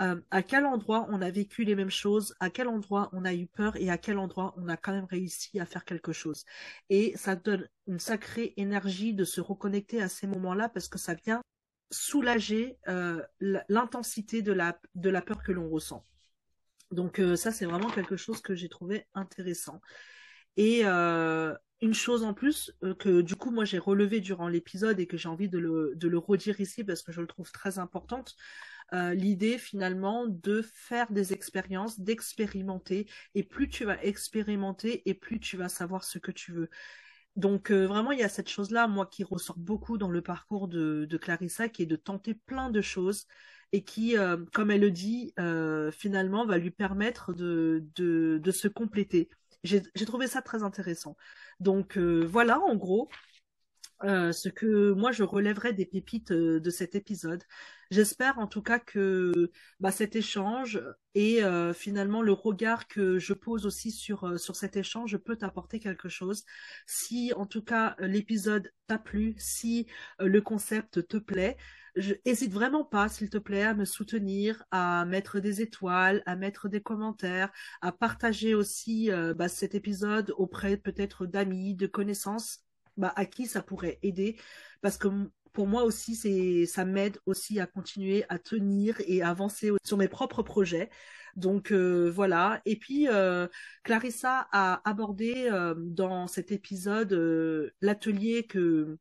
euh, 0.00 0.20
à 0.30 0.42
quel 0.42 0.64
endroit 0.64 1.06
on 1.10 1.20
a 1.20 1.30
vécu 1.30 1.64
les 1.64 1.74
mêmes 1.74 1.90
choses, 1.90 2.34
à 2.40 2.48
quel 2.48 2.68
endroit 2.68 3.10
on 3.12 3.24
a 3.24 3.34
eu 3.34 3.46
peur 3.46 3.76
et 3.76 3.90
à 3.90 3.98
quel 3.98 4.18
endroit 4.18 4.54
on 4.56 4.68
a 4.68 4.76
quand 4.76 4.92
même 4.92 5.04
réussi 5.04 5.60
à 5.60 5.66
faire 5.66 5.84
quelque 5.84 6.12
chose. 6.12 6.44
Et 6.88 7.12
ça 7.16 7.36
donne 7.36 7.68
une 7.86 8.00
sacrée 8.00 8.54
énergie 8.56 9.12
de 9.12 9.24
se 9.24 9.40
reconnecter 9.40 10.00
à 10.00 10.08
ces 10.08 10.26
moments-là 10.26 10.70
parce 10.70 10.88
que 10.88 10.98
ça 10.98 11.14
vient 11.14 11.42
soulager 11.90 12.78
euh, 12.88 13.20
l'intensité 13.68 14.42
de 14.42 14.52
la, 14.52 14.72
peur 15.22 15.42
que 15.42 15.52
l'on 15.52 15.68
ressent. 15.68 16.06
Donc 16.90 17.18
euh, 17.18 17.36
ça, 17.36 17.52
c'est 17.52 17.66
vraiment 17.66 17.90
quelque 17.90 18.16
chose 18.16 18.40
que 18.40 18.54
j'ai 18.54 18.68
trouvé 18.68 19.06
intéressant. 19.14 19.80
Et 20.56 20.82
une 20.82 21.94
chose 21.94 22.24
en 22.24 22.34
plus 22.34 22.76
que 22.98 23.22
du 23.22 23.36
coup 23.36 23.50
moi 23.50 23.64
j'ai 23.64 23.78
relevé 23.78 24.20
durant 24.20 24.48
l'épisode 24.48 25.00
et 25.00 25.06
que 25.06 25.16
j'ai 25.16 25.28
envie 25.28 25.48
de 25.48 25.58
le, 25.58 25.92
de 25.94 26.08
le 26.08 26.18
redire 26.18 26.60
ici 26.60 26.84
parce 26.84 27.02
que 27.02 27.12
je 27.12 27.20
le 27.22 27.26
trouve 27.26 27.50
très 27.52 27.78
importante, 27.78 28.36
euh, 28.92 29.14
l'idée 29.14 29.58
finalement 29.58 30.26
de 30.26 30.62
faire 30.62 31.10
des 31.12 31.32
expériences, 31.32 32.00
d'expérimenter 32.00 33.08
et 33.34 33.42
plus 33.42 33.68
tu 33.68 33.84
vas 33.84 34.02
expérimenter 34.02 35.08
et 35.08 35.14
plus 35.14 35.40
tu 35.40 35.56
vas 35.56 35.68
savoir 35.68 36.04
ce 36.04 36.18
que 36.18 36.32
tu 36.32 36.52
veux. 36.52 36.70
Donc 37.36 37.70
euh, 37.70 37.86
vraiment 37.86 38.12
il 38.12 38.18
y 38.18 38.24
a 38.24 38.28
cette 38.28 38.48
chose-là 38.48 38.88
moi 38.88 39.06
qui 39.06 39.24
ressort 39.24 39.58
beaucoup 39.58 39.98
dans 39.98 40.10
le 40.10 40.22
parcours 40.22 40.68
de, 40.68 41.06
Clarissa 41.20 41.68
qui 41.68 41.82
est 41.82 41.86
de 41.86 41.96
tenter 41.96 42.34
plein 42.34 42.70
de 42.70 42.80
choses 42.80 43.26
et 43.72 43.84
qui, 43.84 44.16
comme 44.52 44.72
elle 44.72 44.80
le 44.80 44.90
dit, 44.90 45.32
finalement 45.92 46.44
va 46.44 46.58
lui 46.58 46.72
permettre 46.72 47.32
de, 47.32 47.84
de, 47.94 48.50
se 48.50 48.66
compléter. 48.66 49.30
J'ai 49.62 50.06
trouvé 50.06 50.26
ça 50.26 50.42
très 50.42 50.62
intéressant. 50.62 51.16
Donc 51.60 51.98
euh, 51.98 52.24
voilà, 52.26 52.60
en 52.60 52.76
gros, 52.76 53.08
euh, 54.04 54.32
ce 54.32 54.48
que 54.48 54.92
moi 54.92 55.12
je 55.12 55.22
relèverais 55.22 55.72
des 55.72 55.86
pépites 55.86 56.32
euh, 56.32 56.60
de 56.60 56.70
cet 56.70 56.94
épisode. 56.94 57.42
J'espère 57.90 58.38
en 58.38 58.46
tout 58.46 58.62
cas 58.62 58.78
que 58.78 59.50
bah, 59.80 59.90
cet 59.90 60.14
échange 60.14 60.80
et 61.16 61.40
finalement 61.74 62.22
le 62.22 62.32
regard 62.32 62.86
que 62.86 63.18
je 63.18 63.32
pose 63.32 63.66
aussi 63.66 63.90
sur 63.90 64.38
sur 64.38 64.54
cet 64.54 64.76
échange 64.76 65.16
peut 65.18 65.34
t'apporter 65.34 65.80
quelque 65.80 66.08
chose. 66.08 66.44
Si 66.86 67.32
en 67.34 67.46
tout 67.46 67.62
cas 67.62 67.96
l'épisode 67.98 68.70
t'a 68.86 68.96
plu, 68.98 69.34
si 69.38 69.88
le 70.20 70.40
concept 70.40 71.08
te 71.08 71.16
plaît, 71.16 71.56
je 71.96 72.14
hésite 72.24 72.52
vraiment 72.52 72.84
pas, 72.84 73.08
s'il 73.08 73.30
te 73.30 73.38
plaît, 73.38 73.62
à 73.64 73.74
me 73.74 73.84
soutenir, 73.84 74.64
à 74.70 75.04
mettre 75.04 75.40
des 75.40 75.60
étoiles, 75.62 76.22
à 76.26 76.36
mettre 76.36 76.68
des 76.68 76.80
commentaires, 76.80 77.50
à 77.80 77.92
partager 77.92 78.54
aussi 78.54 79.10
euh, 79.10 79.34
bah, 79.34 79.48
cet 79.48 79.74
épisode 79.74 80.32
auprès 80.36 80.76
peut-être 80.76 81.26
d'amis, 81.26 81.74
de 81.74 81.86
connaissances, 81.86 82.60
bah, 83.00 83.12
à 83.16 83.26
qui 83.26 83.46
ça 83.46 83.62
pourrait 83.62 83.98
aider, 84.02 84.38
parce 84.82 84.96
que 84.98 85.08
pour 85.52 85.66
moi 85.66 85.82
aussi, 85.84 86.14
c'est 86.14 86.66
ça 86.66 86.84
m'aide 86.84 87.18
aussi 87.26 87.58
à 87.60 87.66
continuer 87.66 88.24
à 88.28 88.38
tenir 88.38 88.96
et 89.06 89.22
avancer 89.22 89.70
sur 89.84 89.96
mes 89.96 90.08
propres 90.08 90.42
projets. 90.42 90.90
Donc 91.36 91.72
euh, 91.72 92.10
voilà. 92.10 92.60
Et 92.66 92.76
puis 92.76 93.08
euh, 93.08 93.48
Clarissa 93.82 94.48
a 94.52 94.80
abordé 94.88 95.50
dans 95.76 96.28
cet 96.28 96.52
épisode 96.52 97.12
l'atelier 97.80 98.46
que 98.46 98.98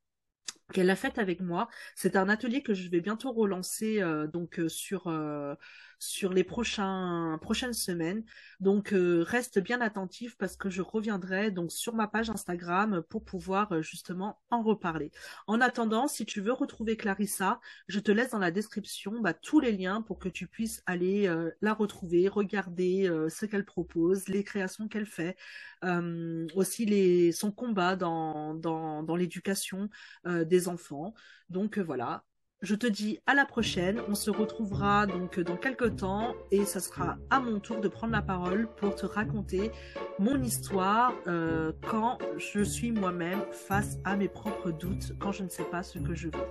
qu'elle 0.74 0.90
a 0.90 0.96
faite 0.96 1.18
avec 1.18 1.42
moi. 1.42 1.70
C'est 1.96 2.16
un 2.16 2.30
atelier 2.30 2.62
que 2.62 2.74
je 2.74 2.90
vais 2.90 3.02
bientôt 3.02 3.32
relancer 3.32 4.02
euh, 4.02 4.28
donc 4.28 4.60
euh, 4.60 4.70
sur 4.70 5.08
euh, 5.08 5.56
sur 6.00 6.34
les 6.34 6.44
prochaines 6.44 7.74
semaines. 7.74 8.24
Donc 8.60 8.94
reste 8.94 9.60
bien 9.60 9.82
attentif 9.82 10.38
parce 10.38 10.56
que 10.56 10.70
je 10.70 10.82
reviendrai 10.82 11.52
donc 11.52 11.72
sur 11.72 11.94
ma 11.94 12.08
page 12.08 12.30
Instagram 12.30 13.04
pour 13.10 13.24
pouvoir 13.24 13.82
justement 13.82 14.40
en 14.50 14.64
reparler. 14.64 15.12
En 15.46 15.62
attendant, 15.62 16.08
si 16.08 16.26
tu 16.26 16.42
veux 16.42 16.54
retrouver 16.54 16.98
Clarissa, 16.98 17.60
je 17.88 18.00
te 18.00 18.12
laisse 18.12 18.32
dans 18.32 18.40
la 18.40 18.52
description 18.52 19.20
bah, 19.20 19.34
tous 19.34 19.60
les 19.60 19.74
liens 19.74 20.02
pour 20.02 20.20
que 20.20 20.30
tu 20.30 20.48
puisses 20.48 20.82
aller 20.86 21.30
la 21.62 21.74
retrouver, 21.74 22.28
regarder 22.28 23.12
ce 23.30 23.46
qu'elle 23.46 23.66
propose, 23.66 24.28
les 24.30 24.44
créations 24.44 24.88
qu'elle 24.88 25.06
fait, 25.06 25.36
aussi 26.56 26.86
les 26.86 27.32
son 27.32 27.52
combat 27.52 27.96
dans 27.96 29.16
l'éducation 29.18 29.90
des 30.26 30.68
enfants. 30.70 31.14
Donc 31.50 31.78
voilà, 31.78 32.24
je 32.62 32.76
te 32.76 32.88
dis 32.88 33.20
à 33.26 33.34
la 33.34 33.46
prochaine. 33.46 34.02
On 34.10 34.16
se 34.16 34.30
retrouvera 34.30 35.06
donc 35.06 35.40
dans 35.40 35.58
quelques 35.58 35.98
temps 35.98 36.36
et 36.52 36.66
ça 36.66 36.80
sera 36.80 37.18
à 37.30 37.40
mon 37.40 37.60
tour 37.60 37.80
de 37.80 37.88
prendre 37.88 38.14
la 38.14 38.22
parole 38.22 38.68
pour 38.78 38.96
te 38.96 39.06
raconter 39.06 39.72
mon 40.18 40.42
histoire 40.42 41.14
euh, 41.28 41.72
quand 41.88 42.18
je 42.38 42.62
suis 42.64 42.92
moi-même 42.92 43.42
face 43.52 43.98
à 44.04 44.16
mes 44.16 44.28
propres 44.28 44.72
doutes, 44.72 45.14
quand 45.20 45.32
je 45.32 45.44
ne 45.44 45.50
sais 45.50 45.64
pas 45.64 45.84
ce 45.84 46.00
que 46.00 46.14
je 46.14 46.28
veux. 46.28 46.44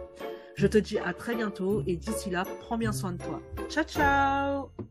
Je 0.55 0.67
te 0.67 0.79
dis 0.79 0.99
à 0.99 1.13
très 1.13 1.35
bientôt 1.37 1.83
et 1.87 1.97
d'ici 1.97 2.31
là, 2.31 2.45
prends 2.61 2.79
bien 2.79 2.93
soin 2.93 3.13
de 3.13 3.23
toi. 3.23 3.41
Ciao 3.69 3.85
ciao 3.85 4.89